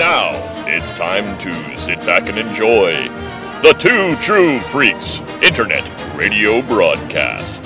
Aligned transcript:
now, 0.00 0.32
it's 0.66 0.92
time 0.92 1.36
to 1.36 1.78
sit 1.78 1.98
back 2.06 2.26
and 2.26 2.38
enjoy 2.38 2.94
the 3.60 3.74
Two 3.78 4.16
True 4.16 4.58
Freaks 4.60 5.20
Internet 5.42 5.92
Radio 6.16 6.62
Broadcast. 6.62 7.62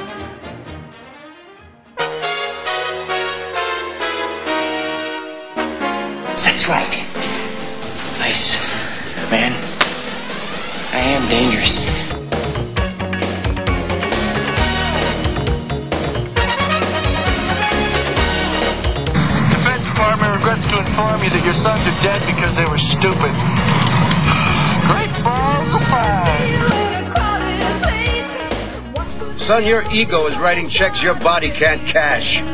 That's 6.42 6.66
right. 6.66 7.06
Nice. 8.18 8.56
Man, 9.30 9.52
I 10.92 10.98
am 10.98 11.28
dangerous. 11.28 11.84
Defense 19.50 19.84
Department 19.84 20.34
regrets 20.34 20.66
to 20.66 20.78
inform 20.78 21.22
you 21.22 21.30
that 21.30 21.44
your 21.44 21.54
sons 21.54 21.80
are 21.80 22.02
dead 22.02 22.20
because 22.20 22.24
they 22.24 22.32
were 22.32 22.33
stupid. 23.04 23.32
Great 24.88 25.12
balls 25.22 25.74
of 25.74 25.84
fire. 25.92 26.70
Son, 29.40 29.62
your 29.62 29.84
ego 29.92 30.26
is 30.26 30.34
writing 30.38 30.70
checks 30.70 31.02
your 31.02 31.14
body 31.14 31.50
can't 31.50 31.82
cash. 31.86 32.36
This 32.36 32.44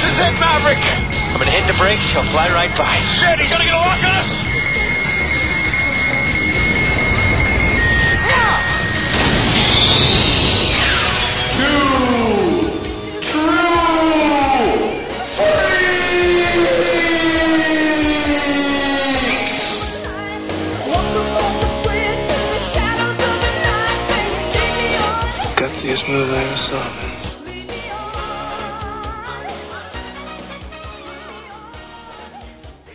is 0.00 0.16
it, 0.16 0.40
Maverick. 0.40 0.78
I'm 0.78 1.38
gonna 1.38 1.50
hit 1.50 1.66
the 1.66 1.74
brakes, 1.78 2.08
he'll 2.08 2.24
fly 2.24 2.48
right 2.48 2.74
by. 2.78 2.96
Shit, 3.20 3.40
he's 3.40 3.50
gonna 3.50 3.64
get 3.64 3.74
a 3.74 3.76
lock 3.76 4.02
on 4.02 4.16
us. 4.24 4.53
Gutsiest 25.94 26.08
move 26.08 26.34
I 26.34 26.42
ever 26.42 26.56
saw, 26.56 26.72
man. 26.96 27.20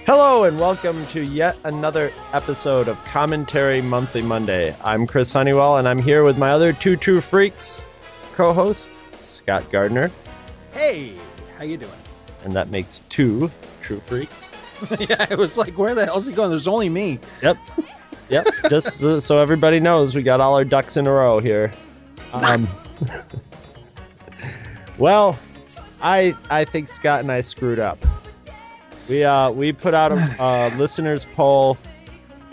Hello 0.05 0.43
and 0.43 0.59
welcome 0.59 1.05
to 1.07 1.21
yet 1.21 1.57
another 1.63 2.11
episode 2.33 2.89
of 2.89 3.01
Commentary 3.05 3.81
Monthly 3.81 4.21
Monday. 4.21 4.75
I'm 4.83 5.07
Chris 5.07 5.31
Honeywell 5.31 5.77
and 5.77 5.87
I'm 5.87 5.99
here 5.99 6.25
with 6.25 6.37
my 6.37 6.51
other 6.51 6.73
two 6.73 6.97
true 6.97 7.21
freaks 7.21 7.85
co-host 8.33 8.89
Scott 9.21 9.71
Gardner, 9.71 10.11
Hey, 10.73 11.13
how 11.57 11.63
you 11.63 11.77
doing? 11.77 11.93
and 12.43 12.51
that 12.53 12.69
makes 12.69 13.01
two 13.07 13.49
true 13.81 14.01
freaks. 14.01 14.49
yeah, 14.99 15.25
it 15.29 15.37
was 15.37 15.57
like, 15.57 15.77
where 15.77 15.95
the 15.95 16.05
hell's 16.05 16.27
he 16.27 16.33
going? 16.33 16.49
There's 16.49 16.67
only 16.67 16.89
me. 16.89 17.19
Yep. 17.41 17.57
Yep. 18.29 18.47
Just 18.69 18.97
so, 18.97 19.19
so 19.19 19.37
everybody 19.37 19.79
knows, 19.79 20.15
we 20.15 20.23
got 20.23 20.41
all 20.41 20.55
our 20.55 20.65
ducks 20.65 20.97
in 20.97 21.07
a 21.07 21.11
row 21.11 21.39
here. 21.39 21.71
Um, 22.33 22.67
well, 24.97 25.37
I 26.01 26.35
I 26.49 26.65
think 26.65 26.87
Scott 26.87 27.21
and 27.21 27.31
I 27.31 27.41
screwed 27.41 27.79
up. 27.79 27.99
We 29.07 29.23
uh 29.23 29.51
we 29.51 29.71
put 29.71 29.93
out 29.93 30.11
a 30.11 30.43
uh, 30.43 30.71
listeners 30.77 31.25
poll 31.35 31.77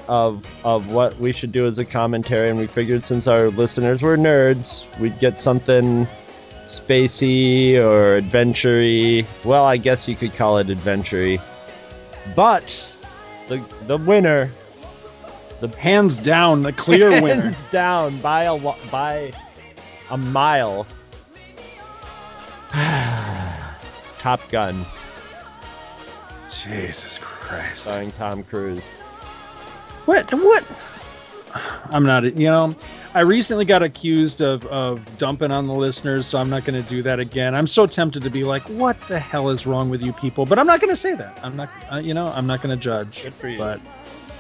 of 0.09 0.47
of 0.65 0.93
what 0.93 1.19
we 1.19 1.33
should 1.33 1.53
do 1.53 1.67
as 1.67 1.79
a 1.79 1.85
commentary, 1.85 2.49
and 2.49 2.59
we 2.59 2.67
figured 2.67 3.05
since 3.05 3.27
our 3.27 3.49
listeners 3.49 4.03
were 4.03 4.17
nerds, 4.17 4.85
we'd 4.99 5.19
get 5.19 5.41
something 5.41 6.07
spacey 6.65 7.77
or 7.77 8.17
adventure 8.17 9.25
Well, 9.45 9.65
I 9.65 9.77
guess 9.77 10.09
you 10.09 10.17
could 10.17 10.35
call 10.35 10.59
it 10.59 10.71
adventure 10.71 11.39
But 12.35 12.85
the 13.49 13.63
the 13.87 13.99
winner 13.99 14.51
the 15.61 15.69
Hands 15.79 16.19
down, 16.19 16.63
the 16.63 16.73
clear 16.73 17.11
winner. 17.23 17.43
hands 17.43 17.65
down 17.71 18.19
by 18.21 18.45
a 18.45 18.59
by 18.91 19.33
a 20.11 20.17
mile. 20.17 20.87
Top 24.19 24.49
Gun, 24.51 24.85
Jesus 26.51 27.19
Christ. 27.19 27.85
starring 27.85 28.13
Tom 28.13 28.43
Cruise. 28.43 28.85
What? 30.07 30.31
What? 30.33 30.65
I'm 31.91 32.05
not, 32.05 32.25
you 32.37 32.49
know, 32.49 32.75
I 33.15 33.21
recently 33.21 33.65
got 33.65 33.83
accused 33.83 34.41
of, 34.41 34.67
of 34.67 35.01
dumping 35.17 35.51
on 35.51 35.67
the 35.67 35.75
listeners, 35.75 36.27
so 36.27 36.39
I'm 36.39 36.51
not 36.51 36.65
going 36.65 36.83
to 36.83 36.89
do 36.89 37.03
that 37.03 37.19
again. 37.19 37.55
I'm 37.55 37.67
so 37.67 37.87
tempted 37.87 38.23
to 38.23 38.31
be 38.31 38.45
like, 38.45 38.63
what 38.65 39.01
the 39.09 39.19
hell 39.19 39.49
is 39.49 39.67
wrong 39.67 39.89
with 39.89 40.03
you 40.03 40.13
people? 40.13 40.45
But 40.45 40.59
I'm 40.59 40.67
not 40.67 40.81
going 40.81 40.91
to 40.91 40.97
say 40.97 41.15
that. 41.15 41.41
I'm 41.43 41.57
not, 41.57 41.71
uh, 41.91 41.97
you 41.97 42.13
know, 42.13 42.27
I'm 42.27 42.47
not 42.47 42.61
going 42.63 42.77
to 42.77 42.83
judge. 42.83 43.23
Good 43.23 43.33
for 43.33 43.49
you. 43.49 43.59
But 43.59 43.81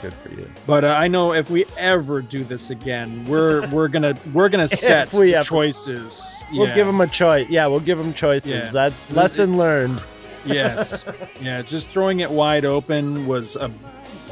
Good 0.02 0.14
for 0.14 0.28
you. 0.30 0.48
But 0.66 0.84
uh, 0.84 0.88
I 0.88 1.08
know 1.08 1.32
if 1.32 1.48
we 1.50 1.64
ever 1.78 2.20
do 2.22 2.44
this 2.44 2.70
again, 2.70 3.24
we're 3.26 3.66
we're 3.70 3.88
gonna 3.88 4.14
we're 4.32 4.48
gonna 4.48 4.68
set 4.76 5.12
we 5.12 5.28
the 5.28 5.36
ever- 5.36 5.44
choices. 5.44 6.42
We'll 6.52 6.68
Yeah. 6.68 6.74
give 6.74 6.86
them 6.86 7.00
a 7.00 7.06
choice. 7.06 7.48
Yeah, 7.48 7.66
we'll 7.66 7.80
give 7.80 7.98
them 7.98 8.12
choices. 8.12 8.50
Yeah. 8.50 8.70
That's 8.72 9.10
lesson 9.12 9.56
learned. 9.56 10.00
yes, 10.46 11.04
yeah. 11.40 11.62
Just 11.62 11.90
throwing 11.90 12.20
it 12.20 12.30
wide 12.30 12.64
open 12.64 13.26
was 13.26 13.56
a. 13.56 13.70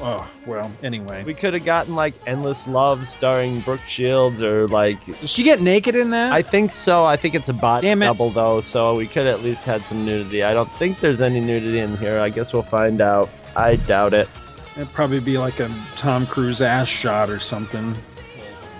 Oh 0.00 0.28
well. 0.47 0.70
Anyway, 0.82 1.24
We 1.24 1.32
could 1.34 1.54
have 1.54 1.64
gotten 1.64 1.94
like 1.94 2.14
Endless 2.26 2.66
Love 2.69 3.06
starring 3.08 3.60
Brooke 3.60 3.80
Shields 3.88 4.42
or 4.42 4.69
like 4.69 5.03
does 5.20 5.32
she 5.32 5.44
get 5.44 5.60
naked 5.62 5.94
in 5.94 6.10
that? 6.10 6.32
I 6.32 6.42
think 6.42 6.72
so. 6.72 7.04
I 7.06 7.16
think 7.16 7.34
it's 7.34 7.48
a 7.48 7.53
bot 7.54 7.80
Damn 7.80 8.03
it. 8.03 8.06
double 8.06 8.28
though, 8.30 8.60
so 8.60 8.97
we 8.97 9.06
could 9.06 9.26
at 9.26 9.42
least 9.42 9.64
had 9.64 9.86
some 9.86 10.04
nudity. 10.04 10.42
I 10.42 10.53
don't 10.53 10.70
think 10.72 11.00
there's 11.00 11.20
any 11.22 11.41
nudity 11.41 11.78
in 11.78 11.97
here. 11.97 12.19
I 12.20 12.28
guess 12.28 12.53
we'll 12.53 12.64
find 12.64 13.00
out. 13.00 13.30
I 13.56 13.76
doubt 13.76 14.12
it. 14.14 14.28
It'd 14.76 14.92
probably 14.92 15.20
be 15.20 15.38
like 15.38 15.60
a 15.60 15.70
Tom 15.96 16.26
Cruise 16.26 16.60
ass 16.60 16.88
shot 16.88 17.30
or 17.30 17.38
something. 17.38 17.94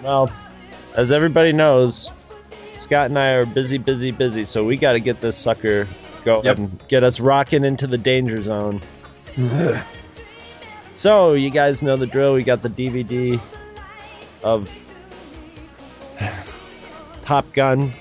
Well, 0.03 0.31
as 0.97 1.13
everybody 1.13 1.53
knows, 1.53 2.11
Scott 2.77 3.11
and 3.11 3.19
I 3.19 3.31
are 3.33 3.47
busy, 3.47 3.79
busy, 3.79 4.11
busy, 4.11 4.45
so 4.45 4.65
we 4.65 4.77
got 4.77 4.93
to 4.93 5.01
get 5.01 5.21
this 5.21 5.37
sucker 5.37 5.87
going 6.25 6.45
Yep. 6.45 6.89
get 6.89 7.05
us 7.05 7.21
rocking 7.21 7.65
into 7.65 7.87
the 7.87 7.99
danger 7.99 8.43
zone. 8.43 8.81
so, 10.95 11.35
you 11.35 11.51
guys 11.51 11.83
know 11.83 11.97
the 11.97 12.07
drill. 12.07 12.35
We 12.35 12.43
got 12.43 12.63
the 12.63 12.71
DVD 12.71 13.41
of 14.43 14.69
Top 17.23 17.53
Gun 17.53 17.93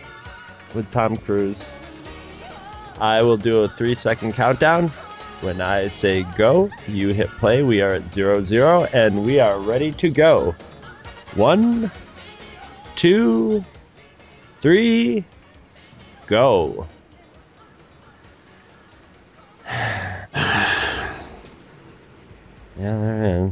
with 0.73 0.89
Tom 0.91 1.15
Cruise. 1.17 1.71
I 2.99 3.21
will 3.21 3.37
do 3.37 3.61
a 3.63 3.69
three 3.69 3.95
second 3.95 4.33
countdown. 4.33 4.91
When 5.43 5.59
I 5.59 5.89
say 5.89 6.23
go, 6.37 6.69
you 6.87 7.09
hit 7.09 7.27
play. 7.31 7.63
We 7.63 7.81
are 7.81 7.95
at 7.95 8.09
zero 8.09 8.45
zero, 8.45 8.85
and 8.93 9.25
we 9.25 9.41
are 9.41 9.59
ready 9.59 9.91
to 9.91 10.09
go. 10.09 10.55
One, 11.35 11.91
two, 12.95 13.61
three, 14.59 15.25
go. 16.27 16.87
yeah, 19.67 20.27
there 22.77 23.45
is. 23.45 23.51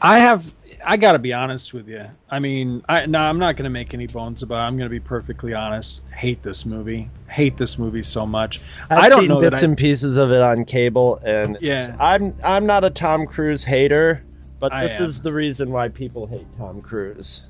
I 0.00 0.20
have. 0.20 0.54
I 0.84 0.96
got 0.96 1.12
to 1.12 1.18
be 1.18 1.32
honest 1.32 1.72
with 1.72 1.88
you. 1.88 2.04
I 2.30 2.38
mean, 2.38 2.82
I 2.88 3.06
no, 3.06 3.20
I'm 3.20 3.38
not 3.38 3.56
going 3.56 3.64
to 3.64 3.70
make 3.70 3.94
any 3.94 4.06
bones 4.06 4.42
about. 4.42 4.64
it. 4.64 4.68
I'm 4.68 4.76
going 4.76 4.86
to 4.86 4.90
be 4.90 5.00
perfectly 5.00 5.54
honest. 5.54 6.02
Hate 6.14 6.42
this 6.42 6.66
movie. 6.66 7.10
Hate 7.28 7.56
this 7.56 7.78
movie 7.78 8.02
so 8.02 8.26
much. 8.26 8.60
I've 8.90 8.98
I 8.98 9.08
don't 9.08 9.20
seen 9.20 9.28
know 9.28 9.40
bits 9.40 9.62
I, 9.62 9.66
and 9.66 9.76
pieces 9.76 10.16
of 10.16 10.30
it 10.32 10.40
on 10.40 10.64
cable, 10.64 11.20
and 11.24 11.58
Yeah. 11.60 11.96
I'm 12.00 12.34
I'm 12.44 12.66
not 12.66 12.84
a 12.84 12.90
Tom 12.90 13.26
Cruise 13.26 13.64
hater, 13.64 14.24
but 14.58 14.72
this 14.80 15.00
is 15.00 15.20
the 15.20 15.32
reason 15.32 15.70
why 15.70 15.88
people 15.88 16.26
hate 16.26 16.46
Tom 16.56 16.80
Cruise. 16.82 17.42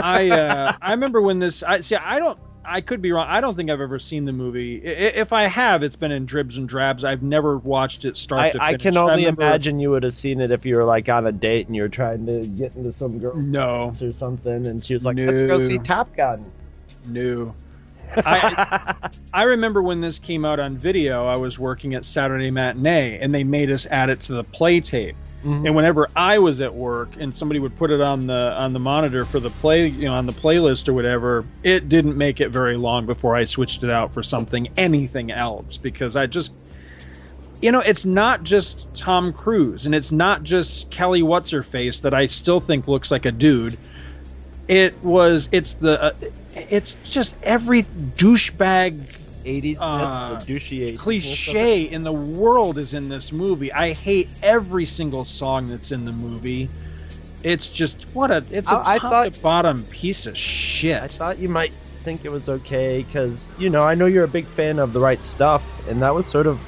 I 0.00 0.30
uh, 0.30 0.72
I 0.82 0.92
remember 0.92 1.20
when 1.22 1.38
this. 1.38 1.62
I 1.62 1.80
see. 1.80 1.96
I 1.96 2.18
don't. 2.18 2.38
I 2.66 2.80
could 2.80 3.02
be 3.02 3.12
wrong. 3.12 3.26
I 3.28 3.40
don't 3.40 3.54
think 3.56 3.70
I've 3.70 3.80
ever 3.80 3.98
seen 3.98 4.24
the 4.24 4.32
movie. 4.32 4.80
I- 4.84 4.88
i- 4.90 5.12
If 5.20 5.32
I 5.32 5.44
have, 5.44 5.82
it's 5.82 5.96
been 5.96 6.12
in 6.12 6.24
dribs 6.24 6.56
and 6.58 6.68
drabs. 6.68 7.04
I've 7.04 7.22
never 7.22 7.58
watched 7.58 8.04
it 8.04 8.16
start 8.16 8.40
I, 8.40 8.50
to 8.52 8.62
I 8.62 8.74
can 8.76 8.96
only 8.96 9.16
remember- 9.16 9.42
imagine 9.42 9.78
you 9.80 9.90
would 9.90 10.02
have 10.02 10.14
seen 10.14 10.40
it 10.40 10.50
if 10.50 10.64
you 10.64 10.76
were 10.76 10.84
like 10.84 11.08
on 11.08 11.26
a 11.26 11.32
date 11.32 11.66
and 11.66 11.76
you 11.76 11.82
were 11.82 11.88
trying 11.88 12.26
to 12.26 12.46
get 12.46 12.74
into 12.76 12.92
some 12.92 13.18
girl's 13.18 13.36
No, 13.48 13.86
house 13.86 14.02
or 14.02 14.12
something, 14.12 14.66
and 14.66 14.84
she 14.84 14.94
was 14.94 15.04
like, 15.04 15.16
"Let's 15.18 15.42
go 15.42 15.58
see 15.58 15.78
Top 15.78 16.14
Gun." 16.16 16.44
no. 17.06 17.54
I, 18.24 19.10
I 19.34 19.42
remember 19.44 19.82
when 19.82 20.00
this 20.00 20.18
came 20.18 20.44
out 20.44 20.60
on 20.60 20.76
video, 20.76 21.26
I 21.26 21.36
was 21.36 21.58
working 21.58 21.94
at 21.94 22.04
Saturday 22.04 22.50
Matinee, 22.50 23.18
and 23.20 23.34
they 23.34 23.44
made 23.44 23.70
us 23.70 23.86
add 23.90 24.10
it 24.10 24.20
to 24.22 24.32
the 24.34 24.44
play 24.44 24.80
tape. 24.80 25.16
Mhm. 25.44 25.66
And 25.66 25.74
whenever 25.74 26.08
I 26.16 26.38
was 26.38 26.60
at 26.60 26.74
work 26.74 27.16
and 27.18 27.34
somebody 27.34 27.60
would 27.60 27.76
put 27.76 27.90
it 27.90 28.00
on 28.00 28.26
the 28.26 28.54
on 28.56 28.72
the 28.72 28.80
monitor 28.80 29.24
for 29.24 29.40
the 29.40 29.50
play, 29.50 29.88
you 29.88 30.06
know, 30.06 30.14
on 30.14 30.26
the 30.26 30.32
playlist 30.32 30.88
or 30.88 30.94
whatever, 30.94 31.44
it 31.62 31.88
didn't 31.88 32.16
make 32.16 32.40
it 32.40 32.48
very 32.48 32.76
long 32.76 33.04
before 33.06 33.36
I 33.36 33.44
switched 33.44 33.84
it 33.84 33.90
out 33.90 34.14
for 34.14 34.22
something 34.22 34.68
anything 34.76 35.30
else 35.30 35.76
because 35.76 36.16
I 36.16 36.26
just 36.26 36.54
you 37.62 37.72
know, 37.72 37.80
it's 37.80 38.04
not 38.04 38.42
just 38.42 38.92
Tom 38.94 39.32
Cruise 39.32 39.86
and 39.86 39.94
it's 39.94 40.12
not 40.12 40.42
just 40.42 40.90
Kelly 40.90 41.22
what's 41.22 41.50
her 41.50 41.62
face 41.62 42.00
that 42.00 42.12
I 42.12 42.26
still 42.26 42.60
think 42.60 42.88
looks 42.88 43.10
like 43.10 43.24
a 43.24 43.32
dude. 43.32 43.78
It 44.68 45.02
was 45.02 45.48
it's 45.52 45.74
the 45.74 46.02
uh, 46.02 46.12
it's 46.54 46.94
just 47.04 47.36
every 47.42 47.82
douchebag 47.82 49.00
80s 49.44 49.76
uh, 49.80 50.40
douchey 50.40 50.96
cliche 50.98 51.82
in 51.82 52.02
the 52.02 52.12
world 52.12 52.78
is 52.78 52.94
in 52.94 53.08
this 53.08 53.30
movie. 53.30 53.72
I 53.72 53.92
hate 53.92 54.30
every 54.42 54.86
single 54.86 55.24
song 55.24 55.68
that's 55.68 55.92
in 55.92 56.04
the 56.04 56.12
movie. 56.12 56.70
It's 57.42 57.68
just 57.68 58.06
what 58.14 58.30
a 58.30 58.42
it's 58.50 58.70
a 58.70 58.76
I- 58.76 58.94
I 58.94 58.98
top 58.98 59.10
thought- 59.10 59.34
to 59.34 59.40
bottom 59.40 59.84
piece 59.90 60.26
of 60.26 60.36
shit. 60.36 61.02
I 61.02 61.08
thought 61.08 61.38
you 61.38 61.48
might 61.50 61.72
think 62.04 62.24
it 62.24 62.30
was 62.30 62.48
okay 62.48 63.02
because 63.02 63.48
you 63.58 63.68
know 63.68 63.82
I 63.82 63.94
know 63.94 64.06
you're 64.06 64.24
a 64.24 64.28
big 64.28 64.46
fan 64.46 64.78
of 64.78 64.92
the 64.94 65.00
right 65.00 65.24
stuff, 65.26 65.70
and 65.88 66.00
that 66.02 66.14
was 66.14 66.26
sort 66.26 66.46
of 66.46 66.60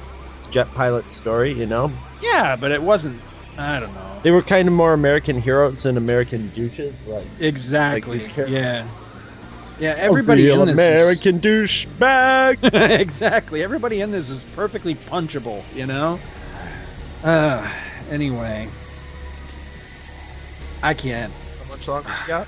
Jet 0.51 0.71
pilot 0.75 1.11
story. 1.11 1.51
You 1.51 1.65
know, 1.65 1.91
yeah, 2.21 2.55
but 2.55 2.71
it 2.71 2.81
wasn't. 2.81 3.19
I 3.57 3.79
don't 3.79 3.93
know 3.93 4.19
they 4.21 4.31
were 4.31 4.41
kind 4.41 4.67
of 4.67 4.73
more 4.73 4.93
American 4.93 5.39
heroes 5.39 5.83
than 5.83 5.97
American 5.97 6.51
douches. 6.55 7.05
Like 7.07 7.25
exactly. 7.39 8.19
characters. 8.19 8.49
yeah, 8.49 8.87
yeah. 9.79 9.93
Everybody 9.97 10.47
a 10.47 10.53
real 10.53 10.61
in 10.63 10.75
this 10.75 10.79
is- 10.79 10.87
American 10.87 11.39
douchebag. 11.39 12.73
exactly. 12.99 13.63
Everybody 13.63 14.01
in 14.01 14.11
this 14.11 14.29
is 14.29 14.43
perfectly 14.43 14.95
punchable, 14.95 15.63
you 15.75 15.85
know? 15.85 16.19
Uh, 17.23 17.71
anyway. 18.09 18.69
I 20.83 20.93
can't. 20.93 21.33
How 21.63 21.69
much 21.69 21.87
longer 21.87 22.09
you 22.09 22.27
got? 22.27 22.47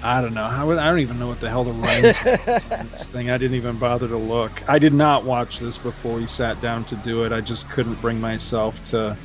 I 0.00 0.22
don't 0.22 0.34
know. 0.34 0.44
How, 0.44 0.70
I 0.70 0.74
don't 0.90 1.00
even 1.00 1.18
know 1.18 1.26
what 1.26 1.40
the 1.40 1.50
hell 1.50 1.64
the 1.64 1.72
runs 1.72 2.18
on 2.24 2.88
this 2.90 3.06
thing. 3.06 3.30
I 3.30 3.38
didn't 3.38 3.56
even 3.56 3.78
bother 3.78 4.06
to 4.06 4.16
look. 4.16 4.62
I 4.68 4.78
did 4.78 4.94
not 4.94 5.24
watch 5.24 5.58
this 5.58 5.76
before 5.76 6.14
we 6.14 6.28
sat 6.28 6.60
down 6.60 6.84
to 6.86 6.96
do 6.96 7.24
it. 7.24 7.32
I 7.32 7.40
just 7.40 7.68
couldn't 7.70 8.00
bring 8.00 8.20
myself 8.20 8.82
to. 8.90 9.16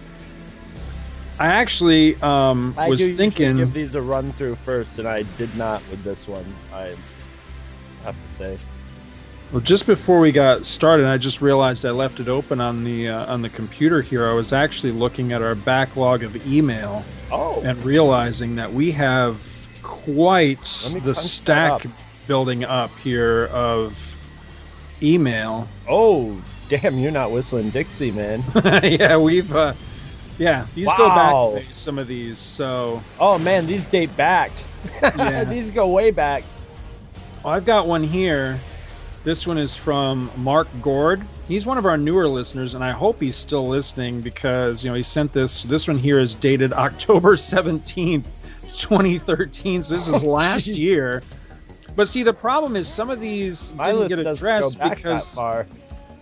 I 1.39 1.47
actually 1.47 2.15
um, 2.21 2.73
I 2.77 2.89
was 2.89 2.99
do 2.99 3.15
thinking. 3.15 3.57
give 3.57 3.73
these 3.73 3.95
a 3.95 4.01
run 4.01 4.31
through 4.33 4.55
first, 4.55 4.99
and 4.99 5.07
I 5.07 5.23
did 5.37 5.55
not 5.55 5.81
with 5.89 6.03
this 6.03 6.27
one. 6.27 6.45
I 6.73 6.95
have 8.03 8.15
to 8.27 8.33
say. 8.35 8.57
Well, 9.51 9.61
just 9.61 9.85
before 9.85 10.19
we 10.19 10.31
got 10.31 10.65
started, 10.65 11.05
I 11.05 11.17
just 11.17 11.39
realized 11.41 11.85
I 11.85 11.91
left 11.91 12.19
it 12.19 12.27
open 12.27 12.59
on 12.59 12.83
the 12.83 13.09
uh, 13.09 13.31
on 13.31 13.41
the 13.41 13.49
computer 13.49 14.01
here. 14.01 14.27
I 14.27 14.33
was 14.33 14.51
actually 14.53 14.93
looking 14.93 15.31
at 15.31 15.41
our 15.41 15.55
backlog 15.55 16.23
of 16.23 16.35
email 16.47 17.03
Oh, 17.31 17.61
and 17.63 17.83
realizing 17.83 18.55
that 18.55 18.71
we 18.71 18.91
have 18.91 19.39
quite 19.81 20.63
the 21.03 21.13
stack 21.15 21.85
up. 21.85 21.91
building 22.27 22.63
up 22.63 22.95
here 22.99 23.45
of 23.47 24.15
email. 25.01 25.67
oh, 25.89 26.39
damn! 26.69 26.97
You're 26.97 27.11
not 27.11 27.31
whistling 27.31 27.69
Dixie, 27.71 28.11
man. 28.11 28.43
yeah, 28.83 29.17
we've 29.17 29.53
uh, 29.55 29.73
yeah 30.43 30.65
these 30.75 30.87
go 30.97 31.07
back 31.09 31.33
Wow. 31.33 31.47
a 31.47 31.53
ways, 31.55 31.75
some 31.75 31.97
of 31.97 32.07
these. 32.07 32.39
So 32.39 33.01
Oh 33.19 33.37
man, 33.39 33.65
these 33.65 33.85
date 33.85 34.15
back. 34.17 34.51
Yeah. 35.01 35.43
these 35.53 35.69
go 35.69 35.87
way 35.87 36.11
back. 36.11 36.43
Oh, 37.45 37.49
I've 37.49 37.65
got 37.65 37.87
one 37.87 38.03
here. 38.03 38.59
This 39.23 39.47
one 39.47 39.57
is 39.57 39.73
from 39.75 40.29
Mark 40.35 40.67
Gord. 40.81 41.25
He's 41.47 41.65
one 41.65 41.77
of 41.77 41.85
our 41.85 41.97
newer 41.97 42.27
listeners, 42.27 42.73
and 42.73 42.83
I 42.83 42.91
hope 42.91 43.21
he's 43.21 43.37
still 43.37 43.67
listening 43.67 44.21
because 44.21 44.83
you 44.83 44.89
know 44.89 44.95
he 44.95 45.03
sent 45.03 45.31
this. 45.31 45.63
This 45.63 45.87
one 45.87 45.97
here 45.97 46.19
is 46.19 46.35
dated 46.35 46.73
October 46.87 47.37
seventeenth, 47.37 48.79
twenty 48.81 49.19
thirteen. 49.19 49.81
So 49.81 49.95
this 49.95 50.07
is 50.07 50.23
oh, 50.23 50.29
last 50.29 50.67
Jeez. 50.67 50.77
year. 50.77 51.23
But 51.95 52.09
see, 52.09 52.23
the 52.23 52.33
problem 52.33 52.75
is 52.75 52.87
some 52.87 53.09
of 53.09 53.19
these 53.19 53.71
My 53.73 53.91
didn't 53.91 54.07
get 54.09 54.19
addressed 54.19 54.79
because 54.81 55.35
that 55.35 55.35
far. 55.35 55.67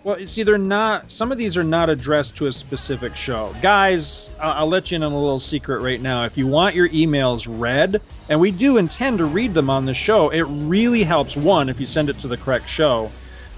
Well, 0.04 0.18
you 0.18 0.26
see, 0.26 0.42
they're 0.42 0.58
not. 0.58 1.10
Some 1.12 1.30
of 1.30 1.38
these 1.38 1.56
are 1.56 1.64
not 1.64 1.88
addressed 1.88 2.36
to 2.36 2.46
a 2.46 2.52
specific 2.52 3.14
show. 3.16 3.54
Guys, 3.60 4.30
I'll, 4.40 4.52
I'll 4.52 4.66
let 4.68 4.90
you 4.90 4.96
in 4.96 5.02
on 5.02 5.12
a 5.12 5.20
little 5.20 5.40
secret 5.40 5.80
right 5.80 6.00
now. 6.00 6.24
If 6.24 6.36
you 6.36 6.46
want 6.46 6.74
your 6.74 6.88
emails 6.88 7.46
read, 7.48 8.00
and 8.28 8.40
we 8.40 8.50
do 8.50 8.78
intend 8.78 9.18
to 9.18 9.26
read 9.26 9.54
them 9.54 9.70
on 9.70 9.84
the 9.84 9.94
show, 9.94 10.30
it 10.30 10.42
really 10.42 11.04
helps. 11.04 11.36
One, 11.36 11.68
if 11.68 11.78
you 11.78 11.86
send 11.86 12.10
it 12.10 12.18
to 12.20 12.28
the 12.28 12.36
correct 12.36 12.68
show, 12.68 13.12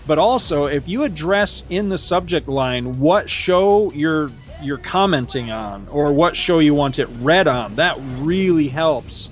but 0.07 0.19
also 0.19 0.67
if 0.67 0.87
you 0.87 1.05
address 1.05 1.65
in 1.71 1.89
the 1.89 1.99
subject 1.99 2.47
line 2.47 2.99
what 2.99 3.31
show 3.31 3.91
you're 3.93 4.31
you're 4.63 4.79
commenting 4.79 5.51
on 5.51 5.89
or 5.89 6.13
what 6.13 6.37
show 6.37 6.59
you 6.59 6.75
want 6.75 6.99
it 6.99 7.09
read 7.11 7.49
on, 7.49 7.77
that 7.77 7.97
really 7.99 8.69
helps 8.69 9.31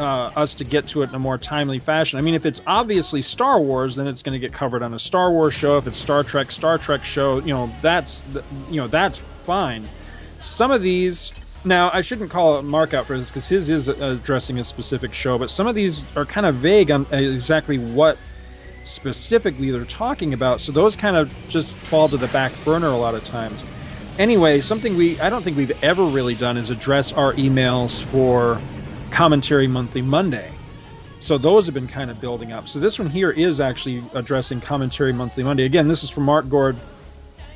uh, 0.00 0.32
us 0.34 0.54
to 0.54 0.64
get 0.64 0.88
to 0.88 1.02
it 1.02 1.10
in 1.10 1.14
a 1.14 1.18
more 1.18 1.36
timely 1.38 1.78
fashion. 1.78 2.18
I 2.18 2.22
mean, 2.22 2.34
if 2.34 2.46
it's 2.46 2.62
obviously 2.66 3.20
Star 3.20 3.60
Wars, 3.60 3.96
then 3.96 4.06
it's 4.06 4.22
going 4.22 4.32
to 4.32 4.38
get 4.38 4.52
covered 4.52 4.82
on 4.82 4.94
a 4.94 4.98
Star 4.98 5.30
Wars 5.30 5.54
show. 5.54 5.76
If 5.76 5.86
it's 5.86 5.98
Star 5.98 6.24
Trek, 6.24 6.50
Star 6.50 6.78
Trek 6.78 7.04
show, 7.04 7.40
you 7.40 7.52
know, 7.52 7.70
that's 7.82 8.24
you 8.70 8.80
know 8.80 8.88
that's 8.88 9.18
fine. 9.44 9.88
Some 10.40 10.70
of 10.70 10.82
these 10.82 11.32
now 11.64 11.90
I 11.92 12.00
shouldn't 12.00 12.30
call 12.30 12.62
mark 12.62 12.94
out 12.94 13.06
for 13.06 13.18
this 13.18 13.28
because 13.28 13.46
his 13.46 13.68
is 13.68 13.88
addressing 13.88 14.58
a 14.58 14.64
specific 14.64 15.12
show, 15.12 15.38
but 15.38 15.50
some 15.50 15.66
of 15.66 15.74
these 15.74 16.02
are 16.16 16.24
kind 16.24 16.46
of 16.46 16.56
vague 16.56 16.90
on 16.90 17.06
exactly 17.12 17.78
what 17.78 18.16
specifically 18.84 19.70
they're 19.70 19.84
talking 19.84 20.32
about. 20.32 20.62
So 20.62 20.72
those 20.72 20.96
kind 20.96 21.16
of 21.16 21.30
just 21.48 21.74
fall 21.74 22.08
to 22.08 22.16
the 22.16 22.28
back 22.28 22.52
burner 22.64 22.88
a 22.88 22.96
lot 22.96 23.14
of 23.14 23.22
times. 23.24 23.64
Anyway, 24.18 24.62
something 24.62 24.96
we 24.96 25.20
I 25.20 25.28
don't 25.28 25.42
think 25.42 25.58
we've 25.58 25.84
ever 25.84 26.04
really 26.04 26.34
done 26.34 26.56
is 26.56 26.70
address 26.70 27.12
our 27.12 27.34
emails 27.34 28.02
for 28.02 28.60
commentary 29.10 29.66
monthly 29.66 30.02
Monday. 30.02 30.50
So 31.18 31.36
those 31.36 31.66
have 31.66 31.74
been 31.74 31.88
kind 31.88 32.10
of 32.10 32.20
building 32.20 32.52
up. 32.52 32.68
So 32.68 32.80
this 32.80 32.98
one 32.98 33.10
here 33.10 33.30
is 33.30 33.60
actually 33.60 34.02
addressing 34.14 34.60
commentary 34.60 35.12
monthly 35.12 35.42
Monday. 35.44 35.66
Again, 35.66 35.86
this 35.86 36.02
is 36.02 36.08
from 36.08 36.24
Mark 36.24 36.48
Gord. 36.48 36.76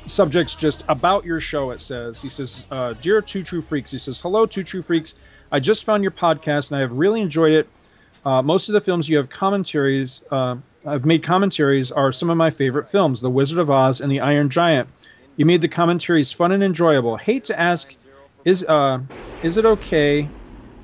Subjects 0.05 0.53
just 0.53 0.83
about 0.87 1.25
your 1.25 1.39
show. 1.39 1.71
It 1.71 1.81
says 1.81 2.21
he 2.21 2.29
says, 2.29 2.67
uh, 2.69 2.93
"Dear 3.01 3.21
Two 3.23 3.41
True 3.41 3.63
Freaks," 3.63 3.89
he 3.89 3.97
says, 3.97 4.21
"Hello, 4.21 4.45
Two 4.45 4.63
True 4.63 4.83
Freaks. 4.83 5.15
I 5.51 5.59
just 5.59 5.83
found 5.83 6.03
your 6.03 6.11
podcast 6.11 6.69
and 6.69 6.77
I 6.77 6.81
have 6.81 6.91
really 6.91 7.21
enjoyed 7.21 7.53
it. 7.53 7.67
Uh, 8.23 8.43
most 8.43 8.69
of 8.69 8.73
the 8.73 8.81
films 8.81 9.09
you 9.09 9.17
have 9.17 9.29
commentaries, 9.31 10.21
uh, 10.31 10.57
I've 10.85 11.05
made 11.05 11.23
commentaries, 11.23 11.91
are 11.91 12.11
some 12.11 12.29
of 12.29 12.37
my 12.37 12.51
favorite 12.51 12.87
films: 12.87 13.21
The 13.21 13.31
Wizard 13.31 13.57
of 13.57 13.71
Oz 13.71 13.99
and 13.99 14.11
The 14.11 14.19
Iron 14.19 14.49
Giant. 14.49 14.87
You 15.37 15.47
made 15.47 15.61
the 15.61 15.67
commentaries 15.67 16.31
fun 16.31 16.51
and 16.51 16.63
enjoyable. 16.63 17.17
Hate 17.17 17.45
to 17.45 17.59
ask, 17.59 17.95
is 18.45 18.63
uh, 18.65 18.99
is 19.41 19.57
it 19.57 19.65
okay 19.65 20.29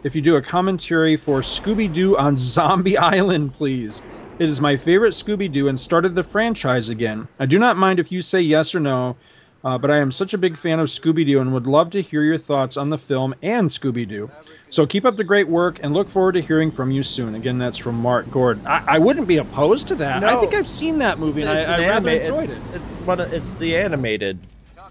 if 0.04 0.16
you 0.16 0.22
do 0.22 0.36
a 0.36 0.42
commentary 0.42 1.16
for 1.18 1.42
Scooby 1.42 1.92
Doo 1.92 2.18
on 2.18 2.38
Zombie 2.38 2.98
Island, 2.98 3.54
please? 3.54 4.02
It 4.40 4.50
is 4.50 4.60
my 4.60 4.76
favorite 4.76 5.14
Scooby 5.14 5.52
Doo 5.52 5.68
and 5.68 5.80
started 5.80 6.16
the 6.16 6.24
franchise 6.24 6.90
again. 6.90 7.28
I 7.40 7.46
do 7.46 7.60
not 7.60 7.78
mind 7.78 8.00
if 8.00 8.12
you 8.12 8.22
say 8.22 8.42
yes 8.42 8.74
or 8.74 8.80
no, 8.80 9.16
uh, 9.64 9.78
but 9.78 9.92
I 9.92 10.00
am 10.00 10.12
such 10.12 10.34
a 10.34 10.38
big 10.40 10.58
fan 10.58 10.80
of 10.80 10.88
Scooby 10.90 11.26
Doo 11.26 11.40
and 11.40 11.54
would 11.54 11.68
love 11.68 11.92
to 11.92 12.02
hear 12.02 12.24
your 12.24 12.40
thoughts 12.40 12.78
on 12.78 12.90
the 12.90 12.98
film 12.98 13.36
and 13.44 13.70
Scooby 13.70 14.08
Doo. 14.08 14.32
So 14.70 14.88
keep 14.88 15.06
up 15.06 15.18
the 15.18 15.24
great 15.24 15.48
work 15.48 15.80
and 15.84 15.94
look 15.94 16.10
forward 16.10 16.32
to 16.32 16.42
hearing 16.42 16.72
from 16.72 16.90
you 16.90 17.04
soon. 17.04 17.36
Again, 17.36 17.60
that's 17.60 17.78
from 17.78 17.96
Mark 17.96 18.32
Gordon. 18.32 18.66
I, 18.66 18.82
I 18.88 19.00
wouldn't 19.00 19.28
be 19.28 19.38
opposed 19.38 19.88
to 19.90 19.96
that. 19.96 20.22
No, 20.22 20.28
I 20.28 20.40
think 20.40 20.56
I've 20.56 20.68
seen 20.68 20.98
that 21.00 21.20
movie 21.20 21.44
and 21.44 21.58
It's 21.58 21.68
I, 21.68 21.78
an 21.78 21.84
I 21.84 21.90
rather 21.90 22.10
enjoyed 22.10 22.50
it's, 22.50 22.54
it. 22.54 22.76
It's 22.76 22.92
one. 23.06 23.20
Of, 23.20 23.32
it's 23.32 23.54
the 23.56 23.76
animated 23.76 24.40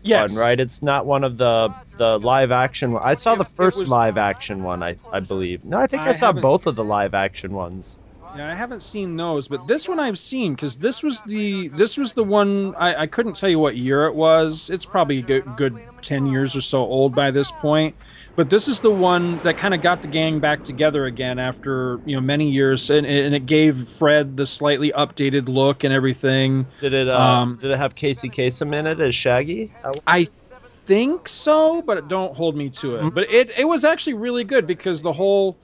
Yes, 0.02 0.33
one, 0.33 0.40
right? 0.40 0.59
It's 0.61 0.83
not 0.83 1.07
one 1.07 1.25
of 1.25 1.37
the 1.37 1.75
the 1.97 2.19
live 2.19 2.50
action. 2.50 2.92
one. 2.92 3.02
I 3.04 3.14
saw 3.14 3.35
the 3.35 3.45
first 3.45 3.80
was- 3.80 3.90
live 3.90 4.16
action 4.16 4.62
one. 4.62 4.83
I 4.83 4.97
I 5.12 5.21
believe. 5.21 5.64
No, 5.64 5.78
I 5.78 5.87
think 5.87 6.04
I, 6.04 6.11
I 6.11 6.12
saw 6.12 6.33
both 6.33 6.66
of 6.66 6.76
the 6.76 6.85
live 6.85 7.14
action 7.14 7.52
ones. 7.52 7.99
Yeah, 8.37 8.49
I 8.50 8.54
haven't 8.54 8.85
seen 8.85 9.16
those, 9.16 9.49
but 9.49 9.66
this 9.66 9.88
one 9.88 9.99
I've 9.99 10.19
seen 10.19 10.54
because 10.54 10.76
this 10.76 11.02
was 11.02 11.21
the 11.23 11.69
this 11.69 11.97
was 11.97 12.14
the 12.14 12.23
one 12.23 12.75
I, 12.76 13.02
I 13.02 13.07
couldn't 13.09 13.35
tell 13.35 13.50
you 13.50 13.59
what 13.59 13.76
year 13.76 14.07
it 14.07 14.14
was. 14.14 14.71
It's 14.71 14.87
probably 14.87 15.19
a 15.19 15.23
good, 15.23 15.57
good 15.57 15.76
ten 16.00 16.26
years 16.26 16.54
or 16.54 16.61
so 16.61 16.78
old 16.78 17.14
by 17.14 17.33
this 17.33 17.50
point. 17.50 17.97
But 18.40 18.49
this 18.49 18.68
is 18.68 18.80
the 18.80 18.90
one 18.90 19.37
that 19.40 19.59
kind 19.59 19.75
of 19.75 19.82
got 19.82 20.00
the 20.00 20.09
gang 20.09 20.40
back 20.40 20.64
together 20.64 21.04
again 21.04 21.38
after 21.38 22.00
you 22.06 22.16
know 22.16 22.23
many 22.23 22.49
years, 22.49 22.88
and, 22.88 23.06
and 23.06 23.35
it 23.35 23.44
gave 23.44 23.87
Fred 23.87 24.38
the 24.38 24.47
slightly 24.47 24.90
updated 24.92 25.47
look 25.47 25.85
and 25.85 25.92
everything. 25.92 26.66
Did 26.78 26.94
it? 26.94 27.06
Uh, 27.06 27.20
Um, 27.20 27.59
did 27.61 27.70
it 27.70 27.76
have 27.76 27.97
Casey 27.97 28.30
Kasem 28.30 28.75
in 28.75 28.87
it 28.87 28.99
as 28.99 29.14
Shaggy? 29.14 29.70
I 30.06 30.25
think 30.25 31.28
so, 31.28 31.82
but 31.82 32.09
don't 32.09 32.35
hold 32.35 32.56
me 32.56 32.70
to 32.70 32.97
it. 32.97 33.12
But 33.12 33.30
it 33.30 33.52
it 33.59 33.68
was 33.68 33.85
actually 33.85 34.14
really 34.14 34.44
good 34.44 34.66
because 34.66 35.02
the 35.02 35.12
whole 35.12 35.59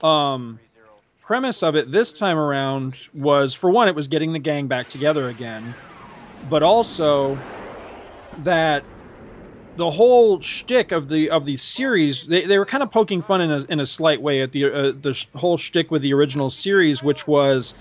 um, 0.00 0.60
premise 1.22 1.64
of 1.64 1.74
it 1.74 1.90
this 1.90 2.12
time 2.12 2.38
around 2.38 2.94
was 3.14 3.52
for 3.52 3.68
one, 3.68 3.88
it 3.88 3.96
was 3.96 4.06
getting 4.06 4.32
the 4.32 4.38
gang 4.38 4.68
back 4.68 4.86
together 4.86 5.28
again, 5.28 5.74
but 6.48 6.62
also 6.62 7.36
that 8.38 8.84
the 9.76 9.90
whole 9.90 10.40
shtick 10.40 10.92
of 10.92 11.08
the 11.08 11.30
of 11.30 11.44
the 11.44 11.56
series 11.56 12.26
they, 12.26 12.44
they 12.44 12.58
were 12.58 12.66
kind 12.66 12.82
of 12.82 12.90
poking 12.90 13.22
fun 13.22 13.40
in 13.40 13.50
a 13.50 13.64
in 13.68 13.80
a 13.80 13.86
slight 13.86 14.20
way 14.20 14.42
at 14.42 14.52
the 14.52 14.64
uh, 14.66 14.92
the 15.00 15.26
whole 15.34 15.56
shtick 15.56 15.90
with 15.90 16.02
the 16.02 16.12
original 16.12 16.50
series, 16.50 17.02
which 17.02 17.26
was 17.26 17.74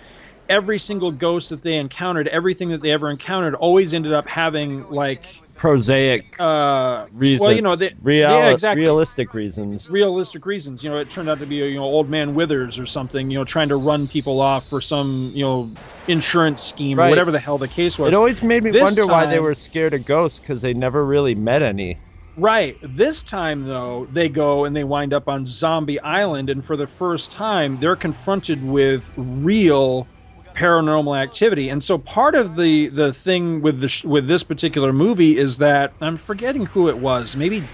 every 0.49 0.79
single 0.79 1.11
ghost 1.11 1.49
that 1.49 1.63
they 1.63 1.77
encountered, 1.77 2.27
everything 2.27 2.69
that 2.69 2.81
they 2.81 2.91
ever 2.91 3.09
encountered, 3.09 3.55
always 3.55 3.93
ended 3.93 4.13
up 4.13 4.27
having 4.27 4.89
like 4.89 5.40
Prosaic 5.61 6.35
uh 6.39 7.05
reasons. 7.11 7.45
well 7.45 7.55
you 7.55 7.61
know 7.61 7.75
they, 7.75 7.91
Real- 8.01 8.31
yeah 8.31 8.49
exactly 8.49 8.81
realistic 8.81 9.31
reasons. 9.35 9.91
realistic 9.91 10.43
reasons 10.47 10.83
you 10.83 10.89
know 10.89 10.97
it 10.97 11.11
turned 11.11 11.29
out 11.29 11.37
to 11.39 11.45
be 11.45 11.57
you 11.57 11.75
know 11.75 11.83
old 11.83 12.09
man 12.09 12.33
withers 12.33 12.79
or 12.79 12.87
something 12.87 13.29
you 13.29 13.37
know 13.37 13.45
trying 13.45 13.69
to 13.69 13.75
run 13.75 14.07
people 14.07 14.41
off 14.41 14.67
for 14.67 14.81
some 14.81 15.31
you 15.35 15.45
know 15.45 15.71
insurance 16.07 16.63
scheme 16.63 16.99
or 16.99 17.07
whatever 17.07 17.29
the 17.31 17.39
hell 17.39 17.59
the 17.59 17.67
case 17.67 17.99
was 17.99 18.11
It 18.11 18.15
always 18.15 18.41
made 18.41 18.63
me 18.63 18.71
This 18.71 18.81
wonder 18.81 19.05
why 19.05 19.27
they 19.27 19.39
were 19.39 19.53
scared 19.53 19.93
of 19.93 20.03
ghosts 20.03 20.39
because 20.39 20.63
they 20.63 20.73
never 20.73 21.05
really 21.05 21.35
met 21.35 21.61
any. 21.61 21.99
Right. 22.35 22.77
This 22.81 23.23
time, 23.23 23.63
though, 23.63 24.07
they 24.09 24.29
go 24.29 24.65
and 24.65 24.75
they 24.75 24.85
wind 24.85 25.13
up 25.13 25.27
on 25.27 25.45
Zombie 25.45 25.99
Island, 25.99 26.49
and 26.49 26.65
for 26.65 26.77
the 26.77 26.87
first 26.87 27.31
time, 27.31 27.77
they're 27.77 27.95
confronted 27.97 28.63
with 28.63 29.11
real 29.15 30.10
paranormal 30.53 31.19
activity. 31.19 31.69
And 31.69 31.83
so 31.83 31.97
part 31.97 32.35
of 32.35 32.55
the 32.55 32.89
the 32.89 33.13
thing 33.13 33.61
with 33.61 33.79
the 33.81 34.01
with 34.07 34.27
this 34.27 34.43
particular 34.43 34.93
movie 34.93 35.37
is 35.37 35.57
that 35.57 35.95
I'm 36.01 36.17
forgetting 36.17 36.65
who 36.67 36.89
it 36.89 36.99
was. 36.99 37.35
Maybe 37.35 37.69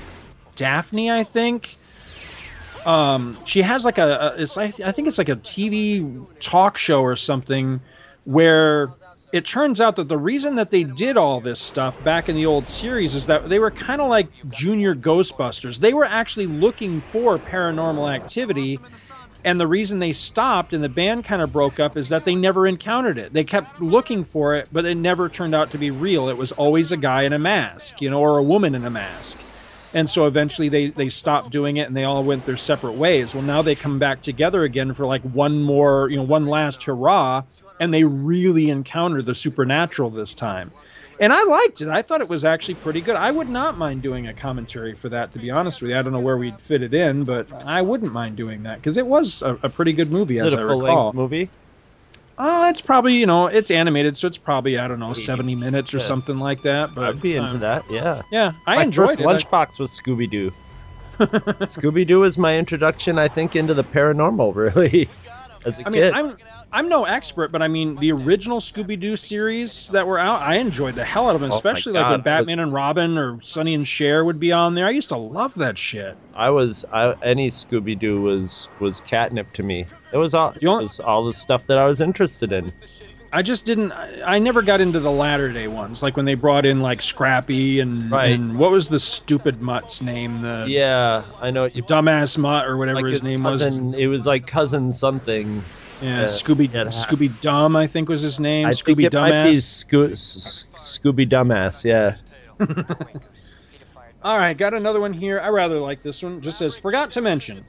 Daphne, 0.55 1.11
I 1.11 1.23
think. 1.23 1.79
Um, 2.85 3.39
she 3.43 3.61
has 3.63 3.83
like 3.85 3.97
a, 3.97 4.33
a 4.37 4.43
it's 4.43 4.57
I, 4.57 4.65
I 4.85 4.91
think 4.91 5.07
it's 5.07 5.17
like 5.17 5.29
a 5.29 5.35
TV 5.37 6.27
talk 6.39 6.77
show 6.77 7.01
or 7.01 7.15
something 7.15 7.81
where 8.23 8.95
it 9.33 9.45
turns 9.45 9.81
out 9.81 9.97
that 9.97 10.07
the 10.07 10.17
reason 10.17 10.55
that 10.55 10.71
they 10.71 10.83
did 10.85 11.17
all 11.17 11.41
this 11.41 11.61
stuff 11.61 12.01
back 12.01 12.29
in 12.29 12.35
the 12.35 12.45
old 12.45 12.69
series 12.69 13.13
is 13.13 13.25
that 13.25 13.49
they 13.49 13.59
were 13.59 13.71
kind 13.71 14.01
of 14.01 14.09
like 14.09 14.31
junior 14.49 14.95
Ghostbusters. 14.95 15.79
They 15.79 15.93
were 15.93 16.05
actually 16.05 16.47
looking 16.47 17.01
for 17.01 17.39
paranormal 17.39 18.13
activity 18.13 18.83
and 19.47 19.61
the 19.61 19.65
reason 19.65 19.99
they 19.99 20.11
stopped 20.11 20.73
and 20.73 20.83
the 20.83 20.89
band 20.89 21.23
kind 21.23 21.41
of 21.41 21.53
broke 21.53 21.79
up 21.79 21.95
is 21.95 22.09
that 22.09 22.25
they 22.25 22.35
never 22.35 22.67
encountered 22.67 23.17
it. 23.17 23.31
They 23.31 23.45
kept 23.45 23.79
looking 23.81 24.25
for 24.25 24.55
it, 24.55 24.67
but 24.73 24.85
it 24.85 24.95
never 24.95 25.29
turned 25.29 25.55
out 25.55 25.71
to 25.71 25.77
be 25.77 25.89
real. 25.89 26.27
It 26.27 26.35
was 26.35 26.51
always 26.51 26.91
a 26.91 26.97
guy 26.97 27.21
in 27.21 27.31
a 27.31 27.39
mask, 27.39 28.01
you 28.01 28.09
know, 28.09 28.19
or 28.19 28.37
a 28.37 28.43
woman 28.43 28.75
in 28.75 28.83
a 28.83 28.89
mask. 28.89 29.45
And 29.93 30.09
so 30.09 30.27
eventually 30.27 30.67
they, 30.67 30.89
they 30.89 31.07
stopped 31.07 31.49
doing 31.49 31.77
it 31.77 31.87
and 31.87 31.95
they 31.95 32.03
all 32.03 32.25
went 32.25 32.43
their 32.43 32.57
separate 32.57 32.95
ways. 32.95 33.33
Well, 33.33 33.41
now 33.41 33.61
they 33.61 33.73
come 33.73 33.99
back 33.99 34.21
together 34.21 34.65
again 34.65 34.93
for 34.93 35.05
like 35.05 35.21
one 35.21 35.63
more, 35.63 36.09
you 36.09 36.17
know, 36.17 36.23
one 36.23 36.47
last 36.47 36.83
hurrah, 36.83 37.43
and 37.79 37.93
they 37.93 38.03
really 38.03 38.69
encounter 38.69 39.21
the 39.21 39.33
supernatural 39.33 40.09
this 40.09 40.33
time 40.33 40.73
and 41.19 41.33
I 41.33 41.43
liked 41.43 41.81
it. 41.81 41.87
I 41.87 42.01
thought 42.01 42.21
it 42.21 42.29
was 42.29 42.45
actually 42.45 42.75
pretty 42.75 43.01
good. 43.01 43.15
I 43.15 43.31
would 43.31 43.49
not 43.49 43.77
mind 43.77 44.01
doing 44.01 44.27
a 44.27 44.33
commentary 44.33 44.95
for 44.95 45.09
that, 45.09 45.33
to 45.33 45.39
be 45.39 45.49
honest 45.49 45.81
with 45.81 45.91
you. 45.91 45.97
I 45.97 46.01
don't 46.01 46.13
know 46.13 46.19
where 46.19 46.37
we'd 46.37 46.59
fit 46.61 46.81
it 46.83 46.93
in, 46.93 47.23
but 47.23 47.51
I 47.65 47.81
wouldn't 47.81 48.13
mind 48.13 48.35
doing 48.37 48.63
that 48.63 48.77
because 48.77 48.97
it 48.97 49.05
was 49.07 49.41
a, 49.41 49.55
a, 49.63 49.69
pretty 49.69 49.93
good 49.93 50.11
movie. 50.11 50.37
Is 50.37 50.43
as 50.43 50.53
it 50.53 50.61
a 50.61 50.67
full 50.67 50.79
length 50.79 51.15
movie? 51.15 51.49
Uh, 52.37 52.67
it's 52.69 52.81
probably 52.81 53.15
you 53.15 53.25
know 53.25 53.47
it's 53.47 53.71
animated, 53.71 54.15
so 54.15 54.27
it's 54.27 54.37
probably 54.37 54.77
I 54.77 54.87
don't 54.87 54.99
know 54.99 55.13
seventy 55.13 55.55
minutes 55.55 55.93
or 55.93 55.97
Yeah. 55.97 56.03
something 56.03 56.37
like 56.37 56.61
that. 56.63 56.93
But 56.93 57.05
I'd 57.05 57.21
be 57.21 57.35
into 57.35 57.51
um, 57.55 57.59
that. 57.61 57.83
Yeah. 57.89 58.21
Yeah, 58.31 58.53
I 58.67 58.75
my 58.75 58.83
enjoyed 58.83 59.09
first 59.09 59.19
it. 59.21 59.25
I- 59.25 59.33
lunchbox 59.33 59.79
was 59.79 59.91
Scooby 59.91 60.29
Doo. 60.29 60.51
Scooby 61.19 62.05
Doo 62.05 62.19
was 62.19 62.37
my 62.37 62.55
introduction, 62.55 63.17
I 63.17 63.27
think, 63.27 63.55
into 63.55 63.73
the 63.73 63.83
paranormal. 63.83 64.53
Really, 64.75 65.09
as 65.67 65.79
a 65.79 65.87
I 65.87 65.89
mean, 65.89 66.01
kid. 66.01 66.13
I'm 66.13 66.37
I'm 66.71 66.89
no 66.89 67.05
expert, 67.05 67.51
but 67.51 67.61
I 67.61 67.67
mean 67.67 67.95
the 67.97 68.11
original 68.11 68.59
Scooby 68.59 68.99
Doo 68.99 69.15
series 69.15 69.87
that 69.89 70.07
were 70.07 70.19
out, 70.19 70.41
I 70.41 70.55
enjoyed 70.55 70.95
the 70.95 71.05
hell 71.05 71.29
out 71.29 71.35
of 71.35 71.41
them, 71.41 71.51
Oh 71.51 71.55
especially 71.55 71.93
like 71.93 72.09
when 72.09 72.21
Batman 72.21 72.59
and 72.59 72.73
Robin 72.73 73.17
or 73.17 73.39
Sonny 73.41 73.73
and 73.73 73.87
Cher 73.87 74.25
would 74.25 74.39
be 74.39 74.51
on 74.51 74.75
there. 74.75 74.87
I 74.87 74.91
used 74.91 75.09
to 75.09 75.17
love 75.17 75.53
that 75.55 75.77
shit. 75.77 76.17
I 76.33 76.49
was 76.49 76.85
I, 76.91 77.15
any 77.21 77.49
Scooby 77.49 77.97
Doo 77.97 78.21
was 78.21 78.69
was 78.79 79.01
catnip 79.01 79.51
to 79.53 79.63
me. 79.63 79.85
It 80.13 80.17
was 80.17 80.33
all 80.33 80.53
it 80.59 80.65
was 80.65 80.99
all 80.99 81.25
the 81.25 81.33
stuff 81.33 81.67
that 81.67 81.77
I 81.77 81.85
was 81.85 82.01
interested 82.01 82.51
in. 82.51 82.71
I 83.31 83.41
just 83.41 83.65
didn't. 83.65 83.91
I, 83.91 84.35
I 84.35 84.39
never 84.39 84.61
got 84.61 84.79
into 84.81 84.99
the 84.99 85.11
latter 85.11 85.51
day 85.51 85.67
ones, 85.67 86.01
like 86.01 86.15
when 86.15 86.25
they 86.25 86.35
brought 86.35 86.65
in 86.65 86.81
like 86.81 87.01
Scrappy 87.01 87.79
and, 87.81 88.09
Right. 88.09 88.31
and 88.31 88.57
what 88.57 88.71
was 88.71 88.87
the 88.89 88.99
stupid 88.99 89.61
mutt's 89.61 90.01
name? 90.01 90.41
The 90.41 90.65
Yeah, 90.67 91.23
I 91.41 91.51
know 91.51 91.63
what 91.63 91.75
you 91.75 91.83
dumbass 91.83 92.37
mutt 92.37 92.65
or 92.65 92.77
whatever 92.77 93.01
like 93.01 93.05
his, 93.05 93.19
his 93.19 93.27
name 93.27 93.41
cousin. 93.43 93.93
It 93.93 94.07
was 94.07 94.25
like 94.25 94.47
cousin 94.47 94.93
something. 94.93 95.61
Yeah, 96.01 96.23
uh, 96.23 96.25
Scooby 96.27 96.69
Scooby 96.69 97.41
Dumb, 97.41 97.75
I 97.75 97.87
think 97.87 98.07
was 98.07 98.21
his 98.21 98.39
name. 98.39 98.67
I 98.67 98.69
Scooby 98.69 98.85
think 98.85 98.99
it 98.99 99.13
might 99.13 99.43
be 99.45 99.57
Dumbass. 99.57 99.61
Sco- 99.63 100.07
Scooby 100.77 101.27
Dumbass. 101.27 101.83
Yeah. 101.83 102.15
All 104.23 104.37
right, 104.37 104.57
got 104.57 104.73
another 104.73 104.99
one 104.99 105.13
here. 105.13 105.39
I 105.39 105.49
rather 105.49 105.79
like 105.79 106.03
this 106.03 106.21
one. 106.23 106.41
Just 106.41 106.57
says 106.59 106.75
forgot 106.75 107.11
to 107.13 107.21
mention. 107.21 107.65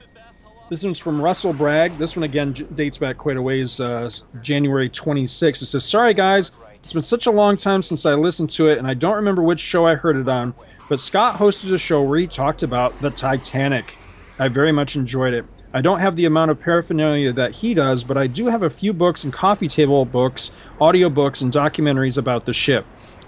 This 0.68 0.84
one's 0.84 0.98
from 0.98 1.20
Russell 1.20 1.54
Bragg. 1.54 1.96
This 1.98 2.14
one 2.14 2.24
again 2.24 2.52
j- 2.52 2.66
dates 2.74 2.98
back 2.98 3.16
quite 3.16 3.38
a 3.38 3.42
ways, 3.42 3.80
uh, 3.80 4.10
January 4.42 4.90
26. 4.90 5.62
It 5.62 5.66
says, 5.66 5.84
"Sorry 5.84 6.12
guys, 6.12 6.50
it's 6.82 6.92
been 6.92 7.02
such 7.02 7.26
a 7.26 7.30
long 7.30 7.56
time 7.56 7.82
since 7.82 8.04
I 8.04 8.14
listened 8.14 8.50
to 8.50 8.68
it, 8.68 8.78
and 8.78 8.86
I 8.86 8.94
don't 8.94 9.16
remember 9.16 9.42
which 9.42 9.60
show 9.60 9.86
I 9.86 9.94
heard 9.94 10.16
it 10.16 10.28
on. 10.28 10.54
But 10.88 11.00
Scott 11.00 11.38
hosted 11.38 11.72
a 11.72 11.78
show 11.78 12.02
where 12.02 12.18
he 12.18 12.26
talked 12.26 12.62
about 12.62 13.00
the 13.00 13.10
Titanic. 13.10 13.98
I 14.38 14.48
very 14.48 14.72
much 14.72 14.94
enjoyed 14.96 15.34
it. 15.34 15.44
I 15.74 15.82
don't 15.82 16.00
have 16.00 16.16
the 16.16 16.24
amount 16.24 16.50
of 16.50 16.60
paraphernalia 16.60 17.32
that 17.34 17.54
he 17.56 17.74
does, 17.74 18.04
but 18.04 18.16
I 18.16 18.26
do 18.26 18.46
have 18.46 18.62
a 18.62 18.70
few 18.70 18.92
books 18.94 19.22
and 19.24 19.32
coffee 19.32 19.68
table 19.68 20.04
books, 20.06 20.50
audiobooks, 20.80 21.42
and 21.42 21.52
documentaries 21.52 22.16
about 22.16 22.46
the 22.46 22.54
ship. 22.54 22.86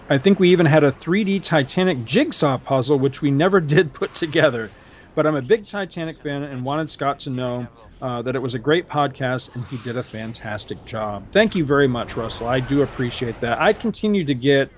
I 0.08 0.16
think 0.18 0.40
we 0.40 0.50
even 0.50 0.66
had 0.66 0.82
a 0.82 0.90
3D 0.90 1.40
Titanic 1.40 2.04
jigsaw 2.04 2.58
puzzle, 2.58 2.98
which 2.98 3.20
we 3.20 3.30
never 3.30 3.60
did 3.74 3.92
put 3.92 4.14
together. 4.14 4.70
But 5.14 5.26
I'm 5.26 5.36
a 5.36 5.42
big 5.42 5.66
Titanic 5.66 6.20
fan 6.20 6.42
and 6.44 6.64
wanted 6.64 6.90
Scott 6.90 7.20
to 7.20 7.30
know 7.30 7.68
uh, 8.00 8.22
that 8.22 8.34
it 8.36 8.38
was 8.40 8.54
a 8.54 8.58
great 8.58 8.88
podcast 8.88 9.54
and 9.54 9.64
he 9.64 9.76
did 9.76 9.96
a 9.96 10.02
fantastic 10.02 10.84
job. 10.84 11.30
Thank 11.32 11.54
you 11.54 11.64
very 11.64 11.88
much, 11.88 12.16
Russell. 12.16 12.48
I 12.48 12.60
do 12.60 12.82
appreciate 12.82 13.40
that. 13.40 13.60
I 13.60 13.72
continue 13.72 14.24
to 14.24 14.34
get 14.34 14.72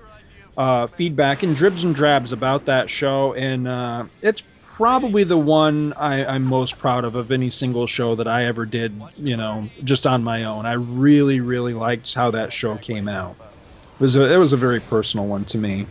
uh, 0.57 0.87
feedback 0.87 1.43
in 1.43 1.53
dribs 1.53 1.83
and 1.83 1.95
drabs 1.95 2.31
about 2.31 2.65
that 2.65 2.89
show, 2.89 3.33
and 3.33 3.67
uh, 3.67 4.05
it's 4.21 4.43
probably 4.61 5.23
the 5.23 5.37
one 5.37 5.93
I, 5.93 6.25
I'm 6.25 6.43
most 6.43 6.77
proud 6.77 7.05
of 7.05 7.15
of 7.15 7.31
any 7.31 7.49
single 7.49 7.87
show 7.87 8.15
that 8.15 8.27
I 8.27 8.45
ever 8.45 8.65
did, 8.65 9.09
you 9.15 9.37
know, 9.37 9.71
just 9.83 10.05
on 10.05 10.23
my 10.23 10.43
own. 10.43 10.65
I 10.65 10.73
really, 10.73 11.39
really 11.39 11.73
liked 11.73 12.13
how 12.13 12.31
that 12.31 12.53
show 12.53 12.77
came 12.77 13.07
out. 13.07 13.37
It 13.99 14.03
was 14.03 14.15
a, 14.15 14.33
it 14.33 14.37
was 14.37 14.53
a 14.53 14.57
very 14.57 14.79
personal 14.81 15.27
one 15.27 15.45
to 15.45 15.57
me. 15.57 15.87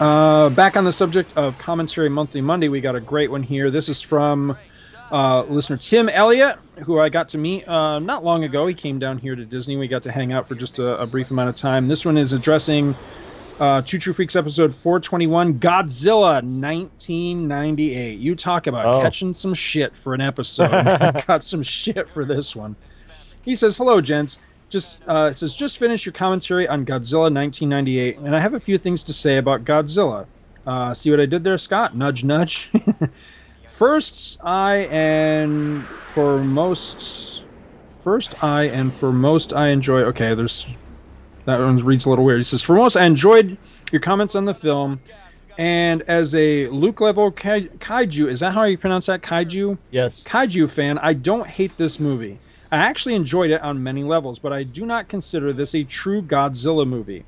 Uh, 0.00 0.48
back 0.50 0.76
on 0.76 0.84
the 0.84 0.92
subject 0.92 1.32
of 1.36 1.58
commentary 1.58 2.08
monthly 2.08 2.40
Monday, 2.40 2.68
we 2.68 2.80
got 2.80 2.96
a 2.96 3.00
great 3.00 3.30
one 3.30 3.42
here. 3.42 3.70
This 3.70 3.88
is 3.88 4.00
from 4.00 4.56
uh, 5.12 5.42
listener 5.44 5.76
Tim 5.76 6.08
Elliott, 6.08 6.58
who 6.84 6.98
I 6.98 7.08
got 7.08 7.28
to 7.30 7.38
meet 7.38 7.68
uh, 7.68 7.98
not 8.00 8.24
long 8.24 8.42
ago. 8.44 8.66
He 8.66 8.74
came 8.74 8.98
down 8.98 9.18
here 9.18 9.36
to 9.36 9.44
Disney. 9.44 9.76
We 9.76 9.86
got 9.88 10.02
to 10.04 10.10
hang 10.12 10.32
out 10.32 10.48
for 10.48 10.54
just 10.54 10.78
a, 10.78 11.00
a 11.00 11.06
brief 11.06 11.30
amount 11.30 11.50
of 11.50 11.56
time. 11.56 11.86
This 11.86 12.04
one 12.04 12.16
is 12.18 12.32
addressing 12.32 12.96
uh, 13.60 13.82
Two 13.82 13.98
True 13.98 14.12
Freaks 14.12 14.34
episode 14.34 14.74
421, 14.74 15.60
Godzilla 15.60 16.42
1998. 16.42 18.18
You 18.18 18.34
talk 18.34 18.66
about 18.66 18.94
Oh. 18.94 19.00
catching 19.02 19.34
some 19.34 19.54
shit 19.54 19.94
for 19.96 20.14
an 20.14 20.20
episode. 20.20 20.70
got 21.28 21.44
some 21.44 21.62
shit 21.62 22.08
for 22.08 22.24
this 22.24 22.56
one. 22.56 22.74
He 23.42 23.54
says, 23.54 23.76
"Hello, 23.76 24.00
gents. 24.00 24.38
Just 24.72 25.02
uh, 25.06 25.28
it 25.30 25.34
says 25.34 25.54
just 25.54 25.76
finished 25.76 26.06
your 26.06 26.14
commentary 26.14 26.66
on 26.66 26.86
Godzilla 26.86 27.32
1998, 27.32 28.16
and 28.16 28.34
I 28.34 28.40
have 28.40 28.54
a 28.54 28.60
few 28.60 28.78
things 28.78 29.04
to 29.04 29.12
say 29.12 29.36
about 29.36 29.64
Godzilla. 29.64 30.26
Uh, 30.66 30.94
see 30.94 31.10
what 31.10 31.20
I 31.20 31.26
did 31.26 31.44
there, 31.44 31.58
Scott? 31.58 31.94
Nudge, 31.94 32.24
nudge. 32.24 32.70
First, 33.68 34.38
I 34.42 34.88
and 34.90 35.84
for 36.14 36.38
most, 36.38 37.42
first 38.00 38.42
I 38.42 38.64
and 38.64 38.94
for 38.94 39.12
most 39.12 39.52
I 39.52 39.68
enjoy. 39.68 40.00
Okay, 40.04 40.34
there's 40.34 40.66
that 41.44 41.58
one 41.58 41.84
reads 41.84 42.06
a 42.06 42.10
little 42.10 42.24
weird. 42.24 42.38
He 42.40 42.44
says, 42.44 42.62
for 42.62 42.74
most 42.74 42.96
I 42.96 43.04
enjoyed 43.04 43.58
your 43.90 44.00
comments 44.00 44.34
on 44.34 44.46
the 44.46 44.54
film." 44.54 45.00
And 45.58 46.02
as 46.08 46.34
a 46.34 46.68
Luke 46.68 47.02
level 47.02 47.30
kai- 47.30 47.68
kaiju, 47.78 48.30
is 48.30 48.40
that 48.40 48.54
how 48.54 48.62
you 48.62 48.78
pronounce 48.78 49.06
that? 49.06 49.20
Kaiju? 49.20 49.76
Yes. 49.90 50.24
kaiju 50.24 50.70
fan, 50.70 50.96
I 50.98 51.12
don't 51.12 51.46
hate 51.46 51.76
this 51.76 52.00
movie. 52.00 52.38
I 52.72 52.76
actually 52.78 53.14
enjoyed 53.14 53.50
it 53.50 53.60
on 53.60 53.82
many 53.82 54.02
levels, 54.02 54.38
but 54.38 54.52
I 54.52 54.62
do 54.62 54.86
not 54.86 55.06
consider 55.08 55.52
this 55.52 55.74
a 55.74 55.84
true 55.84 56.22
Godzilla 56.22 56.86
movie. 56.86 57.24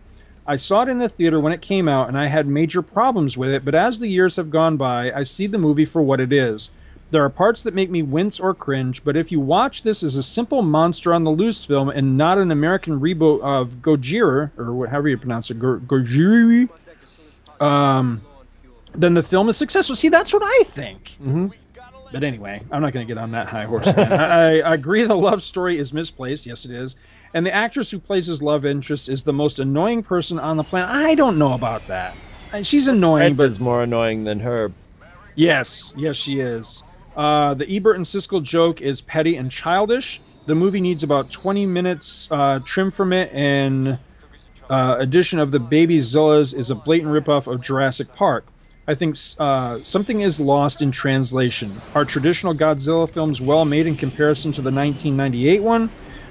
I 0.46 0.56
saw 0.56 0.82
it 0.82 0.88
in 0.88 0.98
the 0.98 1.08
theater 1.08 1.38
when 1.38 1.52
it 1.52 1.60
came 1.60 1.86
out, 1.86 2.08
and 2.08 2.18
I 2.18 2.26
had 2.26 2.46
major 2.46 2.80
problems 2.80 3.36
with 3.36 3.50
it, 3.50 3.62
but 3.64 3.74
as 3.74 3.98
the 3.98 4.08
years 4.08 4.36
have 4.36 4.50
gone 4.50 4.78
by, 4.78 5.12
I 5.12 5.22
see 5.22 5.46
the 5.46 5.58
movie 5.58 5.84
for 5.84 6.00
what 6.00 6.18
it 6.20 6.32
is. 6.32 6.70
There 7.10 7.22
are 7.22 7.30
parts 7.30 7.62
that 7.62 7.74
make 7.74 7.90
me 7.90 8.02
wince 8.02 8.40
or 8.40 8.54
cringe, 8.54 9.04
but 9.04 9.16
if 9.18 9.30
you 9.30 9.38
watch 9.38 9.82
this 9.82 10.02
as 10.02 10.16
a 10.16 10.22
simple 10.22 10.62
monster 10.62 11.12
on 11.12 11.24
the 11.24 11.30
loose 11.30 11.62
film 11.62 11.90
and 11.90 12.16
not 12.16 12.38
an 12.38 12.50
American 12.50 12.98
reboot 12.98 13.42
of 13.42 13.82
Gojira, 13.82 14.50
or 14.58 14.86
however 14.86 15.10
you 15.10 15.18
pronounce 15.18 15.50
it, 15.50 15.58
Go- 15.58 15.78
Gojiri, 15.80 16.70
um, 17.60 18.22
then 18.94 19.12
the 19.12 19.22
film 19.22 19.50
is 19.50 19.58
successful. 19.58 19.94
See, 19.94 20.08
that's 20.08 20.32
what 20.32 20.42
I 20.42 20.62
think. 20.64 21.16
Mhm. 21.22 21.52
But 22.14 22.22
anyway, 22.22 22.62
I'm 22.70 22.80
not 22.80 22.92
going 22.92 23.04
to 23.04 23.12
get 23.12 23.20
on 23.20 23.32
that 23.32 23.48
high 23.48 23.64
horse. 23.64 23.88
I, 23.88 24.60
I 24.60 24.74
agree 24.74 25.02
the 25.02 25.16
love 25.16 25.42
story 25.42 25.80
is 25.80 25.92
misplaced. 25.92 26.46
Yes, 26.46 26.64
it 26.64 26.70
is. 26.70 26.94
And 27.34 27.44
the 27.44 27.52
actress 27.52 27.90
who 27.90 27.98
plays 27.98 28.28
his 28.28 28.40
love 28.40 28.64
interest 28.64 29.08
is 29.08 29.24
the 29.24 29.32
most 29.32 29.58
annoying 29.58 30.04
person 30.04 30.38
on 30.38 30.56
the 30.56 30.62
planet. 30.62 30.90
I 30.94 31.16
don't 31.16 31.38
know 31.38 31.54
about 31.54 31.88
that. 31.88 32.16
She's 32.62 32.86
annoying, 32.86 33.32
Ed 33.32 33.36
but 33.36 33.48
is 33.48 33.58
more 33.58 33.82
annoying 33.82 34.22
than 34.22 34.38
her. 34.38 34.72
Yes, 35.34 35.92
yes, 35.96 36.14
she 36.14 36.38
is. 36.38 36.84
Uh, 37.16 37.54
the 37.54 37.68
Ebert 37.68 37.96
and 37.96 38.04
Siskel 38.04 38.40
joke 38.44 38.80
is 38.80 39.02
petty 39.02 39.34
and 39.36 39.50
childish. 39.50 40.22
The 40.46 40.54
movie 40.54 40.80
needs 40.80 41.02
about 41.02 41.32
20 41.32 41.66
minutes 41.66 42.28
uh, 42.30 42.60
trim 42.64 42.92
from 42.92 43.12
it, 43.12 43.32
and 43.32 43.98
uh, 44.70 44.96
addition 45.00 45.40
of 45.40 45.50
the 45.50 45.58
baby 45.58 45.98
Zillas 45.98 46.54
is 46.56 46.70
a 46.70 46.76
blatant 46.76 47.10
ripoff 47.10 47.52
of 47.52 47.60
Jurassic 47.60 48.12
Park. 48.12 48.46
I 48.86 48.94
think 48.94 49.16
uh, 49.38 49.78
something 49.82 50.20
is 50.20 50.38
lost 50.38 50.82
in 50.82 50.90
translation. 50.90 51.80
Are 51.94 52.04
traditional 52.04 52.54
Godzilla 52.54 53.08
films 53.08 53.40
well 53.40 53.64
made 53.64 53.86
in 53.86 53.96
comparison 53.96 54.52
to 54.52 54.60
the 54.60 54.70
1998 54.70 55.62
one? 55.62 55.90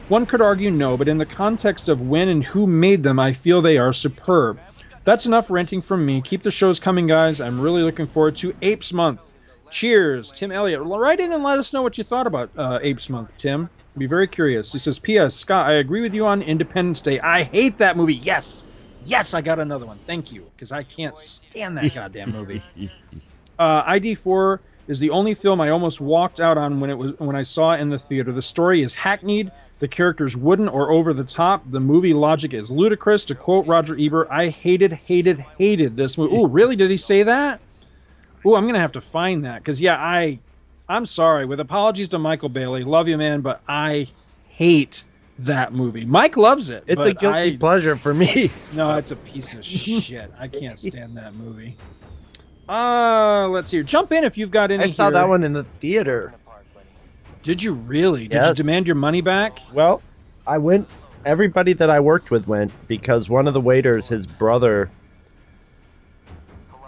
One 0.10 0.26
could 0.26 0.42
argue 0.42 0.70
no, 0.70 0.96
but 0.96 1.08
in 1.08 1.18
the 1.18 1.26
context 1.26 1.90
of 1.90 2.02
when 2.02 2.30
and 2.30 2.44
who 2.44 2.68
made 2.68 3.02
them, 3.02 3.20
I 3.20 3.34
feel 3.34 3.62
they 3.62 3.78
are 3.78 3.94
superb. 3.94 4.60
That's 5.04 5.26
enough 5.26 5.50
renting 5.50 5.82
from 5.82 6.06
me. 6.06 6.22
Keep 6.22 6.44
the 6.44 6.52
shows 6.52 6.80
coming, 6.80 7.08
guys. 7.08 7.42
I'm 7.42 7.60
really 7.60 7.82
looking 7.82 8.08
forward 8.08 8.36
to 8.38 8.54
Apes 8.62 8.94
Month. 8.94 9.34
Cheers, 9.72 10.32
Tim 10.32 10.52
Elliott. 10.52 10.82
Write 10.82 11.20
in 11.20 11.34
and 11.34 11.44
let 11.44 11.58
us 11.58 11.74
know 11.74 11.82
what 11.82 11.98
you 11.98 12.04
thought 12.04 12.28
about 12.28 12.52
uh, 12.56 12.80
Apes 12.84 13.10
Month, 13.10 13.32
Tim. 13.38 13.70
Be 13.98 14.06
very 14.06 14.28
curious. 14.28 14.72
He 14.72 14.80
says, 14.80 15.00
P.S. 15.00 15.36
Scott, 15.36 15.68
I 15.68 15.74
agree 15.74 16.02
with 16.02 16.14
you 16.14 16.26
on 16.26 16.42
Independence 16.42 17.02
Day. 17.02 17.20
I 17.20 17.44
hate 17.44 17.80
that 17.80 17.98
movie. 17.98 18.16
Yes, 18.16 18.64
yes, 19.06 19.34
I 19.34 19.42
got 19.42 19.60
another 19.60 19.86
one. 19.86 20.00
Thank 20.06 20.32
you, 20.32 20.50
because 20.56 20.72
I 20.72 20.84
can't 20.84 21.18
stand 21.18 21.78
that 21.78 21.94
goddamn 21.94 22.32
movie. 22.32 22.62
Uh, 23.60 23.84
ID4 23.84 24.60
is 24.88 25.00
the 25.00 25.12
only 25.12 25.36
film 25.36 25.62
I 25.62 25.70
almost 25.70 26.02
walked 26.02 26.40
out 26.40 26.58
on 26.58 26.80
when 26.80 26.90
it 26.90 26.98
was 26.98 27.14
when 27.20 27.36
I 27.36 27.44
saw 27.44 27.74
it 27.74 27.82
in 27.82 27.90
the 27.90 28.00
theater. 28.00 28.32
The 28.32 28.42
story 28.42 28.82
is 28.82 28.96
hackneyed, 28.96 29.52
the 29.80 29.88
characters 29.88 30.36
wooden 30.36 30.68
or 30.68 30.92
over 30.92 31.14
the 31.14 31.24
top. 31.24 31.64
The 31.72 31.80
movie 31.80 32.14
logic 32.14 32.54
is 32.54 32.72
ludicrous. 32.72 33.24
To 33.26 33.36
quote 33.36 33.68
Roger 33.68 33.96
Ebert, 33.98 34.28
I 34.32 34.48
hated, 34.48 34.92
hated, 34.92 35.40
hated 35.58 35.96
this 35.96 36.18
movie. 36.18 36.36
Oh, 36.36 36.48
really? 36.48 36.76
Did 36.76 36.90
he 36.90 36.98
say 36.98 37.24
that? 37.24 37.62
Oh, 38.44 38.56
I'm 38.56 38.66
gonna 38.66 38.80
have 38.80 38.92
to 38.94 39.02
find 39.02 39.46
that 39.46 39.60
because 39.60 39.80
yeah, 39.80 39.96
I, 39.98 40.40
I'm 40.90 41.06
sorry. 41.06 41.46
With 41.46 41.60
apologies 41.60 42.10
to 42.10 42.20
Michael 42.20 42.50
Bailey, 42.50 42.84
love 42.84 43.08
you, 43.08 43.18
man, 43.18 43.42
but 43.42 43.62
I 43.68 44.08
hate 44.48 45.06
that 45.46 45.74
movie. 45.74 46.06
Mike 46.06 46.38
loves 46.38 46.70
it. 46.70 46.84
It's 46.88 47.06
a 47.06 47.14
guilty 47.14 47.54
I- 47.54 47.58
pleasure 47.58 47.96
for 47.96 48.14
me. 48.14 48.52
no, 48.74 48.98
it's 48.98 49.12
a 49.12 49.16
piece 49.16 49.54
of 49.54 49.66
shit. 49.66 50.32
I 50.38 50.48
can't 50.48 50.80
stand 50.80 51.18
that 51.18 51.36
movie. 51.36 51.78
Uh, 52.68 53.48
let's 53.50 53.70
see. 53.70 53.78
here. 53.78 53.84
Jump 53.84 54.12
in 54.12 54.24
if 54.24 54.38
you've 54.38 54.52
got 54.52 54.72
any. 54.72 54.84
I 54.84 54.88
saw 54.88 55.06
here. 55.06 55.14
that 55.14 55.30
one 55.30 55.44
in 55.44 55.54
the 55.54 55.66
theater. 55.82 56.34
Did 57.42 57.62
you 57.62 57.74
really? 57.74 58.28
Did 58.28 58.46
you 58.46 58.54
demand 58.54 58.88
your 58.88 58.96
money 58.96 59.22
back? 59.22 59.60
Well, 59.74 60.02
I 60.48 60.58
went. 60.58 60.88
Everybody 61.26 61.74
that 61.74 61.90
I 61.90 62.00
worked 62.00 62.32
with 62.32 62.48
went 62.48 62.72
because 62.88 63.30
one 63.30 63.48
of 63.48 63.54
the 63.54 63.62
waiters, 63.62 64.08
his 64.08 64.28
brother, 64.28 64.90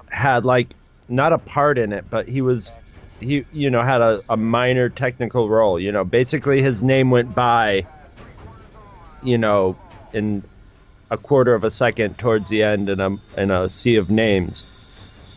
had 0.10 0.46
like 0.46 0.74
not 1.08 1.34
a 1.34 1.38
part 1.38 1.78
in 1.78 1.94
it, 1.94 2.06
but 2.10 2.28
he 2.28 2.42
was, 2.42 2.74
he 3.20 3.46
you 3.52 3.70
know 3.70 3.82
had 3.82 4.02
a, 4.02 4.22
a 4.30 4.38
minor 4.38 4.90
technical 4.90 5.50
role. 5.50 5.80
You 5.80 5.92
know, 5.92 6.04
basically 6.06 6.62
his 6.62 6.84
name 6.84 7.12
went 7.12 7.36
by. 7.36 7.86
You 9.26 9.38
know, 9.38 9.76
in 10.14 10.44
a 11.12 11.18
quarter 11.18 11.54
of 11.54 11.64
a 11.64 11.72
second 11.72 12.18
towards 12.18 12.50
the 12.50 12.64
end 12.64 12.90
in 12.90 13.00
a 13.00 13.18
in 13.38 13.52
a 13.52 13.70
sea 13.70 13.96
of 13.96 14.10
names. 14.10 14.66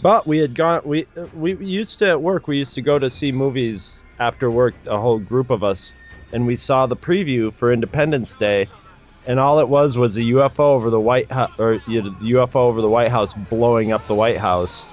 But 0.00 0.26
we 0.26 0.38
had 0.38 0.54
gone. 0.54 0.82
We 0.84 1.06
we 1.34 1.56
used 1.56 1.98
to 2.00 2.10
at 2.10 2.22
work. 2.22 2.46
We 2.46 2.58
used 2.58 2.74
to 2.74 2.82
go 2.82 2.98
to 2.98 3.10
see 3.10 3.32
movies 3.32 4.04
after 4.18 4.50
work. 4.50 4.74
A 4.86 4.98
whole 4.98 5.18
group 5.18 5.50
of 5.50 5.64
us, 5.64 5.94
and 6.32 6.46
we 6.46 6.56
saw 6.56 6.86
the 6.86 6.96
preview 6.96 7.52
for 7.52 7.72
Independence 7.72 8.34
Day, 8.36 8.68
and 9.26 9.40
all 9.40 9.58
it 9.58 9.68
was 9.68 9.98
was 9.98 10.16
a 10.16 10.20
UFO 10.20 10.60
over 10.60 10.90
the 10.90 11.00
White 11.00 11.30
House, 11.32 11.58
or 11.58 11.80
you 11.88 12.02
know, 12.02 12.10
the 12.20 12.32
UFO 12.32 12.56
over 12.56 12.80
the 12.80 12.88
White 12.88 13.10
House 13.10 13.34
blowing 13.34 13.90
up 13.92 14.06
the 14.06 14.14
White 14.14 14.38
House. 14.38 14.84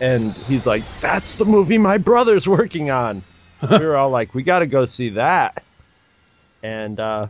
And 0.00 0.32
he's 0.48 0.66
like, 0.66 0.82
"That's 1.00 1.34
the 1.34 1.44
movie 1.44 1.78
my 1.78 1.98
brother's 1.98 2.48
working 2.48 2.90
on." 2.90 3.22
So 3.60 3.68
we 3.78 3.86
were 3.86 3.96
all 3.96 4.10
like, 4.10 4.34
"We 4.34 4.42
got 4.42 4.60
to 4.60 4.66
go 4.66 4.84
see 4.84 5.10
that," 5.10 5.62
and 6.62 6.98
uh, 6.98 7.26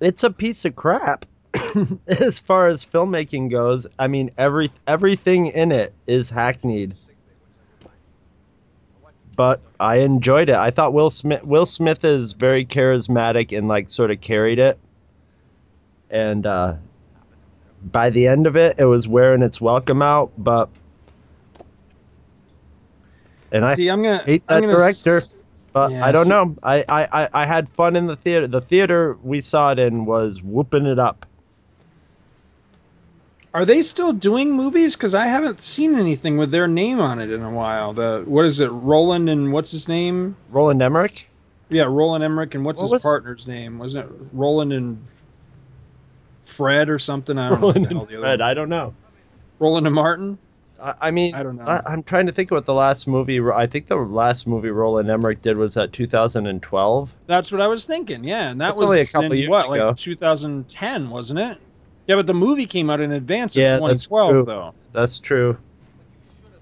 it's 0.00 0.22
a 0.24 0.30
piece 0.30 0.64
of 0.64 0.76
crap 0.76 1.26
as 2.06 2.38
far 2.38 2.68
as 2.68 2.84
filmmaking 2.84 3.50
goes. 3.50 3.86
I 3.98 4.06
mean, 4.08 4.30
every 4.36 4.72
everything 4.86 5.46
in 5.46 5.72
it 5.72 5.92
is 6.06 6.30
hackneyed. 6.30 6.94
But 9.36 9.60
I 9.80 9.96
enjoyed 9.96 10.48
it. 10.48 10.54
I 10.54 10.70
thought 10.70 10.92
Will 10.92 11.10
Smith 11.10 11.42
Will 11.42 11.66
Smith 11.66 12.04
is 12.04 12.34
very 12.34 12.64
charismatic 12.64 13.56
and 13.56 13.66
like 13.66 13.90
sort 13.90 14.10
of 14.12 14.20
carried 14.20 14.58
it. 14.60 14.78
And 16.08 16.46
uh, 16.46 16.74
by 17.82 18.10
the 18.10 18.28
end 18.28 18.46
of 18.46 18.56
it, 18.56 18.78
it 18.78 18.84
was 18.84 19.08
wearing 19.08 19.42
its 19.42 19.60
welcome 19.60 20.02
out. 20.02 20.30
But 20.38 20.68
and 23.50 23.64
I 23.64 23.74
See, 23.74 23.88
I'm 23.88 24.02
gonna 24.02 24.22
hate 24.24 24.44
I'm 24.48 24.60
gonna 24.60 24.74
director. 24.74 25.16
s- 25.18 25.33
But 25.74 25.90
Yeah, 25.90 26.06
I 26.06 26.12
don't 26.12 26.24
see- 26.24 26.30
know. 26.30 26.56
I, 26.62 26.84
I, 26.88 27.22
I, 27.24 27.28
I 27.34 27.46
had 27.46 27.68
fun 27.68 27.96
in 27.96 28.06
the 28.06 28.14
theater. 28.16 28.46
The 28.46 28.60
theater 28.62 29.18
we 29.22 29.40
saw 29.42 29.72
it 29.72 29.78
in 29.80 30.04
was 30.06 30.40
whooping 30.40 30.86
it 30.86 30.98
up. 31.00 31.26
Are 33.52 33.64
they 33.64 33.82
still 33.82 34.12
doing 34.12 34.52
movies? 34.52 34.96
Because 34.96 35.14
I 35.16 35.26
haven't 35.26 35.62
seen 35.62 35.96
anything 35.96 36.38
with 36.38 36.50
their 36.52 36.66
name 36.68 37.00
on 37.00 37.18
it 37.20 37.30
in 37.30 37.42
a 37.42 37.50
while. 37.50 37.92
The 37.92 38.22
what 38.26 38.46
is 38.46 38.60
it? 38.60 38.66
Roland 38.68 39.28
and 39.28 39.52
what's 39.52 39.70
his 39.72 39.88
name? 39.88 40.36
Roland 40.50 40.80
Emmerich? 40.80 41.28
Yeah, 41.70 41.84
Roland 41.84 42.22
Emmerich 42.24 42.54
and 42.54 42.64
what's 42.64 42.78
What 42.80 42.86
his 42.86 42.92
was- 42.94 43.02
partner's 43.02 43.46
name? 43.46 43.78
Wasn't 43.78 44.08
it 44.10 44.16
Roland 44.32 44.72
and 44.72 45.02
Fred 46.44 46.88
or 46.88 46.98
something? 47.00 47.36
I 47.36 47.48
don't 47.50 47.60
Roland 47.60 47.90
know. 47.90 47.98
what 48.00 48.08
the 48.08 48.14
and 48.14 48.14
hell 48.14 48.22
the 48.22 48.28
other 48.28 48.38
Fred. 48.38 48.40
I 48.40 48.54
don't 48.54 48.68
know. 48.68 48.94
Roland 49.58 49.86
and 49.86 49.94
Martin. 49.94 50.38
I, 50.80 50.94
I 51.02 51.10
mean, 51.10 51.34
I 51.34 51.42
don't 51.42 51.56
know. 51.56 51.64
I, 51.64 51.92
am 51.92 52.02
trying 52.02 52.26
to 52.26 52.32
think 52.32 52.50
of 52.50 52.56
what 52.56 52.66
the 52.66 52.74
last 52.74 53.06
movie. 53.06 53.40
I 53.40 53.66
think 53.66 53.86
the 53.86 53.96
last 53.96 54.46
movie 54.46 54.70
Roland 54.70 55.10
Emmerich 55.10 55.42
did 55.42 55.56
was 55.56 55.74
that 55.74 55.92
2012. 55.92 57.10
That's 57.26 57.52
what 57.52 57.60
I 57.60 57.66
was 57.68 57.84
thinking. 57.84 58.24
Yeah, 58.24 58.50
and 58.50 58.60
that 58.60 58.68
That's 58.68 58.80
was 58.80 58.90
only 58.90 59.00
a 59.00 59.06
couple 59.06 59.32
in, 59.32 59.38
years 59.38 59.50
what, 59.50 59.66
ago. 59.72 59.88
like 59.88 59.96
2010, 59.96 61.10
wasn't 61.10 61.38
it? 61.38 61.58
Yeah, 62.06 62.16
but 62.16 62.26
the 62.26 62.34
movie 62.34 62.66
came 62.66 62.90
out 62.90 63.00
in 63.00 63.12
advance 63.12 63.56
Yeah, 63.56 63.76
of 63.76 63.88
that's 63.88 64.06
2012, 64.06 64.30
true. 64.30 64.44
though. 64.44 64.74
That's 64.92 65.18
true. 65.18 65.56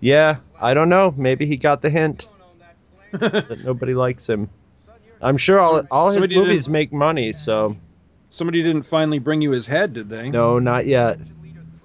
Yeah, 0.01 0.37
I 0.61 0.75
don't 0.75 0.89
know. 0.89 1.15
Maybe 1.17 1.47
he 1.47 1.57
got 1.57 1.83
the 1.83 1.91
hint 1.91 2.29
that 3.13 3.61
nobody 3.65 3.95
likes 3.95 4.29
him. 4.29 4.49
I'm 5.21 5.37
sure 5.37 5.59
all, 5.61 5.83
all 5.91 6.07
his 6.07 6.15
somebody 6.15 6.37
movies 6.37 6.69
make 6.69 6.93
money, 6.93 7.33
so 7.33 7.77
Somebody 8.29 8.63
didn't 8.63 8.85
finally 8.85 9.19
bring 9.19 9.43
you 9.43 9.51
his 9.51 9.67
head, 9.67 9.93
did 9.93 10.09
they? 10.09 10.31
no, 10.31 10.59
not 10.59 10.87
yet. 10.87 11.19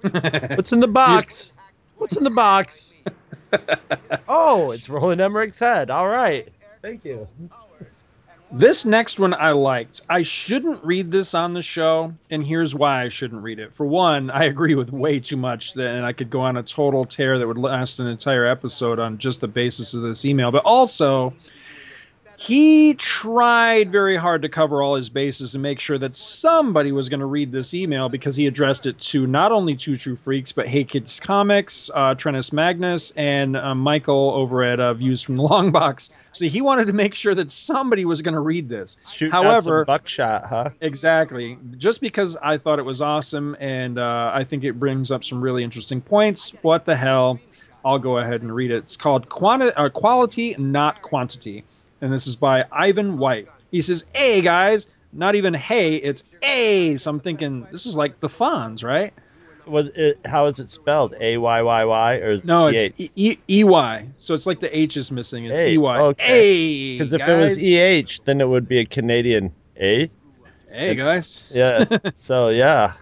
What's 0.00 0.72
in 0.72 0.80
the 0.80 0.88
box? 0.88 1.52
What's 1.98 2.16
in 2.16 2.24
the 2.24 2.30
box? 2.30 2.94
oh, 4.28 4.70
it's 4.70 4.88
Roland 4.88 5.20
Emmerich's 5.20 5.58
head. 5.58 5.90
All 5.90 6.08
right. 6.08 6.48
Thank 6.80 7.04
you. 7.04 7.26
This 8.50 8.86
next 8.86 9.20
one 9.20 9.34
I 9.34 9.50
liked. 9.50 10.00
I 10.08 10.22
shouldn't 10.22 10.82
read 10.82 11.10
this 11.10 11.34
on 11.34 11.52
the 11.52 11.60
show, 11.60 12.14
and 12.30 12.46
here's 12.46 12.74
why 12.74 13.02
I 13.02 13.08
shouldn't 13.10 13.42
read 13.42 13.58
it. 13.58 13.74
For 13.74 13.84
one, 13.84 14.30
I 14.30 14.44
agree 14.44 14.74
with 14.74 14.90
way 14.90 15.20
too 15.20 15.36
much, 15.36 15.74
that, 15.74 15.90
and 15.90 16.06
I 16.06 16.14
could 16.14 16.30
go 16.30 16.40
on 16.40 16.56
a 16.56 16.62
total 16.62 17.04
tear 17.04 17.38
that 17.38 17.46
would 17.46 17.58
last 17.58 18.00
an 18.00 18.06
entire 18.06 18.46
episode 18.46 18.98
on 18.98 19.18
just 19.18 19.42
the 19.42 19.48
basis 19.48 19.92
of 19.92 20.00
this 20.00 20.24
email. 20.24 20.50
But 20.50 20.64
also, 20.64 21.34
he 22.40 22.94
tried 22.94 23.90
very 23.90 24.16
hard 24.16 24.42
to 24.42 24.48
cover 24.48 24.80
all 24.80 24.94
his 24.94 25.10
bases 25.10 25.56
and 25.56 25.62
make 25.62 25.80
sure 25.80 25.98
that 25.98 26.14
somebody 26.14 26.92
was 26.92 27.08
going 27.08 27.18
to 27.18 27.26
read 27.26 27.50
this 27.50 27.74
email 27.74 28.08
because 28.08 28.36
he 28.36 28.46
addressed 28.46 28.86
it 28.86 28.96
to 29.00 29.26
not 29.26 29.50
only 29.50 29.74
Two 29.74 29.96
True 29.96 30.14
Freaks, 30.14 30.52
but 30.52 30.68
Hey 30.68 30.84
Kids 30.84 31.18
Comics, 31.18 31.90
uh, 31.92 32.14
Trennis 32.14 32.52
Magnus, 32.52 33.10
and 33.16 33.56
uh, 33.56 33.74
Michael 33.74 34.30
over 34.36 34.62
at 34.62 34.78
uh, 34.78 34.94
Views 34.94 35.20
from 35.20 35.36
the 35.38 35.42
Long 35.42 35.72
Box. 35.72 36.10
So 36.30 36.46
he 36.46 36.60
wanted 36.60 36.86
to 36.86 36.92
make 36.92 37.12
sure 37.12 37.34
that 37.34 37.50
somebody 37.50 38.04
was 38.04 38.22
going 38.22 38.34
to 38.34 38.40
read 38.40 38.68
this. 38.68 38.98
Out 39.20 39.32
However, 39.32 39.80
some 39.80 39.84
buckshot, 39.86 40.46
huh? 40.46 40.70
Exactly. 40.80 41.58
Just 41.76 42.00
because 42.00 42.36
I 42.36 42.56
thought 42.56 42.78
it 42.78 42.84
was 42.84 43.02
awesome 43.02 43.56
and 43.58 43.98
uh, 43.98 44.30
I 44.32 44.44
think 44.44 44.62
it 44.62 44.78
brings 44.78 45.10
up 45.10 45.24
some 45.24 45.40
really 45.40 45.64
interesting 45.64 46.00
points. 46.00 46.52
What 46.62 46.84
the 46.84 46.94
hell? 46.94 47.40
I'll 47.84 47.98
go 47.98 48.18
ahead 48.18 48.42
and 48.42 48.54
read 48.54 48.70
it. 48.70 48.76
It's 48.76 48.96
called 48.96 49.28
Quanti- 49.28 49.72
uh, 49.72 49.88
Quality, 49.88 50.54
Not 50.56 51.02
Quantity. 51.02 51.64
And 52.00 52.12
this 52.12 52.26
is 52.26 52.36
by 52.36 52.64
Ivan 52.72 53.18
White. 53.18 53.48
He 53.70 53.80
says, 53.80 54.04
Hey, 54.14 54.40
guys. 54.40 54.86
Not 55.12 55.34
even 55.36 55.54
hey, 55.54 55.96
it's 55.96 56.24
A. 56.42 56.96
So 56.98 57.10
I'm 57.10 57.18
thinking 57.20 57.66
this 57.72 57.86
is 57.86 57.96
like 57.96 58.20
the 58.20 58.28
Fonz, 58.28 58.84
right? 58.84 59.14
Was 59.66 59.88
it? 59.88 60.18
How 60.26 60.46
is 60.46 60.60
it 60.60 60.68
spelled? 60.68 61.14
A 61.20 61.38
Y 61.38 61.62
Y 61.62 61.84
Y 61.84 62.14
or 62.16 62.32
is 62.32 62.44
No, 62.44 62.66
it 62.66 62.74
it's 62.74 63.00
EH? 63.00 63.02
E- 63.02 63.10
E- 63.32 63.38
E-Y. 63.60 64.08
So 64.18 64.34
it's 64.34 64.44
like 64.46 64.60
the 64.60 64.76
H 64.76 64.96
is 64.98 65.10
missing. 65.10 65.46
It's 65.46 65.58
Hey, 65.58 65.72
E-Y. 65.74 65.98
okay. 65.98 66.92
Because 66.98 67.14
if 67.14 67.22
it 67.26 67.40
was. 67.40 67.56
EH, 67.62 68.20
then 68.26 68.40
it 68.42 68.48
would 68.48 68.68
be 68.68 68.80
a 68.80 68.84
Canadian 68.84 69.52
A. 69.78 70.10
Hey, 70.70 70.94
guys. 70.94 71.44
Yeah. 71.50 71.86
so 72.14 72.48
yeah, 72.50 72.92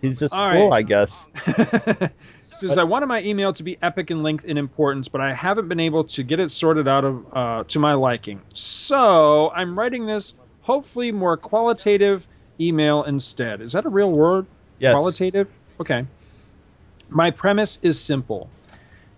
he's 0.00 0.18
just 0.18 0.34
All 0.34 0.50
cool, 0.52 0.70
right. 0.70 0.78
I 0.78 0.82
guess. 0.82 1.26
says 2.56 2.78
I 2.78 2.84
wanted 2.84 3.06
my 3.06 3.22
email 3.22 3.52
to 3.52 3.62
be 3.62 3.78
epic 3.82 4.10
in 4.10 4.22
length 4.22 4.44
and 4.46 4.58
importance, 4.58 5.08
but 5.08 5.20
I 5.20 5.32
haven't 5.32 5.68
been 5.68 5.80
able 5.80 6.04
to 6.04 6.22
get 6.22 6.40
it 6.40 6.52
sorted 6.52 6.88
out 6.88 7.04
of 7.04 7.26
uh, 7.32 7.64
to 7.64 7.78
my 7.78 7.94
liking. 7.94 8.40
So 8.54 9.50
I'm 9.50 9.78
writing 9.78 10.06
this 10.06 10.34
hopefully 10.62 11.12
more 11.12 11.36
qualitative 11.36 12.26
email 12.60 13.04
instead. 13.04 13.60
Is 13.60 13.72
that 13.72 13.84
a 13.84 13.88
real 13.88 14.12
word? 14.12 14.46
Yes. 14.78 14.94
Qualitative? 14.94 15.48
Okay. 15.80 16.06
My 17.08 17.30
premise 17.30 17.78
is 17.82 18.00
simple. 18.00 18.48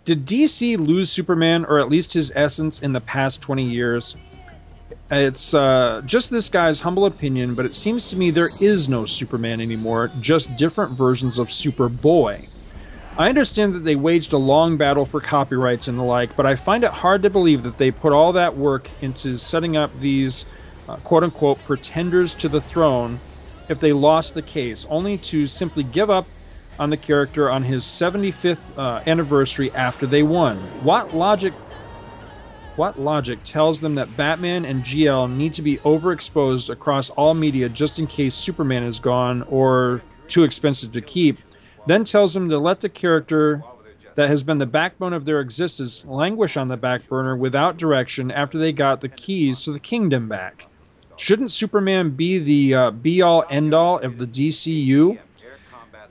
Did 0.05 0.27
DC 0.27 0.79
lose 0.79 1.11
Superman, 1.11 1.65
or 1.65 1.81
at 1.81 1.89
least 1.89 2.13
his 2.13 2.33
essence, 2.35 2.81
in 2.81 2.93
the 2.93 3.01
past 3.01 3.41
20 3.41 3.65
years? 3.65 4.17
It's 5.11 5.55
uh, 5.55 6.03
just 6.05 6.31
this 6.31 6.49
guy's 6.49 6.81
humble 6.81 7.07
opinion, 7.07 7.55
but 7.55 7.67
it 7.67 7.75
seems 7.75 8.09
to 8.11 8.17
me 8.17 8.31
there 8.31 8.51
is 8.61 8.89
no 8.89 9.05
Superman 9.05 9.61
anymore, 9.61 10.11
just 10.21 10.57
different 10.57 10.93
versions 10.93 11.39
of 11.39 11.49
Superboy. 11.49 12.49
I 13.19 13.31
understand 13.31 13.75
that 13.75 13.85
they 13.85 13.97
waged 13.97 14.35
a 14.35 14.39
long 14.39 14.77
battle 14.77 15.07
for 15.07 15.23
copyrights 15.23 15.89
and 15.89 15.99
the 15.99 16.03
like, 16.03 16.37
but 16.37 16.45
I 16.45 16.55
find 16.55 16.85
it 16.85 16.91
hard 16.93 17.23
to 17.23 17.31
believe 17.31 17.63
that 17.63 17.79
they 17.79 17.91
put 17.91 18.13
all 18.13 18.33
that 18.35 18.57
work 18.57 18.93
into 19.01 19.39
setting 19.39 19.75
up 19.77 19.99
these 19.99 20.45
uh, 20.87 20.97
quote 20.99 21.25
unquote 21.25 21.65
pretenders 21.65 22.35
to 22.37 22.49
the 22.49 22.61
throne 22.61 23.23
if 23.71 23.81
they 23.81 23.93
lost 23.95 24.35
the 24.35 24.43
case, 24.43 24.85
only 24.91 25.17
to 25.19 25.47
simply 25.47 25.83
give 25.83 26.11
up 26.11 26.29
on 26.79 26.91
the 26.91 26.97
character 26.97 27.51
on 27.51 27.63
his 27.63 27.85
75th 27.87 28.71
uh, 28.77 29.01
anniversary 29.07 29.75
after 29.75 30.07
they 30.07 30.23
won. 30.23 30.59
What 30.83 31.15
logic? 31.15 31.55
What 32.75 33.01
logic 33.01 33.43
tells 33.45 33.81
them 33.81 33.95
that 33.95 34.15
Batman 34.15 34.67
and 34.67 34.85
GL 34.85 35.35
need 35.35 35.55
to 35.55 35.63
be 35.63 35.79
overexposed 35.79 36.69
across 36.69 37.09
all 37.11 37.33
media 37.33 37.71
just 37.71 37.99
in 37.99 38.07
case 38.07 38.37
Superman 38.37 38.85
is 38.85 39.01
gone 39.01 39.43
or 39.49 40.03
too 40.29 40.45
expensive 40.45 40.93
to 40.93 41.01
keep? 41.01 41.39
Then 41.87 42.05
tells 42.05 42.35
them 42.35 42.49
to 42.51 42.59
let 42.59 42.81
the 42.81 42.89
character 42.89 43.63
that 44.17 44.29
has 44.29 44.43
been 44.43 44.59
the 44.59 44.67
backbone 44.67 45.13
of 45.13 45.25
their 45.25 45.41
existence 45.41 46.05
languish 46.07 46.57
on 46.57 46.69
the 46.69 46.77
back 46.77 47.07
burner 47.09 47.37
without 47.37 47.77
direction 47.77 48.31
after 48.31 48.59
they 48.59 48.73
got 48.73 49.01
the 49.01 49.09
keys 49.09 49.61
to 49.63 49.73
the 49.73 49.79
kingdom 49.79 50.29
back. 50.29 50.67
Shouldn't 51.17 51.51
Superman 51.51 52.11
be 52.11 52.39
the 52.39 52.75
uh, 52.75 52.91
be 52.91 53.23
all 53.23 53.45
end 53.49 53.73
all 53.73 53.99
of 53.99 54.19
the 54.19 54.27
DCU? 54.27 55.19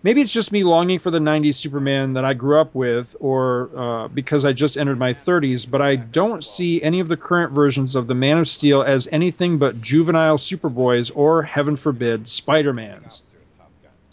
Maybe 0.03 0.21
it's 0.21 0.31
just 0.31 0.51
me 0.51 0.63
longing 0.63 0.99
for 0.99 1.09
the 1.09 1.17
90s 1.17 1.55
Superman 1.55 2.13
that 2.13 2.23
I 2.23 2.35
grew 2.35 2.61
up 2.61 2.75
with, 2.75 3.15
or 3.19 3.71
uh, 3.75 4.07
because 4.07 4.45
I 4.45 4.53
just 4.53 4.77
entered 4.77 4.99
my 4.99 5.13
30s, 5.13 5.69
but 5.69 5.81
I 5.81 5.95
don't 5.95 6.43
see 6.43 6.79
any 6.83 6.99
of 6.99 7.07
the 7.07 7.17
current 7.17 7.53
versions 7.53 7.95
of 7.95 8.05
the 8.05 8.13
Man 8.13 8.37
of 8.37 8.47
Steel 8.47 8.83
as 8.83 9.07
anything 9.11 9.57
but 9.57 9.81
juvenile 9.81 10.37
Superboys 10.37 11.11
or, 11.15 11.41
heaven 11.41 11.75
forbid, 11.75 12.27
Spider 12.27 12.71
Mans. 12.71 13.23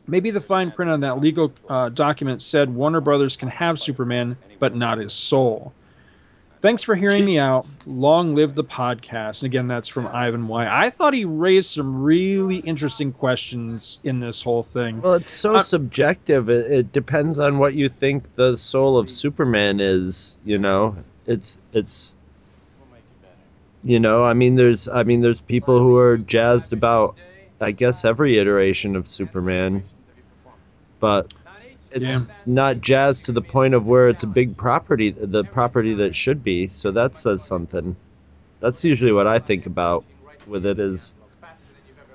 Maybe 0.06 0.30
the 0.30 0.40
fine 0.40 0.70
print 0.72 0.90
on 0.90 1.00
that 1.00 1.20
legal 1.20 1.52
uh, 1.68 1.88
document 1.90 2.42
said 2.42 2.74
Warner 2.74 3.00
Brothers 3.00 3.36
can 3.36 3.48
have 3.48 3.78
Superman, 3.80 4.36
but 4.58 4.74
not 4.74 4.98
his 4.98 5.12
soul. 5.12 5.72
Thanks 6.60 6.84
for 6.84 6.94
hearing 6.94 7.24
me 7.24 7.40
out. 7.40 7.68
Long 7.86 8.36
live 8.36 8.54
the 8.54 8.62
podcast. 8.62 9.42
And 9.42 9.46
again, 9.46 9.66
that's 9.66 9.88
from 9.88 10.06
Ivan 10.06 10.46
Y. 10.46 10.68
I 10.70 10.90
thought 10.90 11.12
he 11.12 11.24
raised 11.24 11.70
some 11.70 12.02
really 12.02 12.58
interesting 12.58 13.12
questions 13.12 13.98
in 14.04 14.20
this 14.20 14.40
whole 14.42 14.62
thing. 14.62 15.00
Well, 15.00 15.14
it's 15.14 15.32
so 15.32 15.56
Uh, 15.56 15.62
subjective. 15.62 16.48
It, 16.48 16.70
it 16.70 16.92
depends 16.92 17.40
on 17.40 17.58
what 17.58 17.74
you 17.74 17.88
think 17.88 18.32
the 18.36 18.56
soul 18.56 18.96
of 18.96 19.10
Superman 19.10 19.80
is. 19.80 20.36
You 20.44 20.58
know, 20.58 20.96
it's 21.26 21.58
it's. 21.72 22.14
You 23.84 23.98
know, 23.98 24.22
I 24.22 24.32
mean, 24.32 24.54
there's 24.54 24.88
I 24.88 25.02
mean, 25.02 25.20
there's 25.20 25.40
people 25.40 25.80
who 25.80 25.96
are 25.96 26.16
jazzed 26.16 26.72
about, 26.72 27.16
I 27.62 27.70
guess, 27.70 28.04
every 28.04 28.38
iteration 28.38 28.96
of 28.96 29.08
Superman, 29.08 29.84
but 31.00 31.32
it's 31.90 32.30
not 32.46 32.80
jazzed 32.80 33.26
to 33.26 33.32
the 33.32 33.42
point 33.42 33.74
of 33.74 33.86
where 33.86 34.08
it's 34.08 34.22
a 34.22 34.26
big 34.26 34.56
property, 34.56 35.10
the 35.10 35.44
property 35.44 35.94
that 35.94 36.16
should 36.16 36.42
be. 36.42 36.68
So 36.68 36.90
that 36.92 37.16
says 37.16 37.42
something. 37.42 37.96
That's 38.60 38.84
usually 38.84 39.12
what 39.12 39.26
I 39.26 39.38
think 39.38 39.66
about 39.66 40.04
with 40.46 40.66
it. 40.66 40.78
Is 40.78 41.14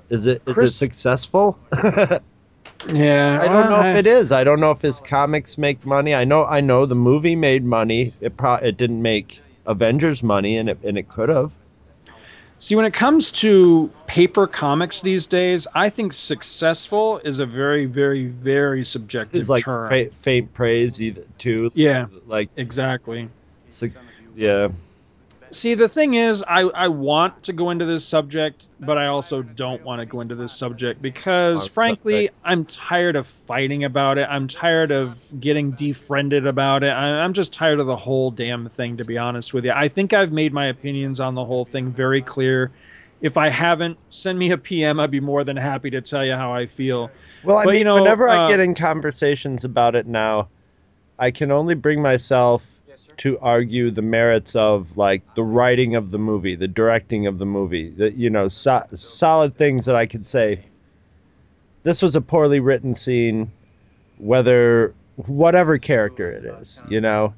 is 0.08 0.26
it 0.26 0.42
is 0.46 0.58
it 0.58 0.70
successful? 0.72 1.58
Yeah, 2.86 3.40
I 3.42 3.48
don't 3.48 3.70
know 3.70 3.80
if 3.80 3.96
it 3.96 4.06
is. 4.06 4.30
I 4.30 4.44
don't 4.44 4.60
know 4.60 4.70
if 4.70 4.80
his 4.80 5.00
comics 5.00 5.58
make 5.58 5.84
money. 5.84 6.14
I 6.14 6.24
know 6.24 6.44
I 6.44 6.60
know 6.60 6.86
the 6.86 6.94
movie 6.94 7.34
made 7.34 7.64
money. 7.64 8.12
It 8.20 8.36
pro- 8.36 8.54
it 8.54 8.76
didn't 8.76 9.02
make 9.02 9.40
Avengers 9.66 10.22
money, 10.22 10.56
and 10.56 10.68
it 10.70 10.78
and 10.84 10.96
it 10.96 11.08
could 11.08 11.28
have. 11.28 11.52
See, 12.60 12.74
when 12.74 12.84
it 12.84 12.92
comes 12.92 13.30
to 13.32 13.88
paper 14.06 14.46
comics 14.48 15.00
these 15.00 15.26
days, 15.26 15.66
I 15.74 15.88
think 15.90 16.12
successful 16.12 17.18
is 17.22 17.38
a 17.38 17.46
very, 17.46 17.86
very, 17.86 18.26
very 18.26 18.84
subjective 18.84 19.40
It's 19.42 19.48
like 19.48 19.64
term. 19.64 19.88
fa- 19.88 20.10
faint 20.22 20.52
praise 20.54 21.00
either 21.00 21.22
too. 21.38 21.70
Yeah, 21.74 22.06
Like 22.26 22.50
exactly. 22.56 23.28
su- 23.70 23.92
yeah. 24.34 24.68
See, 25.50 25.74
the 25.74 25.88
thing 25.88 26.14
is, 26.14 26.44
I, 26.46 26.62
I 26.62 26.88
want 26.88 27.42
to 27.44 27.52
go 27.52 27.70
into 27.70 27.84
this 27.84 28.06
subject, 28.06 28.66
but 28.80 28.98
I 28.98 29.06
also 29.06 29.42
don't 29.42 29.82
want 29.82 30.00
to 30.00 30.06
go 30.06 30.20
into 30.20 30.34
this 30.34 30.52
subject 30.52 31.00
because, 31.02 31.66
Oh, 31.66 31.68
frankly, 31.68 32.26
subject. 32.26 32.40
I'm 32.44 32.64
tired 32.66 33.16
of 33.16 33.26
fighting 33.26 33.84
about 33.84 34.18
it. 34.18 34.26
I'm 34.30 34.46
tired 34.48 34.90
of 34.90 35.24
getting 35.40 35.72
defriended 35.72 36.46
about 36.46 36.82
it. 36.84 36.90
I, 36.90 37.20
I'm 37.22 37.32
just 37.32 37.52
tired 37.52 37.80
of 37.80 37.86
the 37.86 37.96
whole 37.96 38.30
damn 38.30 38.68
thing, 38.68 38.96
to 38.98 39.04
be 39.04 39.16
honest 39.18 39.54
with 39.54 39.64
you. 39.64 39.72
I 39.74 39.88
think 39.88 40.12
I've 40.12 40.32
made 40.32 40.52
my 40.52 40.66
opinions 40.66 41.20
on 41.20 41.34
the 41.34 41.44
whole 41.44 41.64
thing 41.64 41.92
very 41.92 42.22
clear. 42.22 42.72
If 43.20 43.36
I 43.36 43.48
haven't, 43.48 43.98
send 44.10 44.38
me 44.38 44.50
a 44.52 44.58
PM. 44.58 45.00
I'd 45.00 45.10
be 45.10 45.20
more 45.20 45.44
than 45.44 45.56
happy 45.56 45.90
to 45.90 46.00
tell 46.02 46.24
you 46.24 46.34
how 46.34 46.52
I 46.52 46.66
feel. 46.66 47.10
Well, 47.42 47.56
I 47.56 47.64
But, 47.64 47.72
mean, 47.72 47.78
you 47.78 47.84
know, 47.84 47.96
whenever 47.96 48.28
I 48.28 48.38
uh, 48.38 48.46
get 48.46 48.60
in 48.60 48.74
conversations 48.74 49.64
about 49.64 49.94
it 49.96 50.06
now, 50.06 50.50
I 51.18 51.30
can 51.30 51.50
only 51.50 51.74
bring 51.74 52.00
myself 52.02 52.77
to 53.18 53.38
argue 53.40 53.90
the 53.90 54.02
merits 54.02 54.54
of 54.56 54.96
like 54.96 55.34
the 55.34 55.42
writing 55.42 55.94
of 55.94 56.10
the 56.10 56.18
movie, 56.18 56.54
the 56.54 56.68
directing 56.68 57.26
of 57.26 57.38
the 57.38 57.46
movie, 57.46 57.90
the 57.90 58.12
you 58.12 58.30
know 58.30 58.48
so- 58.48 58.86
solid 58.94 59.56
things 59.56 59.86
that 59.86 59.96
I 59.96 60.06
could 60.06 60.26
say. 60.26 60.60
This 61.82 62.02
was 62.02 62.16
a 62.16 62.20
poorly 62.20 62.60
written 62.60 62.94
scene, 62.94 63.50
whether 64.18 64.94
whatever 65.26 65.78
character 65.78 66.30
it 66.30 66.44
is, 66.44 66.80
you 66.88 67.00
know, 67.00 67.34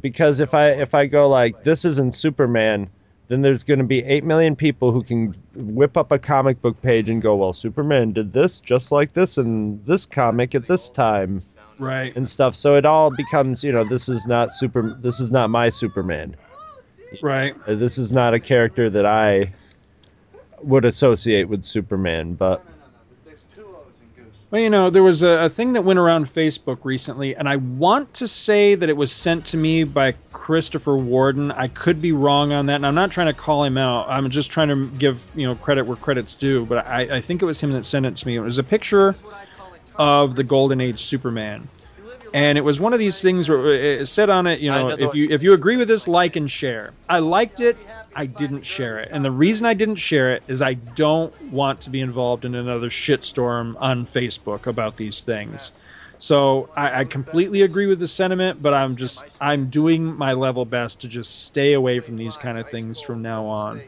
because 0.00 0.40
if 0.40 0.54
I 0.54 0.70
if 0.70 0.94
I 0.94 1.06
go 1.06 1.28
like 1.28 1.64
this 1.64 1.84
isn't 1.84 2.14
Superman, 2.14 2.88
then 3.28 3.42
there's 3.42 3.64
going 3.64 3.78
to 3.78 3.84
be 3.84 4.04
8 4.04 4.24
million 4.24 4.56
people 4.56 4.90
who 4.90 5.02
can 5.02 5.34
whip 5.54 5.96
up 5.96 6.10
a 6.10 6.18
comic 6.18 6.60
book 6.62 6.80
page 6.82 7.08
and 7.08 7.20
go, 7.20 7.36
well, 7.36 7.52
Superman 7.52 8.12
did 8.12 8.32
this 8.32 8.58
just 8.58 8.90
like 8.90 9.12
this 9.12 9.38
in 9.38 9.84
this 9.84 10.06
comic 10.06 10.54
at 10.54 10.66
this 10.66 10.88
time 10.90 11.42
Right. 11.78 12.14
and 12.16 12.28
stuff. 12.28 12.56
So 12.56 12.76
it 12.76 12.84
all 12.84 13.10
becomes, 13.10 13.62
you 13.62 13.72
know, 13.72 13.84
this 13.84 14.08
is 14.08 14.26
not 14.26 14.52
super 14.54 14.82
this 15.00 15.20
is 15.20 15.30
not 15.30 15.50
my 15.50 15.68
Superman. 15.68 16.36
Right. 17.22 17.54
This 17.66 17.98
is 17.98 18.12
not 18.12 18.34
a 18.34 18.40
character 18.40 18.90
that 18.90 19.06
I 19.06 19.52
would 20.62 20.84
associate 20.84 21.48
with 21.48 21.64
Superman, 21.64 22.34
but 22.34 22.64
Well, 24.50 24.62
you 24.62 24.70
know, 24.70 24.88
there 24.88 25.02
was 25.02 25.22
a, 25.22 25.44
a 25.44 25.48
thing 25.48 25.74
that 25.74 25.82
went 25.82 25.98
around 25.98 26.26
Facebook 26.26 26.78
recently, 26.82 27.36
and 27.36 27.48
I 27.48 27.56
want 27.56 28.14
to 28.14 28.26
say 28.26 28.74
that 28.74 28.88
it 28.88 28.96
was 28.96 29.12
sent 29.12 29.44
to 29.46 29.56
me 29.58 29.84
by 29.84 30.14
Christopher 30.32 30.96
Warden. 30.96 31.52
I 31.52 31.68
could 31.68 32.00
be 32.00 32.12
wrong 32.12 32.52
on 32.52 32.64
that, 32.66 32.76
and 32.76 32.86
I'm 32.86 32.94
not 32.94 33.10
trying 33.10 33.26
to 33.26 33.34
call 33.34 33.62
him 33.62 33.76
out. 33.76 34.08
I'm 34.08 34.30
just 34.30 34.50
trying 34.50 34.68
to 34.68 34.86
give 34.98 35.22
you 35.34 35.46
know 35.46 35.54
credit 35.54 35.84
where 35.86 35.96
credit's 35.96 36.34
due. 36.34 36.64
But 36.64 36.86
I, 36.86 37.16
I 37.16 37.20
think 37.20 37.42
it 37.42 37.44
was 37.44 37.60
him 37.60 37.72
that 37.72 37.84
sent 37.84 38.06
it 38.06 38.16
to 38.16 38.26
me. 38.26 38.36
It 38.36 38.40
was 38.40 38.58
a 38.58 38.64
picture 38.64 39.14
of 39.98 40.36
the 40.36 40.44
Golden 40.44 40.80
Age 40.80 41.00
Superman, 41.00 41.68
and 42.32 42.58
it 42.58 42.62
was 42.62 42.80
one 42.80 42.92
of 42.92 42.98
these 42.98 43.20
things 43.20 43.48
where 43.48 43.58
uh, 43.58 44.00
it 44.02 44.06
said 44.06 44.30
on 44.30 44.46
it, 44.46 44.60
you 44.60 44.70
know, 44.70 44.88
know 44.88 44.96
if 44.98 45.14
you 45.14 45.28
if 45.30 45.42
you 45.42 45.52
agree 45.52 45.76
with 45.76 45.88
this, 45.88 46.08
like 46.08 46.36
and 46.36 46.50
share. 46.50 46.92
I 47.08 47.18
liked 47.18 47.60
it. 47.60 47.76
I 48.14 48.26
didn't 48.26 48.64
share 48.64 48.98
it, 48.98 49.10
and 49.12 49.24
the 49.24 49.30
reason 49.30 49.66
I 49.66 49.74
didn't 49.74 49.96
share 49.96 50.32
it 50.34 50.42
is 50.48 50.62
I 50.62 50.74
don't 50.74 51.32
want 51.52 51.80
to 51.82 51.90
be 51.90 52.00
involved 52.00 52.44
in 52.44 52.54
another 52.54 52.88
shitstorm 52.88 53.76
on 53.78 54.04
Facebook 54.06 54.66
about 54.66 54.96
these 54.96 55.20
things. 55.20 55.72
So 56.18 56.68
I, 56.76 57.00
I 57.00 57.04
completely 57.04 57.62
agree 57.62 57.86
with 57.86 58.00
the 58.00 58.08
sentiment, 58.08 58.60
but 58.60 58.74
I'm 58.74 58.96
just 58.96 59.24
I'm 59.40 59.70
doing 59.70 60.16
my 60.16 60.32
level 60.32 60.64
best 60.64 61.00
to 61.02 61.08
just 61.08 61.44
stay 61.44 61.74
away 61.74 62.00
from 62.00 62.16
these 62.16 62.36
kind 62.36 62.58
of 62.58 62.68
things 62.70 63.00
from 63.00 63.22
now 63.22 63.46
on. 63.46 63.82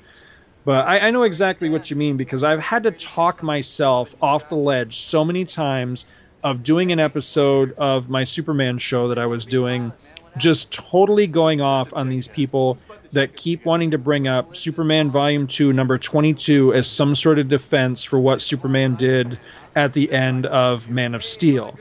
But 0.65 0.87
I, 0.87 1.09
I 1.09 1.11
know 1.11 1.23
exactly 1.23 1.71
what 1.71 1.91
you 1.91 1.97
mean 1.97 2.17
because 2.17 2.45
I've 2.45 2.61
had 2.61 2.83
to 2.83 2.91
talk 2.91 3.43
myself 3.43 4.15
off 4.21 4.49
the 4.49 4.57
ledge 4.57 4.99
so 4.99 5.25
many 5.25 5.45
times 5.45 6.07
of 6.43 6.63
doing 6.63 6.93
an 6.93 7.01
episode 7.01 7.73
of 7.79 8.09
my 8.09 8.25
Superman 8.25 8.79
show 8.79 9.09
that 9.09 9.19
I 9.19 9.27
was 9.27 9.47
doing, 9.47 9.93
just 10.37 10.73
totally 10.73 11.27
going 11.27 11.61
off 11.61 11.93
on 11.93 12.09
these 12.09 12.29
people 12.29 12.79
that 13.13 13.37
keep 13.37 13.65
wanting 13.65 13.91
to 13.91 13.99
bring 13.99 14.29
up 14.29 14.55
Superman 14.55 15.11
Volume 15.11 15.47
2, 15.47 15.73
number 15.73 15.99
22, 15.99 16.75
as 16.75 16.87
some 16.87 17.15
sort 17.15 17.39
of 17.39 17.49
defense 17.49 18.05
for 18.05 18.21
what 18.21 18.41
Superman 18.41 18.95
did 18.95 19.39
at 19.75 19.93
the 19.93 20.11
end 20.13 20.47
of 20.47 20.89
Man 20.89 21.15
of 21.15 21.25
Steel. 21.25 21.79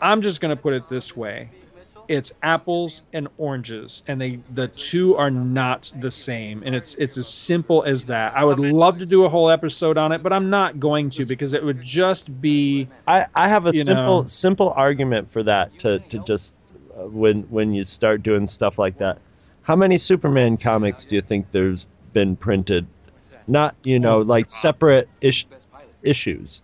I'm 0.00 0.20
just 0.20 0.40
going 0.40 0.54
to 0.54 0.60
put 0.60 0.74
it 0.74 0.88
this 0.88 1.16
way 1.16 1.48
it's 2.12 2.32
apples 2.42 3.02
and 3.12 3.26
oranges 3.38 4.02
and 4.06 4.20
they 4.20 4.38
the 4.54 4.68
two 4.68 5.16
are 5.16 5.30
not 5.30 5.92
the 6.00 6.10
same 6.10 6.62
and 6.64 6.74
it's 6.74 6.94
it's 6.96 7.16
as 7.16 7.26
simple 7.26 7.82
as 7.84 8.06
that 8.06 8.34
i 8.36 8.44
would 8.44 8.58
love 8.58 8.98
to 8.98 9.06
do 9.06 9.24
a 9.24 9.28
whole 9.28 9.50
episode 9.50 9.96
on 9.96 10.12
it 10.12 10.22
but 10.22 10.32
i'm 10.32 10.50
not 10.50 10.78
going 10.78 11.08
to 11.08 11.24
because 11.26 11.54
it 11.54 11.62
would 11.62 11.80
just 11.82 12.40
be 12.40 12.86
I, 13.06 13.26
I 13.34 13.48
have 13.48 13.66
a 13.66 13.72
simple 13.72 14.22
know. 14.22 14.28
simple 14.28 14.70
argument 14.76 15.30
for 15.30 15.42
that 15.44 15.78
to, 15.80 15.98
to 15.98 16.18
just 16.20 16.54
uh, 16.94 17.06
when 17.06 17.42
when 17.44 17.72
you 17.72 17.84
start 17.84 18.22
doing 18.22 18.46
stuff 18.46 18.78
like 18.78 18.98
that. 18.98 19.18
How 19.62 19.76
many 19.76 19.96
Superman 19.96 20.56
comics 20.56 21.06
do 21.06 21.14
you 21.14 21.22
think 21.22 21.50
there's 21.52 21.88
been 22.12 22.36
printed? 22.36 22.86
Not 23.46 23.74
you 23.82 23.98
know 23.98 24.20
like 24.20 24.50
separate 24.50 25.08
ish, 25.20 25.46
issues. 26.02 26.62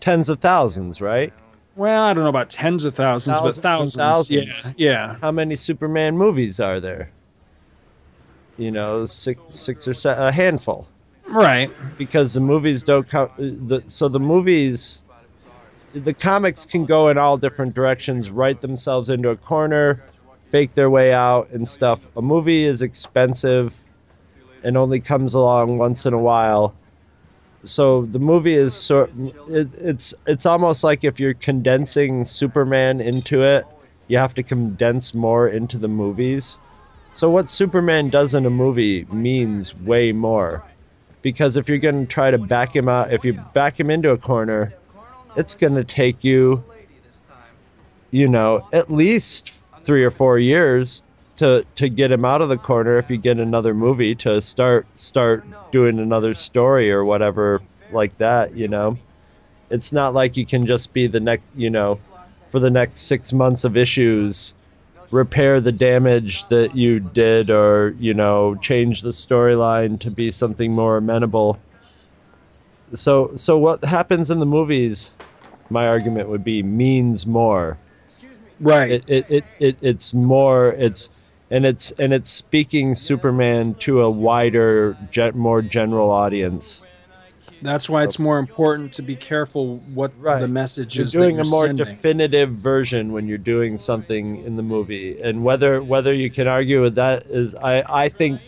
Tens 0.00 0.28
of 0.28 0.40
thousands, 0.40 1.00
right? 1.00 1.32
Well 1.76 2.02
i 2.04 2.12
don't 2.14 2.22
know 2.24 2.28
about 2.30 2.50
tens 2.50 2.84
of 2.84 2.94
thousands, 2.94 3.38
Thousands 3.38 3.56
but 3.58 3.62
thousands, 3.62 3.94
thousands. 3.96 4.64
yeah 4.66 4.72
yeah 4.76 5.16
How 5.20 5.30
many 5.32 5.56
Superman 5.56 6.16
movies 6.16 6.60
are 6.60 6.80
there? 6.80 7.10
You 8.58 8.70
know, 8.70 9.06
six 9.06 9.40
six 9.50 9.88
or 9.88 9.94
se- 9.94 10.14
a 10.16 10.30
handful. 10.30 10.86
right 11.26 11.70
because 11.96 12.34
the 12.34 12.40
movies 12.40 12.82
don't 12.82 13.08
come. 13.08 13.30
Uh, 13.38 13.38
the, 13.38 13.82
so 13.86 14.08
the 14.08 14.20
movies, 14.20 15.00
the 15.94 16.12
comics 16.12 16.66
can 16.66 16.84
go 16.84 17.08
in 17.08 17.16
all 17.16 17.38
different 17.38 17.74
directions, 17.74 18.30
write 18.30 18.60
themselves 18.60 19.08
into 19.08 19.30
a 19.30 19.36
corner, 19.36 20.02
fake 20.50 20.74
their 20.74 20.90
way 20.90 21.12
out, 21.14 21.48
and 21.50 21.66
stuff. 21.68 22.00
A 22.16 22.20
movie 22.22 22.64
is 22.64 22.82
expensive 22.82 23.72
and 24.62 24.76
only 24.76 25.00
comes 25.00 25.32
along 25.34 25.78
once 25.78 26.04
in 26.04 26.12
a 26.12 26.18
while. 26.18 26.74
So 27.64 28.02
the 28.06 28.18
movie 28.18 28.54
is 28.54 28.74
sort 28.74 29.10
it, 29.48 29.68
it's 29.74 30.14
it's 30.26 30.46
almost 30.46 30.82
like 30.82 31.04
if 31.04 31.20
you're 31.20 31.34
condensing 31.34 32.24
Superman 32.24 33.00
into 33.00 33.42
it, 33.42 33.66
you 34.08 34.18
have 34.18 34.34
to 34.34 34.42
condense 34.42 35.14
more 35.14 35.48
into 35.48 35.78
the 35.78 35.88
movies. 35.88 36.58
So 37.14 37.30
what 37.30 37.50
Superman 37.50 38.10
does 38.10 38.34
in 38.34 38.46
a 38.46 38.50
movie 38.50 39.04
means 39.12 39.76
way 39.76 40.12
more. 40.12 40.64
Because 41.20 41.56
if 41.56 41.68
you're 41.68 41.78
going 41.78 42.06
to 42.06 42.12
try 42.12 42.32
to 42.32 42.38
back 42.38 42.74
him 42.74 42.88
out, 42.88 43.12
if 43.12 43.24
you 43.24 43.34
back 43.34 43.78
him 43.78 43.90
into 43.90 44.10
a 44.10 44.18
corner, 44.18 44.74
it's 45.36 45.54
going 45.54 45.76
to 45.76 45.84
take 45.84 46.24
you 46.24 46.64
you 48.12 48.28
know, 48.28 48.68
at 48.72 48.92
least 48.92 49.60
3 49.80 50.04
or 50.04 50.10
4 50.10 50.38
years 50.38 51.02
to 51.36 51.64
to 51.76 51.88
get 51.88 52.12
him 52.12 52.24
out 52.24 52.42
of 52.42 52.48
the 52.48 52.58
corner 52.58 52.98
if 52.98 53.10
you 53.10 53.18
get 53.18 53.38
another 53.38 53.74
movie 53.74 54.14
to 54.16 54.40
start 54.42 54.86
start 54.96 55.44
doing 55.70 55.98
another 55.98 56.34
story 56.34 56.90
or 56.92 57.04
whatever 57.04 57.62
like 57.90 58.16
that, 58.18 58.54
you 58.54 58.68
know. 58.68 58.98
It's 59.70 59.92
not 59.92 60.14
like 60.14 60.36
you 60.36 60.46
can 60.46 60.66
just 60.66 60.92
be 60.92 61.06
the 61.08 61.20
next, 61.20 61.48
you 61.54 61.70
know, 61.70 61.98
for 62.50 62.60
the 62.60 62.70
next 62.70 63.02
6 63.02 63.32
months 63.32 63.64
of 63.64 63.76
issues 63.76 64.54
repair 65.10 65.60
the 65.60 65.72
damage 65.72 66.46
that 66.46 66.74
you 66.74 67.00
did 67.00 67.50
or, 67.50 67.94
you 67.98 68.14
know, 68.14 68.54
change 68.56 69.02
the 69.02 69.10
storyline 69.10 70.00
to 70.00 70.10
be 70.10 70.32
something 70.32 70.72
more 70.74 70.96
amenable. 70.98 71.62
So 72.94 73.36
so 73.36 73.58
what 73.58 73.84
happens 73.84 74.30
in 74.30 74.38
the 74.38 74.46
movies 74.46 75.12
my 75.70 75.86
argument 75.88 76.28
would 76.28 76.44
be 76.44 76.62
means 76.62 77.26
more 77.26 77.78
Right. 78.60 78.92
it, 78.92 79.04
it, 79.08 79.26
it, 79.30 79.44
it 79.58 79.78
it's 79.80 80.14
more 80.14 80.70
it's 80.72 81.10
and 81.52 81.66
it's 81.66 81.90
and 81.92 82.12
it's 82.12 82.30
speaking 82.30 82.94
Superman 82.94 83.74
to 83.76 84.02
a 84.02 84.10
wider, 84.10 84.96
more 85.34 85.62
general 85.62 86.10
audience. 86.10 86.82
That's 87.60 87.88
why 87.88 88.02
it's 88.02 88.18
more 88.18 88.40
important 88.40 88.92
to 88.94 89.02
be 89.02 89.14
careful 89.14 89.76
what 89.94 90.10
Right. 90.18 90.40
the 90.40 90.48
message 90.48 90.94
is. 90.94 90.96
You're 90.96 91.04
is. 91.04 91.12
doing 91.12 91.36
that 91.36 91.42
a 91.42 91.44
you're 91.44 91.50
more 91.50 91.66
sending. 91.66 91.86
definitive 91.86 92.50
version 92.50 93.12
when 93.12 93.28
you're 93.28 93.38
doing 93.38 93.78
something 93.78 94.42
in 94.44 94.56
the 94.56 94.64
movie, 94.64 95.20
and 95.20 95.44
whether 95.44 95.80
whether 95.82 96.12
you 96.12 96.28
can 96.30 96.48
argue 96.48 96.82
with 96.82 96.96
that 96.96 97.26
is, 97.26 97.54
I 97.54 97.84
I 97.88 98.08
think 98.08 98.40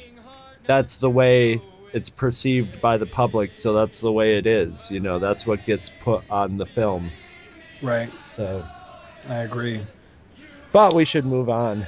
that's 0.66 0.96
the 0.96 1.10
way 1.10 1.60
it's 1.92 2.10
perceived 2.10 2.80
by 2.80 2.96
the 2.96 3.06
public, 3.06 3.56
so 3.56 3.72
that's 3.74 4.00
the 4.00 4.10
way 4.10 4.36
it 4.38 4.46
is. 4.46 4.90
You 4.90 4.98
know, 4.98 5.20
that's 5.20 5.46
what 5.46 5.64
gets 5.64 5.90
put 5.90 6.24
on 6.28 6.56
the 6.56 6.66
film. 6.66 7.12
Right. 7.80 8.10
So, 8.26 8.64
I 9.28 9.36
agree. 9.42 9.86
but 10.72 10.92
we 10.94 11.04
should 11.04 11.24
move 11.24 11.48
on. 11.48 11.86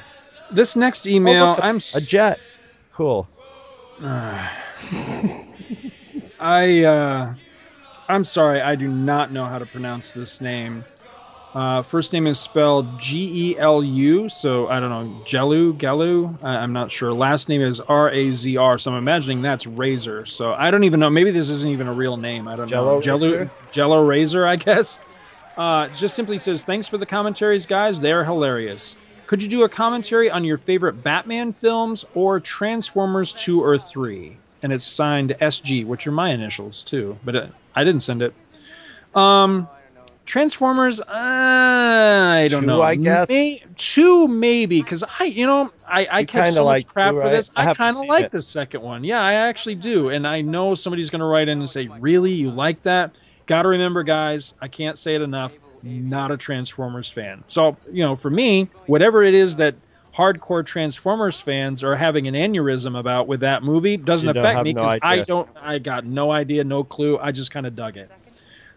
This 0.50 0.76
next 0.76 1.06
email, 1.06 1.44
Oh, 1.44 1.48
look, 1.50 1.59
a- 1.59 1.64
I'm 1.64 1.80
A 1.94 2.00
jet, 2.00 2.40
cool. 2.92 3.28
I 6.38 6.85
uh, 6.85 7.35
I'm 8.09 8.24
sorry, 8.24 8.61
I 8.61 8.74
do 8.76 8.88
not 8.88 9.32
know 9.32 9.44
how 9.46 9.59
to 9.59 9.66
pronounce 9.66 10.12
this 10.12 10.40
name. 10.40 10.85
Uh, 11.54 11.80
first 11.82 12.12
name 12.12 12.26
is 12.26 12.38
spelled 12.38 12.98
G 12.98 13.52
E 13.52 13.59
L 13.59 13.82
U, 13.82 14.28
so 14.28 14.68
I 14.68 14.78
don't 14.78 14.90
know 14.90 15.22
Gelu 15.24 15.72
Gelu. 15.78 16.37
I, 16.44 16.56
I'm 16.59 16.74
not 16.74 16.90
sure. 16.90 17.14
Last 17.14 17.48
name 17.48 17.62
is 17.62 17.80
R 17.80 18.11
A 18.12 18.30
Z 18.32 18.56
R, 18.59 18.76
so 18.76 18.92
I'm 18.92 18.98
imagining 18.98 19.40
that's 19.40 19.66
Razor. 19.66 20.26
So 20.26 20.52
I 20.52 20.70
don't 20.70 20.85
even 20.85 21.00
know. 21.00 21.09
Maybe 21.09 21.30
this 21.30 21.48
isn't 21.48 21.70
even 21.70 21.87
a 21.87 21.94
real 21.94 22.18
name. 22.18 22.46
I 22.46 22.56
don't 22.56 22.68
Jello 22.68 22.96
know. 22.96 23.00
Jello 23.00 23.30
Razor? 23.30 23.50
Jello 23.70 24.04
Razor, 24.04 24.46
I 24.46 24.56
guess. 24.56 24.98
Uh, 25.56 25.88
just 25.88 26.14
simply 26.14 26.38
says 26.38 26.62
thanks 26.64 26.87
for 26.87 26.98
the 26.98 27.06
commentaries, 27.06 27.64
guys. 27.64 27.98
They're 27.98 28.24
hilarious. 28.26 28.94
Could 29.27 29.43
you 29.43 29.49
do 29.49 29.65
a 29.65 29.69
commentary 29.69 30.31
on 30.31 30.45
your 30.45 30.59
favorite 30.59 31.03
Batman 31.03 31.53
films 31.53 32.05
or 32.15 32.39
Transformers 32.41 33.33
2 33.33 33.62
or 33.62 33.79
3? 33.79 34.37
And 34.62 34.73
it's 34.73 34.87
signed 34.87 35.35
SG, 35.41 35.85
which 35.85 36.07
are 36.07 36.12
my 36.12 36.31
initials 36.31 36.83
too, 36.83 37.19
but 37.25 37.51
I 37.75 37.85
didn't 37.85 38.03
send 38.03 38.23
it. 38.23 38.33
Um, 39.15 39.69
Transformers, 40.27 41.01
uh, 41.01 41.07
I 41.09 42.49
don't 42.51 42.62
Two, 42.62 42.67
know. 42.67 42.83
I 42.83 42.97
guess? 42.97 43.29
May, 43.29 43.62
two 43.77 44.27
maybe, 44.27 44.83
because 44.83 45.05
I, 45.21 45.25
you 45.25 45.47
know, 45.47 45.71
I, 45.87 46.07
I 46.07 46.21
You 46.21 46.27
catch 46.27 46.51
so 46.53 46.65
much 46.65 46.87
crap 46.89 47.15
two, 47.15 47.21
for 47.21 47.31
this. 47.31 47.51
I 47.55 47.69
I, 47.69 47.75
kind 47.75 47.97
of 47.97 48.07
like 48.07 48.27
it. 48.27 48.33
the 48.33 48.43
second 48.43 48.83
one. 48.83 49.05
Yeah, 49.05 49.21
I 49.21 49.35
actually 49.35 49.77
do, 49.77 50.09
and 50.09 50.27
I 50.27 50.41
know 50.41 50.75
somebody's 50.75 51.11
going 51.11 51.21
to 51.21 51.27
write 51.27 51.49
in 51.49 51.61
and 51.61 51.71
say, 51.71 51.87
"Really, 52.01 52.33
you 52.33 52.51
like 52.51 52.83
that?" 52.83 53.15
Got 53.47 53.62
to 53.62 53.69
remember, 53.69 54.03
guys. 54.03 54.53
I 54.61 54.67
can't 54.67 54.99
say 54.99 55.15
it 55.15 55.23
enough. 55.23 55.57
Not 55.87 56.31
a 56.31 56.37
Transformers 56.37 57.09
fan. 57.09 57.44
So 57.46 57.77
you 57.90 58.03
know, 58.05 58.16
for 58.16 58.31
me, 58.31 58.68
whatever 58.87 59.22
it 59.22 59.35
is 59.35 59.57
that 59.57 59.75
hardcore 60.14 60.64
Transformers 60.64 61.38
fans 61.38 61.85
are 61.85 61.94
having 61.94 62.27
an 62.27 62.35
aneurysm 62.35 62.99
about 62.99 63.29
with 63.29 63.40
that 63.40 63.62
movie 63.62 63.96
doesn't 63.96 64.29
affect 64.29 64.62
me 64.62 64.72
no 64.72 64.81
because 64.83 64.99
I 65.03 65.20
don't. 65.20 65.49
I 65.61 65.79
got 65.79 66.05
no 66.07 66.31
idea, 66.31 66.64
no 66.64 66.85
clue. 66.85 67.18
I 67.18 67.33
just 67.33 67.51
kind 67.51 67.66
of 67.66 67.77
dug 67.77 67.96
it. 67.96 68.11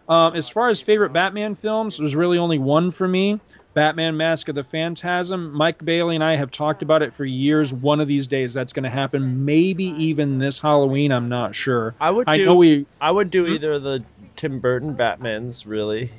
Um, 0.08 0.34
as 0.34 0.48
far 0.48 0.68
as 0.68 0.80
favorite 0.80 1.12
Batman 1.12 1.54
films, 1.54 1.98
there's 1.98 2.16
really 2.16 2.38
only 2.38 2.58
one 2.58 2.90
for 2.90 3.06
me. 3.06 3.40
Batman 3.72 4.16
Mask 4.16 4.48
of 4.48 4.56
the 4.56 4.64
Phantasm. 4.64 5.52
Mike 5.52 5.84
Bailey 5.84 6.16
and 6.16 6.24
I 6.24 6.34
have 6.34 6.50
talked 6.50 6.82
about 6.82 7.02
it 7.02 7.14
for 7.14 7.24
years. 7.24 7.72
One 7.72 8.00
of 8.00 8.08
these 8.08 8.26
days 8.26 8.52
that's 8.52 8.72
going 8.72 8.82
to 8.82 8.90
happen. 8.90 9.44
Maybe 9.44 9.84
even 9.84 10.38
this 10.38 10.58
Halloween. 10.58 11.12
I'm 11.12 11.28
not 11.28 11.54
sure. 11.54 11.94
I 12.00 12.10
would 12.10 12.28
I 12.28 12.38
do, 12.38 12.46
know 12.46 12.56
we. 12.56 12.86
I 13.00 13.12
would 13.12 13.30
do 13.30 13.46
Hmm? 13.46 13.52
either 13.52 13.72
of 13.74 13.84
the 13.84 14.02
Tim 14.34 14.58
Burton 14.58 14.96
Batmans. 14.96 15.64
Really, 15.64 16.10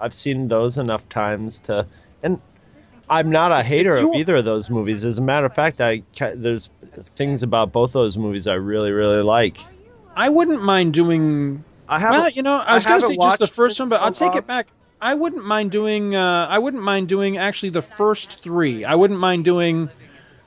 I've 0.00 0.14
seen 0.14 0.48
those 0.48 0.78
enough 0.78 1.08
times 1.08 1.60
to, 1.60 1.86
and 2.22 2.40
I'm 3.08 3.30
not 3.30 3.52
a 3.52 3.62
hater 3.62 3.98
you- 3.98 4.10
of 4.10 4.16
either 4.16 4.36
of 4.36 4.44
those 4.44 4.70
movies. 4.70 5.04
As 5.04 5.18
a 5.18 5.22
matter 5.22 5.46
of 5.46 5.54
fact, 5.54 5.80
I 5.80 6.02
there's 6.34 6.70
things 7.16 7.42
about 7.42 7.72
both 7.72 7.92
those 7.92 8.16
movies 8.16 8.46
I 8.46 8.54
really 8.54 8.92
really 8.92 9.22
like. 9.22 9.58
I 10.16 10.28
wouldn't 10.28 10.62
mind 10.62 10.94
doing. 10.94 11.64
I 11.88 11.98
have 11.98 12.10
Well, 12.12 12.28
you 12.30 12.42
know, 12.42 12.56
I 12.58 12.74
was 12.74 12.86
going 12.86 13.00
to 13.00 13.06
say 13.06 13.16
just 13.16 13.38
the 13.38 13.46
first 13.46 13.80
one, 13.80 13.88
but 13.88 13.96
so 13.98 14.02
I'll 14.04 14.12
take 14.12 14.28
long. 14.28 14.38
it 14.38 14.46
back. 14.46 14.68
I 15.00 15.14
wouldn't 15.14 15.44
mind 15.44 15.70
doing. 15.70 16.14
Uh, 16.14 16.46
I 16.48 16.58
wouldn't 16.58 16.82
mind 16.82 17.08
doing 17.08 17.38
actually 17.38 17.70
the 17.70 17.82
first 17.82 18.42
three. 18.42 18.84
I 18.84 18.94
wouldn't 18.94 19.18
mind 19.18 19.44
doing 19.44 19.88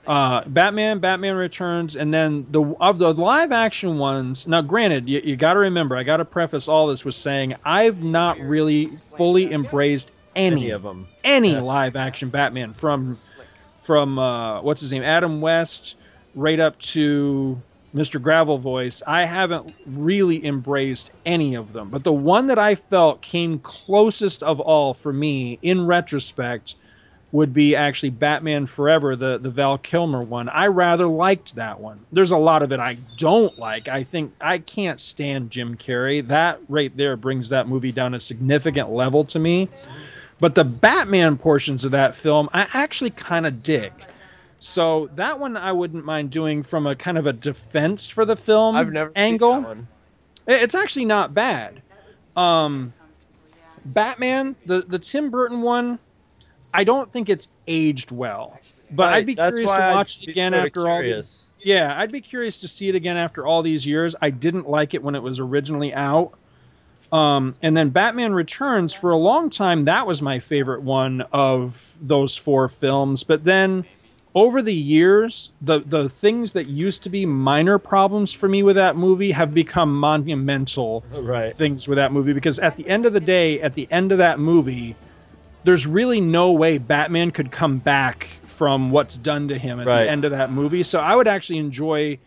uh, 0.07 0.43
Batman, 0.47 0.99
Batman 0.99 1.35
Returns, 1.35 1.95
and 1.95 2.13
then 2.13 2.45
the 2.51 2.61
of 2.79 2.99
the 2.99 3.13
live 3.13 3.51
action 3.51 3.97
ones. 3.97 4.47
Now, 4.47 4.61
granted, 4.61 5.07
you, 5.07 5.21
you 5.23 5.35
got 5.35 5.53
to 5.53 5.59
remember, 5.59 5.95
I 5.95 6.03
got 6.03 6.17
to 6.17 6.25
preface 6.25 6.67
all 6.67 6.87
this 6.87 7.05
with 7.05 7.15
saying 7.15 7.55
I've 7.63 8.03
not 8.03 8.39
really 8.39 8.87
fully 9.17 9.51
embraced 9.51 10.11
any, 10.35 10.63
any 10.63 10.69
of 10.71 10.83
them. 10.83 11.07
any 11.23 11.53
Yeah. 11.53 11.61
live 11.61 11.95
action 11.95 12.29
Batman 12.29 12.73
from 12.73 13.17
from 13.81 14.17
uh, 14.17 14.61
what's 14.61 14.81
his 14.81 14.91
name, 14.91 15.03
Adam 15.03 15.41
West, 15.41 15.97
right 16.35 16.59
up 16.59 16.79
to 16.79 17.61
Mr. 17.93 18.21
Gravel 18.21 18.57
Voice. 18.57 19.01
I 19.05 19.25
haven't 19.25 19.73
really 19.85 20.43
embraced 20.45 21.11
any 21.25 21.55
of 21.55 21.73
them, 21.73 21.89
but 21.89 22.03
the 22.03 22.13
one 22.13 22.47
that 22.47 22.57
I 22.57 22.75
felt 22.75 23.21
came 23.21 23.59
closest 23.59 24.41
of 24.43 24.59
all 24.59 24.93
for 24.93 25.13
me 25.13 25.59
in 25.61 25.85
retrospect 25.85 26.75
would 27.33 27.51
be 27.51 27.75
actually 27.75 28.11
Batman 28.11 28.67
Forever, 28.67 29.15
the 29.15 29.39
the 29.39 29.49
Val 29.49 29.77
Kilmer 29.79 30.21
one. 30.21 30.47
I 30.49 30.67
rather 30.67 31.07
liked 31.07 31.55
that 31.55 31.79
one. 31.79 31.99
There's 32.13 32.31
a 32.31 32.37
lot 32.37 32.61
of 32.61 32.71
it 32.71 32.79
I 32.79 32.95
don't 33.17 33.57
like. 33.57 33.87
I 33.89 34.03
think 34.03 34.33
I 34.39 34.59
can't 34.59 35.01
stand 35.01 35.49
Jim 35.49 35.75
Carrey. 35.75 36.25
That 36.25 36.61
right 36.69 36.95
there 36.95 37.17
brings 37.17 37.49
that 37.49 37.67
movie 37.67 37.91
down 37.91 38.13
a 38.13 38.19
significant 38.19 38.91
level 38.91 39.25
to 39.25 39.39
me. 39.39 39.67
But 40.39 40.53
the 40.55 40.63
Batman 40.63 41.37
portions 41.37 41.83
of 41.85 41.91
that 41.91 42.15
film, 42.15 42.49
I 42.53 42.67
actually 42.73 43.09
kind 43.09 43.47
of 43.47 43.63
dig. 43.63 43.91
So 44.59 45.09
that 45.15 45.39
one 45.39 45.57
I 45.57 45.71
wouldn't 45.71 46.05
mind 46.05 46.29
doing 46.29 46.61
from 46.61 46.85
a 46.85 46.95
kind 46.95 47.17
of 47.17 47.25
a 47.25 47.33
defense 47.33 48.07
for 48.07 48.25
the 48.25 48.35
film 48.35 48.75
I've 48.75 48.93
never 48.93 49.11
angle. 49.15 49.53
seen 49.55 49.61
that 49.63 49.67
one. 49.67 49.87
It's 50.47 50.75
actually 50.75 51.05
not 51.05 51.33
bad. 51.33 51.81
Um, 52.35 52.93
Batman, 53.85 54.55
the 54.67 54.81
the 54.81 54.99
Tim 54.99 55.31
Burton 55.31 55.63
one, 55.63 55.97
I 56.73 56.83
don't 56.83 57.11
think 57.11 57.29
it's 57.29 57.47
aged 57.67 58.11
well. 58.11 58.59
But 58.91 59.03
Right, 59.03 59.15
I'd 59.17 59.25
be 59.25 59.35
that's 59.35 59.51
curious 59.51 59.69
to 59.71 59.77
why 59.77 59.89
I'd 59.89 59.95
watch 59.95 60.19
it 60.21 60.29
again 60.29 60.53
after 60.53 60.87
all. 60.87 61.01
The, 61.01 61.25
yeah, 61.63 61.95
I'd 61.97 62.11
be 62.11 62.21
curious 62.21 62.57
to 62.59 62.67
see 62.67 62.89
it 62.89 62.95
again 62.95 63.17
after 63.17 63.45
all 63.45 63.61
these 63.61 63.85
years. 63.87 64.15
I 64.21 64.29
didn't 64.29 64.69
like 64.69 64.93
it 64.93 65.03
when 65.03 65.15
it 65.15 65.23
was 65.23 65.39
originally 65.39 65.93
out. 65.93 66.33
Um, 67.11 67.55
and 67.61 67.77
then 67.77 67.89
Batman 67.89 68.33
Returns, 68.33 68.91
for 68.93 69.11
a 69.11 69.17
long 69.17 69.49
time, 69.49 69.85
that 69.85 70.07
was 70.07 70.21
my 70.21 70.39
favorite 70.39 70.81
one 70.81 71.21
of 71.31 71.95
those 72.01 72.35
four 72.35 72.67
films. 72.69 73.23
But 73.23 73.43
then 73.43 73.85
over 74.35 74.61
the 74.63 74.73
years, 74.73 75.51
the, 75.61 75.81
the 75.81 76.09
things 76.09 76.53
that 76.53 76.67
used 76.67 77.03
to 77.03 77.09
be 77.09 77.25
minor 77.25 77.77
problems 77.77 78.33
for 78.33 78.49
me 78.49 78.63
with 78.63 78.75
that 78.77 78.95
movie 78.95 79.31
have 79.31 79.53
become 79.53 79.95
monumental 79.95 81.05
Right. 81.11 81.53
things 81.53 81.87
with 81.87 81.97
that 81.97 82.11
movie 82.11 82.33
because 82.33 82.57
at 82.59 82.75
the 82.75 82.87
end 82.87 83.05
of 83.05 83.13
the 83.13 83.19
day, 83.19 83.61
at 83.61 83.75
the 83.75 83.87
end 83.91 84.11
of 84.11 84.17
that 84.17 84.39
movie, 84.39 84.95
there's 85.63 85.87
really 85.87 86.21
no 86.21 86.51
way 86.51 86.77
Batman 86.77 87.31
could 87.31 87.51
come 87.51 87.77
back 87.77 88.29
from 88.43 88.91
what's 88.91 89.17
done 89.17 89.47
to 89.47 89.57
him 89.57 89.79
at 89.79 89.87
Right. 89.87 90.03
the 90.03 90.09
end 90.09 90.25
of 90.25 90.31
that 90.31 90.51
movie. 90.51 90.83
So 90.83 90.99
I 90.99 91.15
would 91.15 91.27
actually 91.27 91.57
enjoy 91.59 92.17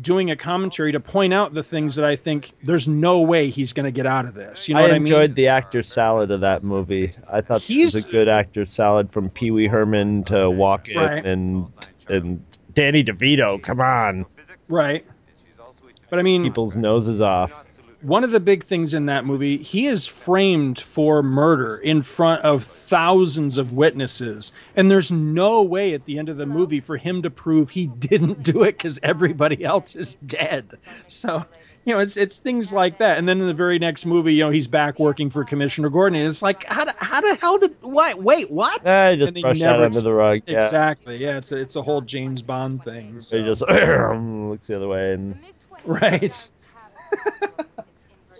doing 0.00 0.30
a 0.30 0.36
commentary 0.36 0.90
to 0.92 0.98
point 1.00 1.34
out 1.34 1.52
the 1.52 1.62
things 1.62 1.94
that 1.96 2.04
I 2.04 2.16
think 2.16 2.52
there's 2.64 2.88
no 2.88 3.20
way 3.20 3.48
he's 3.50 3.72
going 3.74 3.84
to 3.84 3.90
get 3.92 4.06
out 4.06 4.24
of 4.24 4.34
this. 4.34 4.66
You 4.66 4.74
know 4.74 4.80
I 4.80 4.84
what 4.84 4.90
I 4.92 4.98
mean? 4.98 5.12
I 5.12 5.16
enjoyed 5.16 5.34
the 5.34 5.48
actor 5.48 5.82
salad 5.82 6.30
of 6.30 6.40
that 6.40 6.62
movie. 6.62 7.12
I 7.30 7.42
thought 7.42 7.60
He's- 7.60 7.94
was 7.94 8.04
a 8.04 8.08
good 8.08 8.26
actor 8.28 8.64
salad 8.64 9.12
from 9.12 9.28
Pee 9.28 9.50
Wee 9.50 9.66
Herman 9.66 10.24
to 10.24 10.34
Walken 10.34 10.96
Right. 10.96 11.24
and 11.24 11.66
and 12.08 12.42
Danny 12.74 13.04
DeVito. 13.04 13.62
Come 13.62 13.80
on, 13.80 14.24
Right. 14.68 15.04
But 16.10 16.18
I 16.18 16.22
mean, 16.22 16.42
people's 16.42 16.76
noses 16.76 17.20
off. 17.20 17.52
One 18.02 18.24
of 18.24 18.30
the 18.32 18.40
big 18.40 18.62
things 18.64 18.94
in 18.94 19.06
that 19.06 19.24
movie, 19.24 19.58
he 19.58 19.86
is 19.86 20.06
framed 20.06 20.78
for 20.80 21.22
murder 21.22 21.76
in 21.78 22.02
front 22.02 22.42
of 22.42 22.62
thousands 22.64 23.58
of 23.58 23.72
witnesses. 23.72 24.52
And 24.76 24.90
there's 24.90 25.10
no 25.12 25.62
way 25.62 25.94
at 25.94 26.04
the 26.04 26.18
end 26.18 26.28
of 26.28 26.36
the 26.36 26.46
movie 26.46 26.80
for 26.80 26.96
him 26.96 27.22
to 27.22 27.30
prove 27.30 27.70
he 27.70 27.86
didn't 27.86 28.42
do 28.42 28.62
it 28.64 28.76
because 28.78 28.98
everybody 29.02 29.64
else 29.64 29.94
is 29.94 30.14
dead. 30.26 30.68
So, 31.08 31.44
you 31.84 31.94
know, 31.94 32.00
it's 32.00 32.16
it's 32.16 32.38
things 32.38 32.72
like 32.72 32.98
that. 32.98 33.18
And 33.18 33.28
then 33.28 33.40
in 33.40 33.46
the 33.46 33.54
very 33.54 33.78
next 33.78 34.04
movie, 34.06 34.34
you 34.34 34.44
know, 34.44 34.50
he's 34.50 34.68
back 34.68 34.98
working 34.98 35.30
for 35.30 35.44
Commissioner 35.44 35.88
Gordon. 35.88 36.18
And 36.18 36.28
it's 36.28 36.42
like, 36.42 36.64
how, 36.64 36.84
the- 36.84 36.94
how 36.98 37.20
the 37.20 37.34
hell 37.36 37.58
did, 37.58 37.74
what, 37.82 38.22
wait, 38.22 38.50
what? 38.50 38.86
I 38.86 39.16
just 39.16 39.28
And 39.28 39.36
they 39.36 39.42
that 39.42 39.56
never 39.58 39.84
under 39.84 40.00
the 40.00 40.12
rug. 40.12 40.40
Yeah. 40.46 40.62
Exactly. 40.64 41.16
Yeah, 41.18 41.38
it's 41.38 41.52
a, 41.52 41.56
it's 41.56 41.76
a 41.76 41.82
whole 41.82 42.00
James 42.00 42.42
Bond 42.42 42.82
thing. 42.84 43.20
So 43.20 43.38
he 43.38 43.44
just 43.44 43.62
looks 43.68 44.66
the 44.66 44.76
other 44.76 44.88
way 44.88 45.12
and 45.14 45.36
Right. 45.84 46.50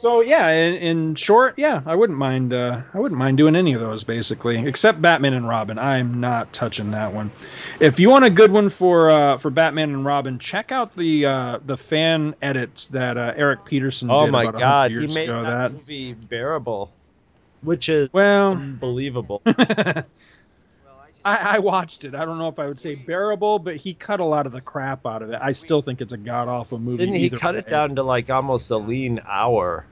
so 0.03 0.21
yeah, 0.21 0.49
in, 0.51 0.75
in 0.75 1.15
short, 1.15 1.55
yeah, 1.57 1.81
I 1.87 1.95
wouldn't 1.95 2.19
mind. 2.19 2.53
Uh, 2.53 2.83
I 2.93 2.99
wouldn't 2.99 3.19
mind 3.19 3.39
doing 3.39 3.55
any 3.55 3.73
of 3.73 3.81
those 3.81 4.03
basically, 4.03 4.67
except 4.67 5.01
Batman 5.01 5.33
and 5.33 5.49
Robin. 5.49 5.79
I'm 5.79 6.19
not 6.19 6.53
touching 6.53 6.91
that 6.91 7.15
one. 7.15 7.31
If 7.79 8.01
you 8.01 8.11
want 8.11 8.25
a 8.25 8.31
good 8.31 8.51
one 8.51 8.69
for 8.69 9.11
uh, 9.11 9.39
for 9.39 9.51
Batman 9.51 9.91
and 9.95 10.05
Robin, 10.05 10.41
check 10.41 10.73
out 10.73 10.97
the 10.97 11.27
uh, 11.27 11.59
the 11.65 11.77
fan 11.77 12.35
edits 12.43 12.89
that 12.89 13.17
uh, 13.17 13.33
Eric 13.37 13.65
Peterson 13.65 14.11
oh 14.11 14.25
did 14.25 14.33
my 14.33 14.43
about 14.43 14.55
100 14.55 14.61
god, 14.61 14.91
he 14.91 15.15
made 15.15 15.29
ago. 15.29 15.43
that, 15.45 15.51
That 15.51 15.73
movie 15.73 16.15
bearable, 16.15 16.91
which 17.63 17.89
is 17.89 18.13
Well- 18.13 18.53
unbelievable. 18.53 19.41
I, 21.25 21.37
I 21.55 21.59
watched 21.61 22.05
it. 22.05 22.17
I 22.17 22.25
don't 22.25 22.39
know 22.39 22.49
if 22.49 22.59
I 22.59 22.67
would 22.67 22.81
say 22.81 22.97
bearable, 22.97 23.61
but 23.61 23.77
he 23.77 23.95
cut 23.95 24.19
a 24.19 24.25
lot 24.25 24.47
of 24.47 24.51
the 24.51 24.61
crap 24.61 25.07
out 25.07 25.23
of 25.23 25.31
it. 25.31 25.39
I 25.41 25.53
still 25.53 25.81
think 25.81 26.01
it's 26.01 26.13
a 26.13 26.17
god 26.17 26.49
awful 26.49 26.81
movie. 26.81 26.97
Didn't 26.97 27.15
he 27.15 27.31
cut 27.31 27.55
it 27.55 27.69
down 27.69 27.95
to 27.95 28.03
like 28.03 28.29
almost 28.29 28.69
a 28.73 28.77
lean 28.77 29.21
hour? 29.25 29.87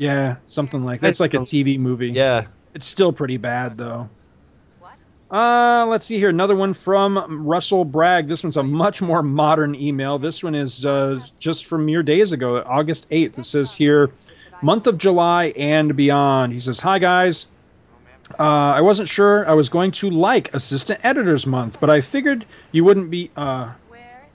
Yeah, 0.00 0.36
something 0.48 0.82
like 0.82 1.02
that. 1.02 1.10
It's 1.10 1.20
like 1.20 1.34
a 1.34 1.40
TV 1.40 1.78
movie. 1.78 2.08
Yeah. 2.08 2.46
It's 2.72 2.86
still 2.86 3.12
pretty 3.12 3.36
bad 3.36 3.76
though. 3.76 4.08
Uh, 5.30 5.84
let's 5.86 6.06
see 6.06 6.16
here. 6.16 6.30
Another 6.30 6.56
one 6.56 6.72
from 6.72 7.46
Russell 7.46 7.84
Bragg. 7.84 8.26
This 8.26 8.42
one's 8.42 8.56
a 8.56 8.62
much 8.62 9.02
more 9.02 9.22
modern 9.22 9.74
email. 9.74 10.18
This 10.18 10.42
one 10.42 10.54
is 10.54 10.86
uh, 10.86 11.20
just 11.38 11.66
from 11.66 11.84
mere 11.84 12.02
days 12.02 12.32
ago, 12.32 12.64
August 12.66 13.10
8th. 13.10 13.38
It 13.38 13.44
says 13.44 13.74
here, 13.74 14.10
month 14.62 14.86
of 14.86 14.96
July 14.96 15.52
and 15.54 15.94
beyond. 15.94 16.54
He 16.54 16.60
says, 16.60 16.80
Hi, 16.80 16.98
guys. 16.98 17.48
Uh, 18.38 18.72
I 18.72 18.80
wasn't 18.80 19.08
sure 19.08 19.46
I 19.48 19.52
was 19.52 19.68
going 19.68 19.92
to 19.92 20.08
like 20.08 20.52
Assistant 20.54 20.98
Editors 21.04 21.46
Month, 21.46 21.78
but 21.78 21.90
I 21.90 22.00
figured 22.00 22.46
you 22.72 22.84
wouldn't 22.84 23.10
be, 23.10 23.30
uh, 23.36 23.70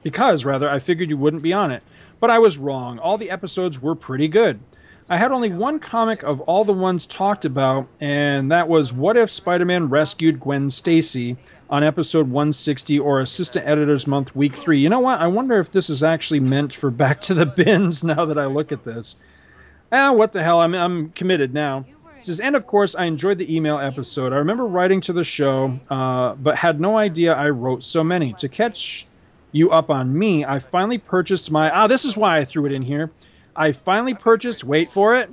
because 0.04 0.46
rather, 0.46 0.70
I 0.70 0.78
figured 0.78 1.10
you 1.10 1.18
wouldn't 1.18 1.42
be 1.42 1.54
on 1.54 1.72
it. 1.72 1.82
But 2.20 2.30
I 2.30 2.38
was 2.38 2.60
wrong. 2.60 3.00
All 3.00 3.18
the 3.18 3.32
episodes 3.32 3.82
were 3.82 3.96
pretty 3.96 4.28
good. 4.28 4.60
I 5.08 5.18
had 5.18 5.32
only 5.32 5.50
one 5.50 5.78
comic 5.78 6.24
of 6.24 6.42
all 6.42 6.66
the 6.66 6.74
ones 6.74 7.06
talked 7.06 7.46
about, 7.46 7.88
and 8.02 8.52
that 8.52 8.68
was 8.68 8.92
What 8.92 9.16
If 9.18 9.32
Spider 9.32 9.64
Man 9.64 9.88
Rescued 9.88 10.40
Gwen 10.40 10.72
Stacy 10.72 11.38
on 11.70 11.84
episode 11.84 12.28
160 12.28 12.98
or 12.98 13.22
Assistant 13.22 13.68
Editors 13.68 14.08
Month, 14.08 14.36
week 14.36 14.56
three. 14.56 14.80
You 14.80 14.90
know 14.90 15.02
what? 15.02 15.20
I 15.20 15.28
wonder 15.28 15.60
if 15.60 15.72
this 15.72 15.92
is 15.92 16.02
actually 16.02 16.40
meant 16.40 16.74
for 16.74 16.90
Back 16.90 17.22
to 17.22 17.36
the 17.36 17.46
Bins 17.46 18.04
now 18.04 18.26
that 18.26 18.40
I 18.40 18.48
look 18.48 18.72
at 18.72 18.84
this. 18.84 19.16
Ah, 19.92 20.12
what 20.12 20.34
the 20.34 20.42
hell? 20.42 20.60
I'm, 20.60 20.74
I'm 20.74 21.12
committed 21.12 21.54
now. 21.54 21.86
Says, 22.20 22.40
and 22.40 22.56
of 22.56 22.66
course, 22.66 22.96
I 22.96 23.06
enjoyed 23.06 23.38
the 23.38 23.56
email 23.56 23.78
episode. 23.78 24.34
I 24.34 24.38
remember 24.38 24.66
writing 24.66 25.02
to 25.02 25.14
the 25.14 25.24
show, 25.24 25.80
uh, 25.88 26.34
but 26.34 26.56
had 26.56 26.82
no 26.82 26.98
idea 26.98 27.36
I 27.36 27.50
wrote 27.50 27.84
so 27.84 28.04
many. 28.04 28.34
To 28.40 28.50
catch 28.50 29.06
you 29.52 29.70
up 29.70 29.92
on 29.92 30.18
me, 30.18 30.44
I 30.46 30.58
finally 30.58 30.98
purchased 30.98 31.52
my. 31.52 31.70
Ah, 31.70 31.86
this 31.86 32.06
is 32.06 32.18
why 32.18 32.38
I 32.38 32.46
threw 32.46 32.66
it 32.66 32.72
in 32.72 32.82
here. 32.82 33.12
I 33.56 33.72
finally 33.72 34.14
purchased, 34.14 34.64
wait 34.64 34.92
for 34.92 35.16
it, 35.16 35.30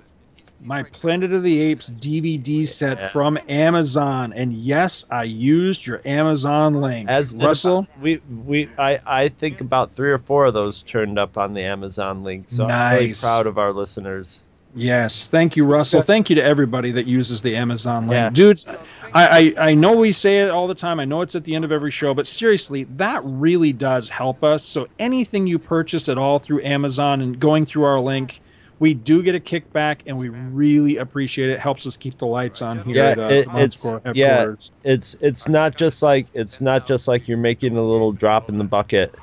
my 0.64 0.84
Planet 0.84 1.32
of 1.32 1.42
the 1.42 1.60
Apes 1.60 1.90
DVD 1.90 2.66
set 2.66 2.98
Yeah. 3.00 3.08
from 3.08 3.38
Amazon. 3.48 4.32
And 4.32 4.52
yes, 4.52 5.04
I 5.10 5.24
used 5.24 5.86
your 5.86 6.00
Amazon 6.04 6.80
link. 6.80 7.08
As 7.08 7.34
Russell, 7.36 7.86
we 8.00 8.20
we 8.44 8.68
I 8.78 9.00
I 9.04 9.28
think 9.28 9.60
about 9.60 9.92
three 9.92 10.12
or 10.12 10.18
four 10.18 10.46
of 10.46 10.54
those 10.54 10.82
turned 10.82 11.18
up 11.18 11.36
on 11.36 11.54
the 11.54 11.62
Amazon 11.62 12.22
link. 12.22 12.44
So 12.48 12.66
I'm 12.66 12.94
really 12.94 13.14
proud 13.14 13.46
of 13.46 13.58
our 13.58 13.72
listeners. 13.72 14.40
Yes, 14.74 15.26
thank 15.26 15.54
you, 15.56 15.66
Russell. 15.66 16.00
Thank 16.00 16.30
you 16.30 16.36
to 16.36 16.42
everybody 16.42 16.92
that 16.92 17.06
uses 17.06 17.42
the 17.42 17.54
Amazon 17.56 18.04
link, 18.06 18.12
Yeah. 18.12 18.30
dudes. 18.30 18.64
I, 19.12 19.54
I 19.58 19.68
I 19.70 19.74
know 19.74 19.94
we 19.94 20.12
say 20.12 20.38
it 20.40 20.50
all 20.50 20.66
the 20.66 20.74
time. 20.74 20.98
I 20.98 21.04
know 21.04 21.20
it's 21.20 21.34
at 21.34 21.44
the 21.44 21.54
end 21.54 21.64
of 21.66 21.72
every 21.72 21.90
show, 21.90 22.14
but 22.14 22.26
seriously, 22.26 22.84
that 22.84 23.20
really 23.24 23.74
does 23.74 24.08
help 24.08 24.42
us. 24.42 24.64
So 24.64 24.88
anything 24.98 25.46
you 25.46 25.58
purchase 25.58 26.08
at 26.08 26.16
all 26.16 26.38
through 26.38 26.62
Amazon 26.62 27.20
and 27.20 27.38
going 27.38 27.66
through 27.66 27.84
our 27.84 28.00
link, 28.00 28.40
we 28.78 28.94
do 28.94 29.22
get 29.22 29.34
a 29.34 29.40
kickback, 29.40 30.00
and 30.06 30.16
we 30.18 30.30
really 30.30 30.96
appreciate 30.96 31.50
it. 31.50 31.60
Helps 31.60 31.86
us 31.86 31.98
keep 31.98 32.16
the 32.16 32.26
lights 32.26 32.62
on 32.62 32.82
here 32.84 32.96
Yeah, 32.96 33.10
at 33.10 33.18
uh, 33.18 33.22
it- 33.24 33.48
it's- 33.54 33.94
yeah. 34.14 34.28
headquarters. 34.38 34.72
It's 34.84 35.16
it's 35.20 35.48
not 35.48 35.76
just 35.76 36.02
like 36.02 36.28
it's 36.32 36.62
not 36.62 36.86
just 36.86 37.08
like 37.08 37.28
you're 37.28 37.36
making 37.36 37.76
a 37.76 37.82
little 37.82 38.10
drop 38.12 38.48
in 38.48 38.56
the 38.56 38.64
bucket. 38.64 39.14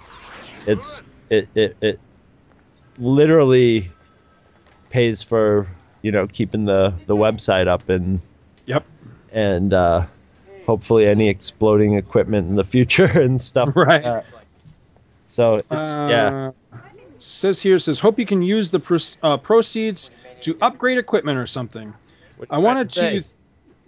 It's 0.67 1.01
it 1.31 1.47
it, 1.55 1.75
it 1.81 1.99
literally 2.99 3.89
pays 4.89 5.21
for 5.23 5.67
you 6.01 6.11
know 6.11 6.27
keeping 6.27 6.65
the 6.65 6.93
the 7.07 7.15
website 7.15 7.67
up 7.67 7.87
and 7.89 8.19
Yep. 8.65 8.85
and 9.33 9.73
uh, 9.73 10.05
hopefully 10.65 11.07
any 11.07 11.27
exploding 11.29 11.95
equipment 11.95 12.47
in 12.49 12.55
the 12.55 12.63
future 12.63 13.05
and 13.21 13.41
stuff. 13.41 13.75
like 13.75 13.87
Right. 13.87 14.03
that. 14.03 14.25
So 15.29 15.55
it's 15.55 15.69
yeah. 15.71 16.51
Uh, 16.73 16.77
Says 17.21 17.61
here 17.61 17.77
says 17.79 17.99
hope 17.99 18.17
you 18.17 18.25
can 18.25 18.41
use 18.41 18.71
the 18.71 18.79
pros- 18.79 19.17
uh, 19.23 19.35
proceeds 19.35 20.11
to 20.41 20.57
upgrade 20.61 20.97
equipment 20.97 21.37
or 21.37 21.45
something. 21.45 21.93
I 22.49 22.57
wanted 22.57 22.89
trying 22.89 23.23
to 23.23 23.29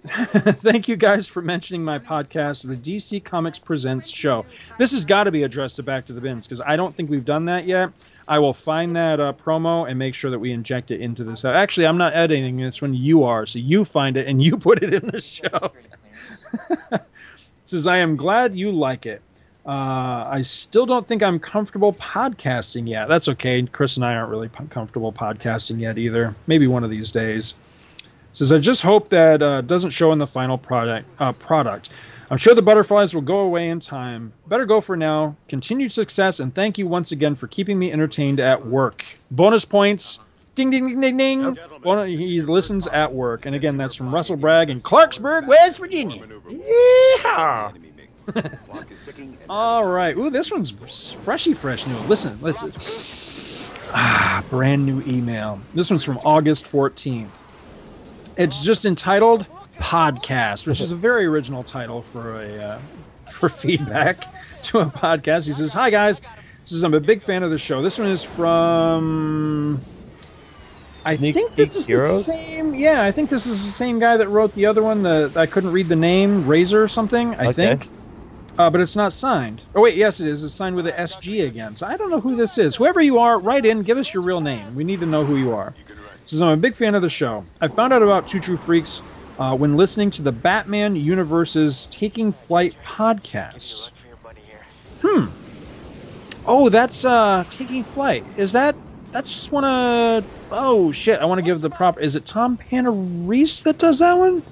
thank 0.55 0.89
you 0.89 0.97
guys 0.97 1.27
for 1.27 1.41
mentioning 1.41 1.81
my 1.81 1.97
podcast, 1.97 2.67
the 2.67 2.75
DC 2.75 3.23
Comics 3.23 3.57
Presents 3.57 4.09
show. 4.09 4.45
This 4.77 4.91
has 4.91 5.05
got 5.05 5.23
to 5.25 5.31
be 5.31 5.43
addressed 5.43 5.77
to 5.77 5.83
Back 5.83 6.05
to 6.07 6.13
the 6.13 6.19
Bins 6.19 6.45
because 6.45 6.59
I 6.59 6.75
don't 6.75 6.93
think 6.93 7.09
we've 7.09 7.23
done 7.23 7.45
that 7.45 7.65
yet. 7.65 7.91
I 8.27 8.39
will 8.39 8.53
find 8.53 8.95
that 8.95 9.19
uh, 9.19 9.33
promo 9.33 9.89
and 9.89 9.97
make 9.97 10.13
sure 10.13 10.31
that 10.31 10.39
we 10.39 10.51
inject 10.51 10.91
it 10.91 11.01
into 11.01 11.23
this. 11.23 11.43
Actually, 11.45 11.87
I'm 11.87 11.97
not 11.97 12.13
editing 12.13 12.57
this 12.57 12.81
when 12.81 12.93
you 12.93 13.23
are, 13.23 13.45
so 13.45 13.59
you 13.59 13.85
find 13.85 14.17
it 14.17 14.27
and 14.27 14.41
you 14.41 14.57
put 14.59 14.83
it 14.83 14.93
in 14.93 15.07
the 15.07 15.19
show. 15.19 15.71
says 17.65 17.87
I 17.87 17.97
am 17.97 18.15
glad 18.15 18.55
you 18.55 18.71
like 18.71 19.05
it. 19.05 19.21
Uh, 19.65 20.25
I 20.27 20.41
still 20.41 20.85
don't 20.85 21.07
think 21.07 21.21
I'm 21.21 21.39
comfortable 21.39 21.93
podcasting 21.93 22.87
yet. 22.87 23.07
That's 23.07 23.27
okay. 23.29 23.63
Chris 23.63 23.95
and 23.95 24.05
I 24.05 24.15
aren't 24.15 24.29
really 24.29 24.49
po- 24.49 24.65
comfortable 24.65 25.13
podcasting 25.13 25.79
yet 25.79 25.97
either. 25.97 26.35
Maybe 26.47 26.67
one 26.67 26.83
of 26.83 26.89
these 26.89 27.11
days. 27.11 27.55
Says 28.33 28.51
I 28.51 28.57
just 28.57 28.81
hope 28.81 29.09
that 29.09 29.41
uh, 29.41 29.61
doesn't 29.61 29.91
show 29.91 30.11
in 30.11 30.19
the 30.19 30.27
final 30.27 30.57
product. 30.57 31.07
Uh, 31.19 31.33
product. 31.33 31.89
I'm 32.31 32.37
sure 32.37 32.55
the 32.55 32.61
butterflies 32.61 33.13
will 33.13 33.21
go 33.21 33.39
away 33.39 33.67
in 33.67 33.81
time. 33.81 34.31
Better 34.47 34.65
go 34.65 34.79
for 34.79 34.95
now. 34.95 35.35
Continued 35.49 35.91
success 35.91 36.39
and 36.39 36.55
thank 36.55 36.77
you 36.77 36.87
once 36.87 37.11
again 37.11 37.35
for 37.35 37.47
keeping 37.47 37.77
me 37.77 37.91
entertained 37.91 38.39
at 38.39 38.65
work. 38.65 39.03
Bonus 39.31 39.65
points. 39.65 40.19
Ding 40.55 40.69
ding 40.69 40.87
ding 40.87 41.01
ding 41.01 41.17
ding. 41.17 41.57
Bon- 41.83 42.07
he 42.07 42.41
listens 42.41 42.87
at 42.87 43.11
work, 43.11 43.45
and 43.45 43.53
again 43.53 43.75
that's 43.75 43.95
from 43.95 44.15
Russell 44.15 44.37
Bragg 44.37 44.69
in 44.69 44.79
Clarksburg, 44.79 45.45
West 45.45 45.79
Virginia. 45.79 46.25
Yeah. 46.49 47.71
All 49.49 49.85
right. 49.85 50.15
Ooh, 50.15 50.29
this 50.29 50.51
one's 50.51 50.71
freshy 51.25 51.53
fresh 51.53 51.85
new. 51.85 51.97
Listen, 52.07 52.37
let's. 52.41 52.63
Ah, 53.93 54.41
brand 54.49 54.85
new 54.85 55.01
email. 55.01 55.59
This 55.73 55.89
one's 55.89 56.05
from 56.05 56.17
August 56.19 56.63
14th. 56.63 57.27
It's 58.37 58.63
just 58.63 58.85
entitled 58.85 59.45
Podcast, 59.81 60.67
which 60.67 60.79
is 60.79 60.91
a 60.91 60.95
very 60.95 61.25
original 61.25 61.63
title 61.63 62.03
for 62.03 62.41
a 62.41 62.57
uh, 62.57 62.81
for 63.29 63.49
feedback 63.49 64.27
to 64.63 64.79
a 64.79 64.85
podcast. 64.85 65.47
He 65.47 65.53
says, 65.53 65.73
"Hi 65.73 65.89
guys, 65.89 66.19
he 66.19 66.25
says 66.65 66.83
I'm 66.83 66.93
a 66.93 66.99
big 66.99 67.23
fan 67.23 67.43
of 67.43 67.51
the 67.51 67.57
show. 67.57 67.81
This 67.81 67.97
one 67.97 68.07
is 68.07 68.23
from 68.23 69.85
I 71.03 71.17
Sneak 71.17 71.35
think 71.35 71.55
this 71.55 71.75
is 71.75 71.87
Heroes? 71.87 72.27
the 72.27 72.33
same. 72.33 72.75
Yeah, 72.75 73.03
I 73.03 73.11
think 73.11 73.29
this 73.29 73.47
is 73.47 73.65
the 73.65 73.71
same 73.71 73.99
guy 73.99 74.17
that 74.17 74.29
wrote 74.29 74.53
the 74.53 74.67
other 74.67 74.83
one. 74.83 75.01
The 75.01 75.31
I 75.35 75.47
couldn't 75.47 75.71
read 75.71 75.89
the 75.89 75.95
name, 75.95 76.45
Razor 76.45 76.81
or 76.83 76.87
something. 76.87 77.35
I 77.35 77.47
Okay. 77.47 77.55
think, 77.55 77.89
uh, 78.57 78.69
but 78.69 78.81
it's 78.81 78.95
not 78.95 79.13
signed. 79.13 79.63
Oh 79.75 79.81
wait, 79.81 79.97
yes, 79.97 80.19
it 80.19 80.27
is. 80.27 80.43
It's 80.43 80.55
signed 80.55 80.75
with 80.75 80.87
a 80.87 80.99
SG 80.99 81.41
again. 81.41 81.75
So 81.75 81.87
I 81.87 81.97
don't 81.97 82.11
know 82.11 82.21
who 82.21 82.35
this 82.35 82.57
is. 82.57 82.75
Whoever 82.75 83.01
you 83.01 83.19
are, 83.19 83.39
write 83.39 83.65
in. 83.65 83.83
Give 83.83 83.97
us 83.97 84.13
your 84.13 84.23
real 84.23 84.41
name. 84.41 84.75
We 84.75 84.83
need 84.83 85.01
to 85.01 85.07
know 85.07 85.25
who 85.25 85.37
you 85.37 85.53
are. 85.53 85.77
Says 86.25 86.41
I'm 86.41 86.49
a 86.49 86.57
big 86.57 86.75
fan 86.75 86.95
of 86.95 87.01
the 87.01 87.09
show. 87.09 87.47
I 87.61 87.67
found 87.69 87.93
out 87.93 88.03
about 88.03 88.27
Two 88.27 88.39
True 88.39 88.57
Freaks 88.57 89.03
uh, 89.41 89.55
when 89.55 89.75
listening 89.75 90.11
to 90.11 90.21
the 90.21 90.31
Batman 90.31 90.95
Universe's 90.95 91.87
Taking 91.89 92.31
Flight 92.31 92.75
podcast. 92.85 93.89
Hmm. 95.01 95.25
Oh, 96.45 96.69
that's 96.69 97.03
uh 97.03 97.43
Taking 97.49 97.83
Flight. 97.83 98.23
Is 98.37 98.51
that 98.51 98.75
that's 99.11 99.33
just 99.33 99.51
one 99.51 99.65
of 99.65 100.27
oh 100.51 100.91
shit, 100.91 101.19
I 101.19 101.25
want 101.25 101.39
to 101.39 101.43
give 101.43 101.61
the 101.61 101.71
prop 101.71 101.99
is 101.99 102.15
it 102.15 102.27
Tom 102.27 102.59
Panarese 102.69 103.63
that 103.63 103.79
does 103.79 103.97
that 103.97 104.13
one? 104.13 104.43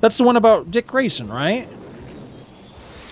That's 0.00 0.16
the 0.16 0.22
one 0.22 0.36
about 0.36 0.70
Dick 0.70 0.86
Grayson, 0.86 1.28
right? 1.28 1.66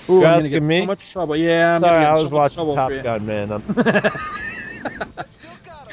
Ooh, 0.09 0.21
You're 0.21 0.27
I'm 0.27 0.35
gonna 0.35 0.37
asking 0.45 0.61
get 0.61 0.69
me? 0.69 0.81
So 0.81 0.87
much 0.87 1.11
trouble. 1.11 1.37
Yeah, 1.37 1.75
I'm 1.75 1.81
Sorry, 1.81 2.05
I 2.05 2.13
in 2.13 2.17
so 2.19 2.23
was 2.23 2.33
watching 2.33 2.73
Top. 2.73 2.93
Gun, 3.03 3.27
man. 3.27 3.65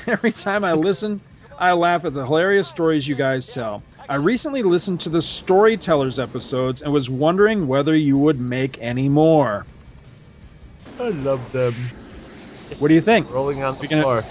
Every 0.06 0.32
time 0.32 0.64
I 0.64 0.74
listen, 0.74 1.22
I 1.58 1.72
laugh 1.72 2.06
at 2.06 2.14
the 2.14 2.24
hilarious 2.24 2.68
stories 2.68 3.08
you 3.08 3.16
guys 3.16 3.48
tell. 3.48 3.82
I 4.10 4.16
recently 4.16 4.64
listened 4.64 5.00
to 5.02 5.10
the 5.10 5.22
Storytellers 5.22 6.20
episodes 6.20 6.82
and 6.82 6.92
was 6.92 7.10
wondering 7.10 7.68
whether 7.68 7.96
you 7.96 8.18
would 8.18 8.40
make 8.40 8.78
any 8.82 9.08
more. 9.08 9.66
I 11.00 11.10
love 11.10 11.52
them. 11.52 11.74
What 12.80 12.90
do 12.90 12.94
you 12.94 13.02
think? 13.02 13.32
Rolling 13.32 13.64
on 13.64 13.76
the 13.76 13.82
We 13.82 13.88
gonna- 13.88 14.02
floor. 14.02 14.24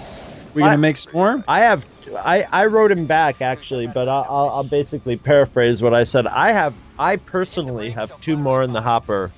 We 0.53 0.61
gonna 0.61 0.73
I- 0.73 0.77
make 0.77 0.97
some 0.97 1.13
more? 1.13 1.43
I 1.47 1.61
have, 1.61 1.85
I, 2.17 2.43
I 2.51 2.67
wrote 2.67 2.91
him 2.91 3.05
back 3.07 3.41
actually, 3.41 3.87
but 3.87 4.07
I'll, 4.07 4.25
I'll, 4.29 4.49
I'll 4.49 4.63
basically 4.63 5.17
paraphrase 5.17 5.81
what 5.81 5.93
I 5.93 6.03
said. 6.03 6.27
I 6.27 6.51
have, 6.51 6.73
I 6.99 7.15
personally 7.15 7.89
have 7.91 8.19
two 8.21 8.37
more 8.37 8.61
in 8.61 8.73
the 8.73 8.81
hopper 8.81 9.31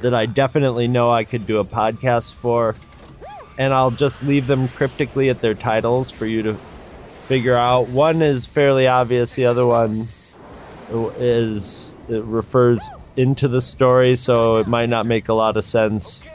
that 0.00 0.14
I 0.14 0.26
definitely 0.26 0.86
know 0.86 1.10
I 1.10 1.24
could 1.24 1.46
do 1.46 1.58
a 1.58 1.64
podcast 1.64 2.34
for, 2.34 2.76
and 3.58 3.72
I'll 3.74 3.90
just 3.90 4.22
leave 4.22 4.46
them 4.46 4.68
cryptically 4.68 5.28
at 5.30 5.40
their 5.40 5.54
titles 5.54 6.10
for 6.12 6.26
you 6.26 6.42
to 6.44 6.56
figure 7.32 7.56
out. 7.56 7.88
One 7.88 8.20
is 8.20 8.46
fairly 8.46 8.86
obvious. 8.86 9.34
The 9.34 9.46
other 9.46 9.66
one 9.66 10.06
is 11.16 11.96
it 12.06 12.22
refers 12.24 12.90
into 13.16 13.48
the 13.48 13.62
story, 13.62 14.16
so 14.16 14.58
it 14.58 14.66
might 14.66 14.90
not 14.90 15.06
make 15.06 15.30
a 15.30 15.32
lot 15.32 15.56
of 15.56 15.64
sense. 15.64 16.26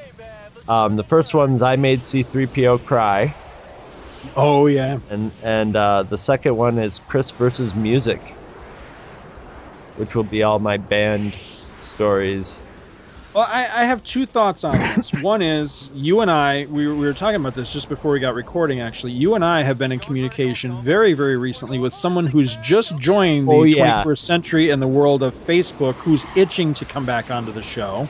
Um, 0.67 0.95
the 0.95 1.03
first 1.03 1.35
one's 1.35 1.61
I 1.61 1.75
made 1.75 2.01
C3PO 2.01 2.83
cry 2.83 3.35
Oh 4.35 4.65
yeah. 4.65 4.97
and 5.07 5.31
and 5.43 5.75
uh, 5.75 6.01
the 6.01 6.17
second 6.17 6.57
one 6.57 6.79
is 6.79 6.97
Chris 6.97 7.29
versus 7.29 7.75
music, 7.75 8.35
which 9.97 10.15
will 10.15 10.23
be 10.23 10.41
all 10.41 10.57
my 10.57 10.77
band 10.77 11.35
stories. 11.77 12.59
Well, 13.38 13.45
I, 13.47 13.65
I 13.81 13.83
have 13.83 14.03
two 14.03 14.25
thoughts 14.25 14.63
on 14.63 14.79
this. 14.79 15.13
One 15.21 15.43
is 15.43 15.91
you 15.93 16.21
and 16.21 16.31
I, 16.31 16.65
we, 16.71 16.88
were- 16.88 16.95
we 16.95 17.05
were 17.05 17.13
talking 17.13 17.35
about 17.35 17.53
this 17.53 17.71
just 17.71 17.88
before 17.88 18.11
we 18.11 18.19
got 18.19 18.33
recording, 18.33 18.81
actually. 18.81 19.11
You 19.11 19.35
and 19.35 19.45
I 19.45 19.61
have 19.61 19.77
been 19.77 19.91
in 19.91 19.99
communication 19.99 20.81
very, 20.81 21.13
very 21.13 21.38
recently 21.38 21.77
with 21.77 21.93
someone 21.93 22.25
who's 22.25 22.55
just 22.63 22.97
joined 22.97 23.47
the 23.47 23.51
Oh, 23.53 23.61
yeah. 23.61 24.03
21st 24.03 24.17
century 24.17 24.69
in 24.71 24.79
the 24.79 24.88
world 24.88 25.21
of 25.21 25.35
Facebook, 25.35 26.01
who's 26.01 26.25
itching 26.35 26.73
to 26.73 26.85
come 26.85 27.05
back 27.05 27.29
onto 27.29 27.51
the 27.51 27.61
show. 27.61 28.09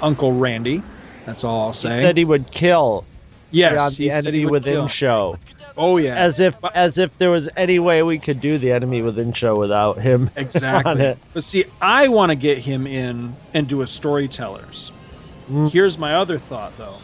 Uncle 0.00 0.32
Randy. 0.32 0.82
That's 1.26 1.44
all 1.44 1.66
I'll 1.66 1.72
say. 1.74 1.90
He 1.90 1.96
said 1.96 2.16
he 2.16 2.24
would 2.24 2.50
kill 2.50 3.04
yes, 3.50 3.98
he 3.98 4.08
said 4.08 4.32
he 4.32 4.46
would 4.46 4.50
within 4.52 4.74
kill. 4.76 4.88
show, 4.88 5.38
Oh, 5.76 5.98
yeah. 5.98 6.14
as 6.14 6.40
if 6.40 6.56
as 6.74 6.98
if 6.98 7.16
there 7.18 7.30
was 7.30 7.48
any 7.56 7.78
way 7.78 8.02
we 8.02 8.18
could 8.18 8.40
do 8.40 8.58
the 8.58 8.72
enemy 8.72 9.02
within 9.02 9.32
show 9.32 9.56
without 9.56 10.00
him 10.00 10.30
Exactly. 10.36 11.16
But 11.34 11.44
see, 11.44 11.66
I 11.80 12.08
want 12.08 12.30
to 12.30 12.36
get 12.36 12.58
him 12.58 12.86
in 12.86 13.36
and 13.52 13.68
do 13.68 13.82
a 13.82 13.86
storytellers. 13.86 14.90
Mm. 15.48 15.70
Here's 15.70 15.98
my 15.98 16.14
other 16.14 16.38
thought, 16.38 16.76
though. 16.76 16.98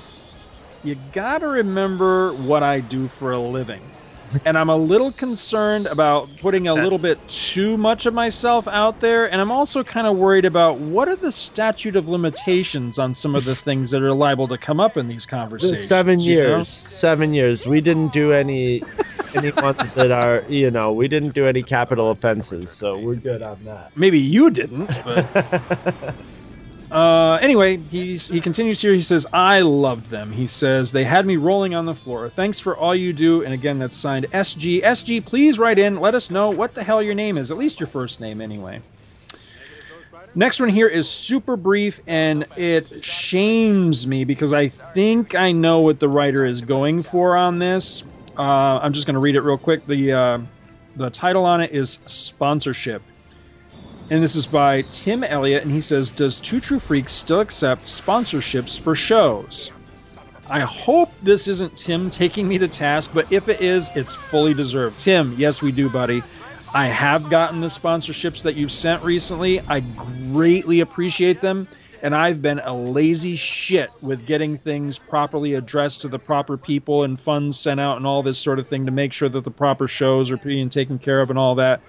You 0.82 0.96
got 0.96 1.38
to 1.38 1.48
remember 1.48 2.34
what 2.34 2.62
I 2.62 2.80
do 2.80 3.08
for 3.08 3.32
a 3.32 3.38
living. 3.38 3.91
And 4.44 4.58
I'm 4.58 4.68
a 4.68 4.76
little 4.76 5.12
concerned 5.12 5.86
about 5.86 6.36
putting 6.36 6.68
a 6.68 6.74
little 6.74 6.98
bit 6.98 7.18
too 7.28 7.76
much 7.76 8.06
of 8.06 8.14
myself 8.14 8.66
out 8.68 9.00
there. 9.00 9.30
And 9.30 9.40
I'm 9.40 9.50
also 9.50 9.82
kind 9.82 10.06
of 10.06 10.16
worried 10.16 10.44
about 10.44 10.78
what 10.78 11.08
are 11.08 11.16
the 11.16 11.32
statute 11.32 11.96
of 11.96 12.08
limitations 12.08 12.98
on 12.98 13.14
some 13.14 13.34
of 13.34 13.44
the 13.44 13.54
things 13.54 13.90
that 13.90 14.02
are 14.02 14.14
liable 14.14 14.48
to 14.48 14.58
come 14.58 14.80
up 14.80 14.96
in 14.96 15.08
these 15.08 15.26
conversations. 15.26 15.86
Seven 15.86 16.20
you 16.20 16.36
know? 16.36 16.42
years, 16.42 16.68
seven 16.68 17.34
years. 17.34 17.66
We 17.66 17.80
didn't 17.80 18.12
do 18.12 18.32
any 18.32 18.82
any 19.34 19.50
ones 19.52 19.94
that 19.94 20.10
are 20.10 20.44
you 20.48 20.70
know 20.70 20.92
we 20.92 21.08
didn't 21.08 21.34
do 21.34 21.46
any 21.46 21.62
capital 21.62 22.10
offenses, 22.10 22.70
so 22.70 22.98
we're 22.98 23.14
good 23.14 23.42
on 23.42 23.64
that. 23.64 23.96
Maybe 23.96 24.18
you 24.18 24.50
didn't, 24.50 24.98
but 25.04 26.14
uh, 26.92 27.38
anyway, 27.40 27.78
he's, 27.78 28.28
he 28.28 28.40
continues 28.40 28.80
here. 28.80 28.92
He 28.92 29.00
says, 29.00 29.26
"I 29.32 29.60
loved 29.60 30.10
them." 30.10 30.30
He 30.30 30.46
says, 30.46 30.92
"They 30.92 31.04
had 31.04 31.26
me 31.26 31.36
rolling 31.38 31.74
on 31.74 31.86
the 31.86 31.94
floor. 31.94 32.28
Thanks 32.28 32.60
for 32.60 32.76
all 32.76 32.94
you 32.94 33.14
do." 33.14 33.42
And 33.42 33.54
again, 33.54 33.78
that's 33.78 33.96
signed 33.96 34.26
SG. 34.32 34.82
SG, 34.82 35.24
please 35.24 35.58
write 35.58 35.78
in. 35.78 36.00
Let 36.00 36.14
us 36.14 36.30
know 36.30 36.50
what 36.50 36.74
the 36.74 36.84
hell 36.84 37.02
your 37.02 37.14
name 37.14 37.38
is. 37.38 37.50
At 37.50 37.56
least 37.56 37.80
your 37.80 37.86
first 37.86 38.20
name, 38.20 38.42
anyway. 38.42 38.82
Next 40.34 40.60
one 40.60 40.68
here 40.68 40.86
is 40.86 41.08
super 41.08 41.56
brief, 41.56 42.00
and 42.06 42.46
it 42.56 43.02
shames 43.04 44.06
me 44.06 44.24
because 44.24 44.52
I 44.52 44.68
think 44.68 45.34
I 45.34 45.52
know 45.52 45.80
what 45.80 45.98
the 45.98 46.08
writer 46.08 46.44
is 46.44 46.60
going 46.60 47.02
for 47.02 47.36
on 47.36 47.58
this. 47.58 48.02
Uh, 48.38 48.78
I'm 48.78 48.92
just 48.92 49.06
going 49.06 49.14
to 49.14 49.20
read 49.20 49.36
it 49.36 49.40
real 49.40 49.58
quick. 49.58 49.86
The 49.86 50.12
uh, 50.12 50.38
the 50.96 51.08
title 51.08 51.46
on 51.46 51.62
it 51.62 51.70
is 51.70 52.00
sponsorship 52.04 53.02
and 54.12 54.22
this 54.22 54.36
is 54.36 54.46
by 54.46 54.82
Tim 54.82 55.24
Elliott, 55.24 55.62
and 55.62 55.72
he 55.72 55.80
says, 55.80 56.10
"Does 56.10 56.38
Two 56.38 56.60
True 56.60 56.78
Freaks 56.78 57.14
still 57.14 57.40
accept 57.40 57.86
sponsorships 57.86 58.78
for 58.78 58.94
shows?" 58.94 59.70
I 60.50 60.60
hope 60.60 61.14
this 61.22 61.48
isn't 61.48 61.78
Tim 61.78 62.10
taking 62.10 62.46
me 62.46 62.58
to 62.58 62.68
task, 62.68 63.12
but 63.14 63.26
if 63.30 63.48
it 63.48 63.62
is, 63.62 63.90
it's 63.94 64.12
fully 64.12 64.52
deserved. 64.52 65.00
Tim, 65.00 65.34
yes, 65.38 65.62
we 65.62 65.72
do, 65.72 65.88
buddy. 65.88 66.22
I 66.74 66.88
have 66.88 67.30
gotten 67.30 67.60
the 67.60 67.68
sponsorships 67.68 68.42
that 68.42 68.54
you've 68.54 68.70
sent 68.70 69.02
recently. 69.02 69.62
I 69.66 69.80
greatly 69.80 70.80
appreciate 70.80 71.40
them, 71.40 71.66
and 72.02 72.14
I've 72.14 72.42
been 72.42 72.58
a 72.58 72.74
lazy 72.74 73.34
shit 73.34 73.88
with 74.02 74.26
getting 74.26 74.58
things 74.58 74.98
properly 74.98 75.54
addressed 75.54 76.02
to 76.02 76.08
the 76.08 76.18
proper 76.18 76.58
people 76.58 77.04
and 77.04 77.18
funds 77.18 77.58
sent 77.58 77.80
out 77.80 77.96
and 77.96 78.06
all 78.06 78.22
this 78.22 78.38
sort 78.38 78.58
of 78.58 78.68
thing 78.68 78.84
to 78.84 78.92
make 78.92 79.14
sure 79.14 79.30
that 79.30 79.44
the 79.44 79.50
proper 79.50 79.88
shows 79.88 80.30
are 80.30 80.36
being 80.36 80.68
taken 80.68 80.98
care 80.98 81.22
of 81.22 81.30
and 81.30 81.38
all 81.38 81.54
that. 81.54 81.80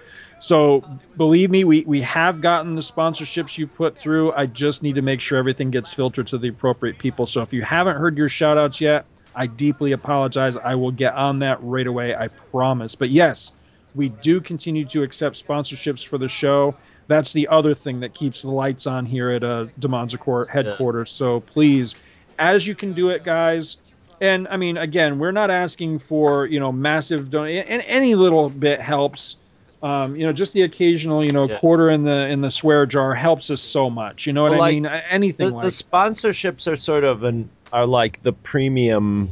So 0.44 0.84
believe 1.16 1.50
me, 1.50 1.64
we, 1.64 1.84
we 1.86 2.02
have 2.02 2.42
gotten 2.42 2.74
the 2.74 2.82
sponsorships 2.82 3.56
you 3.56 3.66
put 3.66 3.96
through. 3.96 4.34
I 4.34 4.44
just 4.44 4.82
need 4.82 4.94
to 4.96 5.00
make 5.00 5.22
sure 5.22 5.38
everything 5.38 5.70
gets 5.70 5.90
filtered 5.90 6.26
to 6.26 6.36
the 6.36 6.48
appropriate 6.48 6.98
people. 6.98 7.24
So 7.24 7.40
if 7.40 7.54
you 7.54 7.62
haven't 7.62 7.96
heard 7.96 8.18
your 8.18 8.28
shout 8.28 8.58
outs 8.58 8.78
yet, 8.78 9.06
I 9.34 9.46
deeply 9.46 9.92
apologize. 9.92 10.58
I 10.58 10.74
will 10.74 10.90
get 10.90 11.14
on 11.14 11.38
that 11.38 11.62
right 11.62 11.86
away, 11.86 12.14
I 12.14 12.28
promise. 12.28 12.94
But 12.94 13.08
yes, 13.08 13.52
we 13.94 14.10
do 14.10 14.38
continue 14.38 14.84
to 14.84 15.02
accept 15.02 15.42
sponsorships 15.42 16.06
for 16.06 16.18
the 16.18 16.28
show. 16.28 16.74
That's 17.06 17.32
the 17.32 17.48
other 17.48 17.74
thing 17.74 18.00
that 18.00 18.12
keeps 18.12 18.42
the 18.42 18.50
lights 18.50 18.86
on 18.86 19.06
here 19.06 19.30
at 19.30 19.42
uh, 19.42 19.68
Demonza 19.80 20.18
Court 20.18 20.50
headquarters. 20.50 21.10
So 21.10 21.40
please, 21.40 21.94
as 22.38 22.66
you 22.66 22.74
can 22.74 22.92
do 22.92 23.08
it, 23.08 23.24
guys. 23.24 23.78
And 24.20 24.46
I 24.48 24.58
mean, 24.58 24.76
again, 24.76 25.18
we're 25.18 25.32
not 25.32 25.50
asking 25.50 26.00
for 26.00 26.44
you 26.44 26.60
know 26.60 26.70
massive 26.70 27.30
don- 27.30 27.48
and 27.48 27.82
any 27.86 28.14
little 28.14 28.50
bit 28.50 28.82
helps. 28.82 29.38
Um, 29.84 30.16
you 30.16 30.24
know, 30.24 30.32
just 30.32 30.54
the 30.54 30.62
occasional, 30.62 31.22
you 31.22 31.30
know, 31.30 31.46
Yeah. 31.46 31.58
quarter 31.58 31.90
in 31.90 32.04
the 32.04 32.26
in 32.28 32.40
the 32.40 32.50
swear 32.50 32.86
jar 32.86 33.14
helps 33.14 33.50
us 33.50 33.60
so 33.60 33.90
much. 33.90 34.26
You 34.26 34.32
know 34.32 34.42
what 34.42 34.52
Well, 34.52 34.62
I 34.62 34.70
like, 34.70 34.74
mean? 34.76 34.86
Anything 34.86 35.48
The, 35.50 35.54
like 35.54 35.62
the 35.64 35.68
sponsorships 35.68 36.66
are 36.66 36.76
sort 36.76 37.04
of 37.04 37.22
an 37.22 37.50
are 37.70 37.86
like 37.86 38.22
the 38.22 38.32
premium. 38.32 39.28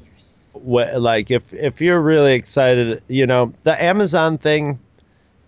wa- 0.53 0.91
Like 0.97 1.31
if 1.31 1.55
if 1.55 1.81
you're 1.81 2.01
really 2.03 2.35
excited, 2.35 3.03
you 3.09 3.27
know, 3.27 3.55
the 3.63 3.83
Amazon 3.83 4.37
thing 4.37 4.79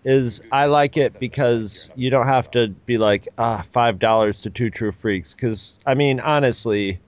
is 0.03 0.41
I 0.51 0.65
like 0.65 0.97
it 0.97 1.19
because 1.19 1.91
you 1.95 2.09
don't 2.09 2.27
have 2.27 2.49
to 2.51 2.69
be 2.87 2.97
like 2.97 3.27
ah 3.37 3.63
five 3.71 3.99
dollars 3.99 4.41
to 4.43 4.49
two 4.49 4.71
true 4.71 4.91
freaks 4.91 5.35
because 5.35 5.79
I 5.85 5.93
mean 5.93 6.19
honestly, 6.19 6.99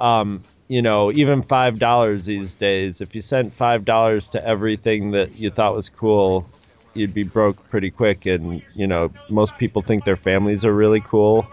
um, 0.00 0.44
you 0.68 0.80
know 0.82 1.10
even 1.12 1.42
five 1.42 1.78
dollars 1.80 2.26
these 2.26 2.54
days 2.54 3.00
if 3.00 3.14
you 3.16 3.20
sent 3.20 3.52
five 3.52 3.84
dollars 3.84 4.28
to 4.30 4.46
everything 4.46 5.10
that 5.12 5.36
you 5.36 5.50
thought 5.50 5.74
was 5.74 5.88
cool, 5.88 6.48
you'd 6.94 7.14
be 7.14 7.22
broke 7.22 7.68
pretty 7.70 7.90
quick 7.90 8.26
and 8.26 8.62
you 8.74 8.86
know 8.86 9.12
most 9.28 9.56
people 9.58 9.82
think 9.82 10.04
their 10.04 10.16
families 10.16 10.64
are 10.64 10.74
really 10.74 11.00
cool, 11.00 11.46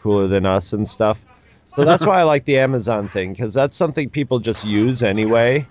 cooler 0.00 0.26
than 0.26 0.46
us 0.46 0.72
and 0.72 0.88
stuff. 0.88 1.22
So 1.68 1.84
that's 1.84 2.04
why 2.04 2.20
I 2.20 2.24
like 2.24 2.44
the 2.44 2.58
Amazon 2.58 3.08
thing 3.08 3.32
because 3.32 3.54
that's 3.54 3.76
something 3.76 4.10
people 4.10 4.40
just 4.40 4.64
use 4.66 5.02
anyway. 5.02 5.66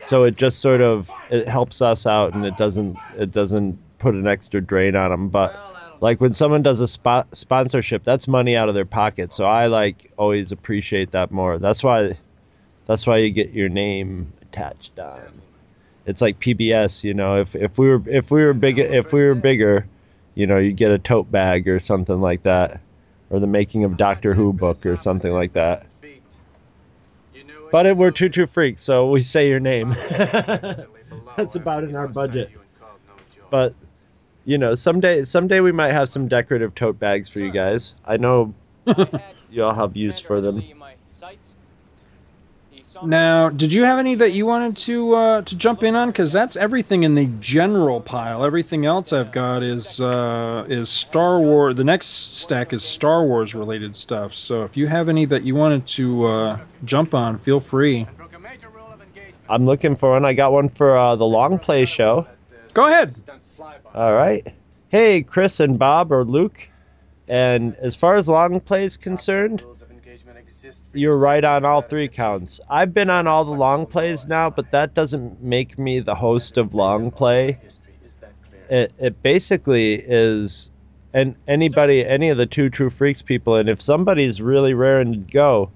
So 0.00 0.24
it 0.24 0.36
just 0.36 0.60
sort 0.60 0.80
of 0.80 1.10
it 1.30 1.48
helps 1.48 1.82
us 1.82 2.06
out 2.06 2.34
and 2.34 2.46
it 2.46 2.56
doesn't 2.56 2.96
it 3.18 3.32
doesn't 3.32 3.78
put 3.98 4.14
an 4.14 4.26
extra 4.26 4.60
drain 4.60 4.96
on 4.96 5.10
them 5.10 5.28
but 5.28 5.58
like 6.00 6.20
when 6.20 6.34
someone 6.34 6.62
does 6.62 6.80
a 6.80 6.86
spot 6.86 7.34
sponsorship 7.34 8.04
that's 8.04 8.28
money 8.28 8.56
out 8.56 8.68
of 8.68 8.74
their 8.74 8.84
pocket. 8.84 9.32
So 9.32 9.44
i 9.44 9.66
like 9.66 10.12
always 10.16 10.52
appreciate 10.52 11.12
that 11.12 11.30
more. 11.30 11.58
That's 11.58 11.82
why 11.82 12.16
that's 12.86 13.06
why 13.06 13.18
you 13.18 13.30
get 13.30 13.50
your 13.50 13.68
name 13.68 14.32
attached 14.42 14.98
on 14.98 15.42
it's 16.06 16.20
like 16.20 16.38
pbs 16.40 17.04
you 17.04 17.14
know 17.14 17.40
if 17.40 17.54
if 17.54 17.78
we 17.78 17.88
were 17.88 18.02
if 18.06 18.30
we 18.30 18.44
were 18.44 18.54
big 18.54 18.78
if 18.78 19.12
we 19.12 19.24
were 19.24 19.34
bigger 19.34 19.86
you 20.34 20.46
know 20.46 20.58
you'd 20.58 20.76
get 20.76 20.90
a 20.90 20.98
tote 20.98 21.30
bag 21.30 21.68
or 21.68 21.80
something 21.80 22.20
like 22.20 22.42
that 22.42 22.80
or 23.30 23.40
the 23.40 23.46
making 23.46 23.84
of 23.84 23.96
doctor 23.96 24.34
who 24.34 24.52
book 24.52 24.84
or 24.84 24.96
something 24.96 25.32
like 25.32 25.52
that 25.54 25.86
but 27.74 27.86
it, 27.86 27.96
we're 27.96 28.12
two 28.12 28.28
true 28.28 28.46
freaks, 28.46 28.84
so 28.84 29.10
we 29.10 29.24
say 29.24 29.48
your 29.48 29.58
name. 29.58 29.96
That's 31.36 31.56
about 31.56 31.82
in 31.82 31.96
our 31.96 32.06
budget. 32.06 32.52
But 33.50 33.74
you 34.44 34.58
know, 34.58 34.76
someday 34.76 35.24
someday 35.24 35.58
we 35.58 35.72
might 35.72 35.90
have 35.90 36.08
some 36.08 36.28
decorative 36.28 36.76
tote 36.76 37.00
bags 37.00 37.28
for 37.28 37.40
you 37.40 37.50
guys. 37.50 37.96
I 38.04 38.16
know 38.16 38.54
you 39.50 39.64
all 39.64 39.74
have 39.74 39.96
use 39.96 40.20
for 40.20 40.40
them. 40.40 40.62
Now, 43.06 43.50
did 43.50 43.72
you 43.72 43.84
have 43.84 43.98
any 43.98 44.14
that 44.16 44.32
you 44.32 44.46
wanted 44.46 44.76
to 44.78 45.14
uh, 45.14 45.42
to 45.42 45.56
jump 45.56 45.82
in 45.82 45.94
on? 45.94 46.08
Because 46.08 46.32
that's 46.32 46.56
everything 46.56 47.02
in 47.02 47.14
the 47.14 47.26
general 47.40 48.00
pile. 48.00 48.44
Everything 48.44 48.86
else 48.86 49.12
I've 49.12 49.32
got 49.32 49.62
is 49.62 50.00
uh, 50.00 50.64
is 50.68 50.88
Star 50.88 51.40
Wars. 51.40 51.76
The 51.76 51.84
next 51.84 52.38
stack 52.38 52.72
is 52.72 52.82
Star 52.82 53.26
Wars 53.26 53.54
related 53.54 53.94
stuff. 53.94 54.34
So 54.34 54.64
if 54.64 54.76
you 54.76 54.86
have 54.86 55.08
any 55.08 55.24
that 55.26 55.42
you 55.42 55.54
wanted 55.54 55.86
to 55.88 56.26
uh, 56.26 56.58
jump 56.84 57.14
on, 57.14 57.38
feel 57.38 57.60
free. 57.60 58.06
I'm 59.48 59.66
looking 59.66 59.94
for 59.94 60.12
one. 60.12 60.24
I 60.24 60.32
got 60.32 60.52
one 60.52 60.68
for 60.68 60.96
uh, 60.96 61.16
the 61.16 61.26
long 61.26 61.58
play 61.58 61.84
show. 61.86 62.26
Go 62.72 62.86
ahead. 62.86 63.14
All 63.94 64.14
right. 64.14 64.46
Hey, 64.88 65.22
Chris 65.22 65.60
and 65.60 65.78
Bob 65.78 66.10
or 66.10 66.24
Luke. 66.24 66.68
And 67.28 67.74
as 67.76 67.94
far 67.94 68.16
as 68.16 68.28
long 68.28 68.60
play 68.60 68.84
is 68.84 68.96
concerned, 68.96 69.62
you're 70.94 71.18
right 71.18 71.44
on 71.44 71.64
all 71.64 71.82
three 71.82 72.08
counts. 72.08 72.60
I've 72.70 72.94
been 72.94 73.10
on 73.10 73.26
all 73.26 73.44
the 73.44 73.52
long 73.52 73.86
plays 73.86 74.26
now, 74.26 74.50
but 74.50 74.70
that 74.70 74.94
doesn't 74.94 75.42
make 75.42 75.78
me 75.78 76.00
the 76.00 76.14
host 76.14 76.56
of 76.56 76.74
long 76.74 77.10
play. 77.10 77.58
It, 78.70 78.92
it 78.98 79.22
basically 79.22 79.94
is, 79.94 80.70
and 81.12 81.34
anybody, 81.46 82.04
any 82.04 82.30
of 82.30 82.38
the 82.38 82.46
two 82.46 82.70
true 82.70 82.90
freaks 82.90 83.22
people, 83.22 83.56
and 83.56 83.68
if 83.68 83.82
somebody's 83.82 84.40
really 84.40 84.74
raring 84.74 85.12
to 85.12 85.32
go, 85.32 85.70